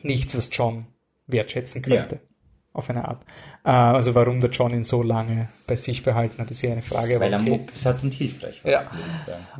nichts, 0.03 0.35
was 0.35 0.49
John 0.51 0.87
wertschätzen 1.27 1.81
könnte. 1.81 2.15
Ja. 2.15 2.21
Auf 2.73 2.89
eine 2.89 3.07
Art. 3.07 3.25
Äh, 3.63 3.69
also 3.71 4.15
warum 4.15 4.39
der 4.39 4.49
John 4.49 4.73
ihn 4.73 4.83
so 4.83 5.03
lange 5.03 5.49
bei 5.71 5.77
sich 5.77 6.03
behalten 6.03 6.41
hat, 6.41 6.51
ist 6.51 6.61
ja 6.61 6.69
eine 6.73 6.81
Frage. 6.81 7.17
Weil 7.21 7.31
er 7.31 7.39
okay. 7.39 7.49
Mucks 7.51 7.85
hat 7.85 8.03
und 8.03 8.13
hilfreich 8.13 8.61
war. 8.65 8.71
Ja. 8.71 8.91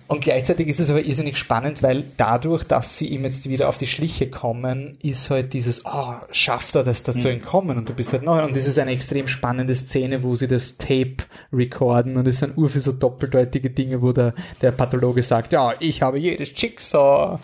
Und 0.07 0.19
gleichzeitig 0.21 0.67
ist 0.67 0.81
es 0.81 0.89
aber 0.89 1.01
irrsinnig 1.01 1.37
spannend, 1.37 1.81
weil 1.81 2.03
dadurch, 2.17 2.65
dass 2.65 2.97
sie 2.97 3.07
ihm 3.07 3.23
jetzt 3.23 3.47
wieder 3.47 3.69
auf 3.69 3.77
die 3.77 3.87
Schliche 3.87 4.29
kommen, 4.29 4.97
ist 5.01 5.29
halt 5.29 5.53
dieses, 5.53 5.85
oh, 5.85 6.15
schafft 6.33 6.75
er 6.75 6.83
das, 6.83 7.03
das 7.03 7.15
mhm. 7.15 7.19
zu 7.21 7.29
entkommen 7.29 7.77
und 7.77 7.87
du 7.87 7.93
bist 7.93 8.11
halt 8.11 8.23
neu. 8.23 8.43
Und 8.43 8.57
das 8.57 8.67
ist 8.67 8.77
eine 8.77 8.91
extrem 8.91 9.29
spannende 9.29 9.73
Szene, 9.73 10.21
wo 10.21 10.35
sie 10.35 10.49
das 10.49 10.75
Tape 10.77 11.23
recorden 11.53 12.17
und 12.17 12.27
es 12.27 12.39
sind 12.39 12.57
ur 12.57 12.67
so 12.67 12.91
doppeldeutige 12.91 13.69
Dinge, 13.69 14.01
wo 14.01 14.11
der, 14.11 14.33
der 14.61 14.71
Pathologe 14.71 15.21
sagt, 15.23 15.53
ja, 15.53 15.75
ich 15.79 16.01
habe 16.01 16.19
jedes 16.19 16.49
Jigsaw-Opfer 16.59 17.39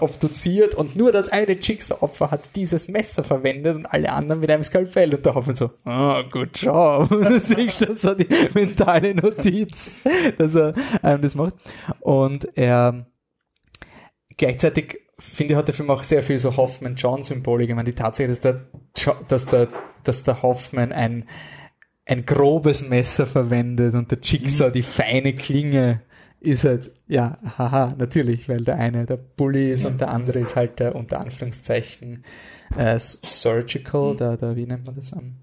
obduziert 0.00 0.76
und 0.76 0.94
nur 0.94 1.10
das 1.10 1.28
eine 1.28 1.54
Jigsaw-Opfer 1.58 2.30
hat 2.30 2.50
dieses 2.54 2.86
Messer 2.86 3.24
verwendet 3.24 3.74
und 3.74 3.86
alle 3.86 4.12
anderen 4.12 4.40
mit 4.40 4.50
einem 4.50 4.62
Skalpell 4.62 5.12
und 5.12 5.26
da 5.26 5.34
hoffen 5.34 5.56
so, 5.56 5.70
oh, 5.86 6.22
good 6.30 6.56
job. 6.56 7.10
das 7.48 7.50
ist 7.50 7.84
schon 7.84 7.96
so 7.96 8.14
die 8.14 8.28
mentale 8.54 9.14
Notiz, 9.14 9.96
dass 10.38 10.54
er 10.54 10.74
ähm, 11.02 11.20
das 11.22 11.34
macht. 11.34 11.54
Und 12.00 12.56
er 12.56 13.06
gleichzeitig 14.36 14.98
finde 15.18 15.54
ich, 15.54 15.58
hat 15.58 15.68
der 15.68 15.74
Film 15.74 15.90
auch 15.90 16.02
sehr 16.02 16.22
viel 16.22 16.38
so 16.38 16.56
Hoffman-John-Symbolik. 16.56 17.70
Ich 17.70 17.76
meine, 17.76 17.90
die 17.90 17.94
Tatsache, 17.94 18.28
dass 18.28 18.40
der, 18.40 18.66
dass 19.28 19.46
der, 19.46 19.68
dass 20.04 20.24
der 20.24 20.42
Hoffman 20.42 20.92
ein, 20.92 21.24
ein 22.06 22.26
grobes 22.26 22.86
Messer 22.86 23.26
verwendet 23.26 23.94
und 23.94 24.10
der 24.10 24.18
Jigsaw 24.20 24.68
mhm. 24.68 24.72
die 24.72 24.82
feine 24.82 25.34
Klinge 25.34 26.02
ist 26.40 26.64
halt, 26.64 26.90
ja, 27.06 27.38
haha, 27.56 27.94
natürlich, 27.96 28.48
weil 28.48 28.64
der 28.64 28.76
eine 28.76 29.06
der 29.06 29.16
Bully 29.16 29.70
ist 29.70 29.84
ja. 29.84 29.90
und 29.90 30.00
der 30.00 30.08
andere 30.08 30.40
ist 30.40 30.56
halt 30.56 30.80
der 30.80 30.96
unter 30.96 31.20
Anführungszeichen 31.20 32.24
äh, 32.76 32.98
Surgical, 32.98 34.14
mhm. 34.14 34.16
der, 34.16 34.36
der, 34.36 34.56
wie 34.56 34.66
nennt 34.66 34.86
man 34.86 34.96
das? 34.96 35.12
Um, 35.12 35.36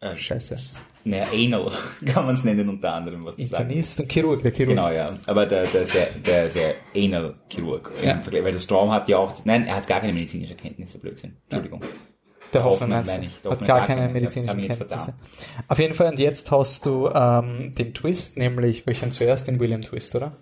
äh, 0.00 0.16
Scheiße. 0.16 0.56
Naja, 1.04 1.26
Anal 1.32 1.72
kann 2.06 2.26
man 2.26 2.34
es 2.34 2.44
nennen 2.44 2.68
unter 2.68 2.92
anderem, 2.92 3.24
was 3.24 3.36
du 3.36 3.42
Internist 3.42 3.96
sagst. 3.96 4.00
und 4.00 4.12
Chirurg, 4.12 4.42
der 4.42 4.52
Chirurg. 4.52 4.76
Genau, 4.76 4.90
ja. 4.90 5.16
Aber 5.26 5.46
der, 5.46 5.64
der, 5.66 5.82
ist, 5.82 5.94
ja, 5.94 6.02
der 6.26 6.46
ist 6.46 6.56
ja 6.56 6.70
Anal-Chirurg. 6.94 7.92
Ja. 8.02 8.20
Weil 8.30 8.52
der 8.52 8.58
Storm 8.58 8.90
hat 8.90 9.08
ja 9.08 9.18
auch, 9.18 9.32
nein, 9.44 9.66
er 9.66 9.76
hat 9.76 9.86
gar 9.86 10.00
keine 10.00 10.12
medizinische 10.12 10.54
Kenntnisse, 10.54 10.98
Blödsinn. 10.98 11.36
Entschuldigung. 11.44 11.80
Ja. 11.80 11.88
Der 12.52 12.64
Hoffmann, 12.64 12.94
Hoffmann 12.94 13.06
meine 13.06 13.26
ich. 13.26 13.40
Der 13.42 13.50
hat 13.50 13.58
gar, 13.60 13.66
gar 13.66 13.86
keine, 13.86 14.00
keine 14.00 14.12
medizinische 14.12 14.54
Kenntnisse. 14.56 15.14
Auf 15.66 15.78
jeden 15.78 15.94
Fall, 15.94 16.08
und 16.08 16.18
jetzt 16.18 16.50
hast 16.50 16.86
du 16.86 17.08
ähm, 17.08 17.72
den 17.76 17.92
Twist, 17.92 18.38
nämlich, 18.38 18.86
welchen 18.86 19.12
zuerst? 19.12 19.46
Den 19.48 19.60
William 19.60 19.82
Twist, 19.82 20.14
oder? 20.14 20.36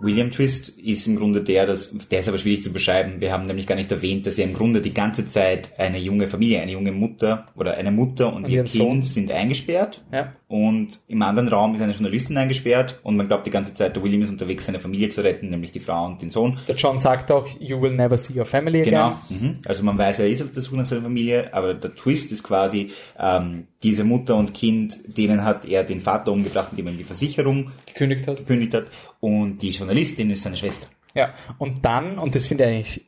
William 0.00 0.30
Twist 0.30 0.70
ist 0.70 1.06
im 1.06 1.16
Grunde 1.16 1.42
der, 1.42 1.64
das, 1.66 1.94
der 2.10 2.20
ist 2.20 2.28
aber 2.28 2.38
schwierig 2.38 2.62
zu 2.62 2.72
beschreiben. 2.72 3.20
Wir 3.20 3.32
haben 3.32 3.44
nämlich 3.44 3.66
gar 3.66 3.76
nicht 3.76 3.92
erwähnt, 3.92 4.26
dass 4.26 4.36
er 4.38 4.44
im 4.44 4.54
Grunde 4.54 4.80
die 4.80 4.92
ganze 4.92 5.26
Zeit 5.26 5.78
eine 5.78 5.98
junge 5.98 6.26
Familie, 6.26 6.60
eine 6.60 6.72
junge 6.72 6.92
Mutter 6.92 7.46
oder 7.54 7.74
eine 7.74 7.92
Mutter 7.92 8.32
und, 8.34 8.44
und 8.44 8.50
ihr 8.50 8.64
Kind 8.64 8.68
Sohn. 8.68 9.02
sind 9.02 9.30
eingesperrt. 9.30 10.04
Ja. 10.12 10.32
Und 10.52 11.00
im 11.08 11.22
anderen 11.22 11.48
Raum 11.48 11.74
ist 11.74 11.80
eine 11.80 11.92
Journalistin 11.92 12.36
eingesperrt 12.36 13.00
und 13.04 13.16
man 13.16 13.26
glaubt 13.26 13.46
die 13.46 13.50
ganze 13.50 13.72
Zeit, 13.72 13.96
der 13.96 14.02
William 14.02 14.20
ist 14.20 14.28
unterwegs, 14.28 14.66
seine 14.66 14.80
Familie 14.80 15.08
zu 15.08 15.24
retten, 15.24 15.48
nämlich 15.48 15.72
die 15.72 15.80
Frau 15.80 16.04
und 16.04 16.20
den 16.20 16.30
Sohn. 16.30 16.58
Der 16.68 16.74
John 16.74 16.98
sagt 16.98 17.30
auch, 17.30 17.48
you 17.58 17.80
will 17.80 17.92
never 17.92 18.18
see 18.18 18.38
your 18.38 18.44
family 18.44 18.82
again. 18.82 18.92
Genau. 18.92 19.18
Mhm. 19.30 19.60
Also 19.64 19.82
man 19.82 19.96
weiß, 19.96 20.18
er 20.18 20.28
ist 20.28 20.42
auf 20.42 20.52
der 20.52 20.60
Suche 20.60 20.76
nach 20.76 20.84
seiner 20.84 21.00
Familie, 21.00 21.54
aber 21.54 21.72
der 21.72 21.94
Twist 21.94 22.32
ist 22.32 22.42
quasi, 22.42 22.90
ähm, 23.18 23.66
diese 23.82 24.04
Mutter 24.04 24.36
und 24.36 24.52
Kind, 24.52 24.98
denen 25.06 25.42
hat 25.42 25.64
er 25.64 25.84
den 25.84 26.00
Vater 26.00 26.32
umgebracht, 26.32 26.68
indem 26.72 26.88
er 26.88 26.92
ihm 26.92 26.98
die 26.98 27.04
Versicherung 27.04 27.70
gekündigt 27.86 28.28
hat. 28.28 28.36
gekündigt 28.36 28.74
hat. 28.74 28.84
Und 29.20 29.56
die 29.62 29.70
Journalistin 29.70 30.28
ist 30.28 30.42
seine 30.42 30.58
Schwester. 30.58 30.86
Ja, 31.14 31.32
und 31.56 31.82
dann, 31.82 32.18
und 32.18 32.34
das 32.34 32.46
finde 32.46 32.64
ich 32.64 32.70
eigentlich 32.70 33.00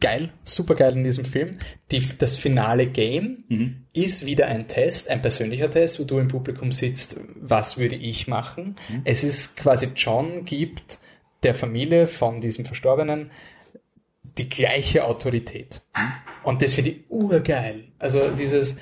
geil, 0.00 0.30
super 0.44 0.74
geil 0.74 0.94
in 0.96 1.04
diesem 1.04 1.24
Film. 1.24 1.58
Die, 1.90 2.06
das 2.18 2.38
finale 2.38 2.86
Game 2.86 3.44
mhm. 3.48 3.86
ist 3.92 4.26
wieder 4.26 4.46
ein 4.46 4.68
Test, 4.68 5.08
ein 5.08 5.22
persönlicher 5.22 5.70
Test, 5.70 5.98
wo 5.98 6.04
du 6.04 6.18
im 6.18 6.28
Publikum 6.28 6.72
sitzt, 6.72 7.18
was 7.34 7.78
würde 7.78 7.96
ich 7.96 8.26
machen? 8.26 8.76
Mhm. 8.88 9.02
Es 9.04 9.24
ist 9.24 9.56
quasi 9.56 9.88
John 9.94 10.44
gibt 10.44 10.98
der 11.42 11.54
Familie 11.54 12.06
von 12.06 12.40
diesem 12.40 12.64
Verstorbenen 12.64 13.30
die 14.38 14.48
gleiche 14.48 15.04
Autorität. 15.04 15.82
Mhm. 15.96 16.12
Und 16.44 16.62
das 16.62 16.74
finde 16.74 16.90
ich 16.90 16.96
urgeil. 17.08 17.84
Also 17.98 18.30
dieses, 18.30 18.76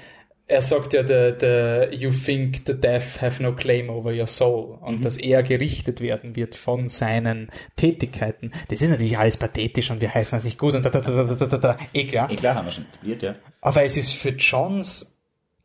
er 0.47 0.61
sagt 0.61 0.93
ja, 0.93 1.07
the, 1.07 1.35
the, 1.41 1.97
you 1.97 2.11
think 2.11 2.62
the 2.66 2.75
deaf 2.75 3.21
have 3.23 3.43
no 3.43 3.55
claim 3.55 3.89
over 3.89 4.12
your 4.12 4.27
soul 4.27 4.79
und 4.83 4.99
mhm. 4.99 5.03
dass 5.03 5.16
er 5.16 5.43
gerichtet 5.43 6.01
werden 6.01 6.37
wird 6.37 6.55
von 6.55 6.89
seinen 6.89 7.51
Tätigkeiten. 7.77 8.53
Das 8.69 8.83
ist 8.83 8.91
natürlich 8.91 9.19
alles 9.19 9.39
pathetisch 9.39 9.91
und 9.91 10.01
wir 10.01 10.12
heißen 10.12 10.37
das 10.37 10.45
nicht 10.45 10.59
gut 10.59 10.75
und 10.75 10.85
da, 10.85 10.91
da, 10.91 11.01
da, 11.01 11.25
da, 11.25 11.47
da, 11.47 11.57
da. 11.57 11.79
Eh 11.95 12.05
klar. 12.05 12.31
Eh 12.31 12.37
klar, 12.37 12.57
haben 12.57 12.66
wir 12.66 12.73
schon 12.73 12.85
probiert, 12.85 13.23
ja. 13.23 13.37
Aber 13.62 13.85
es 13.85 13.97
ist 13.97 14.12
für 14.12 14.31
Johns 14.31 15.19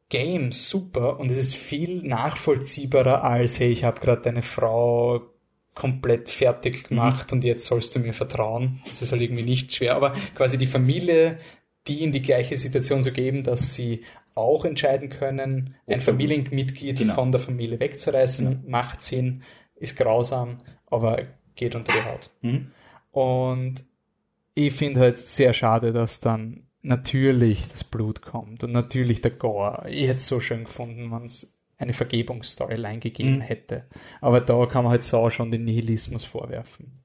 Game 0.07 0.53
super 0.53 1.19
und 1.19 1.29
es 1.29 1.37
ist 1.37 1.55
viel 1.55 2.01
nachvollziehbarer 2.01 3.23
als, 3.23 3.59
hey, 3.59 3.69
ich 3.69 3.83
habe 3.83 3.99
gerade 3.99 4.21
deine 4.21 4.41
Frau 4.41 5.21
komplett 5.75 6.29
fertig 6.29 6.83
mhm. 6.83 6.87
gemacht 6.87 7.31
mhm. 7.31 7.37
und 7.37 7.43
jetzt 7.43 7.65
sollst 7.65 7.95
du 7.95 7.99
mir 7.99 8.13
vertrauen. 8.13 8.81
Das 8.85 9.01
ist 9.01 9.11
halt 9.11 9.21
irgendwie 9.21 9.43
nicht 9.43 9.73
schwer, 9.73 9.95
aber 9.95 10.13
quasi 10.35 10.57
die 10.57 10.67
Familie, 10.67 11.37
die 11.87 12.03
in 12.03 12.11
die 12.11 12.21
gleiche 12.21 12.55
Situation 12.55 13.03
zu 13.03 13.11
geben, 13.11 13.43
dass 13.43 13.73
sie 13.73 14.03
auch 14.39 14.65
entscheiden 14.65 15.09
können, 15.09 15.75
ein 15.87 16.01
Familienmitglied 16.01 16.97
genau. 16.97 17.15
von 17.15 17.31
der 17.31 17.41
Familie 17.41 17.79
wegzureißen, 17.79 18.63
mhm. 18.63 18.69
macht 18.69 19.03
Sinn, 19.03 19.43
ist 19.75 19.97
grausam, 19.97 20.57
aber 20.87 21.23
geht 21.55 21.75
unter 21.75 21.93
die 21.93 22.03
Haut. 22.03 22.29
Mhm. 22.41 22.71
Und 23.11 23.85
ich 24.53 24.73
finde 24.73 25.01
halt 25.01 25.17
sehr 25.17 25.53
schade, 25.53 25.93
dass 25.93 26.19
dann 26.19 26.67
natürlich 26.81 27.67
das 27.67 27.83
Blut 27.83 28.21
kommt 28.21 28.63
und 28.63 28.71
natürlich 28.71 29.21
der 29.21 29.31
Gore. 29.31 29.89
Ich 29.89 30.07
hätte 30.07 30.19
es 30.19 30.27
so 30.27 30.39
schön 30.39 30.63
gefunden, 30.63 31.11
wenn 31.11 31.25
es 31.25 31.53
eine 31.77 31.93
Vergebungsstoryline 31.93 32.99
gegeben 32.99 33.37
mhm. 33.37 33.41
hätte. 33.41 33.85
Aber 34.21 34.41
da 34.41 34.65
kann 34.65 34.83
man 34.83 34.91
halt 34.91 35.03
so 35.03 35.29
schon 35.29 35.51
den 35.51 35.63
Nihilismus 35.63 36.25
vorwerfen. 36.25 37.03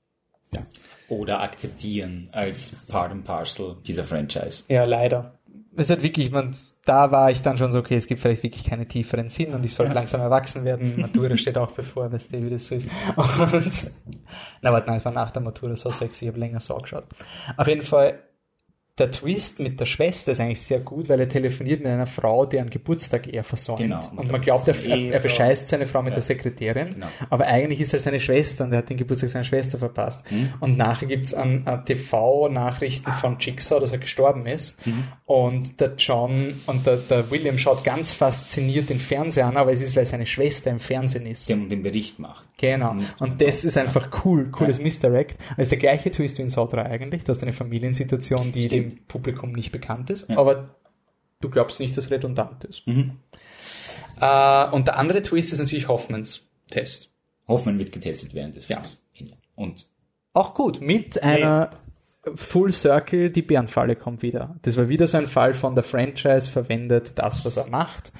Ja. 0.52 0.66
Oder 1.08 1.40
akzeptieren 1.42 2.28
als 2.32 2.72
Part 2.88 3.12
and 3.12 3.24
Parcel 3.24 3.76
dieser 3.86 4.04
Franchise. 4.04 4.64
Ja, 4.68 4.84
leider 4.84 5.38
es 5.76 5.90
hat 5.90 6.02
wirklich, 6.02 6.30
man, 6.30 6.54
da 6.84 7.10
war 7.10 7.30
ich 7.30 7.42
dann 7.42 7.58
schon 7.58 7.70
so, 7.70 7.78
okay, 7.78 7.96
es 7.96 8.06
gibt 8.06 8.20
vielleicht 8.20 8.42
wirklich 8.42 8.64
keine 8.64 8.86
tieferen 8.86 9.28
Sinn 9.28 9.54
und 9.54 9.64
ich 9.64 9.74
sollte 9.74 9.92
langsam 9.92 10.20
erwachsen 10.20 10.64
werden. 10.64 10.94
Matura 11.00 11.36
steht 11.36 11.58
auch 11.58 11.72
bevor, 11.72 12.12
weißt 12.12 12.32
du, 12.32 12.42
wie 12.42 12.50
das 12.50 12.68
so 12.68 12.76
ist. 12.76 12.88
Und, 13.16 13.92
na, 14.62 14.72
warte, 14.72 14.88
nein, 14.88 14.98
es 14.98 15.04
war 15.04 15.12
nach 15.12 15.30
der 15.30 15.42
Matura 15.42 15.76
so 15.76 15.90
sexy, 15.90 16.24
ich 16.24 16.28
habe 16.30 16.40
länger 16.40 16.60
so 16.60 16.76
geschaut. 16.76 17.06
Auf 17.56 17.66
jeden 17.66 17.82
Fall, 17.82 18.20
der 18.96 19.10
Twist 19.10 19.58
mit 19.58 19.80
der 19.80 19.86
Schwester 19.86 20.30
ist 20.30 20.40
eigentlich 20.40 20.60
sehr 20.60 20.78
gut, 20.78 21.08
weil 21.08 21.18
er 21.18 21.28
telefoniert 21.28 21.80
mit 21.80 21.90
einer 21.90 22.06
Frau, 22.06 22.46
deren 22.46 22.70
Geburtstag 22.70 23.26
er 23.26 23.42
versäumt. 23.42 23.80
Genau, 23.80 24.00
und 24.14 24.30
man 24.30 24.40
glaubt, 24.40 24.68
er, 24.68 24.76
er, 24.86 25.18
bescheißt 25.18 25.66
seine 25.66 25.86
Frau 25.86 26.00
mit 26.00 26.12
ja. 26.12 26.14
der 26.14 26.22
Sekretärin, 26.22 26.94
genau. 26.94 27.06
aber 27.28 27.46
eigentlich 27.46 27.80
ist 27.80 27.92
er 27.92 27.98
seine 27.98 28.20
Schwester 28.20 28.62
und 28.64 28.70
er 28.70 28.78
hat 28.78 28.90
den 28.90 28.96
Geburtstag 28.96 29.30
seiner 29.30 29.44
Schwester 29.44 29.78
verpasst. 29.78 30.30
Mhm. 30.30 30.54
Und 30.60 30.76
nachher 30.76 31.08
gibt's 31.08 31.34
an, 31.34 31.62
an 31.64 31.84
TV-Nachrichten 31.84 33.10
von 33.14 33.38
Jigsaw, 33.40 33.80
dass 33.80 33.90
er 33.90 33.98
gestorben 33.98 34.46
ist. 34.46 34.86
Mhm. 34.86 35.04
Und 35.26 35.80
der 35.80 35.94
John 35.98 36.54
und 36.66 36.86
der, 36.86 36.96
der, 36.98 37.28
William 37.32 37.58
schaut 37.58 37.82
ganz 37.82 38.12
fasziniert 38.12 38.90
den 38.90 39.00
Fernseher 39.00 39.46
an, 39.46 39.56
aber 39.56 39.72
es 39.72 39.82
ist, 39.82 39.96
weil 39.96 40.06
seine 40.06 40.26
Schwester 40.26 40.70
im 40.70 40.78
Fernsehen 40.78 41.26
ist. 41.26 41.48
Die 41.48 41.54
den 41.68 41.82
Bericht 41.82 42.20
macht. 42.20 42.48
Genau. 42.58 42.94
Und 43.18 43.42
das 43.42 43.64
ist 43.64 43.76
einfach 43.76 44.24
cool, 44.24 44.50
cooles 44.52 44.78
ja. 44.78 44.84
Misdirect. 44.84 45.36
Also 45.56 45.70
der 45.70 45.78
gleiche 45.78 46.12
Twist 46.12 46.38
wie 46.38 46.42
in 46.42 46.48
Saw 46.48 46.68
3 46.68 46.82
eigentlich. 46.82 47.24
Du 47.24 47.30
hast 47.30 47.42
eine 47.42 47.52
Familiensituation, 47.52 48.52
die 48.52 48.64
Stimmt. 48.64 48.83
dem 48.83 48.83
Publikum 48.90 49.52
nicht 49.52 49.72
bekannt 49.72 50.10
ist, 50.10 50.28
ja. 50.28 50.38
aber 50.38 50.74
du 51.40 51.50
glaubst 51.50 51.80
nicht, 51.80 51.96
dass 51.96 52.10
redundant 52.10 52.64
ist. 52.64 52.86
Mhm. 52.86 53.18
Äh, 54.20 54.70
und 54.70 54.88
der 54.88 54.96
andere 54.96 55.22
Twist 55.22 55.52
ist 55.52 55.58
natürlich 55.58 55.88
Hoffmans 55.88 56.46
Test. 56.70 57.10
Hoffman 57.46 57.78
wird 57.78 57.92
getestet 57.92 58.34
während 58.34 58.56
des 58.56 58.66
Films. 58.66 59.00
Ja. 59.14 59.26
Und 59.54 59.86
auch 60.32 60.54
gut, 60.54 60.80
mit 60.80 61.22
einer 61.22 61.70
Full 62.34 62.72
Circle, 62.72 63.30
die 63.30 63.42
Bärenfalle 63.42 63.96
kommt 63.96 64.22
wieder. 64.22 64.56
Das 64.62 64.76
war 64.76 64.88
wieder 64.88 65.06
so 65.06 65.18
ein 65.18 65.26
Fall 65.26 65.54
von 65.54 65.74
der 65.74 65.84
Franchise 65.84 66.50
verwendet 66.50 67.18
das, 67.18 67.44
was 67.44 67.56
er 67.56 67.68
macht. 67.68 68.12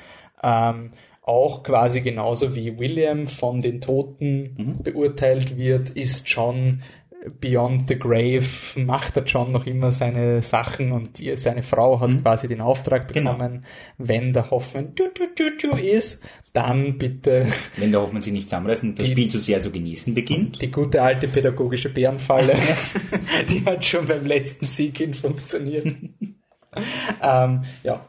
Ähm, 0.42 0.90
auch 1.22 1.62
quasi 1.62 2.02
genauso 2.02 2.54
wie 2.54 2.78
William 2.78 3.28
von 3.28 3.60
den 3.60 3.80
Toten 3.80 4.54
mhm. 4.56 4.82
beurteilt 4.82 5.56
wird, 5.56 5.90
ist 5.90 6.28
John 6.28 6.82
Beyond 7.40 7.88
the 7.88 7.98
Grave 7.98 8.44
macht 8.76 9.16
der 9.16 9.24
John 9.24 9.50
noch 9.50 9.66
immer 9.66 9.92
seine 9.92 10.42
Sachen 10.42 10.92
und 10.92 11.18
die, 11.18 11.36
seine 11.36 11.62
Frau 11.62 11.98
hat 12.00 12.10
mhm. 12.10 12.22
quasi 12.22 12.48
den 12.48 12.60
Auftrag 12.60 13.12
genau. 13.12 13.32
bekommen, 13.32 13.52
genau. 13.52 13.66
wenn 13.96 14.32
der 14.32 14.50
Hoffmann 14.50 14.94
du, 14.94 15.04
du, 15.08 15.26
du, 15.34 15.56
du 15.56 15.76
ist, 15.76 16.22
dann 16.52 16.98
bitte. 16.98 17.46
Wenn 17.76 17.90
der 17.90 18.02
Hoffmann 18.02 18.22
sich 18.22 18.32
nicht 18.32 18.48
zusammenreißt 18.48 18.84
und 18.84 18.98
das 18.98 19.06
die, 19.06 19.12
Spiel 19.12 19.28
zu 19.28 19.38
sehr 19.38 19.60
zu 19.60 19.70
genießen 19.70 20.14
beginnt. 20.14 20.62
Die 20.62 20.70
gute 20.70 21.02
alte 21.02 21.26
pädagogische 21.26 21.88
Bärenfalle, 21.88 22.56
die 23.48 23.64
hat 23.64 23.84
schon 23.84 24.06
beim 24.06 24.24
letzten 24.24 24.66
Sieg 24.66 25.16
funktioniert. 25.16 25.86
ähm, 27.22 27.64
ja, 27.82 28.08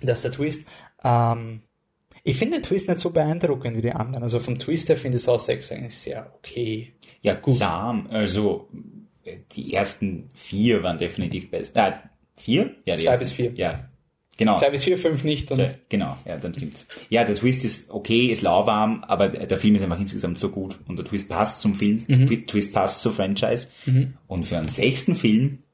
das 0.00 0.18
ist 0.18 0.24
der 0.24 0.32
Twist. 0.32 0.68
Ähm, 1.04 1.60
ich 2.24 2.36
finde 2.36 2.58
den 2.58 2.64
Twist 2.64 2.88
nicht 2.88 2.98
so 3.00 3.10
beeindruckend 3.10 3.76
wie 3.76 3.82
die 3.82 3.92
anderen. 3.92 4.24
Also 4.24 4.40
vom 4.40 4.58
Twist 4.58 4.88
her 4.88 4.96
finde 4.96 5.18
ich 5.18 5.24
6 5.24 5.72
eigentlich 5.72 5.96
sehr 5.96 6.32
okay. 6.34 6.95
Ja, 7.26 7.34
gut. 7.34 7.54
Zahm, 7.54 8.06
also 8.08 8.68
die 9.52 9.74
ersten 9.74 10.28
vier 10.32 10.84
waren 10.84 10.96
definitiv 10.96 11.50
besser. 11.50 11.88
Äh, 11.88 11.92
vier? 12.36 12.76
Ja, 12.84 12.94
die 12.94 13.02
Zwei 13.02 13.10
ersten, 13.10 13.24
bis 13.24 13.32
vier. 13.32 13.52
Ja, 13.54 13.88
genau. 14.36 14.54
Zwei 14.54 14.70
bis 14.70 14.84
vier, 14.84 14.96
fünf 14.96 15.24
nicht. 15.24 15.50
Und 15.50 15.76
genau, 15.88 16.16
ja, 16.24 16.36
dann 16.36 16.54
stimmt's. 16.54 16.86
Ja, 17.10 17.24
der 17.24 17.34
Twist 17.34 17.64
ist 17.64 17.90
okay, 17.90 18.26
ist 18.26 18.42
lauwarm, 18.42 19.02
aber 19.08 19.28
der 19.28 19.58
Film 19.58 19.74
ist 19.74 19.82
einfach 19.82 19.98
insgesamt 19.98 20.38
so 20.38 20.50
gut 20.50 20.78
und 20.86 21.00
der 21.00 21.04
Twist 21.04 21.28
passt 21.28 21.58
zum 21.58 21.74
Film, 21.74 22.04
mhm. 22.06 22.28
der 22.28 22.46
Twist 22.46 22.72
passt 22.72 23.00
zur 23.00 23.12
Franchise. 23.12 23.66
Mhm. 23.86 24.14
Und 24.28 24.46
für 24.46 24.58
einen 24.58 24.68
sechsten 24.68 25.16
Film 25.16 25.64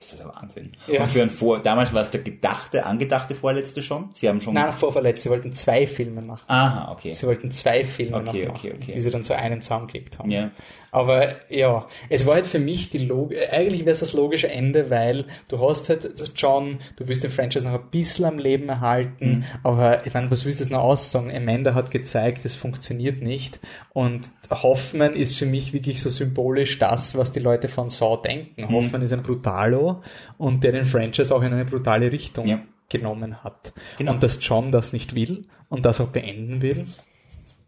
ist 0.00 0.14
das 0.14 0.20
ein 0.22 0.28
Wahnsinn. 0.28 0.72
Ja. 0.86 1.02
Und 1.02 1.10
für 1.10 1.22
ein 1.22 1.28
Vor, 1.28 1.60
damals 1.60 1.92
war 1.92 2.00
es 2.00 2.10
der 2.10 2.22
gedachte, 2.22 2.86
angedachte 2.86 3.34
Vorletzte 3.34 3.82
schon. 3.82 4.08
Sie 4.14 4.28
haben 4.28 4.40
schon. 4.40 4.54
Nein, 4.54 4.72
Vorverletzte. 4.72 5.24
Sie 5.24 5.30
wollten 5.30 5.52
zwei 5.52 5.86
Filme 5.86 6.22
machen. 6.22 6.44
Aha, 6.46 6.90
okay. 6.90 7.12
Sie 7.12 7.26
wollten 7.26 7.50
zwei 7.50 7.84
Filme 7.84 8.16
okay, 8.16 8.46
noch 8.46 8.54
okay, 8.54 8.72
okay. 8.74 8.92
die 8.94 9.00
sie 9.00 9.10
dann 9.10 9.22
zu 9.22 9.36
einem 9.36 9.60
zusammengeklebt 9.60 10.18
haben. 10.18 10.30
Ja. 10.30 10.52
Aber 10.92 11.36
ja, 11.48 11.86
es 12.08 12.26
war 12.26 12.34
halt 12.34 12.46
für 12.46 12.58
mich 12.58 12.90
die 12.90 12.98
Log 12.98 13.32
eigentlich 13.50 13.80
wäre 13.80 13.90
es 13.90 14.00
das 14.00 14.12
logische 14.12 14.50
Ende, 14.50 14.90
weil 14.90 15.24
du 15.48 15.60
hast 15.60 15.88
halt 15.88 16.08
John, 16.36 16.78
du 16.96 17.08
willst 17.08 17.24
den 17.24 17.30
Franchise 17.30 17.64
noch 17.64 17.74
ein 17.74 17.90
bisschen 17.90 18.24
am 18.24 18.38
Leben 18.38 18.68
erhalten, 18.68 19.30
mhm. 19.30 19.44
aber 19.62 20.06
ich 20.06 20.14
meine, 20.14 20.30
was 20.30 20.44
willst 20.44 20.60
du 20.60 20.64
jetzt 20.64 20.72
noch 20.72 20.82
aussagen? 20.82 21.30
Amanda 21.34 21.74
hat 21.74 21.90
gezeigt, 21.90 22.44
es 22.44 22.54
funktioniert 22.54 23.22
nicht 23.22 23.60
und 23.92 24.28
Hoffman 24.50 25.14
ist 25.14 25.36
für 25.36 25.46
mich 25.46 25.72
wirklich 25.72 26.02
so 26.02 26.10
symbolisch 26.10 26.78
das, 26.78 27.16
was 27.16 27.32
die 27.32 27.40
Leute 27.40 27.68
von 27.68 27.90
Saw 27.90 28.20
denken. 28.22 28.62
Mhm. 28.62 28.70
Hoffman 28.70 29.02
ist 29.02 29.12
ein 29.12 29.22
Brutalo 29.22 30.02
und 30.38 30.64
der 30.64 30.72
den 30.72 30.86
Franchise 30.86 31.34
auch 31.34 31.42
in 31.42 31.52
eine 31.52 31.64
brutale 31.64 32.10
Richtung 32.10 32.46
ja. 32.46 32.60
genommen 32.88 33.44
hat. 33.44 33.72
Genau. 33.98 34.12
Und 34.12 34.22
dass 34.22 34.38
John 34.40 34.72
das 34.72 34.92
nicht 34.92 35.14
will 35.14 35.44
und 35.68 35.86
das 35.86 36.00
auch 36.00 36.08
beenden 36.08 36.62
will. 36.62 36.86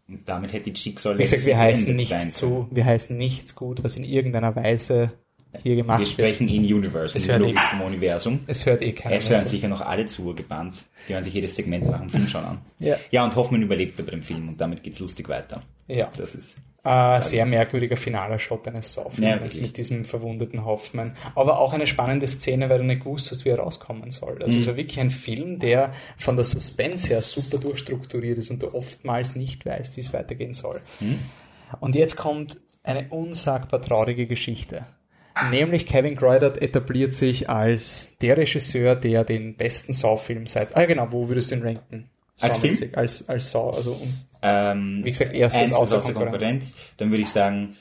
Und 0.07 0.27
damit 0.27 0.53
hätte 0.53 0.71
die 0.71 0.79
Schicksal 0.79 1.17
Wie 1.17 1.23
gesagt, 1.23 1.45
wir 1.45 1.57
heißen 1.57 1.95
nichts 1.95 2.31
zu, 2.33 2.67
wir 2.71 2.85
heißen 2.85 3.17
nichts 3.17 3.55
gut, 3.55 3.83
was 3.83 3.95
in 3.95 4.03
irgendeiner 4.03 4.55
Weise 4.55 5.13
hier 5.61 5.75
gemacht. 5.75 5.99
Wir 5.99 6.05
sprechen 6.05 6.47
in 6.47 6.63
Universe, 6.63 7.17
es 7.17 7.25
in 7.25 7.39
Logik 7.39 7.55
eh, 7.55 7.69
vom 7.69 7.81
Universum. 7.81 8.39
Es 8.47 8.65
hört 8.65 8.81
eh 8.81 8.93
keiner 8.93 9.15
Es 9.15 9.29
hören 9.29 9.47
sicher 9.47 9.67
noch 9.67 9.81
alle 9.81 10.05
zu, 10.05 10.33
gebannt. 10.33 10.83
Die 11.07 11.13
hören 11.13 11.23
sich 11.23 11.33
jedes 11.33 11.55
Segment 11.55 11.89
nach 11.89 11.99
dem 11.99 12.09
Film 12.09 12.27
schon 12.27 12.43
an. 12.43 12.61
Ja. 12.79 12.97
ja, 13.11 13.23
und 13.23 13.35
Hoffmann 13.35 13.61
überlebt 13.61 13.99
aber 13.99 14.11
dem 14.11 14.23
Film 14.23 14.49
und 14.49 14.59
damit 14.59 14.83
geht's 14.83 14.99
lustig 14.99 15.29
weiter. 15.29 15.61
Ja. 15.87 16.09
Das 16.17 16.33
ist 16.33 16.57
äh, 16.83 17.21
sehr 17.21 17.45
merkwürdiger 17.45 17.95
finaler 17.95 18.39
Shot 18.39 18.67
eines 18.67 18.93
Saufilms 18.93 19.55
ja, 19.55 19.61
mit 19.61 19.77
diesem 19.77 20.05
verwundeten 20.05 20.65
Hoffmann. 20.65 21.15
Aber 21.35 21.59
auch 21.59 21.73
eine 21.73 21.87
spannende 21.87 22.27
Szene, 22.27 22.69
weil 22.69 22.79
du 22.79 22.83
nicht 22.83 23.03
gewusst 23.03 23.31
hast, 23.31 23.45
wie 23.45 23.49
er 23.49 23.59
rauskommen 23.59 24.11
soll. 24.11 24.41
Also 24.43 24.53
mhm. 24.53 24.61
es 24.61 24.67
war 24.67 24.77
wirklich 24.77 24.99
ein 24.99 25.11
Film, 25.11 25.59
der 25.59 25.93
von 26.17 26.35
der 26.35 26.45
Suspense 26.45 27.07
her 27.07 27.21
super 27.21 27.57
durchstrukturiert 27.57 28.37
ist 28.37 28.51
und 28.51 28.61
du 28.61 28.73
oftmals 28.73 29.35
nicht 29.35 29.65
weißt, 29.65 29.95
wie 29.97 30.01
es 30.01 30.13
weitergehen 30.13 30.53
soll. 30.53 30.81
Mhm. 30.99 31.19
Und 31.79 31.95
jetzt 31.95 32.17
kommt 32.17 32.57
eine 32.83 33.07
unsagbar 33.09 33.81
traurige 33.81 34.27
Geschichte. 34.27 34.85
Nämlich 35.49 35.87
Kevin 35.87 36.15
Greudert 36.15 36.61
etabliert 36.61 37.13
sich 37.13 37.49
als 37.49 38.15
der 38.19 38.37
Regisseur, 38.37 38.95
der 38.95 39.23
den 39.23 39.55
besten 39.55 39.93
Saw-Film 39.93 40.45
seit, 40.45 40.75
ah 40.75 40.85
genau, 40.85 41.11
wo 41.11 41.27
würdest 41.27 41.51
du 41.51 41.55
ihn 41.55 41.63
ranken? 41.63 42.09
Als 42.39 42.57
Film? 42.57 42.77
Als, 42.93 43.27
als 43.27 43.51
Saw, 43.51 43.71
also 43.75 43.93
um, 43.93 44.13
ähm, 44.41 45.01
wie 45.03 45.09
gesagt, 45.09 45.33
erstes 45.33 45.73
außer, 45.73 45.97
außer 45.97 46.01
Konkurrenz. 46.01 46.31
Konkurrenz. 46.31 46.75
Dann 46.97 47.09
würde 47.09 47.23
ich 47.23 47.29
sagen 47.29 47.77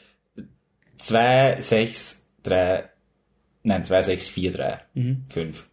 2, 0.99 1.61
6, 1.61 2.23
3, 2.45 2.85
nein, 3.65 3.85
2, 3.85 4.03
6, 4.03 4.29
4, 4.29 4.53
3, 4.53 4.81
5. 5.29 5.69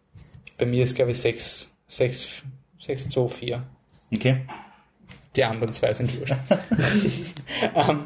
Bei 0.57 0.65
mir 0.65 0.83
ist 0.83 0.95
glaube 0.95 1.11
ich 1.11 1.19
6, 1.19 1.73
6, 1.87 2.43
6, 2.81 3.09
2, 3.09 3.27
4. 3.29 3.67
Okay. 4.15 4.41
Die 5.35 5.43
anderen 5.43 5.73
zwei 5.73 5.93
sind 5.93 6.19
wurscht. 6.19 6.35
um, 7.73 7.75
ähm, 7.89 8.03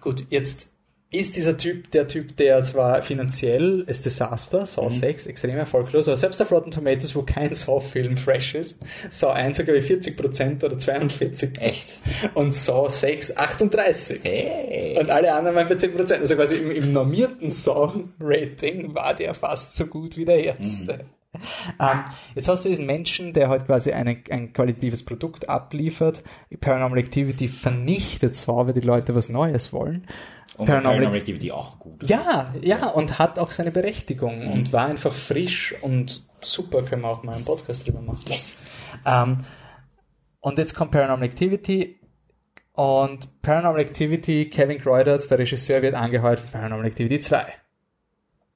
gut, 0.00 0.26
jetzt 0.30 0.68
ist 1.14 1.36
dieser 1.36 1.56
Typ 1.56 1.90
der 1.92 2.08
Typ, 2.08 2.36
der 2.36 2.62
zwar 2.62 3.02
finanziell 3.02 3.84
ist 3.86 4.04
Desaster, 4.04 4.66
Saw 4.66 4.86
mhm. 4.86 4.90
6, 4.90 5.26
extrem 5.26 5.56
erfolglos, 5.56 6.08
aber 6.08 6.16
selbst 6.16 6.40
auf 6.42 6.50
Rotten 6.50 6.70
Tomatoes, 6.70 7.14
wo 7.14 7.22
kein 7.22 7.54
Saw-Film 7.54 8.16
fresh 8.16 8.54
ist, 8.54 8.80
Saw 9.10 9.32
1 9.32 9.56
sogar 9.56 9.76
40% 9.76 10.64
oder 10.64 10.76
42%. 10.76 11.58
Echt? 11.58 11.98
Und 12.34 12.54
Saw 12.54 12.88
6 12.88 13.36
38%. 13.36 14.20
Hey. 14.24 14.98
Und 14.98 15.10
alle 15.10 15.32
anderen 15.32 15.56
waren 15.56 15.68
bei 15.68 15.74
10%. 15.74 16.20
Also 16.20 16.34
quasi 16.36 16.56
im, 16.56 16.70
im 16.70 16.92
normierten 16.92 17.50
Saw-Rating 17.50 18.94
war 18.94 19.14
der 19.14 19.34
fast 19.34 19.76
so 19.76 19.86
gut 19.86 20.16
wie 20.16 20.24
der 20.24 20.42
erste. 20.42 20.92
Mhm. 20.94 21.40
ähm, 21.80 22.00
jetzt 22.34 22.48
hast 22.48 22.64
du 22.64 22.68
diesen 22.68 22.86
Menschen, 22.86 23.32
der 23.32 23.48
halt 23.48 23.66
quasi 23.66 23.92
eine, 23.92 24.18
ein 24.30 24.52
qualitatives 24.52 25.04
Produkt 25.04 25.48
abliefert. 25.48 26.22
Paranormal 26.60 26.98
Activity 26.98 27.48
vernichtet 27.48 28.36
zwar, 28.36 28.66
weil 28.66 28.74
die 28.74 28.80
Leute 28.80 29.14
was 29.14 29.28
Neues 29.28 29.72
wollen. 29.72 30.06
Und 30.56 30.66
Paranormal, 30.66 30.92
Paranormal 30.94 31.18
Activity 31.18 31.52
auch 31.52 31.78
gut. 31.78 32.02
Ja, 32.02 32.52
ja, 32.60 32.86
und 32.88 33.18
hat 33.18 33.38
auch 33.38 33.50
seine 33.50 33.70
Berechtigung 33.70 34.44
mhm. 34.44 34.52
und 34.52 34.72
war 34.72 34.86
einfach 34.86 35.12
frisch 35.12 35.74
und 35.80 36.24
super, 36.42 36.82
können 36.82 37.02
wir 37.02 37.08
auch 37.08 37.22
mal 37.22 37.34
einen 37.34 37.44
Podcast 37.44 37.86
drüber 37.86 38.00
machen. 38.00 38.22
Yes! 38.28 38.58
Ähm, 39.04 39.44
und 40.40 40.58
jetzt 40.58 40.74
kommt 40.74 40.92
Paranormal 40.92 41.26
Activity 41.26 41.98
und 42.72 43.40
Paranormal 43.42 43.80
Activity, 43.80 44.50
Kevin 44.50 44.80
Kreudert, 44.80 45.30
der 45.30 45.38
Regisseur, 45.38 45.80
wird 45.82 45.94
angeheuert 45.94 46.40
für 46.40 46.48
Paranormal 46.48 46.86
Activity 46.86 47.20
2. 47.20 47.46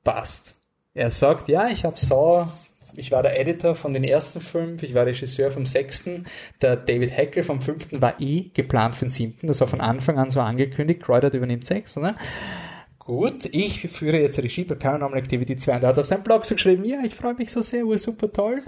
Passt. 0.04 0.56
Er 0.94 1.10
sagt, 1.10 1.48
ja, 1.48 1.68
ich 1.68 1.84
habe 1.84 1.98
Saw, 1.98 2.48
ich 2.98 3.10
war 3.10 3.22
der 3.22 3.38
Editor 3.38 3.74
von 3.74 3.92
den 3.92 4.04
ersten 4.04 4.40
fünf, 4.40 4.82
ich 4.82 4.94
war 4.94 5.06
Regisseur 5.06 5.50
vom 5.50 5.66
sechsten, 5.66 6.26
der 6.60 6.76
David 6.76 7.16
Heckel 7.16 7.42
vom 7.42 7.60
fünften 7.60 8.02
war 8.02 8.20
eh 8.20 8.50
geplant 8.52 8.94
für 8.94 9.06
den 9.06 9.10
siebten, 9.10 9.46
das 9.46 9.60
war 9.60 9.68
von 9.68 9.80
Anfang 9.80 10.18
an 10.18 10.30
so 10.30 10.40
angekündigt, 10.40 11.02
Kreudert 11.02 11.34
übernimmt 11.34 11.64
sechs, 11.66 11.96
oder? 11.96 12.14
Gut, 12.98 13.46
ich 13.52 13.88
führe 13.88 14.20
jetzt 14.20 14.38
Regie 14.38 14.64
bei 14.64 14.74
Paranormal 14.74 15.18
Activity 15.18 15.56
2 15.56 15.76
und 15.76 15.82
er 15.82 15.88
hat 15.88 15.98
auf 15.98 16.06
seinem 16.06 16.24
Blog 16.24 16.44
so 16.44 16.54
geschrieben, 16.54 16.84
ja, 16.84 16.98
ich 17.04 17.14
freue 17.14 17.34
mich 17.34 17.50
so 17.50 17.62
sehr, 17.62 17.84
super 17.96 18.30
toll. 18.30 18.62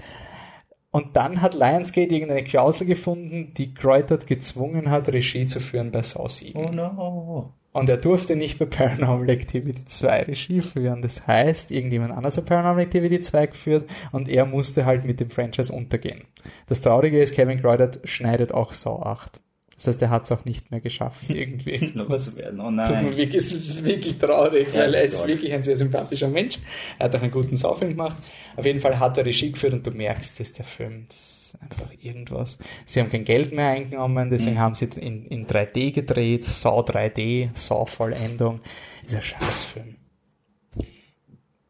Und 0.89 1.15
dann 1.15 1.41
hat 1.41 1.53
Lionsgate 1.53 2.13
irgendeine 2.13 2.43
Klausel 2.43 2.85
gefunden, 2.85 3.53
die 3.55 3.73
Kreutert 3.73 4.27
gezwungen 4.27 4.89
hat, 4.89 5.07
Regie 5.09 5.45
zu 5.45 5.59
führen 5.59 5.91
bei 5.91 6.01
Saw 6.01 6.27
7. 6.27 6.57
Oh 6.59 6.69
no. 6.71 7.53
Und 7.73 7.89
er 7.89 7.97
durfte 7.97 8.35
nicht 8.35 8.59
bei 8.59 8.65
Paranormal 8.65 9.29
Activity 9.29 9.85
2 9.85 10.23
Regie 10.23 10.61
führen. 10.61 11.01
Das 11.01 11.25
heißt, 11.25 11.71
irgendjemand 11.71 12.13
anders 12.13 12.37
hat 12.37 12.45
Paranormal 12.45 12.83
Activity 12.83 13.21
2 13.21 13.45
geführt 13.47 13.89
und 14.11 14.27
er 14.27 14.45
musste 14.45 14.85
halt 14.85 15.05
mit 15.05 15.19
dem 15.19 15.29
Franchise 15.29 15.71
untergehen. 15.71 16.25
Das 16.67 16.81
Traurige 16.81 17.21
ist, 17.21 17.33
Kevin 17.33 17.61
Kreutert 17.61 17.99
schneidet 18.03 18.53
auch 18.53 18.73
Saw 18.73 19.03
8. 19.03 19.39
Das 19.83 19.87
heißt, 19.87 20.01
er 20.03 20.09
hat 20.11 20.25
es 20.25 20.31
auch 20.31 20.45
nicht 20.45 20.69
mehr 20.69 20.79
geschafft, 20.79 21.29
irgendwie. 21.29 21.91
Was 22.07 22.35
werden? 22.35 22.59
Oh 22.59 22.69
nein. 22.69 22.87
Tut 22.87 23.03
mir 23.03 23.17
wirklich, 23.17 23.37
ist 23.37 23.83
wirklich 23.83 24.19
traurig, 24.19 24.67
ja, 24.73 24.81
weil 24.81 24.93
er 24.93 25.03
ist 25.03 25.25
wirklich 25.25 25.51
ein 25.51 25.63
sehr 25.63 25.75
sympathischer 25.75 26.27
Mensch. 26.27 26.59
Er 26.99 27.05
hat 27.05 27.15
auch 27.15 27.21
einen 27.21 27.31
guten 27.31 27.55
Saufilm 27.55 27.91
gemacht. 27.91 28.17
Auf 28.57 28.65
jeden 28.65 28.79
Fall 28.79 28.99
hat 28.99 29.17
er 29.17 29.25
Regie 29.25 29.51
geführt 29.51 29.73
und 29.73 29.87
du 29.87 29.89
merkst, 29.89 30.39
dass 30.39 30.53
der 30.53 30.65
Film 30.65 31.07
ist 31.53 31.61
einfach 31.61 31.91
irgendwas. 31.99 32.57
Sie 32.85 32.99
haben 32.99 33.09
kein 33.09 33.25
Geld 33.25 33.51
mehr 33.51 33.69
eingenommen, 33.69 34.29
deswegen 34.29 34.55
mhm. 34.55 34.59
haben 34.59 34.75
sie 34.75 34.85
in, 34.95 35.25
in 35.25 35.47
3D 35.47 35.91
gedreht, 35.91 36.45
Saw 36.45 36.81
3D, 36.81 37.49
Saw 37.53 37.85
Vollendung. 37.85 38.61
Ist 39.05 39.15
ein 39.15 39.21
Scheißfilm. 39.21 39.95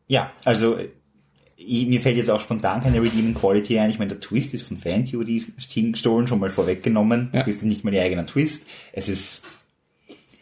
Ja, 0.07 0.33
also 0.43 0.77
ich, 1.55 1.87
mir 1.87 2.01
fällt 2.01 2.17
jetzt 2.17 2.29
auch 2.29 2.41
spontan 2.41 2.81
keine 2.83 3.01
Redeeming 3.01 3.33
Quality 3.33 3.79
ein. 3.79 3.89
Ich 3.89 3.99
meine, 3.99 4.09
der 4.09 4.19
Twist 4.19 4.53
ist 4.53 4.63
von 4.63 4.77
Fan-Theorie 4.77 5.45
gestohlen, 5.91 6.27
schon 6.27 6.39
mal 6.39 6.49
vorweggenommen. 6.49 7.29
Ja. 7.33 7.39
Das 7.43 7.47
ist 7.47 7.63
nicht 7.63 7.83
mal 7.83 7.93
ihr 7.93 8.01
eigener 8.01 8.25
Twist. 8.25 8.65
Es 8.93 9.07
ist, 9.07 9.41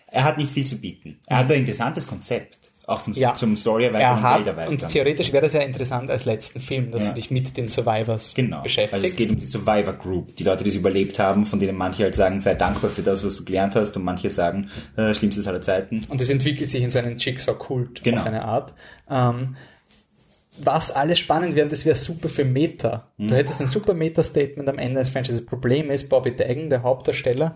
er 0.07 0.23
hat 0.23 0.37
nicht 0.37 0.51
viel 0.51 0.65
zu 0.65 0.77
bieten. 0.77 1.19
Er 1.27 1.35
mhm. 1.35 1.39
hat 1.39 1.51
ein 1.51 1.59
interessantes 1.59 2.07
Konzept. 2.07 2.68
Auch 2.89 3.01
zum, 3.01 3.13
ja. 3.13 3.33
zum 3.33 3.55
Story 3.55 3.85
erweitern 3.85 4.67
und 4.67 4.83
Und 4.83 4.89
theoretisch 4.89 5.31
wäre 5.31 5.43
das 5.43 5.53
ja 5.53 5.61
interessant 5.61 6.09
als 6.09 6.25
letzten 6.25 6.59
Film, 6.59 6.91
dass 6.91 7.03
ja. 7.03 7.09
du 7.09 7.15
dich 7.15 7.29
mit 7.29 7.55
den 7.55 7.67
Survivors 7.67 8.33
genau. 8.33 8.63
beschäftigst. 8.63 8.93
Also 8.93 9.05
es 9.05 9.15
geht 9.15 9.29
um 9.29 9.37
die 9.37 9.45
Survivor 9.45 9.93
Group, 9.93 10.35
die 10.35 10.43
Leute, 10.43 10.63
die 10.63 10.71
es 10.71 10.75
überlebt 10.75 11.19
haben, 11.19 11.45
von 11.45 11.59
denen 11.59 11.77
manche 11.77 12.03
halt 12.03 12.15
sagen, 12.15 12.41
sei 12.41 12.55
dankbar 12.55 12.89
für 12.89 13.03
das, 13.03 13.23
was 13.23 13.35
du 13.35 13.45
gelernt 13.45 13.75
hast, 13.75 13.95
und 13.95 14.03
manche 14.03 14.29
sagen, 14.29 14.69
äh, 14.97 15.13
schlimmstes 15.13 15.47
aller 15.47 15.61
Zeiten. 15.61 16.05
Und 16.09 16.19
es 16.19 16.29
entwickelt 16.29 16.69
sich 16.69 16.81
in 16.81 16.89
so 16.89 16.99
einen 16.99 17.17
Jigsaw-Kult 17.17 18.03
genau. 18.03 18.21
auf 18.21 18.27
eine 18.27 18.43
Art. 18.43 18.73
Ähm, 19.09 19.55
was 20.57 20.91
alles 20.91 21.19
spannend 21.19 21.55
wäre, 21.55 21.69
das 21.69 21.85
wäre 21.85 21.95
super 21.95 22.27
für 22.27 22.43
Meta. 22.43 23.11
Mhm. 23.17 23.29
Du 23.29 23.35
hättest 23.35 23.61
ein 23.61 23.67
super 23.67 23.93
Meta-Statement 23.93 24.67
am 24.67 24.77
Ende 24.77 24.99
des 24.99 25.09
Franchises. 25.09 25.41
Das 25.41 25.45
Problem 25.47 25.89
ist, 25.91 26.09
Bobby 26.09 26.35
Dagen, 26.35 26.69
der 26.69 26.83
Hauptdarsteller, 26.83 27.55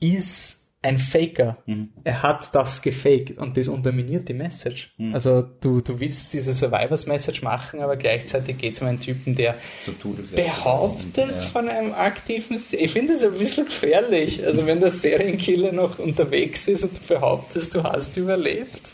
ist 0.00 0.67
ein 0.88 0.98
Faker. 0.98 1.58
Mhm. 1.66 1.90
Er 2.04 2.22
hat 2.22 2.54
das 2.54 2.82
gefaked 2.82 3.38
und 3.38 3.56
das 3.56 3.68
unterminiert 3.68 4.28
die 4.28 4.34
Message. 4.34 4.92
Mhm. 4.96 5.14
Also 5.14 5.42
du, 5.42 5.80
du 5.80 6.00
willst 6.00 6.32
diese 6.32 6.52
Survivors-Message 6.52 7.42
machen, 7.42 7.80
aber 7.80 7.96
gleichzeitig 7.96 8.58
geht 8.58 8.74
es 8.74 8.80
um 8.80 8.88
einen 8.88 9.00
Typen, 9.00 9.34
der 9.34 9.56
so 9.80 9.92
behauptet 10.34 11.24
und, 11.24 11.40
ja. 11.40 11.46
von 11.48 11.68
einem 11.68 11.92
aktiven... 11.92 12.58
Ich 12.72 12.92
finde 12.92 13.12
das 13.12 13.22
ein 13.22 13.32
bisschen 13.32 13.66
gefährlich. 13.66 14.44
Also 14.44 14.66
wenn 14.66 14.80
der 14.80 14.90
Serienkiller 14.90 15.72
noch 15.72 15.98
unterwegs 15.98 16.66
ist 16.68 16.84
und 16.84 16.96
du 16.96 17.14
behauptest, 17.14 17.74
du 17.74 17.82
hast 17.82 18.16
überlebt. 18.16 18.90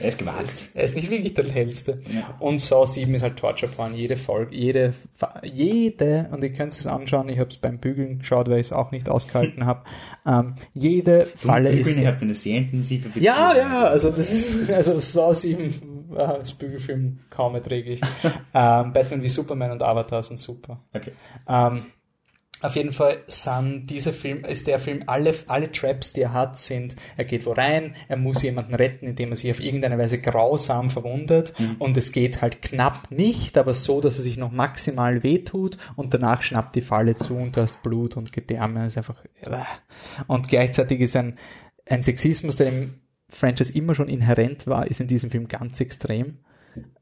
Er 0.00 0.08
ist 0.08 0.18
gewagt. 0.18 0.70
Er 0.74 0.84
ist 0.84 0.96
nicht 0.96 1.10
wirklich 1.10 1.34
der 1.34 1.48
hellste. 1.48 2.00
Ja. 2.12 2.34
Und 2.38 2.60
Saw 2.60 2.86
7 2.86 3.14
ist 3.14 3.22
halt 3.22 3.36
Torture 3.36 3.70
Porn. 3.70 3.94
Jede 3.94 4.16
Folge, 4.16 4.56
jede, 4.56 4.94
jede, 5.42 6.28
und 6.32 6.42
ihr 6.42 6.52
könnt 6.52 6.72
es 6.72 6.86
anschauen, 6.86 7.28
ich 7.28 7.38
habe 7.38 7.50
es 7.50 7.58
beim 7.58 7.78
Bügeln 7.78 8.20
geschaut, 8.20 8.48
weil 8.48 8.60
ich 8.60 8.66
es 8.66 8.72
auch 8.72 8.90
nicht 8.90 9.08
ausgehalten 9.08 9.66
habe. 9.66 9.82
Ähm, 10.26 10.54
jede 10.74 11.20
du 11.20 11.48
Falle 11.48 11.70
Bügeln, 11.70 11.96
ist. 11.96 12.02
Ihr 12.02 12.08
habt 12.08 12.22
eine 12.22 12.34
sehr 12.34 12.58
intensive 12.58 13.08
Beziehung. 13.08 13.24
Ja, 13.24 13.56
ja, 13.56 13.84
also 13.84 14.10
das 14.10 14.34
ist, 14.34 14.70
also 14.70 14.98
Saw 15.00 15.34
7, 15.34 15.64
äh, 15.64 15.70
das 16.14 16.52
Bügelfilm 16.52 17.20
kaum 17.30 17.54
erträglich. 17.54 18.02
ähm, 18.54 18.92
Batman 18.92 19.22
wie 19.22 19.28
Superman 19.28 19.70
und 19.72 19.82
Avatar 19.82 20.22
sind 20.22 20.38
super. 20.38 20.78
Okay. 20.92 21.12
Ähm, 21.48 21.86
auf 22.60 22.76
jeden 22.76 22.92
Fall 22.92 23.18
sind 23.26 23.86
dieser 23.86 24.12
Film, 24.12 24.44
ist 24.44 24.66
der 24.66 24.78
Film, 24.78 25.04
alle, 25.06 25.34
alle 25.46 25.72
Traps, 25.72 26.12
die 26.12 26.22
er 26.22 26.32
hat, 26.32 26.58
sind, 26.58 26.96
er 27.16 27.24
geht 27.24 27.46
wo 27.46 27.52
rein, 27.52 27.94
er 28.08 28.16
muss 28.16 28.42
jemanden 28.42 28.74
retten, 28.74 29.06
indem 29.06 29.30
er 29.30 29.36
sich 29.36 29.50
auf 29.50 29.60
irgendeine 29.60 29.98
Weise 29.98 30.18
grausam 30.18 30.90
verwundet 30.90 31.58
mhm. 31.58 31.76
und 31.78 31.96
es 31.96 32.12
geht 32.12 32.42
halt 32.42 32.62
knapp 32.62 33.10
nicht, 33.10 33.56
aber 33.56 33.74
so, 33.74 34.00
dass 34.00 34.16
er 34.16 34.22
sich 34.22 34.36
noch 34.36 34.52
maximal 34.52 35.22
wehtut 35.22 35.78
und 35.96 36.12
danach 36.12 36.42
schnappt 36.42 36.76
die 36.76 36.80
Falle 36.80 37.16
zu 37.16 37.34
und 37.34 37.56
du 37.56 37.62
hast 37.62 37.82
Blut 37.82 38.16
und 38.16 38.32
Gedärme, 38.32 38.86
ist 38.86 38.98
einfach, 38.98 39.24
und 40.26 40.48
gleichzeitig 40.48 41.00
ist 41.00 41.16
ein, 41.16 41.38
ein 41.86 42.02
Sexismus, 42.02 42.56
der 42.56 42.68
im 42.68 42.94
Franchise 43.28 43.72
immer 43.72 43.94
schon 43.94 44.08
inhärent 44.08 44.66
war, 44.66 44.86
ist 44.86 45.00
in 45.00 45.06
diesem 45.06 45.30
Film 45.30 45.48
ganz 45.48 45.80
extrem. 45.80 46.38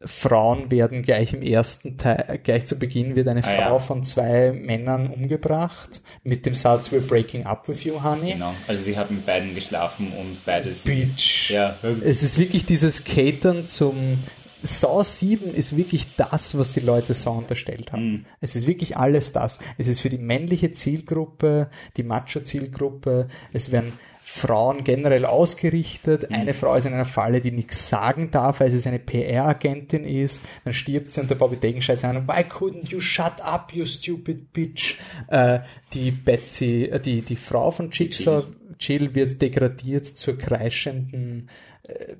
Frauen 0.00 0.70
werden 0.70 1.02
gleich 1.02 1.32
im 1.32 1.42
ersten 1.42 1.98
Teil, 1.98 2.40
gleich 2.42 2.66
zu 2.66 2.78
Beginn 2.78 3.16
wird 3.16 3.28
eine 3.28 3.42
ah, 3.42 3.46
Frau 3.46 3.72
ja. 3.74 3.78
von 3.78 4.04
zwei 4.04 4.52
Männern 4.52 5.08
umgebracht 5.08 6.00
mit 6.22 6.46
dem 6.46 6.54
Satz 6.54 6.92
We're 6.92 7.06
breaking 7.06 7.46
up 7.46 7.68
with 7.68 7.84
you, 7.84 8.02
honey. 8.02 8.34
Genau, 8.34 8.54
also 8.66 8.80
sie 8.80 8.96
hat 8.96 9.10
mit 9.10 9.26
beiden 9.26 9.54
geschlafen 9.54 10.12
und 10.18 10.44
beides. 10.44 10.80
Bitch. 10.80 11.50
Ja. 11.50 11.76
Es 12.04 12.22
ist 12.22 12.38
wirklich 12.38 12.64
dieses 12.64 13.04
Catern 13.04 13.66
zum 13.66 14.18
Saw 14.62 15.04
7 15.04 15.54
ist 15.54 15.76
wirklich 15.76 16.16
das, 16.16 16.58
was 16.58 16.72
die 16.72 16.80
Leute 16.80 17.14
Saw 17.14 17.38
unterstellt 17.38 17.92
haben. 17.92 18.12
Mm. 18.12 18.26
Es 18.40 18.56
ist 18.56 18.66
wirklich 18.66 18.96
alles 18.96 19.32
das. 19.32 19.60
Es 19.78 19.86
ist 19.86 20.00
für 20.00 20.08
die 20.08 20.18
männliche 20.18 20.72
Zielgruppe, 20.72 21.70
die 21.96 22.02
Macho-Zielgruppe, 22.02 23.28
es 23.52 23.70
werden 23.70 23.92
Frauen 24.30 24.84
generell 24.84 25.24
ausgerichtet. 25.24 26.28
Mhm. 26.28 26.36
Eine 26.36 26.55
Frau 26.55 26.74
ist 26.74 26.84
in 26.84 26.92
einer 26.92 27.06
Falle, 27.06 27.40
die 27.40 27.50
nichts 27.50 27.88
sagen 27.88 28.30
darf, 28.30 28.60
weil 28.60 28.70
sie 28.70 28.78
seine 28.78 28.98
PR-Agentin 28.98 30.05
ist. 30.05 30.42
Dann 30.64 30.74
stirbt 30.74 31.12
sie 31.12 31.22
und 31.22 31.30
der 31.30 31.34
Bobby 31.34 31.56
Dagen 31.56 31.80
schreit 31.80 32.05
an, 32.05 32.28
why 32.28 32.42
couldn't 32.42 32.88
you 32.88 33.00
shut 33.00 33.40
up, 33.40 33.72
you 33.72 33.86
stupid 33.86 34.52
bitch? 34.52 34.98
Äh, 35.28 35.60
die 35.94 36.10
Betsy, 36.10 36.84
äh, 36.84 37.00
die, 37.00 37.22
die 37.22 37.36
Frau 37.36 37.70
von 37.70 37.90
Jigsaw, 37.90 38.44
Jill, 38.78 39.14
wird 39.14 39.40
degradiert 39.40 40.06
zur 40.06 40.36
kreischenden 40.36 41.48
äh, 41.84 42.16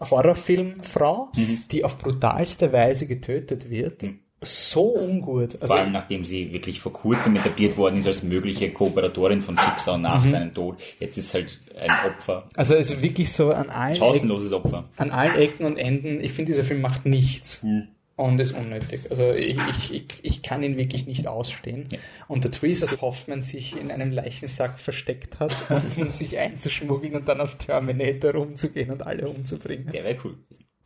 Horrorfilmfrau, 0.00 1.32
mhm. 1.36 1.64
die 1.70 1.84
auf 1.84 1.98
brutalste 1.98 2.72
Weise 2.72 3.06
getötet 3.06 3.68
wird. 3.68 4.02
Mhm 4.04 4.20
so 4.42 4.94
ungut. 4.94 5.54
Also 5.60 5.66
Vor 5.66 5.76
allem 5.76 5.92
nachdem 5.92 6.24
sie 6.24 6.52
wirklich 6.52 6.80
vor 6.80 6.92
kurzem 6.92 7.36
etabliert 7.36 7.76
worden 7.76 7.98
ist 7.98 8.06
als 8.06 8.22
mögliche 8.22 8.70
Kooperatorin 8.70 9.40
von 9.40 9.56
Jigsaw 9.56 9.98
nach 9.98 10.24
mhm. 10.24 10.30
seinem 10.30 10.54
Tod. 10.54 10.76
Jetzt 10.98 11.18
ist 11.18 11.34
halt 11.34 11.60
ein 11.78 11.90
Opfer. 12.10 12.48
Also 12.56 12.74
es 12.74 12.90
ist 12.90 13.02
wirklich 13.02 13.32
so 13.32 13.52
an 13.52 13.70
allen 13.70 13.96
Chancenloses 13.96 14.52
Opfer. 14.52 14.88
An 14.96 15.10
allen 15.10 15.36
Ecken 15.36 15.64
und 15.64 15.76
Enden. 15.76 16.22
Ich 16.22 16.32
finde, 16.32 16.52
dieser 16.52 16.64
Film 16.64 16.80
macht 16.80 17.06
nichts. 17.06 17.62
Mhm. 17.62 17.88
Und 18.14 18.38
ist 18.38 18.52
unnötig. 18.52 19.10
Also 19.10 19.32
ich, 19.32 19.56
ich, 19.70 19.92
ich, 19.92 20.04
ich 20.22 20.42
kann 20.42 20.62
ihn 20.62 20.76
wirklich 20.76 21.06
nicht 21.06 21.26
ausstehen. 21.26 21.86
Ja. 21.90 21.98
Und 22.28 22.44
der 22.44 22.50
Twist, 22.50 22.82
dass 22.82 23.00
Hoffman 23.00 23.40
sich 23.40 23.74
in 23.74 23.90
einem 23.90 24.12
Leichensack 24.12 24.78
versteckt 24.78 25.40
hat, 25.40 25.56
um 25.96 26.10
sich 26.10 26.38
einzuschmuggeln 26.38 27.14
und 27.14 27.26
dann 27.26 27.40
auf 27.40 27.56
Terminator 27.56 28.32
rumzugehen 28.32 28.90
und 28.90 29.02
alle 29.02 29.28
umzubringen. 29.28 29.90
Der 29.92 30.04
wäre 30.04 30.18
cool. 30.24 30.36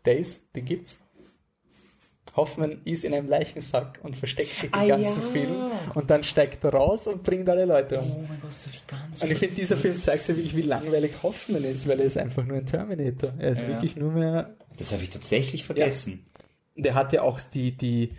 Der 0.05 0.19
ist, 0.19 0.55
den 0.55 0.65
gibt's. 0.65 0.99
Hoffmann 2.35 2.81
ist 2.85 3.05
in 3.05 3.15
einem 3.15 3.29
Leichensack 3.29 4.01
und 4.03 4.17
versteckt 4.17 4.51
sich 4.51 4.71
den 4.71 4.75
ah, 4.75 4.87
ganzen 4.87 5.23
ja. 5.23 5.29
Film 5.29 5.55
und 5.95 6.11
dann 6.11 6.23
steigt 6.23 6.65
er 6.65 6.75
raus 6.75 7.07
und 7.07 7.23
bringt 7.23 7.49
alle 7.49 7.65
Leute 7.65 8.01
um. 8.01 8.11
Oh 8.11 8.25
mein 8.29 8.41
Gott, 8.41 8.51
das 8.51 8.67
ich 8.67 8.87
ganz 8.87 9.23
Und 9.23 9.31
ich 9.31 9.39
finde, 9.39 9.55
dieser 9.55 9.77
Film 9.77 9.95
zeigt 9.95 10.29
ja 10.29 10.37
wirklich, 10.37 10.57
wie 10.57 10.63
langweilig 10.63 11.13
Hoffmann 11.23 11.65
ist, 11.65 11.89
weil 11.89 12.01
er 12.01 12.07
ist 12.07 12.19
einfach 12.19 12.45
nur 12.45 12.59
ein 12.59 12.67
Terminator. 12.67 13.33
Er 13.39 13.51
ist 13.53 13.63
ja. 13.63 13.69
wirklich 13.69 13.97
nur 13.97 14.13
mehr. 14.13 14.57
Das 14.77 14.93
habe 14.93 15.03
ich 15.03 15.11
tatsächlich 15.11 15.65
vergessen. 15.65 16.25
Ja. 16.75 16.83
Der 16.83 16.95
hat 16.95 17.13
ja 17.13 17.23
auch 17.23 17.41
die, 17.41 17.77
die, 17.77 18.13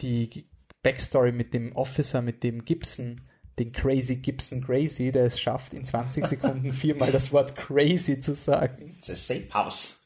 die 0.00 0.46
Backstory 0.82 1.32
mit 1.32 1.54
dem 1.54 1.76
Officer, 1.76 2.22
mit 2.22 2.42
dem 2.42 2.64
Gibson, 2.64 3.20
den 3.58 3.72
Crazy 3.72 4.16
Gibson 4.16 4.64
Crazy, 4.64 5.12
der 5.12 5.26
es 5.26 5.38
schafft, 5.38 5.74
in 5.74 5.84
20 5.84 6.26
Sekunden 6.26 6.72
viermal 6.72 7.12
das 7.12 7.32
Wort 7.32 7.54
crazy 7.54 8.18
zu 8.18 8.34
sagen. 8.34 8.96
It's 8.98 9.10
a 9.10 9.14
safe 9.14 9.52
house. 9.52 9.99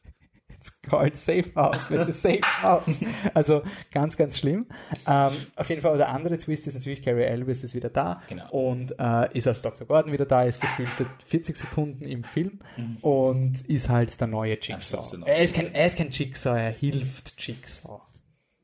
It's 0.65 0.81
called 0.89 1.17
Safe 1.17 1.51
House, 1.55 1.91
it's 1.91 2.09
a 2.09 2.13
Safe 2.13 2.41
House. 2.63 3.01
Also 3.35 3.63
ganz, 3.93 4.17
ganz 4.17 4.39
schlimm. 4.39 4.67
Ähm, 5.07 5.33
auf 5.57 5.69
jeden 5.69 5.83
Fall, 5.83 5.99
der 5.99 6.09
andere 6.11 6.39
Twist 6.39 6.67
ist 6.67 6.75
natürlich, 6.75 7.03
Gary 7.03 7.25
Elvis 7.25 7.63
ist 7.65 7.75
wieder 7.75 7.91
da 7.91 8.23
Genau. 8.29 8.51
und 8.51 8.95
äh, 8.99 9.37
ist 9.37 9.47
als 9.47 9.61
Dr. 9.61 9.87
Gordon 9.87 10.13
wieder 10.13 10.25
da, 10.27 10.45
ist 10.45 10.61
gefühlte 10.61 11.07
40 11.27 11.57
Sekunden 11.57 12.05
im 12.05 12.25
Film 12.25 12.61
und 13.03 13.61
ist 13.69 13.89
halt 13.91 14.19
der 14.21 14.27
neue 14.29 14.59
Jigsaw. 14.61 15.05
Er 15.27 15.39
ist, 15.43 15.55
kein, 15.55 15.75
er 15.75 15.87
ist 15.87 15.97
kein 15.99 16.11
Jigsaw, 16.11 16.59
er 16.59 16.71
hilft 16.71 17.35
Jigsaw. 17.39 18.01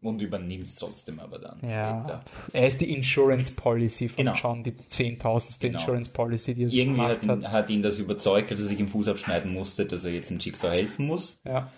Und 0.03 0.23
übernimmst 0.23 0.79
trotzdem 0.79 1.21
aber 1.21 1.39
dann. 1.39 1.59
Ja, 1.61 2.01
später. 2.03 2.25
er 2.55 2.67
ist 2.69 2.81
die 2.81 2.91
Insurance 2.91 3.53
Policy 3.53 4.09
von 4.09 4.17
Genau. 4.17 4.33
John, 4.35 4.63
die 4.63 4.75
zehntausendste 4.75 5.67
Genau. 5.69 5.79
Insurance 5.81 6.11
Policy, 6.11 6.55
die 6.55 6.63
er 6.65 6.71
so 6.71 6.77
Irgendwie 6.79 7.03
hat 7.03 7.23
ihn, 7.23 7.29
hat. 7.31 7.53
hat 7.53 7.69
ihn 7.71 7.83
das 7.83 7.99
überzeugt, 7.99 8.51
dass 8.51 8.61
er 8.61 8.67
sich 8.69 8.81
im 8.81 8.89
Fuß 8.89 9.09
abschneiden 9.09 9.53
musste, 9.53 9.85
dass 9.85 10.03
er 10.07 10.13
jetzt 10.13 10.31
dem 10.31 10.39
Jigsaw 10.39 10.71
helfen 10.71 11.07
muss. 11.07 11.39
Ja, 11.45 11.71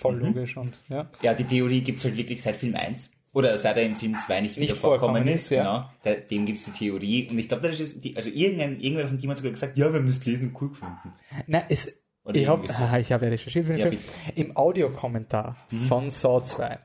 voll 0.00 0.16
Mhm. 0.16 0.26
logisch 0.34 0.56
und 0.56 0.82
ja. 0.88 1.10
Ja, 1.22 1.34
die 1.34 1.44
Theorie 1.44 1.80
gibt's 1.82 2.04
halt 2.04 2.16
wirklich 2.16 2.42
seit 2.42 2.56
Film 2.56 2.74
1. 2.74 3.10
Oder 3.32 3.56
seit 3.58 3.76
er 3.76 3.84
im 3.84 3.94
Film 3.94 4.16
2 4.18 4.40
nicht, 4.40 4.58
Nicht 4.58 4.70
wieder 4.70 4.80
vorkommen 4.80 5.24
ist, 5.28 5.50
ja. 5.50 5.62
genau. 5.62 5.90
Seitdem 6.00 6.46
gibt's 6.46 6.64
die 6.64 6.72
Theorie. 6.72 7.28
Und 7.30 7.38
ich 7.38 7.48
glaube, 7.48 7.68
das 7.68 7.78
ist 7.78 8.02
die, 8.04 8.16
also 8.16 8.28
irgendein, 8.28 8.80
irgendwer 8.80 9.06
von 9.06 9.16
hat 9.18 9.36
sogar 9.36 9.52
gesagt, 9.52 9.78
ja, 9.78 9.92
wir 9.92 10.00
haben 10.00 10.06
das 10.08 10.18
gelesen 10.18 10.48
und 10.48 10.60
cool 10.60 10.70
gefunden. 10.70 11.12
Nein, 11.46 11.62
es, 11.68 12.02
Oder 12.24 12.40
ich 12.40 12.48
habe 12.48 12.66
so. 12.66 12.82
ich 12.98 13.12
hab 13.12 13.22
ja 13.22 13.28
recherchiert 13.28 13.68
Ja, 13.78 13.86
Film. 13.86 14.00
Im 14.34 14.56
Audiokommentar 14.56 15.56
von 15.86 16.10
Saw 16.10 16.42
2 16.42 16.78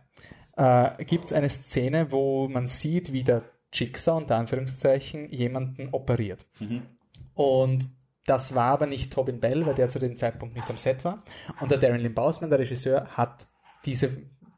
äh, 0.57 1.03
gibt 1.05 1.25
es 1.25 1.33
eine 1.33 1.49
Szene, 1.49 2.11
wo 2.11 2.47
man 2.47 2.67
sieht, 2.67 3.11
wie 3.11 3.23
der 3.23 3.41
Jigsaw 3.73 4.17
unter 4.17 4.35
Anführungszeichen 4.37 5.31
jemanden 5.31 5.89
operiert. 5.93 6.45
Und 7.33 7.89
das 8.25 8.55
war 8.55 8.71
aber 8.71 8.87
nicht 8.87 9.13
Tobin 9.13 9.39
Bell, 9.39 9.65
weil 9.65 9.75
der 9.75 9.89
zu 9.89 9.99
dem 9.99 10.15
Zeitpunkt 10.15 10.55
nicht 10.55 10.69
am 10.69 10.77
Set 10.77 11.05
war. 11.05 11.23
Und 11.59 11.71
der 11.71 11.77
Darren 11.77 12.01
Lynn 12.01 12.15
der 12.15 12.59
Regisseur, 12.59 13.07
hat 13.15 13.47
diese 13.85 14.09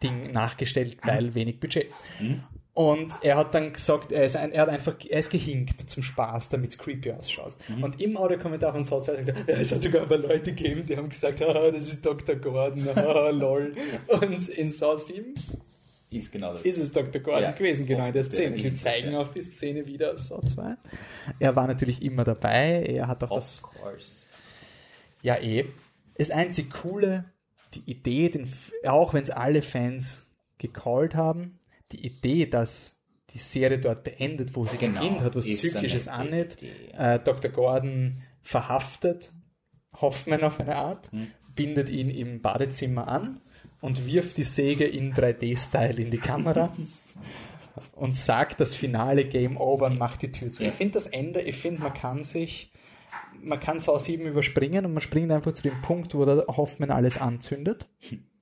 Ding 0.02 0.32
nachgestellt, 0.32 0.98
weil 1.04 1.34
wenig 1.36 1.60
Budget. 1.60 1.88
Und 2.74 3.12
er 3.22 3.38
hat 3.38 3.56
dann 3.56 3.74
gesagt, 3.74 4.12
er 4.12 4.24
ist, 4.24 4.36
ein, 4.36 4.52
er 4.52 4.62
hat 4.62 4.70
einfach, 4.70 4.94
er 5.10 5.18
ist 5.18 5.32
gehinkt 5.32 5.90
zum 5.90 6.04
Spaß, 6.04 6.50
damit 6.50 6.74
es 6.74 6.78
creepy 6.78 7.12
ausschaut. 7.12 7.58
Und 7.82 8.00
im 8.00 8.16
Audiokommentar 8.16 8.72
von 8.72 8.84
2 8.84 9.02
sagt 9.02 9.28
er, 9.28 9.36
ja, 9.36 9.60
es 9.60 9.74
hat 9.74 9.82
sogar 9.82 10.04
aber 10.04 10.20
Leute 10.20 10.54
gegeben, 10.54 10.86
die 10.86 10.96
haben 10.96 11.10
gesagt, 11.10 11.42
haha, 11.42 11.72
das 11.72 11.88
ist 11.88 12.06
Dr. 12.06 12.36
Gordon, 12.36 12.86
haha, 12.96 13.30
lol. 13.32 13.74
Und 14.08 14.48
in 14.50 14.72
Saw 14.72 14.96
7 14.96 15.34
Ist 16.10 16.32
genau 16.32 16.54
das. 16.54 16.64
ist 16.64 16.78
es 16.78 16.92
Dr. 16.94 17.22
Gordon 17.22 17.44
Ja. 17.44 17.52
gewesen, 17.52 17.86
genau 17.86 18.08
in 18.08 18.14
der 18.14 18.24
Szene. 18.24 18.58
Sie 18.58 18.74
zeigen 18.76 19.14
auch 19.16 19.30
die 19.32 19.42
Szene 19.42 19.86
wieder 19.86 20.14
aus 20.14 20.30
Saw 20.30 20.40
2. 20.46 20.78
Er 21.40 21.56
war 21.56 21.68
natürlich 21.68 22.02
immer 22.02 22.24
dabei, 22.24 22.84
er 22.84 23.08
hat 23.08 23.24
auch 23.26 23.36
das 23.36 23.62
of 23.64 23.72
course. 23.74 24.26
ja, 25.22 25.36
eh. 25.42 25.66
Das 26.18 26.32
einzig 26.32 26.70
Coole, 26.72 27.26
die 27.74 27.84
Idee, 27.92 28.30
den, 28.30 28.52
auch 28.86 29.14
wenn 29.14 29.24
es 29.24 29.30
alle 29.30 29.62
Fans 29.62 30.26
gecallt 30.58 31.14
haben, 31.16 31.60
die 31.92 32.06
Idee, 32.06 32.46
dass 32.48 32.98
die 33.32 33.38
Serie 33.40 33.78
dort 33.78 34.04
beendet, 34.06 34.56
wo 34.56 34.66
sie 34.66 34.78
Genau, 34.78 35.02
beginnt, 35.02 35.22
hat 35.22 35.36
was 35.36 35.46
Zyklisches 35.46 36.08
eine 36.08 36.18
an 36.18 36.30
nicht. 36.30 36.62
Idee, 36.64 36.72
Äh, 36.98 37.20
Dr. 37.20 37.52
Gordon 37.52 38.22
verhaftet 38.42 39.32
Hoffman 40.00 40.44
auf 40.44 40.60
eine 40.60 40.76
Art, 40.78 41.12
Hm. 41.12 41.28
bindet 41.56 41.90
ihn 41.90 42.10
im 42.10 42.42
Badezimmer 42.42 43.08
an 43.10 43.42
und 43.82 44.06
wirft 44.06 44.38
die 44.38 44.44
Säge 44.44 44.86
in 44.86 45.14
3D-Style 45.14 46.02
in 46.02 46.12
die 46.12 46.18
Kamera 46.18 46.74
und 47.96 48.18
sagt 48.18 48.60
das 48.60 48.76
finale 48.76 49.26
Game 49.26 49.58
Over 49.58 49.88
und 49.88 49.98
macht 50.00 50.22
die 50.24 50.32
Tür 50.32 50.52
zu. 50.52 50.64
Ich 50.64 50.74
finde 50.74 50.94
das 50.96 51.08
Ende, 51.08 51.42
ich 51.42 51.56
finde, 51.58 51.82
man 51.84 51.94
kann 51.94 52.24
sich, 52.24 52.72
man 53.42 53.60
kann 53.60 53.80
Saw 53.80 54.00
7 54.00 54.26
überspringen 54.26 54.86
und 54.86 54.94
man 54.94 55.02
springt 55.02 55.32
einfach 55.32 55.54
zu 55.54 55.62
dem 55.64 55.80
Punkt, 55.82 56.16
wo 56.16 56.26
der 56.26 56.46
Hoffman 56.48 56.92
alles 56.92 57.18
anzündet 57.20 57.88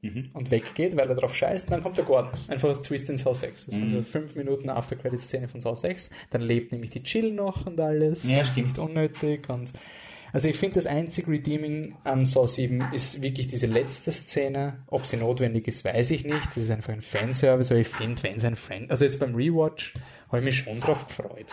Mhm. 0.01 0.29
und 0.33 0.51
weggeht, 0.51 0.95
weil 0.95 1.09
er 1.09 1.15
drauf 1.15 1.33
scheißt, 1.33 1.67
und 1.67 1.71
dann 1.71 1.81
kommt 1.83 1.97
der 1.97 2.05
Gordon. 2.05 2.29
Einfach 2.47 2.67
das 2.69 2.83
Twist 2.83 3.09
in 3.09 3.17
Saw 3.17 3.33
6. 3.33 3.65
Das 3.65 3.73
ist 3.73 3.81
Mhm. 3.81 3.87
also 3.87 4.03
fünf 4.03 4.35
Minuten 4.35 4.69
After 4.69 4.95
Credit 4.95 5.19
Szene 5.19 5.47
von 5.47 5.61
Saw 5.61 5.75
6. 5.75 6.11
Dann 6.29 6.41
lebt 6.41 6.71
nämlich 6.71 6.91
die 6.91 6.99
Jill 7.03 7.31
noch 7.31 7.65
und 7.65 7.79
alles. 7.79 8.23
Ja, 8.29 8.45
stimmt. 8.45 8.67
Nicht 8.67 8.77
unnötig 8.79 9.49
und 9.49 9.73
also 10.35 10.47
ich 10.49 10.57
finde, 10.57 10.75
das 10.75 10.85
einzig 10.85 11.27
Redeeming 11.27 11.95
an 12.03 12.25
Saw 12.25 12.45
7 12.47 12.89
ist 12.93 13.21
wirklich 13.21 13.47
diese 13.47 13.65
letzte 13.65 14.11
Szene. 14.11 14.83
Ob 14.87 15.05
sie 15.05 15.17
notwendig 15.17 15.67
ist, 15.67 15.83
weiß 15.83 16.11
ich 16.11 16.25
nicht. 16.25 16.47
Das 16.49 16.57
ist 16.57 16.69
einfach 16.71 16.93
ein 16.93 17.01
Fanservice, 17.01 17.71
aber 17.71 17.79
ich 17.79 17.87
finde, 17.87 18.21
wenn 18.23 18.35
es 18.35 18.43
ein 18.43 18.55
Fan... 18.55 18.89
Also 18.89 19.05
jetzt 19.05 19.19
beim 19.19 19.33
Rewatch 19.33 19.93
habe 20.27 20.39
ich 20.39 20.43
mich 20.45 20.57
schon 20.59 20.79
drauf 20.79 21.07
gefreut. 21.07 21.47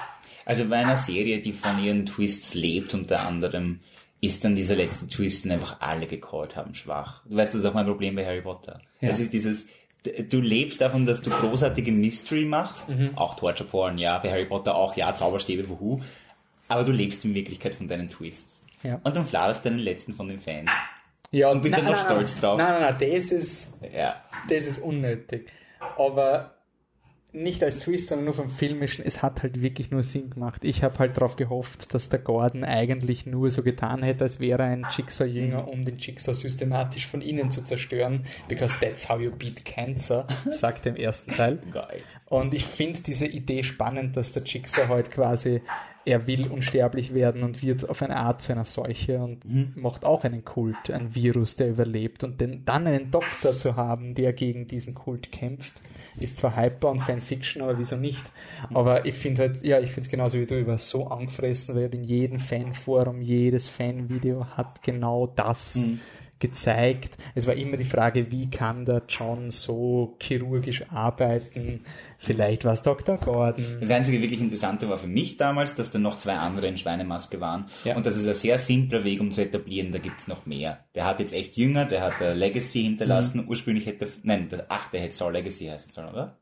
Also 0.45 0.65
bei 0.65 0.77
einer 0.77 0.97
Serie, 0.97 1.41
die 1.41 1.53
von 1.53 1.83
ihren 1.83 2.05
Twists 2.05 2.55
lebt, 2.55 2.93
unter 2.95 3.21
anderem, 3.21 3.81
ist 4.21 4.45
dann 4.45 4.55
dieser 4.55 4.77
letzte 4.77 5.07
Twist, 5.07 5.45
den 5.45 5.53
einfach 5.53 5.81
alle 5.81 6.07
gecallt 6.07 6.57
haben, 6.57 6.75
schwach. 6.75 7.23
Du 7.27 7.37
weißt, 7.37 7.55
das 7.55 7.61
ist 7.61 7.67
auch 7.67 7.75
mein 7.75 7.87
Problem 7.87 8.15
bei 8.17 8.27
Harry 8.27 8.41
Potter. 8.43 8.81
Ja. 9.01 9.11
Es 9.11 9.19
ist 9.19 9.33
dieses, 9.33 9.67
du 10.29 10.41
lebst 10.41 10.81
davon, 10.81 11.07
dass 11.07 11.23
du 11.23 11.31
großartige 11.31 11.93
Mystery 11.93 12.45
machst, 12.45 12.91
Mhm. 12.91 13.17
auch 13.17 13.35
Torture 13.37 13.69
Porn, 13.69 13.99
ja, 13.99 14.19
bei 14.19 14.31
Harry 14.31 14.45
Potter 14.45 14.75
auch, 14.75 14.97
ja, 14.97 15.15
Zauberstäbe, 15.15 15.69
wuhu, 15.69 16.01
aber 16.69 16.85
du 16.85 16.93
lebst 16.93 17.25
in 17.25 17.35
Wirklichkeit 17.35 17.75
von 17.75 17.87
deinen 17.89 18.11
Twists. 18.11 18.61
Ja. 18.83 19.01
Und 19.03 19.17
dann 19.17 19.27
fladerst 19.27 19.65
du 19.65 19.71
den 19.71 19.79
letzten 19.79 20.15
von 20.15 20.29
den 20.29 20.41
Fans. 20.41 20.71
Ja, 21.31 21.51
Und 21.51 21.63
bist 21.63 21.77
dann 21.77 21.85
noch 21.85 21.97
stolz 21.97 22.39
drauf. 22.39 22.59
Nein, 22.59 22.81
nein, 22.81 22.97
nein, 22.99 23.13
das 23.15 23.31
ist, 23.31 23.73
Ja. 23.93 24.17
das 24.49 24.67
ist 24.67 24.79
unnötig. 24.81 25.49
Aber 25.97 26.52
nicht 27.33 27.63
als 27.63 27.81
Twist, 27.81 28.09
sondern 28.09 28.27
nur 28.27 28.35
vom 28.35 28.51
Filmischen, 28.51 29.05
es 29.05 29.23
hat 29.23 29.43
halt 29.43 29.63
wirklich 29.63 29.91
nur 29.91 30.03
Sinn 30.03 30.31
gemacht. 30.31 30.65
Ich 30.65 30.83
habe 30.83 30.99
halt 30.99 31.17
darauf 31.17 31.37
gehofft, 31.37 31.95
dass 31.95 32.09
der 32.11 32.19
Gordon 32.19 32.63
eigentlich 32.65 33.25
nur 33.27 33.51
so 33.51 33.63
getan 33.63 34.03
hätte, 34.03 34.25
als 34.25 34.39
wäre 34.39 34.63
er 34.63 34.69
ein 34.69 34.87
Jigsaw-Jünger, 34.95 35.67
um 35.69 35.85
den 35.85 35.97
Jigsaw 35.99 36.35
systematisch 36.35 37.07
von 37.07 37.23
innen 37.23 37.51
zu 37.51 37.65
zerstören. 37.65 38.27
Because 38.49 38.75
that's 38.81 39.09
how 39.09 39.19
you 39.21 39.31
beat 39.31 39.65
cancer, 39.65 40.27
sagt 40.51 40.87
er 40.87 40.93
im 40.95 40.97
ersten 41.03 41.33
Teil. 41.33 41.59
Geil. 41.73 42.03
Und 42.27 42.55
ich 42.55 42.65
finde 42.67 43.01
diese 43.01 43.27
Idee 43.27 43.63
spannend, 43.63 44.17
dass 44.17 44.33
der 44.33 44.43
Jigsaw 44.43 44.89
halt 44.89 45.11
quasi, 45.11 45.63
er 46.05 46.27
will 46.27 46.49
unsterblich 46.49 47.15
werden 47.15 47.43
und 47.45 47.63
wird 47.63 47.89
auf 47.89 48.03
eine 48.03 48.17
Art 48.17 48.43
zu 48.43 48.53
einer 48.53 48.65
Seuche 48.65 49.19
und 49.23 49.45
Mhm. 49.45 49.73
macht 49.77 50.05
auch 50.05 50.25
einen 50.25 50.45
Kult, 50.45 50.91
ein 50.91 51.15
Virus, 51.15 51.57
der 51.57 51.69
überlebt. 51.71 52.25
Und 52.25 52.41
den, 52.41 52.65
dann 52.65 52.87
einen 52.87 53.11
Doktor 53.11 53.53
zu 53.57 53.77
haben, 53.77 54.15
der 54.15 54.33
gegen 54.33 54.67
diesen 54.67 54.95
Kult 54.95 55.31
kämpft, 55.31 55.81
ist 56.16 56.36
zwar 56.36 56.56
Hyper 56.56 56.90
und 56.90 57.01
Fanfiction, 57.01 57.62
aber 57.62 57.78
wieso 57.78 57.97
nicht? 57.97 58.32
Mhm. 58.70 58.76
Aber 58.76 59.06
ich 59.06 59.14
finde 59.14 59.43
halt, 59.43 59.64
ja, 59.64 59.80
ich 59.80 59.90
finde 59.90 60.02
es 60.02 60.09
genauso 60.10 60.39
wie 60.39 60.47
du, 60.47 60.59
ich 60.60 60.66
war 60.66 60.78
so 60.78 61.06
angefressen, 61.06 61.74
weil 61.74 61.93
in 61.94 62.05
jedem 62.05 62.39
Fanforum, 62.39 63.20
jedes 63.20 63.68
Fanvideo 63.68 64.47
hat 64.56 64.82
genau 64.82 65.26
das 65.26 65.76
Mhm. 65.76 66.01
Gezeigt. 66.43 67.16
Es 67.36 67.47
war 67.47 67.55
immer 67.55 67.77
die 67.77 67.85
Frage, 67.85 68.32
wie 68.32 68.51
kann 68.51 68.85
der 68.85 69.02
John 69.09 69.51
so 69.51 70.16
chirurgisch 70.20 70.85
arbeiten? 70.90 71.85
Vielleicht 72.19 72.64
war 72.64 72.73
es 72.73 72.82
Dr. 72.82 73.16
Gordon. 73.16 73.78
Das 73.81 73.90
einzige 73.90 74.20
wirklich 74.20 74.40
Interessante 74.40 74.89
war 74.89 74.98
für 74.98 75.06
mich 75.06 75.36
damals, 75.36 75.77
dass 75.77 75.93
da 75.93 76.01
noch 76.01 76.16
zwei 76.16 76.35
andere 76.35 76.66
in 76.66 76.77
Schweinemaske 76.77 77.40
waren. 77.40 77.66
Ja. 77.85 77.97
Und 77.97 78.06
das 78.06 78.16
ist 78.16 78.27
ein 78.27 78.35
sehr 78.35 78.59
simpler 78.59 79.05
Weg, 79.05 79.20
um 79.20 79.31
zu 79.31 79.40
etablieren, 79.40 79.93
da 79.93 79.98
gibt's 79.98 80.27
noch 80.27 80.44
mehr. 80.44 80.85
Der 80.97 81.06
hat 81.06 81.20
jetzt 81.20 81.32
echt 81.32 81.56
jünger, 81.56 81.85
der 81.85 82.02
hat 82.02 82.36
Legacy 82.36 82.82
hinterlassen. 82.82 83.43
Mhm. 83.43 83.48
Ursprünglich 83.48 83.86
hätte, 83.86 84.09
nein, 84.24 84.48
der 84.48 84.66
achte 84.69 84.98
hätte 84.98 85.14
Saw 85.14 85.31
Legacy 85.31 85.66
heißen 85.66 85.93
sollen, 85.93 86.09
oder? 86.09 86.41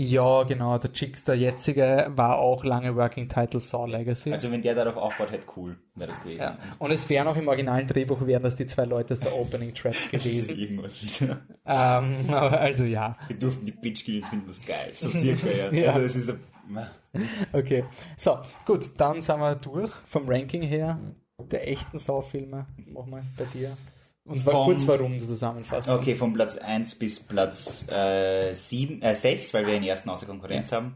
Ja, 0.00 0.44
genau, 0.44 0.78
der 0.78 0.92
Chick, 0.92 1.24
der 1.24 1.34
jetzige, 1.34 2.06
war 2.14 2.38
auch 2.38 2.62
lange 2.64 2.94
Working 2.94 3.28
Title 3.28 3.58
Saw 3.58 3.84
Legacy. 3.90 4.32
Also 4.32 4.52
wenn 4.52 4.62
der 4.62 4.76
darauf 4.76 4.96
aufbaut, 4.96 5.32
hätte 5.32 5.46
cool, 5.56 5.76
wäre 5.96 6.10
das 6.10 6.20
gewesen. 6.22 6.40
ja. 6.40 6.58
Und 6.78 6.92
es 6.92 7.08
wären 7.10 7.26
auch 7.26 7.34
im 7.34 7.48
originalen 7.48 7.88
Drehbuch 7.88 8.24
wären 8.24 8.44
das 8.44 8.54
die 8.54 8.66
zwei 8.66 8.84
Leute 8.84 9.14
aus 9.14 9.20
der 9.20 9.34
Opening 9.34 9.74
Track 9.74 9.96
Das 10.12 10.24
ist 10.24 10.46
gewesen. 10.48 10.56
irgendwas 10.56 11.02
wieder. 11.02 11.40
ähm, 11.66 12.32
aber 12.32 12.60
also 12.60 12.84
ja. 12.84 13.16
Wir 13.26 13.36
durften 13.40 13.66
die 13.66 13.72
Bitch 13.72 14.04
Kills 14.04 14.28
finden 14.28 14.46
das 14.46 14.64
geil. 14.64 14.92
So 14.94 15.08
circa, 15.10 15.48
ja. 15.48 15.72
Ja. 15.72 15.92
Also 15.94 16.06
es 16.06 16.14
ist 16.14 16.30
ein, 16.30 16.40
Okay. 17.52 17.84
So, 18.16 18.38
gut, 18.66 18.90
dann 18.98 19.20
sind 19.20 19.40
wir 19.40 19.56
durch 19.56 19.90
vom 20.06 20.28
Ranking 20.28 20.62
her 20.62 21.00
der 21.40 21.68
echten 21.68 21.98
Saw-Filme. 21.98 22.66
Mach 22.86 23.06
mal 23.06 23.24
bei 23.36 23.44
dir. 23.52 23.76
Und 24.28 24.40
Vom- 24.42 24.64
kurz 24.66 24.86
warum 24.86 25.18
zusammenfassen. 25.18 25.90
Okay, 25.92 26.14
von 26.14 26.32
Platz 26.32 26.56
1 26.56 26.94
bis 26.96 27.18
Platz 27.20 27.86
äh, 27.90 28.52
7, 28.52 29.02
äh, 29.02 29.14
6, 29.14 29.54
weil 29.54 29.66
wir 29.66 29.74
den 29.74 29.82
ersten 29.84 30.10
außer 30.10 30.26
Konkurrenz 30.26 30.70
haben. 30.72 30.94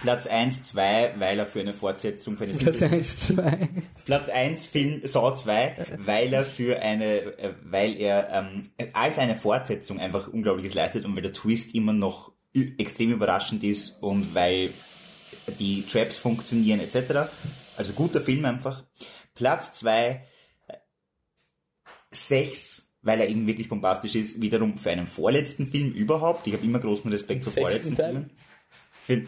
Platz 0.00 0.26
1, 0.26 0.62
2, 0.62 1.14
weil 1.18 1.38
er 1.38 1.46
für 1.46 1.60
eine 1.60 1.72
Fortsetzung 1.72 2.36
für 2.36 2.44
eine 2.44 2.52
Platz 2.54 2.78
simple- 2.78 2.98
1, 2.98 3.20
2. 3.20 3.68
Platz 4.04 4.28
1 4.28 4.66
Film 4.66 5.00
Saw 5.04 5.34
2, 5.34 5.86
weil 5.98 6.32
er 6.32 6.44
für 6.44 6.78
eine, 6.80 7.16
äh, 7.38 7.54
weil 7.64 7.96
er 8.00 8.30
ähm, 8.30 8.62
als 8.92 9.18
eine 9.18 9.34
Fortsetzung 9.36 9.98
einfach 9.98 10.28
Unglaubliches 10.28 10.74
leistet 10.74 11.04
und 11.04 11.14
weil 11.16 11.22
der 11.22 11.32
Twist 11.32 11.74
immer 11.74 11.92
noch 11.92 12.32
extrem 12.78 13.10
überraschend 13.10 13.64
ist 13.64 14.02
und 14.02 14.34
weil 14.34 14.70
die 15.58 15.84
Traps 15.86 16.16
funktionieren 16.18 16.80
etc. 16.80 17.30
Also 17.76 17.92
guter 17.94 18.20
Film 18.20 18.44
einfach. 18.44 18.84
Platz 19.34 19.72
2, 19.74 20.22
6, 22.12 22.88
weil 23.02 23.20
er 23.20 23.28
eben 23.28 23.46
wirklich 23.46 23.68
bombastisch 23.68 24.14
ist, 24.14 24.40
wiederum 24.40 24.78
für 24.78 24.90
einen 24.90 25.06
vorletzten 25.06 25.66
Film 25.66 25.92
überhaupt. 25.92 26.46
Ich 26.46 26.52
habe 26.52 26.64
immer 26.64 26.78
großen 26.78 27.10
Respekt 27.10 27.44
vor 27.44 27.52
vorletzten 27.52 27.96
Teil? 27.96 28.12
Filmen. 28.12 28.30
Für, 29.02 29.22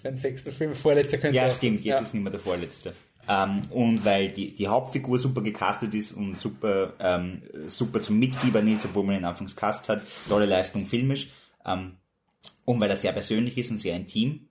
Für 0.00 0.08
den 0.08 0.16
sechsten 0.16 0.52
Film, 0.52 0.74
vorletzter 0.74 1.18
könnte 1.18 1.36
ja, 1.36 1.50
stimmt, 1.50 1.80
jetzt 1.80 1.84
ja. 1.84 1.98
ist 1.98 2.14
nicht 2.14 2.22
mehr 2.22 2.32
der 2.32 2.40
vorletzte. 2.40 2.94
Ähm, 3.28 3.62
und 3.70 4.04
weil 4.04 4.32
die, 4.32 4.54
die 4.54 4.66
Hauptfigur 4.66 5.18
super 5.18 5.42
gecastet 5.42 5.94
ist 5.94 6.12
und 6.12 6.36
super, 6.36 6.94
ähm, 6.98 7.42
super 7.68 8.00
zum 8.00 8.18
Mitfiebern 8.18 8.66
ist, 8.66 8.84
obwohl 8.84 9.04
man 9.04 9.16
ihn 9.16 9.24
anfangs 9.24 9.54
cast 9.54 9.88
hat. 9.88 10.02
Tolle 10.28 10.46
Leistung 10.46 10.86
filmisch. 10.86 11.28
Ähm, 11.64 11.96
und 12.64 12.80
weil 12.80 12.90
er 12.90 12.96
sehr 12.96 13.12
persönlich 13.12 13.58
ist 13.58 13.70
und 13.70 13.78
sehr 13.78 13.94
intim. 13.94 14.48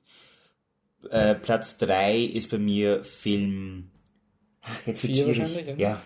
Äh, 1.10 1.36
Platz 1.36 1.78
drei 1.78 2.20
ist 2.20 2.50
bei 2.50 2.58
mir 2.58 3.04
Film. 3.04 3.92
Jetzt 4.86 5.04
wird 5.04 5.18
schwierig. 5.18 5.78
Ja, 5.78 6.02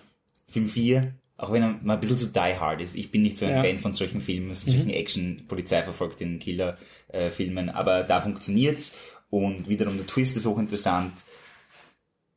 Film 0.47 0.69
4. 0.69 1.13
Auch 1.37 1.51
wenn 1.51 1.63
er 1.63 1.79
mal 1.83 1.95
ein 1.95 1.99
bisschen 1.99 2.17
zu 2.17 2.27
die 2.27 2.39
hard 2.39 2.81
ist. 2.81 2.95
Ich 2.95 3.11
bin 3.11 3.21
nicht 3.23 3.37
so 3.37 3.45
ein 3.45 3.55
Ja. 3.55 3.61
Fan 3.61 3.79
von 3.79 3.93
solchen 3.93 4.21
Filmen, 4.21 4.55
von 4.55 4.71
solchen 4.71 4.89
Action, 4.89 5.43
Polizei 5.47 5.83
verfolgt 5.83 6.21
den 6.21 6.39
Killer 6.39 6.77
äh, 7.09 7.29
Filmen, 7.29 7.69
aber 7.69 8.03
da 8.03 8.21
funktioniert's 8.21 8.93
und 9.29 9.67
wiederum 9.67 9.97
der 9.97 10.07
Twist 10.07 10.37
ist 10.37 10.45
hochinteressant 10.45 11.25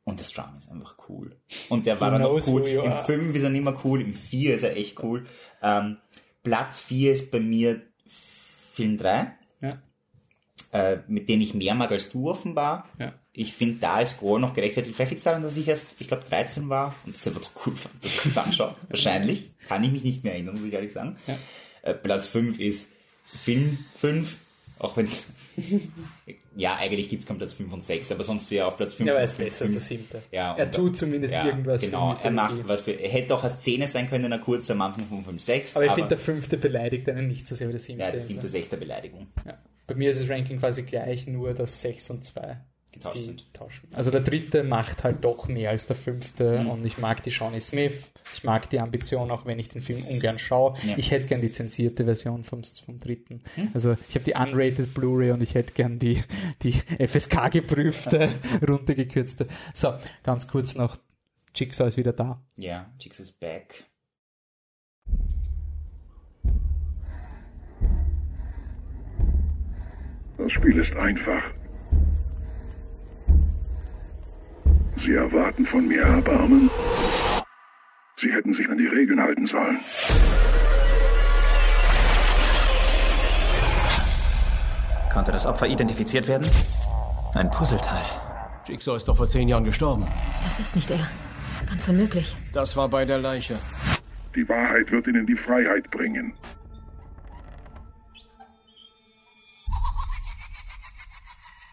und 0.05 0.19
das 0.19 0.33
Drum 0.33 0.57
ist 0.59 0.69
einfach 0.71 0.97
cool. 1.09 1.37
Und 1.69 1.87
der 1.87 2.01
war 2.01 2.11
dann 2.11 2.23
noch 2.23 2.31
knows 2.31 2.49
cool. 2.49 2.67
Im 2.67 2.91
are. 2.91 3.05
5 3.05 3.37
ist 3.37 3.43
er 3.43 3.51
nicht 3.51 3.63
mehr 3.63 3.77
cool, 3.85 4.01
im 4.01 4.15
4 4.15 4.57
ist 4.57 4.63
er 4.65 4.77
echt 4.77 5.01
cool. 5.03 5.27
Ähm, 5.63 5.99
Platz 6.43 6.81
4 6.81 7.13
ist 7.13 7.31
bei 7.31 7.41
mir 7.41 7.83
Film 8.07 8.97
3 8.97 9.33
Ja. 9.61 9.71
Äh, 10.73 10.99
mit 11.09 11.29
denen 11.29 11.43
ich 11.43 11.55
mehr 11.55 11.75
mag 11.75 11.91
als 11.91 12.11
du 12.11 12.29
offenbar. 12.29 12.89
Ja. 12.99 13.15
Ich 13.33 13.55
finde, 13.55 13.79
da 13.81 14.01
ist 14.01 14.19
Gore 14.19 14.41
noch 14.41 14.53
gerechtfertigt. 14.53 14.97
Vielleicht 14.97 15.13
liegt 15.13 15.21
es 15.21 15.25
daran, 15.25 15.43
dass 15.43 15.57
ich 15.57 15.69
erst, 15.69 15.87
ich 15.99 16.09
glaube, 16.09 16.25
13 16.29 16.69
war 16.69 16.95
und 17.07 17.15
das 17.15 17.27
einfach 17.27 17.41
doch 17.41 17.67
cool 17.67 17.77
fand, 17.77 18.05
dass 18.05 18.15
ich 18.15 18.23
das 18.23 18.39
anschaue. 18.47 18.75
Wahrscheinlich. 18.89 19.51
Kann 19.67 19.85
ich 19.85 19.93
mich 19.93 20.05
nicht 20.05 20.25
mehr 20.25 20.35
erinnern, 20.35 20.57
muss 20.57 20.67
ich 20.67 20.73
ehrlich 20.73 20.93
sagen. 20.93 21.17
Ja. 21.27 21.39
Äh, 21.83 21.95
Platz 21.95 22.27
5 22.29 22.59
ist 22.59 22.91
Film 23.25 23.79
5, 23.97 24.37
auch 24.79 24.97
wenn 24.97 25.07
es, 25.07 25.27
ja, 26.57 26.77
eigentlich 26.77 27.09
gibt 27.09 27.23
es 27.23 27.29
keinen 27.29 27.39
Platz 27.39 27.53
5 27.55 27.73
und 27.73 27.85
6, 27.85 28.13
aber 28.13 28.25
sonst 28.25 28.51
wäre 28.51 28.67
auf 28.67 28.77
Platz 28.77 28.95
5 28.95 29.09
Ja, 29.09 29.15
er 29.17 29.25
ist 29.25 29.33
5, 29.35 29.49
besser 29.49 29.65
als 29.65 29.73
der 29.73 29.81
siebte. 29.81 30.23
Ja, 30.31 30.55
er 30.57 30.71
tut 30.71 30.97
zumindest 30.97 31.33
ja, 31.35 31.47
irgendwas 31.47 31.81
Genau, 31.81 32.17
er 32.23 32.31
macht 32.31 32.67
was 32.69 32.83
für, 32.83 32.93
er 32.93 33.11
hätte 33.11 33.35
auch 33.35 33.45
als 33.45 33.55
Szene 33.55 33.87
sein 33.89 34.09
können, 34.09 34.31
er 34.31 34.39
kurz 34.39 34.71
am 34.71 34.81
Anfang 34.81 35.07
von 35.09 35.23
5, 35.25 35.43
6. 35.43 35.77
Aber 35.77 35.87
ich 35.87 35.93
finde, 35.93 36.09
der 36.09 36.19
fünfte 36.19 36.57
beleidigt 36.57 37.09
einen 37.09 37.29
nicht 37.29 37.47
so 37.47 37.55
sehr 37.55 37.69
wie 37.69 37.73
der 37.73 37.81
siebte. 37.81 38.03
ja, 38.03 38.11
der 38.11 38.21
siebte 38.21 38.47
ist 38.47 38.55
echt 38.55 38.73
eine 38.73 38.81
Beleidigung. 38.81 39.27
Ja. 39.47 39.59
Bei 39.87 39.95
mir 39.95 40.11
ist 40.11 40.21
das 40.21 40.29
Ranking 40.29 40.59
quasi 40.61 40.83
gleich, 40.83 41.27
nur 41.27 41.55
dass 41.55 41.81
6 41.83 42.11
und 42.11 42.25
2 42.25 42.59
Getauscht 42.93 43.23
sind. 43.23 43.53
tauschen. 43.55 43.87
Also 43.95 44.11
der 44.11 44.23
dritte 44.23 44.65
macht 44.65 45.05
halt 45.05 45.23
doch 45.23 45.47
mehr 45.49 45.71
als 45.71 45.87
der 45.87 45.97
fünfte 45.97 46.61
Mhm. 46.63 46.71
und 46.71 46.87
ich 46.87 46.99
mag 46.99 47.23
die 47.23 47.31
Shawnee 47.31 47.61
Smith, 47.61 47.93
ich 48.35 48.45
mag 48.45 48.69
die 48.71 48.79
Ambition, 48.79 49.31
auch 49.31 49.47
wenn 49.47 49.59
ich 49.59 49.69
den 49.69 49.83
Film 49.83 50.05
ungern 50.05 50.39
schaue. 50.39 50.75
Ja. 50.87 50.97
Ich 50.97 51.11
hätte 51.11 51.27
gern 51.27 51.41
die 51.41 51.51
zensierte 51.51 52.05
Version 52.05 52.45
vom, 52.45 52.63
vom 52.65 52.99
dritten. 52.99 53.43
Mhm. 53.57 53.71
Also 53.75 53.97
ich 54.09 54.15
habe 54.15 54.25
die 54.25 54.35
unrated 54.35 54.95
Blu-ray 54.95 55.33
und 55.33 55.43
ich 55.43 55.55
hätte 55.55 55.73
gern 55.73 55.99
die, 55.99 56.23
die 56.63 56.73
FSK 57.05 57.51
geprüfte, 57.51 58.31
runtergekürzte. 58.69 59.49
So, 59.73 59.95
ganz 60.23 60.49
kurz 60.49 60.75
noch, 60.75 60.97
Jigsaw 61.55 61.89
ist 61.89 61.97
wieder 61.97 62.13
da. 62.13 62.43
Ja, 62.57 62.93
Chicks 62.99 63.21
is 63.21 63.33
back. 63.33 63.85
Das 70.37 70.53
Spiel 70.53 70.79
ist 70.79 70.95
einfach. 70.95 71.53
Sie 74.95 75.15
erwarten 75.15 75.65
von 75.65 75.87
mir 75.87 76.03
Erbarmen. 76.03 76.71
Sie 78.19 78.33
hätten 78.33 78.53
sich 78.53 78.69
an 78.69 78.77
die 78.77 78.89
Regeln 78.89 79.23
halten 79.23 79.47
sollen. 79.47 79.79
Konnte 85.13 85.31
das 85.31 85.47
Opfer 85.47 85.69
identifiziert 85.69 86.27
werden? 86.27 86.51
Ein 87.35 87.49
Puzzleteil. 87.49 88.05
Jigsaw 88.67 88.97
ist 88.97 89.07
doch 89.07 89.17
vor 89.17 89.29
zehn 89.29 89.47
Jahren 89.47 89.63
gestorben. 89.63 90.05
Das 90.43 90.59
ist 90.59 90.75
nicht 90.75 90.91
er. 90.91 91.09
Ganz 91.65 91.89
unmöglich. 91.89 92.37
Das 92.53 92.77
war 92.77 92.89
bei 92.89 93.05
der 93.05 93.19
Leiche. 93.19 93.61
Die 94.35 94.49
Wahrheit 94.49 94.91
wird 94.91 95.07
ihnen 95.07 95.25
die 95.25 95.37
Freiheit 95.37 95.89
bringen. 95.93 96.35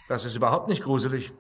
Das 0.08 0.26
ist 0.26 0.36
überhaupt 0.36 0.68
nicht 0.68 0.84
gruselig. 0.84 1.34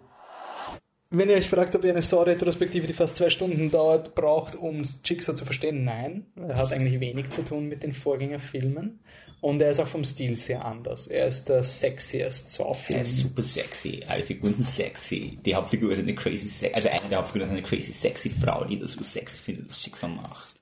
Wenn 1.17 1.29
ihr 1.29 1.35
euch 1.37 1.47
fragt, 1.47 1.75
ob 1.75 1.83
ihr 1.85 1.91
eine 1.91 2.01
Saw-Retrospektive, 2.01 2.87
die 2.87 2.93
fast 2.93 3.15
zwei 3.15 3.29
Stunden 3.29 3.71
dauert, 3.71 4.15
braucht, 4.15 4.55
um 4.55 4.81
Jigsaw 5.03 5.33
zu 5.35 5.45
verstehen, 5.45 5.85
nein. 5.85 6.25
Er 6.35 6.57
hat 6.57 6.73
eigentlich 6.73 6.99
wenig 6.99 7.29
zu 7.29 7.43
tun 7.43 7.67
mit 7.67 7.83
den 7.83 7.93
Vorgängerfilmen. 7.93 8.99
Und 9.41 9.61
er 9.61 9.69
ist 9.69 9.79
auch 9.79 9.87
vom 9.87 10.03
Stil 10.03 10.35
sehr 10.37 10.65
anders. 10.65 11.07
Er 11.07 11.27
ist 11.27 11.45
der 11.47 11.63
sexiest 11.63 12.45
Er 12.45 12.49
Saw-Film. 12.49 13.01
ist 13.01 13.17
super 13.17 13.41
sexy. 13.43 14.01
Alle 14.07 14.23
Figuren 14.23 14.55
sind 14.55 14.65
sexy. 14.65 15.37
Die 15.45 15.55
Hauptfigur 15.55 15.91
ist 15.91 15.99
eine 15.99 16.15
crazy 16.15 16.47
sexy, 16.47 16.73
also 16.73 16.89
eine 16.89 17.07
der 17.09 17.19
Hauptfiguren 17.19 17.51
ist 17.51 17.57
eine 17.57 17.61
crazy 17.67 17.91
sexy 17.91 18.29
Frau, 18.29 18.65
die 18.65 18.79
das 18.79 18.93
so 18.93 19.03
sexy 19.03 19.37
findet, 19.37 19.69
was 19.69 19.81
Schicksal 19.81 20.09
macht. 20.09 20.54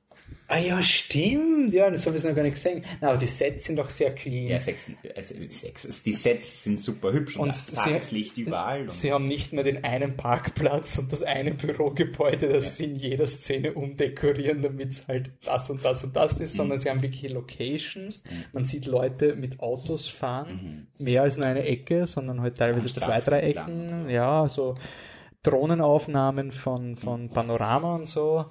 Ah 0.55 0.59
ja, 0.59 0.81
stimmt. 0.83 1.73
Ja, 1.73 1.89
das 1.89 2.05
habe 2.05 2.15
ich 2.17 2.23
noch 2.23 2.35
gar 2.35 2.43
nicht 2.43 2.53
gesehen. 2.55 2.83
Na, 3.01 3.09
aber 3.09 3.17
die 3.17 3.25
Sets 3.27 3.65
sind 3.65 3.77
doch 3.77 3.89
sehr 3.89 4.13
clean. 4.13 4.49
Ja, 4.49 4.59
Sex, 4.59 4.85
also 5.15 5.33
Sex, 5.49 5.85
also 5.85 6.03
die 6.05 6.13
Sets 6.13 6.63
sind 6.63 6.79
super 6.79 7.11
hübsch 7.11 7.35
und, 7.37 7.43
Und 7.43 7.47
das 7.49 7.65
Tageslicht 7.67 8.37
überall. 8.37 8.89
Sie 8.91 9.11
haben 9.11 9.27
nicht 9.27 9.51
mehr 9.53 9.63
den 9.63 9.83
einen 9.83 10.15
Parkplatz 10.15 10.97
und 10.99 11.11
das 11.11 11.23
eine 11.23 11.53
Bürogebäude, 11.53 12.49
das 12.49 12.77
sie 12.77 12.85
in 12.85 12.95
jeder 12.97 13.25
Szene 13.25 13.73
umdekorieren, 13.73 14.61
damit 14.61 14.91
es 14.91 15.07
halt 15.07 15.31
das 15.43 15.69
und 15.69 15.83
das 15.83 16.03
und 16.03 16.15
das 16.15 16.37
Mhm. 16.37 16.43
ist, 16.45 16.55
sondern 16.55 16.77
sie 16.79 16.89
haben 16.89 17.01
wirklich 17.01 17.31
Locations. 17.31 18.23
Man 18.51 18.65
sieht 18.65 18.85
Leute 18.85 19.35
mit 19.35 19.59
Autos 19.59 20.07
fahren, 20.07 20.87
mehr 20.99 21.23
als 21.23 21.37
nur 21.37 21.47
eine 21.47 21.63
Ecke, 21.63 22.05
sondern 22.05 22.41
halt 22.41 22.57
teilweise 22.57 22.89
Am 22.89 22.93
zwei, 22.95 23.19
drei 23.21 23.39
Ecken. 23.41 24.03
so. 24.05 24.09
Ja, 24.09 24.47
so 24.47 24.75
Drohnenaufnahmen 25.43 26.51
von, 26.51 26.95
von 26.95 27.29
Panorama 27.29 27.95
und 27.95 28.05
so. 28.07 28.45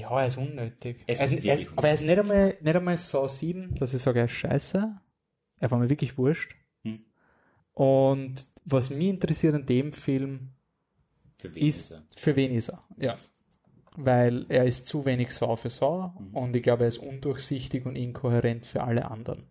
Ja, 0.00 0.20
er 0.20 0.26
ist 0.26 0.36
unnötig. 0.36 0.98
Er 1.06 1.12
ist 1.14 1.20
Er- 1.20 1.44
er 1.44 1.54
ist, 1.54 1.66
aber 1.76 1.88
er 1.88 1.94
ist 1.94 2.02
nicht 2.02 2.18
einmal, 2.18 2.56
nicht 2.60 2.76
einmal 2.76 2.96
Saw 2.96 3.28
7, 3.28 3.74
dass 3.76 3.94
ich 3.94 4.02
sage, 4.02 4.18
er 4.20 4.24
ist 4.26 4.32
scheiße. 4.32 4.96
Er 5.58 5.70
war 5.70 5.78
mir 5.78 5.88
wirklich 5.88 6.18
wurscht. 6.18 6.54
Hm. 6.84 7.04
Und 7.72 8.34
was 8.64 8.90
mich 8.90 9.08
interessiert 9.08 9.54
an 9.54 9.64
dem 9.66 9.92
Film 9.92 10.50
für 11.38 11.54
wen 11.54 11.66
ist, 11.66 11.80
ist 11.80 11.90
er? 11.92 12.02
für 12.16 12.36
wen 12.36 12.52
ist 12.52 12.68
er? 12.68 12.82
Ja. 12.98 13.16
Weil 13.98 14.44
er 14.50 14.64
ist 14.66 14.86
zu 14.86 15.06
wenig 15.06 15.30
Saw 15.30 15.56
für 15.56 15.70
Saw 15.70 16.12
Mhm. 16.18 16.34
und 16.36 16.56
ich 16.56 16.62
glaube, 16.62 16.84
er 16.84 16.88
ist 16.88 16.98
undurchsichtig 16.98 17.86
und 17.86 17.96
inkohärent 17.96 18.66
für 18.66 18.82
alle 18.82 19.10
anderen. 19.10 19.44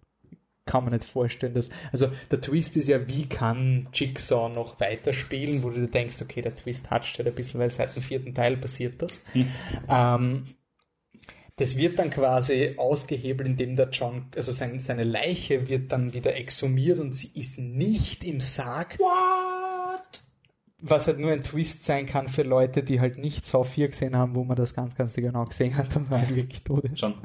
Kann 0.66 0.84
man 0.84 0.94
nicht 0.94 1.06
vorstellen, 1.06 1.54
dass, 1.54 1.70
also 1.92 2.08
der 2.32 2.42
Twist 2.42 2.76
ist 2.76 2.90
ja, 2.90 3.08
wie 3.08 3.28
kann 3.28 3.88
Jigsaw 3.94 4.50
noch 4.50 4.80
weiterspielen, 4.80 5.62
wo 5.62 5.70
du 5.70 5.82
dir 5.82 5.88
denkst, 5.88 6.18
okay, 6.22 6.42
der 6.42 6.56
Twist 6.56 6.90
hatscht 6.90 7.18
halt 7.20 7.28
ein 7.28 7.36
bisschen, 7.36 7.60
weil 7.60 7.70
seit 7.70 7.96
dem 7.96 8.02
vierten 8.02 8.34
Teil 8.34 8.58
passiert 8.58 9.02
das. 9.02 9.22
Ähm, 9.88 10.44
das 11.58 11.78
wird 11.78 12.00
dann 12.00 12.10
quasi 12.10 12.74
ausgehebelt, 12.78 13.48
indem 13.48 13.76
der 13.76 13.90
John, 13.90 14.26
also 14.36 14.52
sein, 14.52 14.80
seine 14.80 15.04
Leiche 15.04 15.70
wird 15.70 15.92
dann 15.92 16.14
wieder 16.14 16.36
exhumiert 16.36 17.00
und 17.00 17.14
sie 17.14 17.30
ist 17.34 17.60
nicht 17.60 18.24
im 18.26 18.42
Sarg. 18.42 19.00
What? 19.00 19.55
Was 20.88 21.08
halt 21.08 21.18
nur 21.18 21.32
ein 21.32 21.42
Twist 21.42 21.84
sein 21.84 22.06
kann 22.06 22.28
für 22.28 22.44
Leute, 22.44 22.84
die 22.84 23.00
halt 23.00 23.18
nicht 23.18 23.44
Saw 23.44 23.64
4 23.64 23.88
gesehen 23.88 24.16
haben, 24.16 24.36
wo 24.36 24.44
man 24.44 24.56
das 24.56 24.76
ganz, 24.76 24.96
ganz 24.96 25.16
genau 25.16 25.46
gesehen 25.46 25.76
hat, 25.76 25.96
dass 25.96 26.12
er 26.12 26.20
halt 26.20 26.36
wirklich 26.36 26.64
tot 26.64 26.86
ist. 26.86 27.00
Schon. 27.00 27.16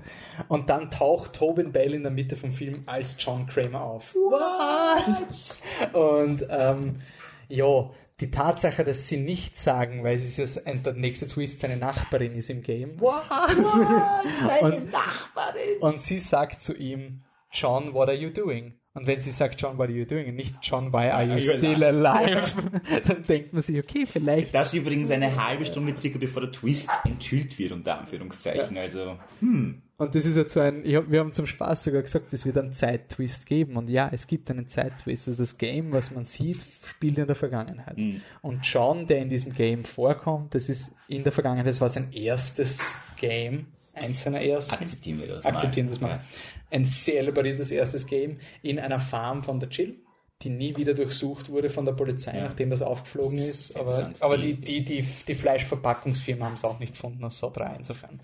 Und 0.48 0.70
dann 0.70 0.90
taucht 0.90 1.34
Tobin 1.34 1.70
Bell 1.70 1.92
in 1.92 2.02
der 2.02 2.10
Mitte 2.10 2.36
vom 2.36 2.52
Film 2.52 2.82
als 2.86 3.16
John 3.18 3.46
Kramer 3.46 3.82
auf. 3.82 4.14
What? 4.14 5.92
Und 5.92 6.46
ähm, 6.48 7.02
ja, 7.48 7.90
die 8.20 8.30
Tatsache, 8.30 8.84
dass 8.84 9.08
sie 9.08 9.18
nicht 9.18 9.58
sagen, 9.58 10.04
weil 10.04 10.18
sie 10.18 10.42
es 10.42 10.54
ja 10.54 10.72
der 10.72 10.94
nächste 10.94 11.26
Twist 11.26 11.60
seine 11.60 11.76
Nachbarin 11.76 12.34
ist 12.34 12.50
im 12.50 12.62
Game. 12.62 13.00
What? 13.00 13.22
und, 14.62 14.92
Nachbarin. 14.92 15.78
Und 15.80 16.02
sie 16.02 16.18
sagt 16.18 16.62
zu 16.62 16.74
ihm, 16.74 17.22
John, 17.52 17.94
what 17.94 18.08
are 18.08 18.16
you 18.16 18.30
doing? 18.30 18.79
Und 18.92 19.06
wenn 19.06 19.20
sie 19.20 19.30
sagt, 19.30 19.60
John, 19.60 19.78
what 19.78 19.88
are 19.88 19.96
you 19.96 20.04
doing? 20.04 20.28
Und 20.28 20.34
nicht 20.34 20.56
John, 20.62 20.92
why 20.92 21.10
are 21.10 21.24
you 21.24 21.40
still 21.40 21.84
alive? 21.84 22.52
dann 23.06 23.22
denkt 23.24 23.52
man 23.52 23.62
sich, 23.62 23.78
okay, 23.78 24.04
vielleicht. 24.04 24.52
Das 24.52 24.74
übrigens 24.74 25.12
eine 25.12 25.36
halbe 25.36 25.64
Stunde 25.64 25.96
circa 25.96 26.18
bevor 26.18 26.42
der 26.42 26.50
Twist 26.50 26.90
enthüllt 27.04 27.56
wird, 27.58 27.70
unter 27.70 27.98
Anführungszeichen. 27.98 28.76
Also, 28.76 29.16
hm. 29.38 29.82
Und 29.96 30.14
das 30.14 30.24
ist 30.24 30.36
jetzt 30.36 30.54
so 30.54 30.60
ein, 30.60 30.82
hab, 30.94 31.10
wir 31.10 31.20
haben 31.20 31.32
zum 31.32 31.46
Spaß 31.46 31.84
sogar 31.84 32.02
gesagt, 32.02 32.32
es 32.32 32.44
wird 32.46 32.58
einen 32.58 32.72
Zeittwist 32.72 33.46
geben. 33.46 33.76
Und 33.76 33.90
ja, 33.90 34.08
es 34.10 34.26
gibt 34.26 34.50
einen 34.50 34.66
Zeittwist. 34.66 35.28
Also 35.28 35.38
das 35.40 35.56
Game, 35.58 35.92
was 35.92 36.10
man 36.10 36.24
sieht, 36.24 36.64
spielt 36.84 37.18
in 37.18 37.26
der 37.26 37.36
Vergangenheit. 37.36 37.98
Und 38.40 38.66
John, 38.66 39.06
der 39.06 39.18
in 39.18 39.28
diesem 39.28 39.52
Game 39.52 39.84
vorkommt, 39.84 40.54
das 40.54 40.68
ist 40.68 40.94
in 41.06 41.22
der 41.22 41.32
Vergangenheit, 41.32 41.66
das 41.66 41.80
war 41.80 41.90
sein 41.90 42.12
erstes 42.12 42.94
Game, 43.18 43.66
eins 44.02 44.22
seiner 44.22 44.40
ersten. 44.40 44.72
akzeptieren 44.74 45.20
wir 45.20 45.28
das 45.28 45.44
Akzeptieren 45.44 45.86
wir 45.88 45.92
es 45.92 46.00
mal. 46.00 46.10
Ja. 46.16 46.24
Ein 46.70 46.86
sehr 46.86 47.18
elaboriertes 47.20 47.70
erstes 47.70 48.06
Game 48.06 48.38
in 48.62 48.78
einer 48.78 49.00
Farm 49.00 49.42
von 49.42 49.58
der 49.60 49.70
Chill, 49.70 49.96
die 50.42 50.50
nie 50.50 50.76
wieder 50.76 50.94
durchsucht 50.94 51.48
wurde 51.50 51.68
von 51.68 51.84
der 51.84 51.92
Polizei, 51.92 52.36
Ja. 52.36 52.44
nachdem 52.44 52.70
das 52.70 52.80
aufgeflogen 52.82 53.38
ist. 53.38 53.76
Aber, 53.76 54.10
aber 54.20 54.38
die, 54.38 54.54
die, 54.54 54.84
die, 54.84 55.04
die 55.26 55.34
Fleischverpackungsfirma 55.34 56.46
haben 56.46 56.54
es 56.54 56.64
auch 56.64 56.78
nicht 56.78 56.92
gefunden 56.92 57.24
aus 57.24 57.38
Saw 57.38 57.52
3 57.52 57.76
insofern. 57.76 58.20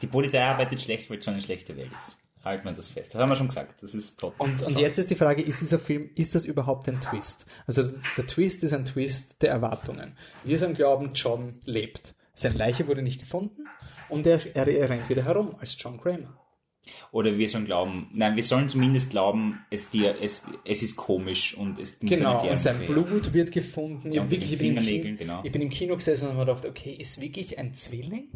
Die 0.00 0.06
Polizei 0.06 0.42
arbeitet 0.42 0.82
schlecht, 0.82 1.08
weil 1.10 1.18
es 1.18 1.24
schon 1.24 1.34
eine 1.34 1.42
schlechte 1.42 1.76
Welt 1.76 1.90
ist. 1.92 2.16
halten 2.44 2.64
wir 2.64 2.72
das 2.72 2.90
fest. 2.90 3.14
Das 3.14 3.20
haben 3.20 3.28
wir 3.28 3.36
schon 3.36 3.46
gesagt. 3.48 3.82
Das 3.82 3.94
ist 3.94 4.16
Plot. 4.16 4.34
Und, 4.38 4.60
und 4.62 4.78
jetzt 4.78 4.98
ist 4.98 5.10
die 5.10 5.14
Frage, 5.14 5.42
ist 5.42 5.60
dieser 5.60 5.78
Film, 5.78 6.10
ist 6.16 6.34
das 6.34 6.44
überhaupt 6.44 6.88
ein 6.88 7.00
Twist? 7.00 7.46
Also 7.68 7.84
der 8.16 8.26
Twist 8.26 8.64
ist 8.64 8.72
ein 8.72 8.84
Twist 8.84 9.40
der 9.42 9.50
Erwartungen. 9.50 10.16
Wir 10.42 10.58
sind 10.58 10.74
glauben, 10.74 11.12
John 11.14 11.60
lebt. 11.64 12.14
Seine 12.34 12.56
Leiche 12.56 12.86
wurde 12.88 13.02
nicht 13.02 13.20
gefunden 13.20 13.66
und 14.08 14.26
er, 14.26 14.40
er, 14.56 14.66
er 14.68 14.88
rennt 14.88 15.08
wieder 15.08 15.24
herum 15.24 15.54
als 15.60 15.76
John 15.78 16.00
Kramer. 16.00 16.38
Oder 17.12 17.38
wir 17.38 17.48
sollen 17.48 17.64
glauben, 17.64 18.08
nein, 18.12 18.34
wir 18.34 18.42
sollen 18.42 18.68
zumindest 18.68 19.10
glauben, 19.10 19.64
es 19.70 19.90
dir, 19.90 20.16
es, 20.20 20.44
es 20.64 20.82
ist 20.82 20.96
komisch 20.96 21.54
und 21.54 21.78
es 21.78 22.00
Genau, 22.00 22.48
und 22.48 22.58
sein 22.58 22.86
Blut 22.86 23.32
wird 23.32 23.52
gefunden. 23.52 24.08
Ich, 24.08 24.14
Ja, 24.14 24.22
und 24.22 24.30
wirklich, 24.32 24.52
ich, 24.52 24.58
bin 24.58 24.76
Kino, 24.76 25.16
genau. 25.16 25.40
ich 25.44 25.52
bin 25.52 25.62
im 25.62 25.70
Kino 25.70 25.94
gesessen 25.94 26.24
und 26.24 26.36
habe 26.36 26.40
mir 26.50 26.56
gedacht, 26.56 26.66
okay, 26.66 26.92
ist 26.92 27.20
wirklich 27.20 27.56
ein 27.58 27.74
Zwilling? 27.74 28.32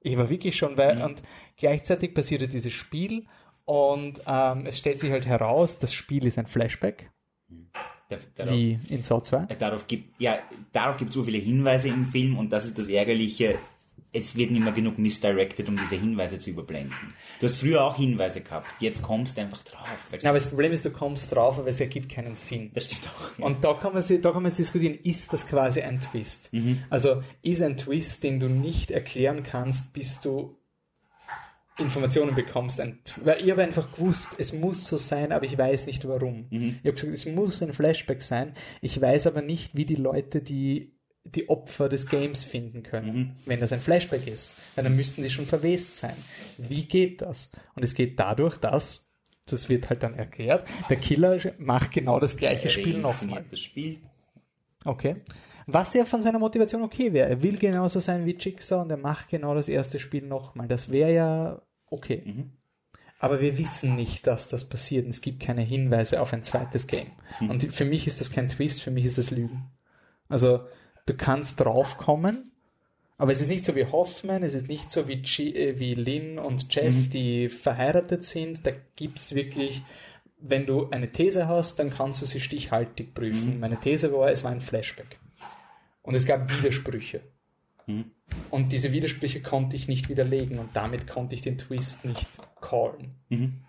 Ich 0.00 0.16
war 0.16 0.28
wirklich 0.28 0.56
schon, 0.56 0.76
weil, 0.76 0.96
Mhm. 0.96 1.02
und 1.02 1.22
gleichzeitig 1.56 2.14
passierte 2.14 2.48
dieses 2.48 2.72
Spiel 2.72 3.26
und 3.64 4.20
ähm, 4.26 4.66
es 4.66 4.78
stellt 4.78 4.98
sich 4.98 5.10
halt 5.12 5.26
heraus, 5.26 5.78
das 5.78 5.92
Spiel 5.92 6.26
ist 6.26 6.38
ein 6.38 6.46
Flashback, 6.46 7.12
Der, 7.48 7.56
darauf, 8.34 8.52
wie 8.52 8.78
in 8.88 9.02
Saw 9.02 9.20
2. 9.20 9.46
darauf 9.58 9.86
gibt, 9.86 10.20
ja, 10.20 10.38
darauf 10.72 10.96
gibt 10.96 11.10
es 11.10 11.14
so 11.14 11.22
viele 11.22 11.38
Hinweise 11.38 11.88
im 11.88 12.04
Film 12.04 12.38
und 12.38 12.50
das 12.52 12.64
ist 12.64 12.78
das 12.78 12.88
Ärgerliche. 12.88 13.58
Es 14.12 14.34
wird 14.34 14.50
nicht 14.50 14.62
mehr 14.62 14.72
genug 14.72 14.98
misdirected, 14.98 15.68
um 15.68 15.76
diese 15.76 15.96
Hinweise 15.96 16.38
zu 16.38 16.50
überblenden. 16.50 17.14
Du 17.38 17.46
hast 17.46 17.58
früher 17.58 17.84
auch 17.84 17.96
Hinweise 17.96 18.40
gehabt, 18.40 18.80
jetzt 18.80 19.02
kommst 19.02 19.36
du 19.36 19.42
einfach 19.42 19.62
drauf. 19.62 19.86
Ja, 20.22 20.30
aber 20.30 20.38
das 20.38 20.48
Problem 20.48 20.72
ist, 20.72 20.84
du 20.86 20.90
kommst 20.90 21.34
drauf, 21.34 21.58
aber 21.58 21.68
es 21.68 21.80
ergibt 21.80 22.08
keinen 22.10 22.34
Sinn. 22.34 22.70
das 22.72 22.86
stimmt 22.86 23.10
auch. 23.14 23.38
Ja. 23.38 23.44
Und 23.44 23.62
da 23.62 23.74
kann 23.74 23.92
man 23.92 24.00
sich, 24.00 24.20
da 24.22 24.32
kann 24.32 24.42
man 24.42 24.50
jetzt 24.50 24.58
diskutieren, 24.58 24.98
ist 25.02 25.32
das 25.32 25.46
quasi 25.46 25.82
ein 25.82 26.00
Twist? 26.00 26.52
Mhm. 26.54 26.84
Also 26.88 27.22
ist 27.42 27.60
ein 27.60 27.76
Twist, 27.76 28.22
den 28.22 28.40
du 28.40 28.48
nicht 28.48 28.90
erklären 28.90 29.42
kannst, 29.42 29.92
bis 29.92 30.20
du 30.22 30.56
Informationen 31.78 32.34
bekommst. 32.34 32.80
Weil 33.22 33.40
ich 33.44 33.50
habe 33.50 33.62
einfach 33.62 33.92
gewusst, 33.92 34.30
es 34.38 34.52
muss 34.52 34.86
so 34.86 34.98
sein, 34.98 35.32
aber 35.32 35.44
ich 35.44 35.56
weiß 35.58 35.86
nicht 35.86 36.06
warum. 36.08 36.46
Mhm. 36.50 36.78
Ich 36.82 36.88
habe 36.88 36.92
gesagt, 36.92 37.12
es 37.14 37.26
muss 37.26 37.62
ein 37.62 37.72
Flashback 37.72 38.22
sein. 38.22 38.54
Ich 38.80 39.00
weiß 39.00 39.26
aber 39.26 39.42
nicht, 39.42 39.76
wie 39.76 39.84
die 39.84 39.96
Leute 39.96 40.40
die 40.40 40.92
die 41.28 41.48
Opfer 41.48 41.88
des 41.88 42.08
Games 42.08 42.44
finden 42.44 42.84
können, 42.84 43.16
Mhm. 43.16 43.30
wenn 43.46 43.58
das 43.58 43.72
ein 43.72 43.80
Flashback 43.80 44.28
ist. 44.28 44.52
Weil 44.76 44.84
dann 44.84 44.94
müssten 44.94 45.24
die 45.24 45.30
schon 45.30 45.46
verwest 45.46 45.96
sein. 45.96 46.14
Wie 46.56 46.84
geht 46.84 47.20
das? 47.20 47.50
Und 47.74 47.82
es 47.82 47.94
geht 47.94 48.18
dadurch, 48.20 48.58
dass, 48.58 49.10
das 49.44 49.68
wird 49.68 49.90
halt 49.90 50.04
dann 50.04 50.14
erklärt, 50.14 50.68
der 50.88 50.96
Killer 50.96 51.38
macht 51.58 51.90
genau 51.90 52.20
das 52.20 52.36
gleiche 52.36 52.68
Spiel 52.68 52.98
nochmal. 52.98 53.44
Das 53.50 53.58
Spiel. 53.58 53.98
Okay. 54.84 55.16
Was 55.66 55.94
ja 55.94 56.04
von 56.04 56.22
seiner 56.22 56.38
Motivation 56.38 56.82
okay 56.82 57.12
wäre. 57.12 57.28
Er 57.28 57.42
will 57.42 57.56
genauso 57.56 57.98
sein 57.98 58.24
wie 58.24 58.36
Jigsaw 58.36 58.82
und 58.82 58.90
er 58.92 58.96
macht 58.96 59.28
genau 59.28 59.52
das 59.52 59.68
erste 59.68 59.98
Spiel 59.98 60.22
nochmal. 60.24 60.68
Das 60.68 60.92
wäre 60.92 61.12
ja 61.12 61.62
okay. 61.90 62.22
Mhm. 62.24 62.50
Aber 63.18 63.40
wir 63.40 63.56
wissen 63.56 63.94
nicht, 63.96 64.26
dass 64.26 64.48
das 64.48 64.68
passiert. 64.68 65.04
Und 65.04 65.10
es 65.10 65.22
gibt 65.22 65.40
keine 65.40 65.62
Hinweise 65.62 66.20
auf 66.20 66.32
ein 66.32 66.42
zweites 66.42 66.86
Game. 66.86 67.12
Mhm. 67.40 67.50
Und 67.50 67.62
für 67.64 67.84
mich 67.86 68.06
ist 68.06 68.20
das 68.20 68.30
kein 68.30 68.48
Twist, 68.48 68.82
für 68.82 68.90
mich 68.90 69.06
ist 69.06 69.18
das 69.18 69.30
Lügen. 69.30 69.70
Also, 70.28 70.66
du 71.06 71.14
kannst 71.14 71.60
draufkommen, 71.60 72.52
aber 73.16 73.32
es 73.32 73.40
ist 73.40 73.48
nicht 73.48 73.64
so 73.64 73.74
wie 73.74 73.86
Hoffman, 73.86 74.42
es 74.42 74.54
ist 74.54 74.68
nicht 74.68 74.90
so 74.90 75.08
wie, 75.08 75.22
G 75.22 75.50
äh, 75.50 75.78
wie 75.78 75.94
Lynn 75.94 76.38
und 76.38 76.74
Jeff, 76.74 76.92
Mhm. 76.92 77.10
die 77.10 77.48
verheiratet 77.48 78.24
sind. 78.24 78.66
Da 78.66 78.72
gibt's 78.96 79.34
wirklich, 79.34 79.82
wenn 80.38 80.66
du 80.66 80.90
eine 80.90 81.10
These 81.10 81.48
hast, 81.48 81.78
dann 81.78 81.88
kannst 81.90 82.20
du 82.20 82.26
sie 82.26 82.40
stichhaltig 82.40 83.14
prüfen. 83.14 83.54
Mhm. 83.54 83.60
Meine 83.60 83.80
These 83.80 84.12
war, 84.12 84.30
es 84.30 84.44
war 84.44 84.50
ein 84.50 84.60
Flashback. 84.60 85.18
Und 86.02 86.14
es 86.14 86.26
gab 86.26 86.50
Widersprüche. 86.50 87.22
Mhm. 87.86 88.10
Und 88.50 88.72
diese 88.72 88.92
Widersprüche 88.92 89.40
konnte 89.40 89.76
ich 89.76 89.88
nicht 89.88 90.08
widerlegen 90.08 90.58
und 90.58 90.70
damit 90.74 91.06
konnte 91.06 91.34
ich 91.34 91.42
den 91.42 91.58
Twist 91.58 92.04
nicht 92.04 92.28
callen. 92.60 93.14
Mhm. 93.28 93.62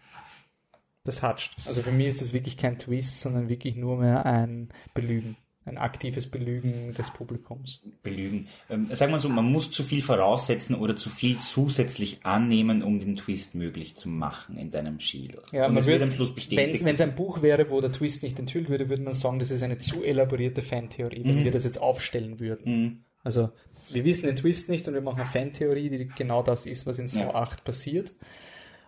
Das 1.04 1.22
hatscht. 1.24 1.54
Also 1.66 1.82
für 1.82 1.92
mich 1.92 2.08
ist 2.08 2.22
das 2.22 2.34
wirklich 2.34 2.58
kein 2.58 2.78
Twist, 2.78 3.22
sondern 3.22 3.48
wirklich 3.48 3.76
nur 3.76 3.98
mehr 3.98 4.26
ein 4.26 4.70
Belügen. 4.94 5.38
Ein 5.64 5.78
aktives 5.78 6.32
Belügen 6.32 6.94
des 6.94 7.12
Publikums. 7.12 7.82
belügen. 8.02 8.48
Ähm, 8.70 8.88
sagen 8.94 9.12
wir 9.12 9.20
so, 9.20 9.28
man 9.28 9.52
muss 9.52 9.70
zu 9.70 9.84
viel 9.84 10.02
voraussetzen 10.02 10.76
oder 10.76 10.96
zu 10.96 11.10
viel 11.10 11.38
zusätzlich 11.40 12.26
annehmen, 12.26 12.82
um 12.84 13.00
den 13.02 13.18
Twist 13.18 13.54
möglich 13.54 13.96
zu 13.98 14.08
machen 14.08 14.58
in 14.58 14.72
deinem 14.72 15.00
Schild. 15.02 15.36
Und 15.38 15.52
man 15.54 15.76
das 15.76 15.86
wird 15.86 16.02
am 16.02 16.12
Schluss 16.12 16.34
bestätigt. 16.34 16.86
Wenn 16.86 16.96
es 16.96 17.02
ein 17.02 17.16
Buch 17.16 17.42
wäre, 17.42 17.70
wo 17.70 17.82
der 17.82 17.92
Twist 17.92 18.24
nicht 18.24 18.40
enthüllt 18.40 18.70
würde, 18.70 18.88
würde 18.88 19.04
man 19.04 19.14
sagen, 19.14 19.40
das 19.40 19.52
ist 19.52 19.62
eine 19.62 19.78
zu 19.78 20.04
elaborierte 20.04 20.62
Fantheorie, 20.62 21.20
Mhm. 21.24 21.28
wenn 21.30 21.44
wir 21.46 21.52
das 21.52 21.66
jetzt 21.66 21.82
aufstellen 21.82 22.40
würden. 22.40 23.04
Also, 23.26 23.50
wir 23.94 24.06
wissen 24.06 24.28
den 24.28 24.36
Twist 24.36 24.70
nicht 24.70 24.88
und 24.88 24.94
wir 24.94 25.02
machen 25.02 25.22
eine 25.22 25.30
Fantheorie, 25.30 25.90
die 25.90 26.08
genau 26.18 26.44
das 26.44 26.66
ist, 26.66 26.86
was 26.86 27.00
in 27.00 27.08
Saw 27.08 27.22
Ja. 27.26 27.36
8 27.36 27.64
passiert. 27.64 28.14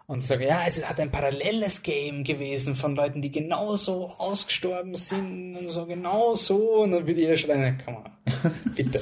Und 0.07 0.23
sagen, 0.23 0.41
ja, 0.41 0.63
es 0.65 0.83
hat 0.89 0.99
ein 0.99 1.11
paralleles 1.11 1.83
Game 1.83 2.23
gewesen 2.23 2.75
von 2.75 2.95
Leuten, 2.95 3.21
die 3.21 3.31
genauso 3.31 4.07
ausgestorben 4.17 4.95
sind 4.95 5.55
und 5.55 5.69
so 5.69 5.85
genau 5.85 6.33
so. 6.33 6.81
Und 6.81 6.91
dann 6.93 7.05
wird 7.05 7.19
jeder 7.19 7.37
schreien, 7.37 7.79
komm 7.85 7.93
mal, 7.95 8.11
bitte. 8.75 8.99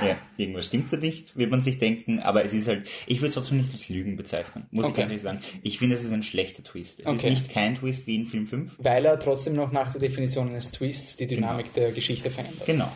Ja, 0.00 0.16
irgendwas 0.36 0.66
stimmt 0.66 0.92
da 0.92 0.96
nicht, 0.98 1.36
wird 1.36 1.50
man 1.50 1.60
sich 1.62 1.78
denken, 1.78 2.20
aber 2.20 2.44
es 2.44 2.52
ist 2.52 2.68
halt, 2.68 2.88
ich 3.06 3.18
würde 3.20 3.28
es 3.28 3.34
trotzdem 3.34 3.56
nicht 3.56 3.72
als 3.72 3.88
Lügen 3.88 4.16
bezeichnen, 4.16 4.66
muss 4.70 4.84
ich 4.84 4.90
Okay. 4.92 5.00
ganz 5.00 5.10
ehrlich 5.10 5.22
sagen. 5.22 5.40
Ich 5.62 5.78
finde, 5.78 5.94
es 5.96 6.04
ist 6.04 6.12
ein 6.12 6.22
schlechter 6.22 6.62
Twist. 6.62 7.00
Es 7.00 7.06
Okay. 7.06 7.28
ist 7.28 7.32
nicht 7.32 7.50
kein 7.50 7.74
Twist 7.76 8.06
wie 8.06 8.14
in 8.16 8.26
Film 8.26 8.46
5. 8.46 8.76
Weil 8.78 9.06
er 9.06 9.18
trotzdem 9.18 9.54
noch 9.54 9.72
nach 9.72 9.90
der 9.92 10.02
Definition 10.02 10.50
eines 10.50 10.70
Twists 10.70 11.16
die 11.16 11.26
Dynamik 11.26 11.72
der 11.74 11.90
Geschichte 11.92 12.30
verändert. 12.30 12.66
Genau. 12.66 12.92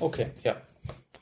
Okay, 0.00 0.26
ja. 0.44 0.56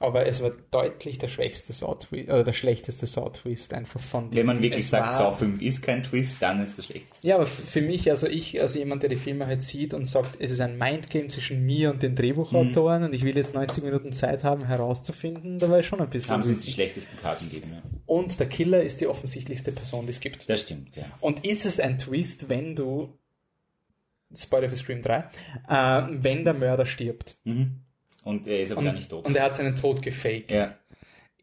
Aber 0.02 0.26
es 0.26 0.42
war 0.42 0.50
deutlich 0.72 1.18
der 1.18 1.28
schwächste 1.28 1.72
Saw-Twist, 1.72 2.28
oder 2.28 2.42
der 2.42 2.52
schlechteste 2.52 3.06
Saw-Twist 3.06 3.72
einfach 3.72 4.00
von 4.00 4.30
diesem. 4.30 4.48
Wenn 4.48 4.56
man 4.56 4.62
wirklich 4.62 4.82
es 4.82 4.90
sagt, 4.90 5.12
Saw 5.12 5.30
5 5.30 5.62
ist 5.62 5.80
kein 5.80 6.02
Twist, 6.02 6.42
dann 6.42 6.60
ist 6.60 6.76
es 6.76 6.86
schlechteste. 6.86 7.24
Ja, 7.24 7.36
aber 7.36 7.46
für 7.46 7.80
mich, 7.80 8.10
also 8.10 8.26
ich, 8.26 8.60
als 8.60 8.74
jemand, 8.74 9.04
der 9.04 9.10
die 9.10 9.16
Filme 9.16 9.46
halt 9.46 9.62
sieht 9.62 9.94
und 9.94 10.06
sagt, 10.06 10.40
es 10.40 10.50
ist 10.50 10.60
ein 10.60 10.76
Mindgame 10.76 11.28
zwischen 11.28 11.64
mir 11.64 11.90
und 11.92 12.02
den 12.02 12.16
Drehbuchautoren 12.16 13.04
und 13.04 13.14
ich 13.14 13.22
will 13.22 13.36
jetzt 13.36 13.54
90 13.54 13.84
Minuten 13.84 14.12
Zeit 14.12 14.42
haben, 14.42 14.66
herauszufinden, 14.66 15.60
da 15.60 15.70
war 15.70 15.78
ich 15.78 15.86
schon 15.86 16.00
ein 16.00 16.10
bisschen. 16.10 16.32
Haben 16.32 16.42
sie 16.42 16.54
uns 16.54 16.64
die 16.64 16.72
schlechtesten 16.72 17.16
Karten 17.16 17.48
gegeben, 17.48 17.70
ja. 17.72 17.82
Und 18.06 18.40
der 18.40 18.48
Killer 18.48 18.82
ist 18.82 19.00
die 19.00 19.06
offensichtlichste 19.06 19.70
Person, 19.70 20.06
die 20.06 20.12
es 20.12 20.20
gibt. 20.20 20.50
Das 20.50 20.62
stimmt, 20.62 20.96
ja. 20.96 21.04
Und 21.20 21.46
ist 21.46 21.64
es 21.64 21.78
ein 21.78 21.98
Twist, 21.98 22.48
wenn 22.48 22.74
du, 22.74 23.16
Spoiler 24.34 24.68
für 24.68 24.76
Scream 24.76 25.00
3, 25.00 25.30
äh, 25.68 26.02
wenn 26.10 26.44
der 26.44 26.54
Mörder 26.54 26.86
stirbt? 26.86 27.38
Und 28.24 28.46
er 28.48 28.62
ist 28.62 28.72
aber 28.72 28.80
Und, 28.80 28.84
gar 28.86 28.92
nicht 28.94 29.10
tot. 29.10 29.26
und 29.26 29.36
er 29.36 29.44
hat 29.44 29.56
seinen 29.56 29.76
Tod 29.76 30.02
gefaked. 30.02 30.50
ja. 30.50 30.74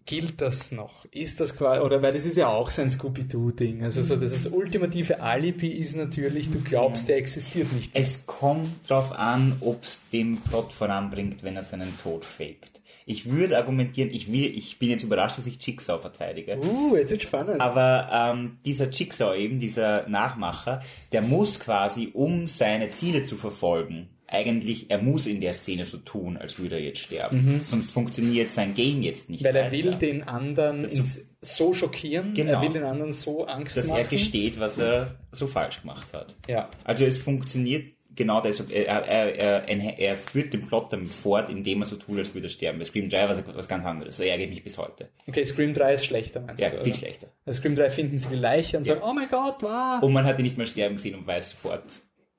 Gilt 0.05 0.41
das 0.41 0.71
noch? 0.71 1.05
Ist 1.11 1.39
das 1.39 1.55
quasi, 1.55 1.81
oder 1.81 2.01
weil 2.01 2.13
das 2.13 2.25
ist 2.25 2.35
ja 2.35 2.47
auch 2.47 2.71
so 2.71 2.81
ein 2.81 2.89
Scooby-Doo-Ding. 2.89 3.83
Also 3.83 4.01
so 4.01 4.15
das, 4.15 4.31
das 4.31 4.47
ultimative 4.47 5.21
Alibi 5.21 5.67
ist 5.67 5.95
natürlich, 5.95 6.49
du 6.49 6.61
glaubst, 6.61 7.07
der 7.07 7.17
existiert 7.17 7.71
nicht. 7.73 7.91
Es 7.93 8.25
kommt 8.25 8.89
drauf 8.89 9.11
an, 9.11 9.57
ob 9.61 9.83
es 9.83 10.01
den 10.11 10.37
Plot 10.41 10.73
voranbringt, 10.73 11.43
wenn 11.43 11.55
er 11.55 11.63
seinen 11.63 11.95
Tod 12.01 12.25
faked. 12.25 12.81
Ich 13.05 13.29
würde 13.29 13.55
argumentieren, 13.57 14.09
ich 14.11 14.31
will, 14.31 14.45
ich 14.45 14.79
bin 14.79 14.89
jetzt 14.89 15.03
überrascht, 15.03 15.37
dass 15.37 15.45
ich 15.45 15.63
Jigsaw 15.63 15.99
verteidige. 16.01 16.57
Uh, 16.57 16.95
jetzt 16.95 17.11
wird 17.11 17.21
spannend. 17.21 17.61
Aber 17.61 18.09
ähm, 18.11 18.57
dieser 18.65 18.89
Jigsaw 18.89 19.37
eben, 19.37 19.59
dieser 19.59 20.09
Nachmacher, 20.09 20.81
der 21.11 21.21
muss 21.21 21.59
quasi, 21.59 22.09
um 22.13 22.47
seine 22.47 22.89
Ziele 22.89 23.25
zu 23.25 23.35
verfolgen, 23.35 24.09
eigentlich, 24.31 24.89
er 24.91 25.01
muss 25.01 25.25
in 25.27 25.41
der 25.41 25.53
Szene 25.53 25.85
so 25.85 25.97
tun, 25.97 26.37
als 26.37 26.59
würde 26.59 26.75
er 26.75 26.81
jetzt 26.81 26.99
sterben. 26.99 27.59
Sonst 27.63 27.91
funktioniert 27.91 28.49
sein 28.51 28.73
Game 28.73 29.01
jetzt 29.01 29.29
nicht. 29.29 29.41
Mhm. 29.41 29.45
weil 29.45 29.55
er 29.55 29.65
weiter. 29.71 29.71
will 29.85 29.93
den 29.95 30.23
anderen 30.23 30.85
ins, 30.85 31.35
so 31.41 31.73
schockieren, 31.73 32.33
Genau. 32.33 32.51
er 32.53 32.61
will 32.61 32.73
den 32.73 32.83
anderen 32.83 33.11
so 33.11 33.45
Angst 33.45 33.77
dass 33.77 33.87
machen. 33.87 33.99
er 34.01 34.05
gesteht, 34.05 34.59
was 34.59 34.77
er 34.77 35.15
so 35.31 35.47
falsch 35.47 35.81
gemacht 35.81 36.13
hat. 36.13 36.35
Ja. 36.47 36.69
Also 36.83 37.05
es 37.05 37.17
funktioniert 37.17 37.85
genau 38.15 38.41
deshalb, 38.41 38.71
er, 38.73 38.85
er, 38.85 39.35
er, 39.39 39.69
er, 39.69 39.99
er 39.99 40.15
führt 40.17 40.53
den 40.53 40.61
Plot 40.61 40.91
damit 40.91 41.11
fort, 41.13 41.49
indem 41.49 41.81
er 41.81 41.85
so 41.85 41.95
tut, 41.95 42.17
als 42.19 42.33
würde 42.33 42.47
er 42.47 42.49
sterben. 42.49 42.77
Bei 42.79 42.83
Scream 42.85 43.09
3 43.09 43.23
war 43.29 43.31
es 43.31 43.43
was 43.55 43.67
ganz 43.67 43.85
anderes. 43.85 44.17
Das 44.17 44.25
ärgert 44.25 44.49
mich 44.49 44.61
bis 44.63 44.77
heute. 44.77 45.07
Okay, 45.27 45.45
Scream 45.45 45.73
3 45.73 45.93
ist 45.93 46.05
schlechter, 46.05 46.41
meinst 46.41 46.61
Ja, 46.61 46.69
du? 46.69 46.77
viel 46.83 46.87
oder? 46.91 46.93
schlechter. 46.99 47.27
Bei 47.45 47.53
Scream 47.53 47.75
3 47.75 47.89
finden 47.89 48.19
sie 48.19 48.27
die 48.27 48.35
Leiche 48.35 48.77
und 48.77 48.83
sagen, 48.85 49.01
oh 49.03 49.13
mein 49.13 49.29
Gott, 49.29 49.55
wow. 49.61 50.01
Und 50.03 50.11
man 50.11 50.25
hat 50.25 50.37
ihn 50.39 50.43
nicht 50.43 50.57
mal 50.57 50.67
sterben 50.67 50.97
gesehen 50.97 51.15
und 51.15 51.25
weiß 51.25 51.51
sofort. 51.51 51.83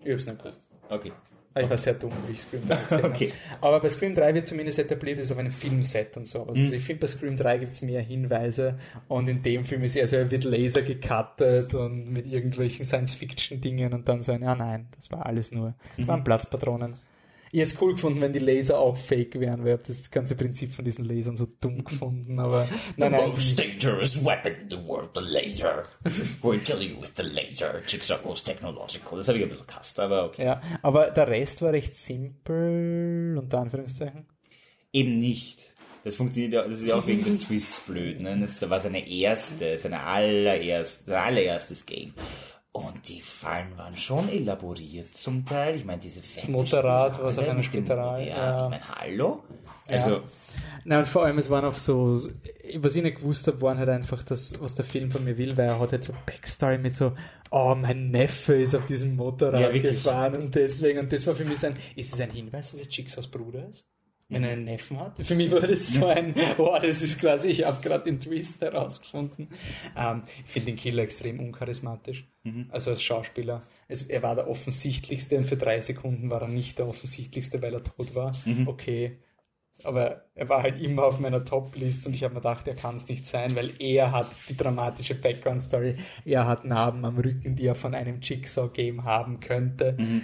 Ich 0.05 0.13
hab's 0.13 0.27
nicht 0.27 0.43
gut. 0.43 0.53
Okay. 0.91 1.13
Aber 1.53 1.65
Ich 1.65 1.71
war 1.71 1.77
sehr 1.79 1.95
dumm, 1.95 2.13
wie 2.29 2.33
ich 2.33 2.41
Scream 2.43 2.65
3 2.67 2.77
gesehen 2.77 3.05
Okay. 3.05 3.33
habe. 3.51 3.67
Aber 3.67 3.81
bei 3.81 3.89
Scream 3.89 4.15
3 4.15 4.35
wird 4.35 4.47
zumindest 4.47 4.79
etabliert, 4.79 5.19
es 5.19 5.25
ist 5.27 5.33
auf 5.33 5.39
einem 5.39 5.51
Filmset 5.53 6.17
und 6.17 6.27
so. 6.27 6.45
Mhm. 6.45 6.49
Also 6.51 6.77
ich 6.77 6.85
finde, 6.85 7.01
bei 7.01 7.07
Scream 7.09 7.37
3 7.37 7.59
gibt's 7.59 7.83
mehr 7.83 8.01
Hinweise 8.03 8.79
und 9.09 9.29
in 9.29 9.43
dem 9.43 9.65
Film 9.65 9.83
ist 9.83 9.97
er 9.97 10.07
so, 10.07 10.17
er 10.17 10.31
wird 10.31 10.45
Laser 10.45 10.83
gecuttet 10.83 11.75
und 11.75 12.11
mit 12.13 12.27
irgendwelchen 12.27 12.85
Science-Fiction-Dingen 12.85 13.93
und 13.93 14.09
dann 14.09 14.23
so 14.23 14.33
ein, 14.33 14.43
ja 14.43 14.55
nein, 14.55 14.89
das 14.97 15.11
war 15.11 15.27
alles 15.27 15.51
nur, 15.53 15.75
das 15.97 15.99
Mhm. 16.05 16.09
waren 16.09 16.25
Platzpatronen. 16.25 16.95
Ich 17.53 17.59
hätte 17.61 17.75
es 17.75 17.81
cool 17.83 17.95
gefunden, 17.95 18.21
wenn 18.21 18.33
die 18.33 18.39
Laser 18.39 18.79
auch 18.79 18.97
fake 18.97 19.41
wären, 19.41 19.65
weil 19.65 19.75
ich 19.75 19.83
das 19.87 20.11
ganze 20.11 20.37
Prinzip 20.37 20.73
von 20.73 20.85
diesen 20.85 21.05
Lasern 21.05 21.37
so 21.37 21.49
dumm 21.61 21.83
gefunden, 21.85 22.39
aber 22.39 22.69
nein, 22.97 23.11
nein, 23.11 23.33
die- 23.37 23.57
dangerous 23.57 24.25
weapon 24.25 24.53
in 24.63 24.71
the 24.71 24.77
world, 24.87 25.11
the 25.15 25.21
laser. 25.21 25.83
We'll 26.43 26.61
kill 26.61 26.81
you 26.81 27.01
with 27.01 27.13
the 27.17 27.25
laser. 27.25 27.83
Jigsaw 27.87 28.19
technological. 28.45 29.19
Das 29.19 29.27
habe 29.27 29.39
ich 29.39 29.45
ein 29.45 29.49
bisschen 29.51 29.67
gehasst, 29.67 29.99
aber 29.99 30.27
okay. 30.27 30.45
ja, 30.45 30.61
aber 30.83 31.11
der 31.11 31.27
Rest 31.27 31.61
war 31.63 31.73
recht 31.73 31.97
simpel, 31.97 33.37
unter 33.37 33.59
Anführungszeichen. 33.59 34.27
Eben 34.93 35.19
nicht. 35.19 35.75
das 36.05 36.17
funktioniert 36.17 36.53
ja, 36.53 36.63
das 36.63 36.81
ist 36.81 36.87
ja 36.87 36.95
auch 36.97 37.07
wegen 37.07 37.25
des 37.25 37.41
Twists 37.41 37.81
blöd, 37.81 38.21
ne? 38.21 38.39
Das 38.41 38.69
war 38.71 38.81
seine 38.81 39.09
erste, 39.09 39.79
seine 39.79 40.01
allererste, 40.03 41.05
sein 41.11 41.23
allererstes 41.23 41.85
Game. 41.85 42.15
Und 42.73 43.09
die 43.09 43.21
Fallen 43.21 43.77
waren 43.77 43.97
schon 43.97 44.29
elaboriert 44.29 45.17
zum 45.17 45.45
Teil. 45.45 45.75
Ich 45.75 45.85
meine, 45.85 46.01
diese 46.01 46.23
fette 46.23 46.53
Motorrad, 46.53 47.21
was 47.21 47.37
auf 47.39 47.45
einer 47.45 47.55
mit 47.55 47.75
dem- 47.75 47.85
Spirale, 47.85 48.29
Ja, 48.29 48.37
ja. 48.37 48.65
ich 48.65 48.71
meine, 48.71 48.89
hallo? 49.01 49.43
Also, 49.89 50.23
Na 50.85 51.01
und 51.01 51.09
vor 51.09 51.25
allem, 51.25 51.37
es 51.39 51.51
waren 51.51 51.65
auch 51.65 51.75
so, 51.77 52.21
was 52.79 52.95
ich 52.95 53.03
nicht 53.03 53.17
gewusst 53.19 53.49
habe, 53.49 53.61
waren 53.61 53.77
halt 53.79 53.89
einfach 53.89 54.23
das, 54.23 54.61
was 54.61 54.77
der 54.77 54.85
Film 54.85 55.11
von 55.11 55.25
mir 55.25 55.37
will, 55.37 55.57
weil 55.57 55.67
er 55.67 55.81
hat 55.81 55.91
halt 55.91 56.05
so 56.05 56.13
Backstory 56.27 56.79
mit 56.79 56.95
so, 56.95 57.13
oh, 57.51 57.75
mein 57.75 58.13
Neffe 58.13 58.55
ist 58.55 58.77
auf 58.77 58.87
diesem 58.87 59.17
Motorrad 59.17 59.61
Ja, 59.61 59.71
gefahren 59.83 60.37
und 60.37 60.55
deswegen, 60.55 61.01
und 61.01 61.13
das 61.13 61.27
war 61.27 61.35
für 61.35 61.45
mich 61.45 61.59
so 61.59 61.67
ein, 61.67 61.75
ist 61.97 62.15
es 62.15 62.21
ein 62.21 62.31
Hinweis, 62.31 62.71
dass 62.71 62.81
es 62.83 62.97
Jigsaws 62.97 63.27
Bruder 63.27 63.69
ist? 63.69 63.85
Wenn 64.31 64.43
Mhm. 64.43 64.47
er 64.47 64.53
einen 64.53 64.65
Neffen 64.65 64.99
hat? 65.01 65.21
Für 65.23 65.35
mich 65.35 65.51
war 65.53 65.61
das 65.61 65.93
so 65.93 66.07
ein, 66.07 66.35
oh, 66.59 66.79
das 66.81 67.03
ist 67.03 67.21
quasi, 67.21 67.49
ich 67.49 67.67
habe 67.67 67.83
gerade 67.83 68.05
den 68.05 68.19
Twist 68.21 68.63
herausgefunden. 68.63 69.49
Ähm, 69.97 70.23
ich 70.47 70.51
finde 70.53 70.67
den 70.67 70.77
Killer 70.77 71.03
extrem 71.03 71.41
uncharismatisch. 71.41 72.27
Mhm. 72.45 72.67
Also 72.71 72.93
als 72.93 73.03
Schauspieler. 73.03 73.65
Es, 73.89 74.03
er 74.03 74.23
war 74.23 74.35
der 74.37 74.49
offensichtlichste 74.49 75.37
und 75.37 75.45
für 75.45 75.57
drei 75.57 75.81
Sekunden 75.81 76.31
war 76.31 76.41
er 76.43 76.49
nicht 76.49 76.79
der 76.79 76.87
offensichtlichste, 76.89 77.61
weil 77.61 77.75
er 77.75 77.83
tot 77.85 78.15
war. 78.15 78.33
Mhm. 78.45 78.67
Okay. 78.69 79.19
Aber 79.83 80.27
er 80.35 80.49
war 80.51 80.63
halt 80.63 80.79
immer 80.81 81.05
auf 81.05 81.19
meiner 81.21 81.43
Top-List 81.45 82.07
und 82.07 82.15
ich 82.15 82.23
habe 82.23 82.35
mir 82.35 82.41
gedacht, 82.41 82.69
er 82.69 82.75
kann 82.77 82.97
es 82.97 83.09
nicht 83.09 83.27
sein, 83.27 83.57
weil 83.57 83.71
er 83.79 84.13
hat 84.13 84.29
die 84.49 84.57
dramatische 84.57 85.15
Background-Story. 85.15 85.97
Er 86.27 86.47
hat 86.47 86.67
Narben 86.67 87.03
am 87.07 87.19
Rücken, 87.19 87.57
die 87.57 87.67
er 87.67 87.75
von 87.75 87.95
einem 87.95 88.21
Jigsaw-Game 88.21 89.05
haben 89.05 89.41
könnte. 89.41 89.97
Mhm. 89.99 90.23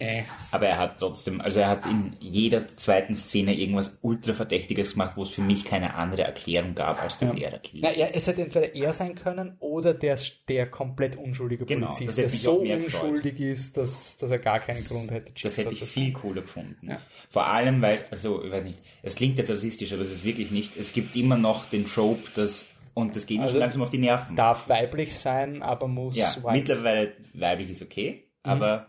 Äh, 0.00 0.22
aber 0.50 0.66
er 0.66 0.78
hat 0.78 0.98
trotzdem, 0.98 1.40
also 1.42 1.60
er 1.60 1.68
hat 1.68 1.84
in 1.84 2.16
jeder 2.20 2.66
zweiten 2.74 3.14
Szene 3.14 3.54
irgendwas 3.54 3.96
ultra 4.00 4.32
Verdächtiges 4.32 4.92
gemacht, 4.94 5.12
wo 5.14 5.22
es 5.24 5.30
für 5.30 5.42
mich 5.42 5.64
keine 5.64 5.94
andere 5.94 6.22
Erklärung 6.22 6.74
gab, 6.74 7.02
als 7.02 7.20
er 7.20 7.34
der 7.34 7.58
Killer 7.58 7.88
Na, 7.90 7.90
er, 7.94 8.16
es 8.16 8.26
hätte 8.26 8.40
entweder 8.42 8.74
er 8.74 8.92
sein 8.94 9.14
können 9.14 9.56
oder 9.60 9.92
der, 9.92 10.18
der 10.48 10.70
komplett 10.70 11.16
unschuldige 11.16 11.66
Genau, 11.66 11.88
Polizist, 11.92 12.16
der 12.16 12.30
so 12.30 12.62
mehr 12.62 12.78
gefreut. 12.78 13.10
unschuldig 13.10 13.40
ist, 13.40 13.76
dass, 13.76 14.16
dass 14.16 14.30
er 14.30 14.38
gar 14.38 14.60
keinen 14.60 14.84
Grund 14.86 15.10
hätte. 15.10 15.32
Das 15.42 15.58
hätte 15.58 15.74
ich 15.74 15.84
viel 15.84 16.12
cooler 16.14 16.40
gefunden. 16.42 16.88
Ja. 16.88 16.98
Vor 17.28 17.46
allem, 17.46 17.82
weil, 17.82 18.02
also, 18.10 18.42
ich 18.42 18.50
weiß 18.50 18.64
nicht, 18.64 18.78
es 19.02 19.14
klingt 19.14 19.36
jetzt 19.36 19.50
rassistisch, 19.50 19.92
aber 19.92 20.00
es 20.02 20.10
ist 20.10 20.24
wirklich 20.24 20.50
nicht. 20.50 20.78
Es 20.78 20.94
gibt 20.94 21.14
immer 21.14 21.36
noch 21.36 21.66
den 21.66 21.84
Trope, 21.84 22.22
dass, 22.34 22.64
und 22.94 23.16
das 23.16 23.26
geht 23.26 23.36
mir 23.36 23.42
Also, 23.42 23.52
schon 23.52 23.60
langsam 23.60 23.82
auf 23.82 23.90
die 23.90 23.98
Nerven. 23.98 24.34
Darf 24.34 24.66
weiblich 24.70 25.14
sein, 25.18 25.62
aber 25.62 25.88
muss 25.88 26.16
ja, 26.16 26.34
mittlerweile 26.50 27.12
weiblich 27.34 27.68
ist 27.70 27.82
okay, 27.82 28.24
Mhm. 28.42 28.50
aber 28.52 28.86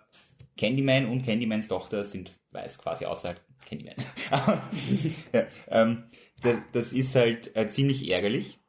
Candyman 0.58 1.08
und 1.08 1.26
Candymans 1.26 1.68
Tochter 1.68 2.04
sind 2.04 2.32
weiß 2.52 2.80
quasi 2.80 3.06
außer 3.06 3.36
Candyman. 3.66 3.96
Ja, 5.34 5.46
ähm, 5.70 6.04
das, 6.42 6.58
das 6.72 6.94
ist 6.94 7.16
halt 7.16 7.56
äh, 7.56 7.68
ziemlich 7.68 8.10
ärgerlich. 8.10 8.60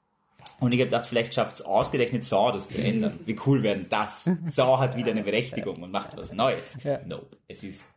Und 0.61 0.73
ich 0.73 0.79
habe 0.79 0.91
gedacht, 0.91 1.07
vielleicht 1.07 1.35
schafft 1.35 1.57
es 1.57 1.63
ausgerechnet 1.63 2.23
Saw, 2.23 2.53
das 2.53 2.69
zu 2.69 2.79
ändern. 2.81 3.19
Wie 3.27 3.37
cool 3.47 3.63
wäre 3.65 3.77
denn 3.77 3.89
das? 3.89 4.31
Saw 4.49 4.79
hat 4.79 4.97
wieder 4.97 5.11
eine 5.11 5.25
Berechtigung 5.25 5.83
und 5.83 5.91
macht 5.91 6.17
was 6.17 6.33
Neues. 6.33 6.77
Ja. 6.85 7.01
Nope. 7.05 7.37
Es 7.49 7.65
ist 7.65 7.89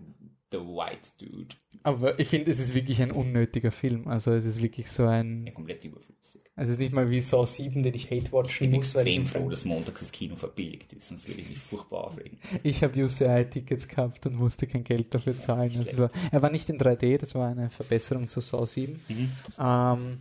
The 0.51 0.57
White 0.57 1.11
Dude. 1.19 1.55
Aber 1.83 2.17
ich 2.19 2.27
finde, 2.27 2.49
es 2.49 2.59
ist 2.59 2.73
wirklich 2.73 3.01
ein 3.03 3.11
unnötiger 3.11 3.71
Film. 3.71 4.07
Also 4.07 4.31
es 4.33 4.45
ist 4.45 4.63
wirklich 4.63 4.89
so 4.89 5.05
ein, 5.05 5.45
Ja, 5.45 5.53
komplett 5.53 5.83
überflüssig. 5.83 6.41
Also 6.55 6.69
es 6.71 6.75
ist 6.75 6.79
nicht 6.79 6.93
mal 6.93 7.09
wie 7.09 7.19
Saw 7.19 7.45
7, 7.45 7.83
den 7.83 7.93
ich 7.93 8.09
hate 8.11 8.31
watchen 8.31 8.49
Ich 8.51 8.59
bin 8.59 8.71
muss, 8.71 8.95
extrem 8.95 9.25
froh, 9.25 9.49
dass 9.49 9.65
montags 9.65 9.99
das 9.99 10.11
Kino 10.11 10.35
verbilligt 10.35 10.93
ist, 10.93 11.09
sonst 11.09 11.27
würde 11.27 11.41
ich 11.41 11.49
mich 11.49 11.59
furchtbar 11.59 12.05
aufregen. 12.05 12.37
ich 12.63 12.83
habe 12.83 13.03
UCI-Tickets 13.03 13.87
gehabt 13.87 14.25
und 14.25 14.35
musste 14.35 14.67
kein 14.67 14.83
Geld 14.83 15.13
dafür 15.13 15.37
zahlen. 15.37 15.71
Also 15.75 15.83
es 15.89 15.97
war, 15.97 16.09
er 16.31 16.41
war 16.41 16.49
nicht 16.51 16.69
in 16.69 16.77
3D, 16.79 17.17
das 17.17 17.35
war 17.35 17.49
eine 17.49 17.69
Verbesserung 17.69 18.27
zu 18.27 18.39
Saw 18.41 18.65
7. 18.65 18.99
Mhm. 19.09 19.31
Ähm, 19.59 20.17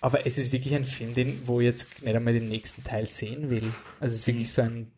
aber 0.00 0.26
es 0.26 0.38
ist 0.38 0.52
wirklich 0.52 0.74
ein 0.74 0.84
Film, 0.84 1.14
den, 1.14 1.40
wo 1.46 1.60
ich 1.60 1.66
jetzt 1.66 2.02
nicht 2.04 2.14
einmal 2.14 2.32
den 2.32 2.48
nächsten 2.48 2.84
Teil 2.84 3.06
sehen 3.06 3.50
will. 3.50 3.72
Also 4.00 4.14
es 4.14 4.20
ist 4.20 4.26
Mhm. 4.26 4.32
wirklich 4.32 4.52
so 4.52 4.62
ein, 4.62 4.92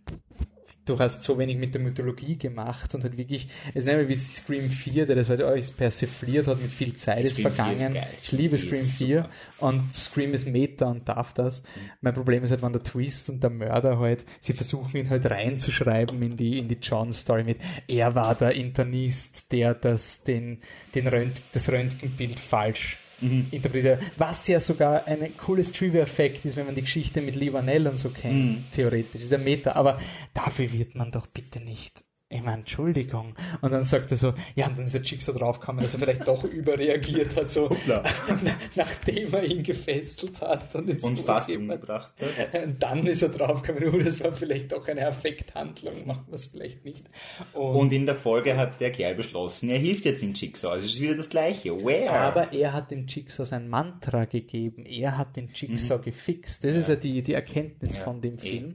du 0.91 0.99
hast 0.99 1.23
so 1.23 1.39
wenig 1.39 1.57
mit 1.57 1.75
der 1.75 1.81
Mythologie 1.81 2.37
gemacht 2.37 2.95
und 2.95 3.05
halt 3.05 3.17
wirklich, 3.17 3.49
es 3.71 3.77
ist 3.77 3.85
mehr 3.87 4.09
wie 4.09 4.15
Scream 4.15 4.69
4, 4.69 5.07
der 5.07 5.17
das 5.17 5.29
halt 5.29 5.41
alles 5.43 5.71
persifliert 5.71 6.49
hat 6.49 6.61
mit 6.61 6.71
viel 6.71 6.95
Zeit 6.97 7.25
ist 7.25 7.35
Scream 7.35 7.53
4 7.53 7.53
ist 7.53 7.57
vergangen. 7.57 7.95
geil. 7.95 8.09
ich 8.19 8.33
liebe 8.33 8.59
Scream 8.59 8.83
Scream 8.83 8.83
ist 8.83 8.99
4 8.99 9.23
super. 9.23 9.67
und 9.69 9.95
Scream 9.95 10.35
ist 10.35 10.47
Meta 10.49 10.87
und 10.87 11.09
darf 11.09 11.33
das. 11.33 11.63
Mein 12.01 12.15
Problem 12.15 12.45
ist 12.45 12.51
halt, 12.51 12.63
wenn 12.63 12.73
der 12.73 12.83
Twist 12.83 13.31
und 13.31 13.43
der 13.43 13.51
Mörder 13.51 13.99
halt, 13.99 14.25
sie 14.41 14.53
versuchen 14.53 14.97
ihn 14.97 15.11
halt 15.11 15.27
reinzuschreiben 15.27 16.21
in 16.23 16.37
die, 16.37 16.59
in 16.59 16.69
die 16.69 16.79
John-Story 16.81 17.45
mit, 17.45 17.59
er 17.87 18.15
war 18.15 18.35
der 18.35 18.53
Internist, 18.53 19.53
der 19.53 19.75
das, 19.75 20.25
den, 20.25 20.59
den 20.95 21.07
Rönt, 21.07 21.43
das 21.53 21.71
Röntgenbild 21.71 22.41
falsch 22.41 22.99
interpretiert. 23.21 24.01
Was 24.17 24.47
ja 24.47 24.61
sogar 24.61 25.07
ein 25.07 25.37
cooles 25.37 25.73
Trivia-Effekt 25.73 26.45
ist, 26.45 26.57
wenn 26.57 26.67
man 26.67 26.75
die 26.75 26.83
Geschichte 26.83 27.21
mit 27.21 27.37
Lee 27.37 27.53
Vanell 27.53 27.87
und 27.87 27.99
so 27.99 28.11
kennt, 28.11 28.71
theoretisch. 28.73 29.23
Ist 29.23 29.33
ja 29.33 29.39
Meta, 29.39 29.73
aber 29.73 30.01
dafür 30.35 30.73
wird 30.73 30.95
man 30.95 31.11
doch 31.11 31.27
bitte 31.27 31.61
nicht 31.61 32.05
ich 32.33 32.43
meine, 32.43 32.59
Entschuldigung. 32.59 33.35
Und 33.61 33.73
dann 33.73 33.85
sagt 33.85 34.13
er 34.13 34.17
so, 34.17 34.33
ja, 34.55 34.69
und 34.69 34.79
dann 34.79 34.87
ist 34.87 34.95
der 34.95 35.03
Jigsaw 35.03 35.37
draufgekommen, 35.37 35.83
dass 35.83 35.95
er 35.95 35.99
vielleicht 35.99 36.27
doch 36.27 36.45
überreagiert 36.45 37.37
hat, 37.37 37.51
so, 37.51 37.69
nachdem 38.77 39.35
er 39.35 39.45
ihn 39.45 39.63
gefesselt 39.63 40.41
hat 40.41 40.75
und, 40.77 40.89
jetzt 40.89 41.05
Und 41.05 41.19
fast 41.19 41.51
umgebracht 41.51 42.13
hat. 42.21 42.63
Und 42.65 42.83
dann 42.83 43.07
ist 43.07 43.23
er 43.23 43.31
draufgekommen, 43.31 43.95
oh, 43.95 43.99
das 43.99 44.23
war 44.23 44.33
vielleicht 44.33 44.73
doch 44.73 44.87
eine 44.89 45.07
Affekthandlung, 45.07 46.07
machen 46.07 46.25
wir 46.29 46.35
es 46.35 46.47
vielleicht 46.47 46.85
nicht. 46.85 47.05
Und, 47.53 47.77
Und 47.77 47.93
in 47.93 48.07
der 48.07 48.15
Folge 48.15 48.57
hat 48.57 48.81
der 48.81 48.93
Kerl 48.93 49.17
beschlossen, 49.17 49.69
er 49.69 49.79
hilft 49.79 50.05
jetzt 50.05 50.23
dem 50.23 50.33
Jigsaw. 50.33 50.73
Also 50.73 50.87
es 50.87 50.95
ist 50.95 51.01
wieder 51.01 51.17
das 51.17 51.29
Gleiche. 51.29 51.77
Where? 51.85 52.11
aber 52.11 52.53
er 52.53 52.73
hat 52.73 52.91
dem 52.91 53.07
Jigsaw 53.07 53.45
sein 53.45 53.69
Mantra 53.69 54.25
gegeben, 54.25 54.87
er 54.87 55.19
hat 55.19 55.37
den 55.37 55.51
Jigsaw 55.53 55.99
gefixt. 56.01 56.65
Das 56.65 56.75
ist 56.75 56.89
ja 56.89 56.97
die, 56.97 57.23
die 57.23 57.35
Erkenntnis 57.35 57.91
Mhm. 57.91 57.97
Ja, 57.97 58.05
von 58.05 58.21
dem 58.21 58.35
eh. 58.35 58.39
Film. 58.39 58.75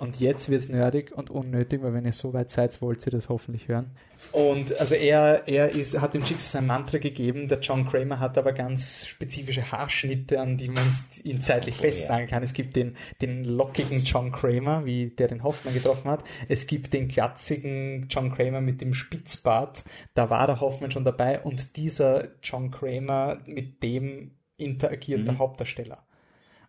Und 0.00 0.18
jetzt 0.18 0.48
wird's 0.48 0.70
nerdig 0.70 1.12
und 1.14 1.28
unnötig, 1.28 1.82
weil 1.82 1.92
wenn 1.92 2.06
ihr 2.06 2.12
so 2.12 2.32
weit 2.32 2.50
seid, 2.50 2.80
wollt 2.80 3.04
ihr 3.06 3.12
das 3.12 3.28
hoffentlich 3.28 3.68
hören. 3.68 3.90
Und 4.32 4.80
also 4.80 4.94
er, 4.94 5.46
er 5.46 5.68
ist, 5.70 6.00
hat 6.00 6.14
dem 6.14 6.22
Jigsaw 6.22 6.40
sein 6.40 6.66
Mantra 6.66 6.96
gegeben, 6.96 7.48
der 7.48 7.60
John 7.60 7.84
Kramer 7.86 8.18
hat 8.18 8.38
aber 8.38 8.54
ganz 8.54 9.06
spezifische 9.06 9.70
Haarschnitte, 9.70 10.40
an 10.40 10.56
die 10.56 10.68
man 10.68 10.90
ihn 11.22 11.42
zeitlich 11.42 11.76
Oh, 11.78 11.82
festnageln 11.82 12.30
kann. 12.30 12.42
Es 12.42 12.54
gibt 12.54 12.76
den, 12.76 12.96
den 13.20 13.44
lockigen 13.44 14.02
John 14.04 14.32
Kramer, 14.32 14.86
wie 14.86 15.10
der 15.10 15.28
den 15.28 15.42
Hoffmann 15.42 15.74
getroffen 15.74 16.10
hat. 16.10 16.24
Es 16.48 16.66
gibt 16.66 16.94
den 16.94 17.08
glatzigen 17.08 18.06
John 18.08 18.34
Kramer 18.34 18.62
mit 18.62 18.80
dem 18.80 18.94
Spitzbart, 18.94 19.84
da 20.14 20.30
war 20.30 20.46
der 20.46 20.60
Hoffmann 20.62 20.90
schon 20.90 21.04
dabei 21.04 21.40
und 21.40 21.76
dieser 21.76 22.28
John 22.42 22.70
Kramer, 22.70 23.38
mit 23.44 23.82
dem 23.82 24.30
interagiert 24.56 25.20
Mhm. 25.20 25.24
der 25.26 25.38
Hauptdarsteller. 25.38 25.98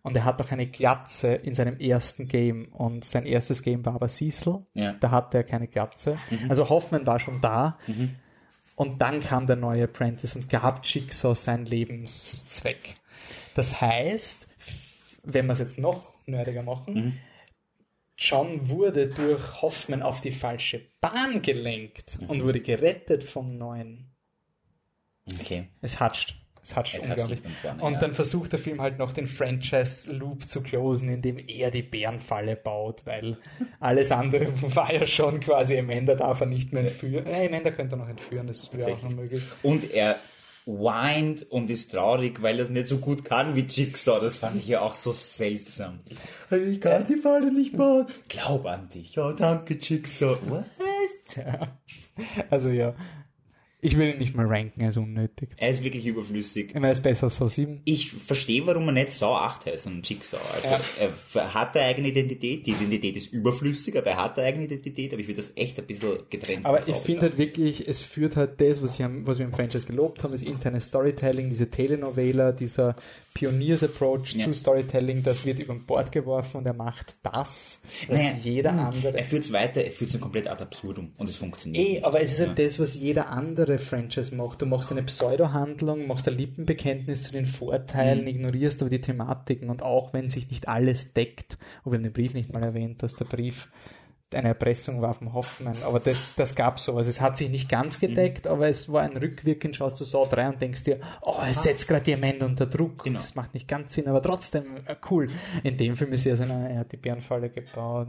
Und 0.02 0.16
er 0.16 0.24
hat 0.24 0.42
auch 0.42 0.50
eine 0.50 0.66
Glatze 0.66 1.32
in 1.34 1.54
seinem 1.54 1.78
ersten 1.78 2.26
Game. 2.26 2.66
Und 2.72 3.04
sein 3.04 3.24
erstes 3.24 3.62
Game 3.62 3.84
war 3.86 3.94
aber 3.94 4.08
Cecil. 4.08 4.66
Ja. 4.74 4.94
Da 4.94 5.10
hatte 5.10 5.38
er 5.38 5.44
keine 5.44 5.68
Glatze. 5.68 6.16
Also 6.48 6.68
Hoffman 6.68 7.06
war 7.06 7.20
schon 7.20 7.40
da. 7.40 7.78
Und 8.74 9.00
dann 9.00 9.22
kam 9.22 9.46
der 9.46 9.56
neue 9.56 9.84
Apprentice 9.84 10.34
und 10.34 10.48
gab 10.48 10.84
Jigsaw 10.84 11.34
seinen 11.34 11.66
Lebenszweck. 11.66 12.94
Das 13.54 13.80
heißt, 13.80 14.48
wenn 15.22 15.46
wir 15.46 15.52
es 15.52 15.60
jetzt 15.60 15.78
noch 15.78 16.12
nerdiger 16.26 16.62
machen, 16.62 17.20
John 18.18 18.68
wurde 18.68 19.08
durch 19.08 19.62
Hoffman 19.62 20.02
auf 20.02 20.20
die 20.20 20.30
falsche 20.30 20.82
Bahn 21.00 21.42
gelenkt 21.42 22.18
und 22.28 22.42
wurde 22.42 22.60
gerettet 22.60 23.24
vom 23.24 23.56
neuen 23.56 24.08
Okay. 25.40 25.68
es 25.80 26.00
hatscht. 26.00 26.41
Es 26.62 26.76
hatscht 26.76 26.94
Es 26.94 27.02
unglaublich. 27.02 27.40
und 27.80 27.92
ja. 27.94 27.98
dann 27.98 28.14
versucht 28.14 28.52
der 28.52 28.60
Film 28.60 28.80
halt 28.80 28.98
noch 28.98 29.12
den 29.12 29.26
Franchise-Loop 29.26 30.48
zu 30.48 30.62
closen, 30.62 31.08
indem 31.08 31.38
er 31.48 31.70
die 31.70 31.82
Bärenfalle 31.82 32.54
baut, 32.54 33.02
weil 33.04 33.36
alles 33.80 34.12
andere 34.12 34.48
war 34.74 34.92
ja 34.92 35.04
schon 35.04 35.40
quasi 35.40 35.76
Amanda 35.78 36.14
darf 36.14 36.40
er 36.40 36.46
nicht 36.46 36.72
mehr 36.72 36.84
entführen. 36.84 37.26
Äh, 37.26 37.48
Amanda 37.48 37.70
könnte 37.70 37.96
er 37.96 37.98
noch 37.98 38.08
entführen, 38.08 38.46
das 38.46 38.72
wäre 38.72 38.92
auch 38.92 39.02
noch 39.02 39.12
möglich. 39.12 39.42
Und 39.62 39.90
er 39.90 40.16
weint 40.64 41.50
und 41.50 41.70
ist 41.70 41.92
traurig, 41.92 42.40
weil 42.42 42.58
er 42.58 42.64
es 42.64 42.70
nicht 42.70 42.86
so 42.86 42.98
gut 42.98 43.24
kann 43.24 43.56
wie 43.56 43.62
Jigsaw. 43.62 44.20
Das 44.20 44.36
fand 44.36 44.56
ich 44.56 44.68
ja 44.68 44.80
auch 44.80 44.94
so 44.94 45.10
seltsam. 45.10 45.98
Ich 46.50 46.80
kann 46.80 47.04
die 47.06 47.16
Falle 47.16 47.52
nicht 47.52 47.76
bauen. 47.76 48.06
Glaub 48.28 48.66
an 48.66 48.88
dich. 48.88 49.18
Oh, 49.18 49.32
danke, 49.32 49.74
Jigsaw. 49.74 50.38
Was? 50.48 50.78
Ja. 51.36 51.78
Also 52.50 52.68
ja, 52.68 52.94
ich 53.84 53.98
will 53.98 54.10
ihn 54.10 54.18
nicht 54.18 54.36
mal 54.36 54.46
ranken, 54.46 54.80
er 54.80 54.90
ist 54.90 54.96
unnötig. 54.96 55.50
Er 55.58 55.70
ist 55.70 55.82
wirklich 55.82 56.06
überflüssig. 56.06 56.68
Ich 56.68 56.74
meine, 56.74 56.86
er 56.86 56.92
ist 56.92 57.02
besser 57.02 57.24
als 57.24 57.36
so 57.36 57.48
7. 57.48 57.80
Ich 57.84 58.12
verstehe, 58.12 58.64
warum 58.64 58.86
er 58.86 58.92
nicht 58.92 59.10
Saw 59.10 59.34
8 59.34 59.66
heißt, 59.66 59.84
sondern 59.84 60.02
Jigsaw. 60.04 60.38
Also, 60.54 60.68
er 61.38 61.52
hat 61.54 61.76
eine 61.76 61.86
eigene 61.86 62.08
Identität. 62.08 62.64
Die 62.64 62.70
Identität 62.70 63.16
ist 63.16 63.32
überflüssig, 63.32 63.96
aber 63.98 64.06
er 64.06 64.18
hat 64.18 64.38
eine 64.38 64.46
eigene 64.46 64.64
Identität. 64.66 65.12
Aber 65.12 65.20
ich 65.20 65.26
würde 65.26 65.42
das 65.42 65.50
echt 65.56 65.80
ein 65.80 65.86
bisschen 65.86 66.18
getrennt 66.30 66.64
Aber 66.64 66.78
ich 66.78 66.94
Saw 66.94 67.00
finde 67.04 67.22
halt 67.22 67.38
wirklich, 67.38 67.88
es 67.88 68.02
führt 68.02 68.36
halt 68.36 68.60
das, 68.60 68.80
was, 68.82 69.00
am, 69.00 69.26
was 69.26 69.38
wir 69.38 69.46
im 69.46 69.52
Franchise 69.52 69.84
gelobt 69.86 70.22
haben, 70.22 70.32
das 70.32 70.42
interne 70.42 70.78
Storytelling, 70.78 71.48
diese 71.50 71.68
Telenovela, 71.68 72.52
dieser 72.52 72.94
Pioniers-Approach 73.34 74.34
Ja. 74.34 74.44
zu 74.44 74.52
Storytelling, 74.54 75.22
das 75.22 75.44
wird 75.44 75.58
über 75.58 75.74
Bord 75.74 76.12
geworfen 76.12 76.58
und 76.58 76.66
er 76.66 76.74
macht 76.74 77.16
das, 77.22 77.80
was 78.06 78.18
Naja, 78.18 78.34
jeder 78.42 78.72
hm, 78.72 78.78
andere. 78.78 79.18
Er 79.18 79.24
führt 79.24 79.42
es 79.44 79.52
weiter, 79.52 79.82
er 79.82 79.90
führt 79.90 80.14
es 80.14 80.20
komplett 80.20 80.46
ad 80.48 80.62
absurdum 80.62 81.12
und 81.16 81.28
es 81.28 81.36
funktioniert. 81.36 81.88
Eh, 81.88 82.02
aber 82.02 82.20
es 82.20 82.32
ist 82.32 82.40
Ja. 82.40 82.46
halt 82.48 82.58
das, 82.58 82.78
was 82.78 82.94
jeder 82.94 83.28
andere 83.28 83.71
andere 83.72 83.78
Franchise 83.78 84.34
macht. 84.34 84.62
Du 84.62 84.66
machst 84.66 84.90
eine 84.90 85.02
Pseudo-Handlung, 85.02 86.06
machst 86.06 86.28
ein 86.28 86.36
Lippenbekenntnis 86.36 87.24
zu 87.24 87.32
den 87.32 87.46
Vorteilen, 87.46 88.22
Mhm. 88.22 88.28
ignorierst 88.28 88.80
aber 88.82 88.90
die 88.90 89.00
Thematiken 89.00 89.70
und 89.70 89.82
auch 89.82 90.12
wenn 90.12 90.28
sich 90.28 90.48
nicht 90.50 90.68
alles 90.68 91.12
deckt, 91.14 91.58
und 91.84 91.92
wir 91.92 91.96
haben 91.98 92.04
den 92.04 92.12
Brief 92.12 92.34
nicht 92.34 92.52
mal 92.52 92.62
erwähnt, 92.62 93.02
dass 93.02 93.14
der 93.14 93.24
Brief 93.24 93.68
eine 94.34 94.48
Erpressung 94.48 95.02
war 95.02 95.12
vom 95.12 95.34
Hoffmann, 95.34 95.76
aber 95.84 96.00
das, 96.00 96.34
das 96.36 96.54
gab 96.54 96.80
sowas. 96.80 97.06
Es 97.06 97.20
hat 97.20 97.36
sich 97.36 97.50
nicht 97.50 97.68
ganz 97.68 98.00
Mhm. 98.00 98.06
gedeckt, 98.06 98.46
aber 98.46 98.66
es 98.66 98.90
war 98.90 99.02
ein 99.02 99.14
Rückwirkend, 99.14 99.76
schaust 99.76 100.00
du 100.00 100.04
so 100.04 100.22
rein 100.22 100.54
und 100.54 100.62
denkst 100.62 100.84
dir, 100.84 101.00
oh, 101.20 101.36
es 101.46 101.62
setzt 101.62 101.86
gerade 101.86 102.04
die 102.04 102.14
Amanda 102.14 102.46
unter 102.46 102.64
Druck. 102.64 103.04
Genau. 103.04 103.18
Das 103.18 103.34
macht 103.34 103.52
nicht 103.52 103.68
ganz 103.68 103.92
Sinn, 103.92 104.08
aber 104.08 104.22
trotzdem 104.22 104.64
äh, 104.86 104.96
cool. 105.10 105.26
In 105.64 105.76
dem 105.76 105.96
Film 105.96 106.12
ist 106.12 106.24
er 106.24 106.38
so 106.38 106.44
eine, 106.44 106.70
er 106.70 106.78
hat 106.78 106.92
die 106.92 106.96
Bärenfalle 106.96 107.50
gebaut. 107.50 108.08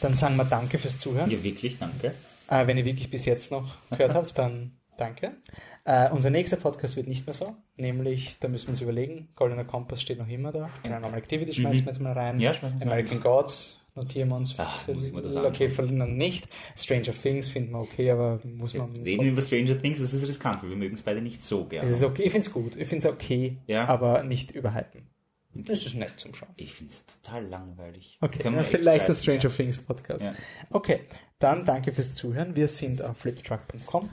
Dann 0.00 0.14
sagen 0.14 0.34
wir 0.36 0.44
Danke 0.44 0.76
fürs 0.78 0.98
Zuhören. 0.98 1.30
Ja, 1.30 1.40
wirklich, 1.40 1.78
danke. 1.78 2.12
Äh, 2.50 2.66
wenn 2.66 2.76
ihr 2.76 2.84
wirklich 2.84 3.10
bis 3.10 3.24
jetzt 3.24 3.50
noch 3.50 3.76
gehört 3.90 4.14
habt, 4.14 4.36
dann 4.36 4.72
danke. 4.98 5.36
Äh, 5.84 6.10
unser 6.10 6.30
nächster 6.30 6.56
Podcast 6.56 6.96
wird 6.96 7.06
nicht 7.06 7.26
mehr 7.26 7.34
so, 7.34 7.56
nämlich, 7.76 8.38
da 8.38 8.48
müssen 8.48 8.66
wir 8.66 8.70
uns 8.70 8.80
überlegen, 8.80 9.28
Goldener 9.34 9.64
Kompass 9.64 10.02
steht 10.02 10.18
noch 10.18 10.28
immer 10.28 10.52
da. 10.52 10.68
Paranormal 10.82 11.18
Activity 11.18 11.54
schmeißen 11.54 11.84
wir 11.84 11.92
jetzt 11.92 12.00
mal 12.00 12.12
rein. 12.12 12.36
Mhm. 12.36 12.40
Ja, 12.42 12.52
American 12.82 13.20
Gods 13.20 13.80
notieren 13.94 14.28
wir 14.28 14.36
uns. 14.36 14.54
Ach, 14.58 14.86
muss 14.88 15.04
ich 15.04 15.12
mir 15.12 15.22
das 15.22 15.36
okay, 15.36 15.70
verlieren 15.70 16.16
nicht. 16.16 16.48
Stranger 16.76 17.12
Things 17.12 17.48
finden 17.48 17.72
wir 17.72 17.80
okay, 17.80 18.10
aber 18.10 18.40
muss 18.44 18.74
man... 18.74 18.94
Reden 18.96 19.24
wir 19.24 19.32
über 19.32 19.42
Stranger 19.42 19.80
Things, 19.80 20.00
das 20.00 20.12
ist 20.12 20.28
riskant, 20.28 20.62
weil 20.62 20.70
wir 20.70 20.76
mögen 20.76 20.94
es 20.94 21.02
beide 21.02 21.22
nicht 21.22 21.42
so 21.42 21.64
gerne. 21.64 21.88
es 21.88 21.96
ist 21.96 22.04
okay, 22.04 22.24
ich 22.24 22.32
finde 22.32 22.46
es 22.46 22.52
gut, 22.52 22.76
ich 22.76 22.88
finde 22.88 23.06
es 23.06 23.12
okay, 23.12 23.58
Ja. 23.66 23.86
aber 23.86 24.22
nicht 24.22 24.50
überhypen. 24.50 25.06
Das 25.52 25.84
ist 25.84 25.94
nett 25.96 26.12
zum 26.16 26.32
Schauen. 26.32 26.50
Ich 26.56 26.72
finde 26.74 26.92
es 26.92 27.04
total 27.06 27.44
langweilig. 27.46 28.18
Okay, 28.20 28.40
ja, 28.44 28.62
vielleicht 28.62 29.08
der 29.08 29.14
streiten, 29.14 29.40
Stranger 29.40 29.56
Things 29.56 29.78
Podcast. 29.78 30.24
Ja. 30.24 30.32
Okay, 30.70 31.00
dann 31.40 31.64
danke 31.64 31.92
fürs 31.92 32.14
Zuhören. 32.14 32.54
Wir 32.54 32.68
sind 32.68 33.02
auf 33.02 33.18
fliptruck.com. 33.18 34.08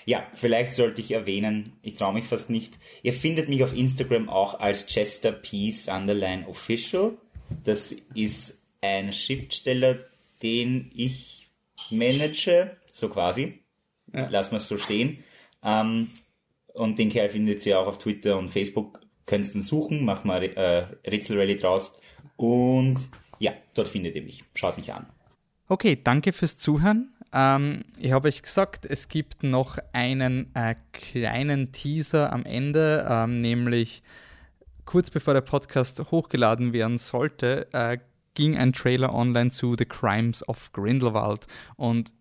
ja, 0.05 0.27
vielleicht 0.35 0.73
sollte 0.73 1.01
ich 1.01 1.11
erwähnen, 1.11 1.73
ich 1.81 1.95
traue 1.95 2.13
mich 2.13 2.25
fast 2.25 2.49
nicht, 2.49 2.79
ihr 3.03 3.13
findet 3.13 3.49
mich 3.49 3.63
auf 3.63 3.75
Instagram 3.75 4.29
auch 4.29 4.59
als 4.59 4.87
Chester 4.87 5.31
Peace 5.31 5.87
Underline 5.87 6.47
Official. 6.47 7.17
Das 7.63 7.95
ist 8.15 8.57
ein 8.81 9.11
Schriftsteller, 9.11 9.99
den 10.41 10.91
ich 10.93 11.49
manage, 11.89 12.77
so 12.93 13.09
quasi. 13.09 13.59
Ja. 14.13 14.27
Lass 14.29 14.51
mal 14.51 14.57
es 14.57 14.67
so 14.67 14.77
stehen. 14.77 15.23
Ähm, 15.63 16.09
und 16.73 16.99
den 16.99 17.09
Kerl 17.09 17.29
findet 17.29 17.65
ihr 17.65 17.79
auch 17.79 17.87
auf 17.87 17.97
Twitter 17.97 18.37
und 18.37 18.49
Facebook. 18.49 19.01
Könnt 19.25 19.53
ihn 19.53 19.61
suchen, 19.61 20.03
macht 20.03 20.25
mal 20.25 20.43
äh, 20.43 20.87
Rätselrally 21.09 21.55
draus. 21.55 21.93
Und 22.35 22.97
ja, 23.39 23.53
dort 23.75 23.87
findet 23.87 24.15
ihr 24.15 24.23
mich. 24.23 24.43
Schaut 24.55 24.77
mich 24.77 24.91
an. 24.93 25.05
Okay, 25.67 25.97
danke 26.01 26.33
fürs 26.33 26.57
Zuhören. 26.57 27.13
Ähm, 27.33 27.83
ich 27.97 28.11
habe 28.11 28.27
euch 28.27 28.41
gesagt, 28.41 28.85
es 28.85 29.07
gibt 29.07 29.43
noch 29.43 29.77
einen 29.93 30.53
äh, 30.55 30.75
kleinen 30.91 31.71
Teaser 31.71 32.33
am 32.33 32.45
Ende, 32.45 33.05
ähm, 33.09 33.39
nämlich 33.41 34.03
kurz 34.85 35.09
bevor 35.09 35.33
der 35.33 35.41
Podcast 35.41 36.11
hochgeladen 36.11 36.73
werden 36.73 36.97
sollte, 36.97 37.67
äh, 37.73 37.97
ging 38.33 38.57
ein 38.57 38.73
Trailer 38.73 39.13
online 39.13 39.49
zu 39.49 39.75
The 39.77 39.85
Crimes 39.85 40.47
of 40.47 40.71
Grindelwald. 40.73 41.47
Und 41.75 42.13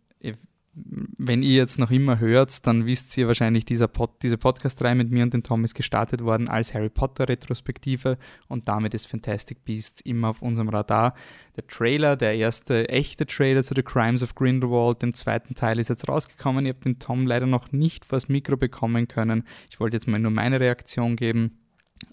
wenn 0.73 1.43
ihr 1.43 1.57
jetzt 1.57 1.79
noch 1.79 1.91
immer 1.91 2.21
hört, 2.21 2.67
dann 2.67 2.87
wisst 2.87 3.17
ihr 3.17 3.27
wahrscheinlich, 3.27 3.65
dieser 3.65 3.89
Pod, 3.89 4.23
diese 4.23 4.39
Podcast-Reihe 4.39 4.95
mit 4.95 5.11
mir 5.11 5.25
und 5.25 5.35
den 5.35 5.43
Tom 5.43 5.65
ist 5.65 5.75
gestartet 5.75 6.23
worden 6.23 6.49
als 6.49 6.75
Harry 6.75 6.89
Potter-Retrospektive 6.89 8.19
und 8.47 8.69
damit 8.69 8.95
ist 8.95 9.07
Fantastic 9.07 9.65
Beasts 9.65 10.01
immer 10.01 10.29
auf 10.29 10.43
unserem 10.43 10.69
Radar. 10.69 11.15
Der 11.57 11.67
Trailer, 11.67 12.17
der 12.17 12.37
erste 12.37 12.89
echte 12.89 13.27
Trailer 13.27 13.65
zu 13.65 13.75
The 13.75 13.83
Crimes 13.83 14.23
of 14.23 14.35
Grindelwald, 14.35 15.03
dem 15.03 15.13
zweiten 15.13 15.55
Teil 15.55 15.81
ist 15.81 15.89
jetzt 15.89 16.09
rausgekommen. 16.09 16.65
Ihr 16.67 16.75
habt 16.75 16.85
den 16.85 17.01
Tom 17.01 17.27
leider 17.27 17.47
noch 17.47 17.73
nicht 17.73 18.05
vors 18.05 18.29
Mikro 18.29 18.57
bekommen 18.57 19.09
können. 19.09 19.45
Ich 19.71 19.81
wollte 19.81 19.97
jetzt 19.97 20.07
mal 20.07 20.21
nur 20.21 20.31
meine 20.31 20.61
Reaktion 20.61 21.17
geben. 21.17 21.59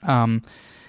Ähm, 0.06 0.42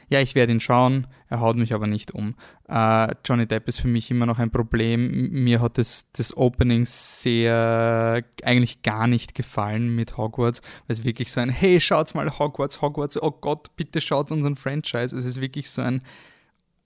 ja, 0.08 0.20
ich 0.20 0.34
werde 0.34 0.52
ihn 0.52 0.60
schauen, 0.60 1.06
er 1.28 1.40
haut 1.40 1.56
mich 1.56 1.74
aber 1.74 1.86
nicht 1.86 2.12
um. 2.12 2.34
Äh, 2.68 3.14
Johnny 3.24 3.46
Depp 3.46 3.68
ist 3.68 3.80
für 3.80 3.88
mich 3.88 4.10
immer 4.10 4.26
noch 4.26 4.38
ein 4.38 4.50
Problem. 4.50 5.30
Mir 5.44 5.60
hat 5.60 5.76
das, 5.76 6.10
das 6.12 6.36
Opening 6.36 6.86
sehr 6.86 8.24
eigentlich 8.42 8.82
gar 8.82 9.06
nicht 9.06 9.34
gefallen 9.34 9.94
mit 9.94 10.16
Hogwarts, 10.16 10.62
weil 10.86 10.94
es 10.94 11.04
wirklich 11.04 11.30
so 11.30 11.40
ein, 11.40 11.50
hey, 11.50 11.80
schaut's 11.80 12.14
mal 12.14 12.38
Hogwarts, 12.38 12.80
Hogwarts, 12.80 13.22
oh 13.22 13.30
Gott, 13.30 13.76
bitte 13.76 14.00
schaut 14.00 14.32
unseren 14.32 14.56
Franchise. 14.56 15.14
Es 15.16 15.26
ist 15.26 15.40
wirklich 15.40 15.70
so 15.70 15.82
ein, 15.82 16.02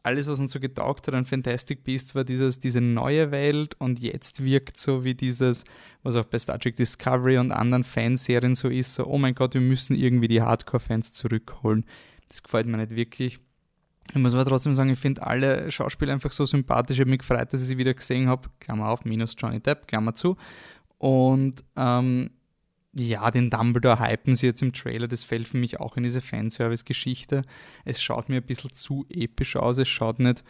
alles, 0.03 0.27
was 0.27 0.41
uns 0.41 0.51
so 0.51 0.59
getaugt 0.59 1.07
hat 1.07 1.15
an 1.15 1.25
Fantastic 1.25 1.85
Beasts, 1.85 2.15
war 2.15 2.25
dieses, 2.25 2.59
diese 2.59 2.81
neue 2.81 3.31
Welt 3.31 3.77
und 3.79 4.01
jetzt 4.01 4.43
wirkt 4.43 4.77
so 4.77 5.05
wie 5.05 5.15
dieses, 5.15 5.65
was 6.03 6.17
auch 6.17 6.25
bei 6.25 6.39
Star 6.39 6.59
Trek 6.59 6.75
Discovery 6.75 7.39
und 7.39 7.53
anderen 7.53 7.85
Fanserien 7.85 8.57
so 8.57 8.69
ist, 8.69 8.95
so, 8.95 9.07
oh 9.07 9.19
mein 9.19 9.35
Gott, 9.35 9.55
wir 9.55 9.61
müssen 9.61 9.95
irgendwie 9.95 10.29
die 10.29 10.43
Hardcore-Fans 10.43 11.13
zurückholen. 11.13 11.85
Das 12.33 12.43
gefällt 12.43 12.67
mir 12.67 12.79
nicht 12.79 12.97
wirklich. 12.97 13.39
Ich 14.15 14.19
muss 14.19 14.35
aber 14.35 14.45
trotzdem 14.45 14.75
sagen, 14.75 14.91
ich 14.91 14.99
finde 14.99 15.23
alle 15.23 15.71
Schauspieler 15.71 16.13
einfach 16.13 16.33
so 16.33 16.45
sympathisch. 16.47 16.97
Ich 16.97 17.01
habe 17.01 17.11
mich 17.11 17.21
gefreut, 17.21 17.53
dass 17.53 17.61
ich 17.61 17.69
sie 17.69 17.79
wieder 17.79 17.95
gesehen 17.95 18.29
habe. 18.29 18.49
Klammer 18.59 18.89
auf, 18.89 19.05
minus 19.05 19.35
Johnny 19.39 19.61
Depp, 19.61 19.87
Klammer 19.87 20.15
zu. 20.15 20.37
Und 20.99 21.63
ähm, 21.77 22.31
ja, 22.95 23.31
den 23.31 23.51
Dumbledore 23.51 24.01
hypen 24.01 24.35
sie 24.35 24.47
jetzt 24.47 24.63
im 24.63 24.73
Trailer. 24.73 25.09
Das 25.09 25.25
fällt 25.25 25.49
für 25.49 25.59
mich 25.59 25.79
auch 25.79 25.97
in 25.97 26.03
diese 26.03 26.21
Fanservice-Geschichte. 26.21 27.43
Es 27.85 28.03
schaut 28.03 28.29
mir 28.29 28.37
ein 28.37 28.47
bisschen 28.47 28.73
zu 28.73 29.07
episch 29.11 29.57
aus. 29.57 29.79
Es 29.79 29.89
schaut 29.89 30.19
nicht 30.19 30.43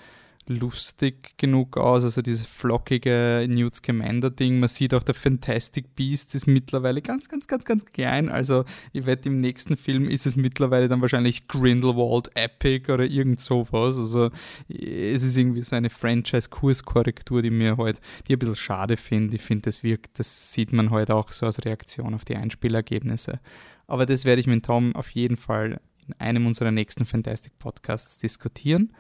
lustig 0.47 1.37
genug 1.37 1.77
aus. 1.77 2.05
Also 2.05 2.23
dieses 2.23 2.47
flockige 2.47 3.47
Newt 3.49 3.75
Scamander-Ding. 3.75 4.59
Man 4.59 4.69
sieht 4.69 4.95
auch, 4.95 5.03
der 5.03 5.15
Fantastic 5.15 5.95
Beast 5.95 6.35
ist 6.35 6.47
mittlerweile 6.47 7.01
ganz, 7.01 7.29
ganz, 7.29 7.47
ganz, 7.47 7.65
ganz 7.65 7.87
klein. 7.87 8.29
Also 8.29 8.65
ich 8.93 9.07
wette, 9.07 9.29
im 9.29 9.41
nächsten 9.41 9.77
Film 9.77 10.09
ist 10.09 10.27
es 10.27 10.37
mittlerweile 10.37 10.89
dann 10.89 11.01
wahrscheinlich 11.01 11.49
Grindelwald 11.49 12.31
Epic 12.35 12.93
oder 12.93 13.05
irgend 13.05 13.41
sowas. 13.41 13.97
Also 13.97 14.31
es 14.69 15.23
ist 15.23 15.37
irgendwie 15.37 15.63
so 15.63 15.77
eine 15.77 15.91
Franchise-Kurskorrektur, 15.91 17.43
die 17.43 17.51
mir 17.51 17.77
halt, 17.77 18.01
die 18.27 18.33
ich 18.33 18.37
ein 18.37 18.39
bisschen 18.41 18.57
schade 18.57 18.97
finde. 18.97 19.37
Ich 19.37 19.43
finde, 19.43 19.63
das 19.63 19.83
wirkt, 19.83 20.19
das 20.19 20.53
sieht 20.53 20.73
man 20.73 20.91
halt 20.91 21.11
auch 21.11 21.31
so 21.31 21.47
als 21.47 21.65
Reaktion 21.65 22.15
auf 22.15 22.25
die 22.25 22.37
Einspielergebnisse. 22.37 23.41
Aber 23.87 24.07
das 24.07 24.25
werde 24.25 24.41
ich 24.41 24.47
mit 24.47 24.65
Tom 24.65 24.95
auf 24.97 25.11
jeden 25.11 25.37
Fall 25.37 25.81
in 26.07 26.15
einem 26.15 26.47
unserer 26.47 26.73
nächsten 26.73 27.05
Fantastic 27.05 27.59
Podcasts 27.59 28.19
diskutieren. 28.19 28.93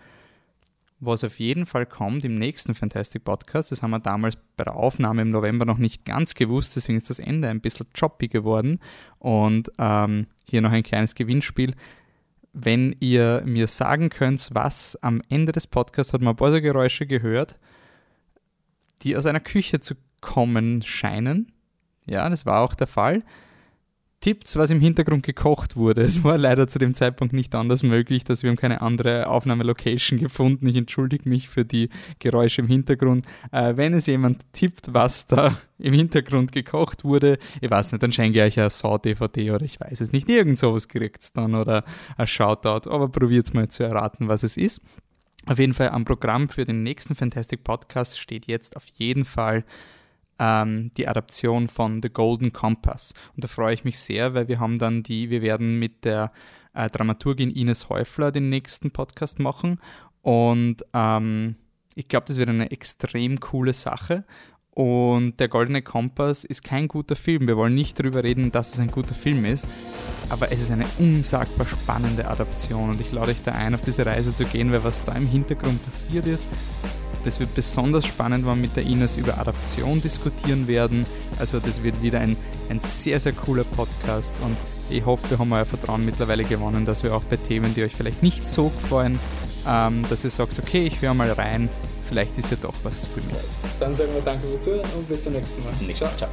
Was 1.05 1.24
auf 1.24 1.41
jeden 1.41 1.66
Fall 1.66 1.85
kommt 1.85 2.24
im 2.24 2.37
nächsten 2.37 2.77
Fantastic 2.77 3.24
Podcast, 3.24 3.73
das 3.73 3.83
haben 3.83 3.91
wir 3.91 3.99
damals 3.99 4.37
bei 4.57 4.62
der 4.62 4.77
Aufnahme 4.77 5.23
im 5.23 5.31
November 5.31 5.65
noch 5.65 5.79
nicht 5.79 6.05
ganz 6.05 6.35
gewusst, 6.35 6.77
deswegen 6.77 6.97
ist 6.97 7.11
das 7.11 7.19
Ende 7.19 7.49
ein 7.49 7.61
bisschen 7.61 7.87
choppy 7.93 8.29
geworden. 8.29 8.79
Und 9.19 9.73
ähm, 9.79 10.29
hier 10.49 10.61
noch 10.61 10.70
ein 10.70 10.85
kleines 10.85 11.16
Gewinnspiel. 11.16 11.74
Wenn 12.53 12.95
ihr 13.01 13.43
mir 13.45 13.66
sagen 13.66 14.11
könnt, 14.11 14.51
was 14.53 14.95
am 15.03 15.23
Ende 15.29 15.51
des 15.51 15.66
Podcasts 15.66 16.12
hat 16.12 16.20
man 16.20 16.37
Geräusche 16.37 17.05
gehört, 17.05 17.59
die 19.03 19.16
aus 19.16 19.27
einer 19.27 19.41
Küche 19.41 19.81
zu 19.81 19.97
kommen 20.20 20.83
scheinen. 20.83 21.51
Ja, 22.07 22.29
das 22.29 22.47
war 22.47 22.61
auch 22.61 22.74
der 22.74 22.87
Fall. 22.87 23.24
Tipps, 24.23 24.55
was 24.55 24.70
im 24.70 24.81
Hintergrund 24.81 25.24
gekocht 25.24 25.74
wurde. 25.74 26.03
Es 26.03 26.23
war 26.23 26.39
leider 26.39 26.69
zu 26.69 26.78
dem 26.78 26.94
Zeitpunkt 26.94 27.35
nicht 27.35 27.55
anders 27.57 27.82
möglich, 27.82 28.23
dass 28.23 28.44
wir 28.44 28.51
haben 28.51 28.57
keine 28.57 28.81
andere 28.81 29.27
Aufnahmelocation 29.27 30.19
gefunden. 30.20 30.69
Ich 30.69 30.77
entschuldige 30.77 31.28
mich 31.28 31.49
für 31.49 31.65
die 31.65 31.89
Geräusche 32.20 32.62
im 32.62 32.69
Hintergrund. 32.69 33.27
Äh, 33.51 33.77
wenn 33.77 33.94
es 33.94 34.07
jemand 34.07 34.44
tippt, 34.53 34.94
was 34.94 35.27
da 35.27 35.57
im 35.78 35.93
Hintergrund 35.93 36.53
gekocht 36.53 37.05
wurde, 37.05 37.36
ich 37.61 37.69
weiß 37.69 37.90
nicht, 37.90 38.03
dann 38.03 38.12
schenke 38.12 38.39
ich 38.39 38.44
euch 38.44 38.61
eine 38.61 38.70
Saw-DVD 38.70 39.51
oder 39.51 39.65
ich 39.65 39.81
weiß 39.81 40.01
es 40.01 40.12
nicht. 40.12 40.31
Irgend 40.31 40.57
sowas 40.57 40.86
kriegt's 40.86 41.32
dann 41.32 41.57
oder 41.57 41.85
ein 42.16 42.28
Shoutout. 42.28 42.89
Aber 42.89 43.09
probiert's 43.09 43.53
mal 43.53 43.69
zu 43.69 43.82
erraten, 43.82 44.28
was 44.28 44.44
es 44.44 44.57
ist. 44.57 44.81
Auf 45.47 45.59
jeden 45.59 45.74
Fall 45.74 45.89
am 45.89 46.05
Programm 46.05 46.49
für 46.49 46.65
den 46.65 46.85
nächsten 46.85 47.16
Fantastic 47.16 47.65
Podcast 47.65 48.20
steht 48.20 48.47
jetzt 48.47 48.77
auf 48.77 48.86
jeden 48.94 49.24
Fall 49.24 49.65
ähm, 50.43 50.90
die 50.97 51.06
Adaption 51.06 51.69
von 51.69 52.02
The 52.02 52.10
Golden 52.10 52.52
Compass. 52.52 53.14
Und 53.36 53.44
da 53.44 53.48
freue 53.48 53.74
ich 53.74 53.85
mich 53.85 54.01
sehr, 54.01 54.35
weil 54.35 54.48
wir 54.48 54.59
haben 54.59 54.78
dann 54.78 55.05
die, 55.05 55.31
wir 55.31 55.40
werden 55.40 55.78
mit 55.78 56.05
der 56.05 56.32
äh, 56.74 56.90
Dramaturgin 56.90 57.51
Ines 57.51 57.89
Häufler 57.89 58.32
den 58.32 58.48
nächsten 58.48 58.90
Podcast 58.90 59.39
machen. 59.39 59.78
Und 60.20 60.85
ähm, 60.94 61.55
ich 61.94 62.09
glaube, 62.09 62.27
das 62.27 62.39
wird 62.39 62.48
eine 62.48 62.73
extrem 62.73 63.39
coole 63.39 63.73
Sache. 63.73 64.24
Und 64.74 65.39
der 65.39 65.48
Goldene 65.48 65.82
Kompass 65.82 66.44
ist 66.44 66.64
kein 66.64 66.89
guter 66.89 67.14
Film. 67.14 67.47
Wir 67.47 67.56
wollen 67.56 67.74
nicht 67.74 68.01
darüber 68.01 68.24
reden, 68.24 68.51
dass 68.51 68.73
es 68.73 68.81
ein 68.81 68.90
guter 68.90 69.14
Film 69.14 69.44
ist, 69.44 69.66
aber 70.31 70.51
es 70.51 70.62
ist 70.62 70.70
eine 70.70 70.86
unsagbar 70.98 71.66
spannende 71.66 72.27
Adaption 72.27 72.89
und 72.89 73.01
ich 73.01 73.12
lade 73.12 73.32
euch 73.32 73.43
da 73.43 73.52
ein, 73.52 73.74
auf 73.74 73.82
diese 73.82 74.06
Reise 74.06 74.32
zu 74.32 74.47
gehen, 74.47 74.73
weil 74.73 74.82
was 74.82 75.05
da 75.05 75.12
im 75.12 75.27
Hintergrund 75.27 75.85
passiert 75.85 76.27
ist, 76.27 76.47
das 77.24 77.40
wird 77.40 77.55
besonders 77.55 78.07
spannend, 78.07 78.47
wenn 78.47 78.53
wir 78.53 78.57
mit 78.57 78.77
der 78.77 78.85
Ines 78.85 79.16
über 79.16 79.39
Adaption 79.39 80.01
diskutieren 80.01 80.69
werden. 80.69 81.07
Also 81.39 81.59
das 81.59 81.82
wird 81.82 82.03
wieder 82.03 82.20
ein, 82.20 82.36
ein 82.69 82.81
sehr, 82.81 83.20
sehr 83.20 83.32
cooler 83.32 83.65
Podcast 83.65 84.40
und 84.40 84.57
ich 84.90 85.05
hoffe, 85.07 85.31
wir 85.31 85.39
haben 85.39 85.53
euer 85.53 85.65
Vertrauen 85.65 86.05
mittlerweile 86.05 86.44
gewonnen, 86.44 86.85
dass 86.85 87.03
wir 87.03 87.15
auch 87.15 87.24
bei 87.24 87.36
Themen, 87.36 87.74
die 87.74 87.82
euch 87.82 87.94
vielleicht 87.94 88.23
nicht 88.23 88.49
so 88.49 88.69
gefallen, 88.69 89.19
ähm, 89.66 90.05
dass 90.11 90.24
ihr 90.24 90.31
sagt, 90.31 90.59
okay, 90.59 90.86
ich 90.86 91.01
höre 91.01 91.15
mal 91.15 91.31
rein, 91.32 91.69
vielleicht 92.09 92.36
ist 92.39 92.51
ja 92.51 92.57
doch 92.61 92.74
was 92.82 93.07
für 93.07 93.20
mich. 93.20 93.36
Dann 93.81 93.97
sagen 93.97 94.12
wir 94.15 94.23
danke 94.23 94.47
fürs 94.47 94.62
Zuhören 94.62 94.90
und 94.97 95.09
bis 95.09 95.24
zum 95.24 95.32
nächsten 95.32 95.62
Mal. 95.62 95.70
Bis 95.70 95.78
zum 95.78 95.86
nächsten 95.86 96.05
Mal. 96.05 96.16
Ciao. 96.16 96.31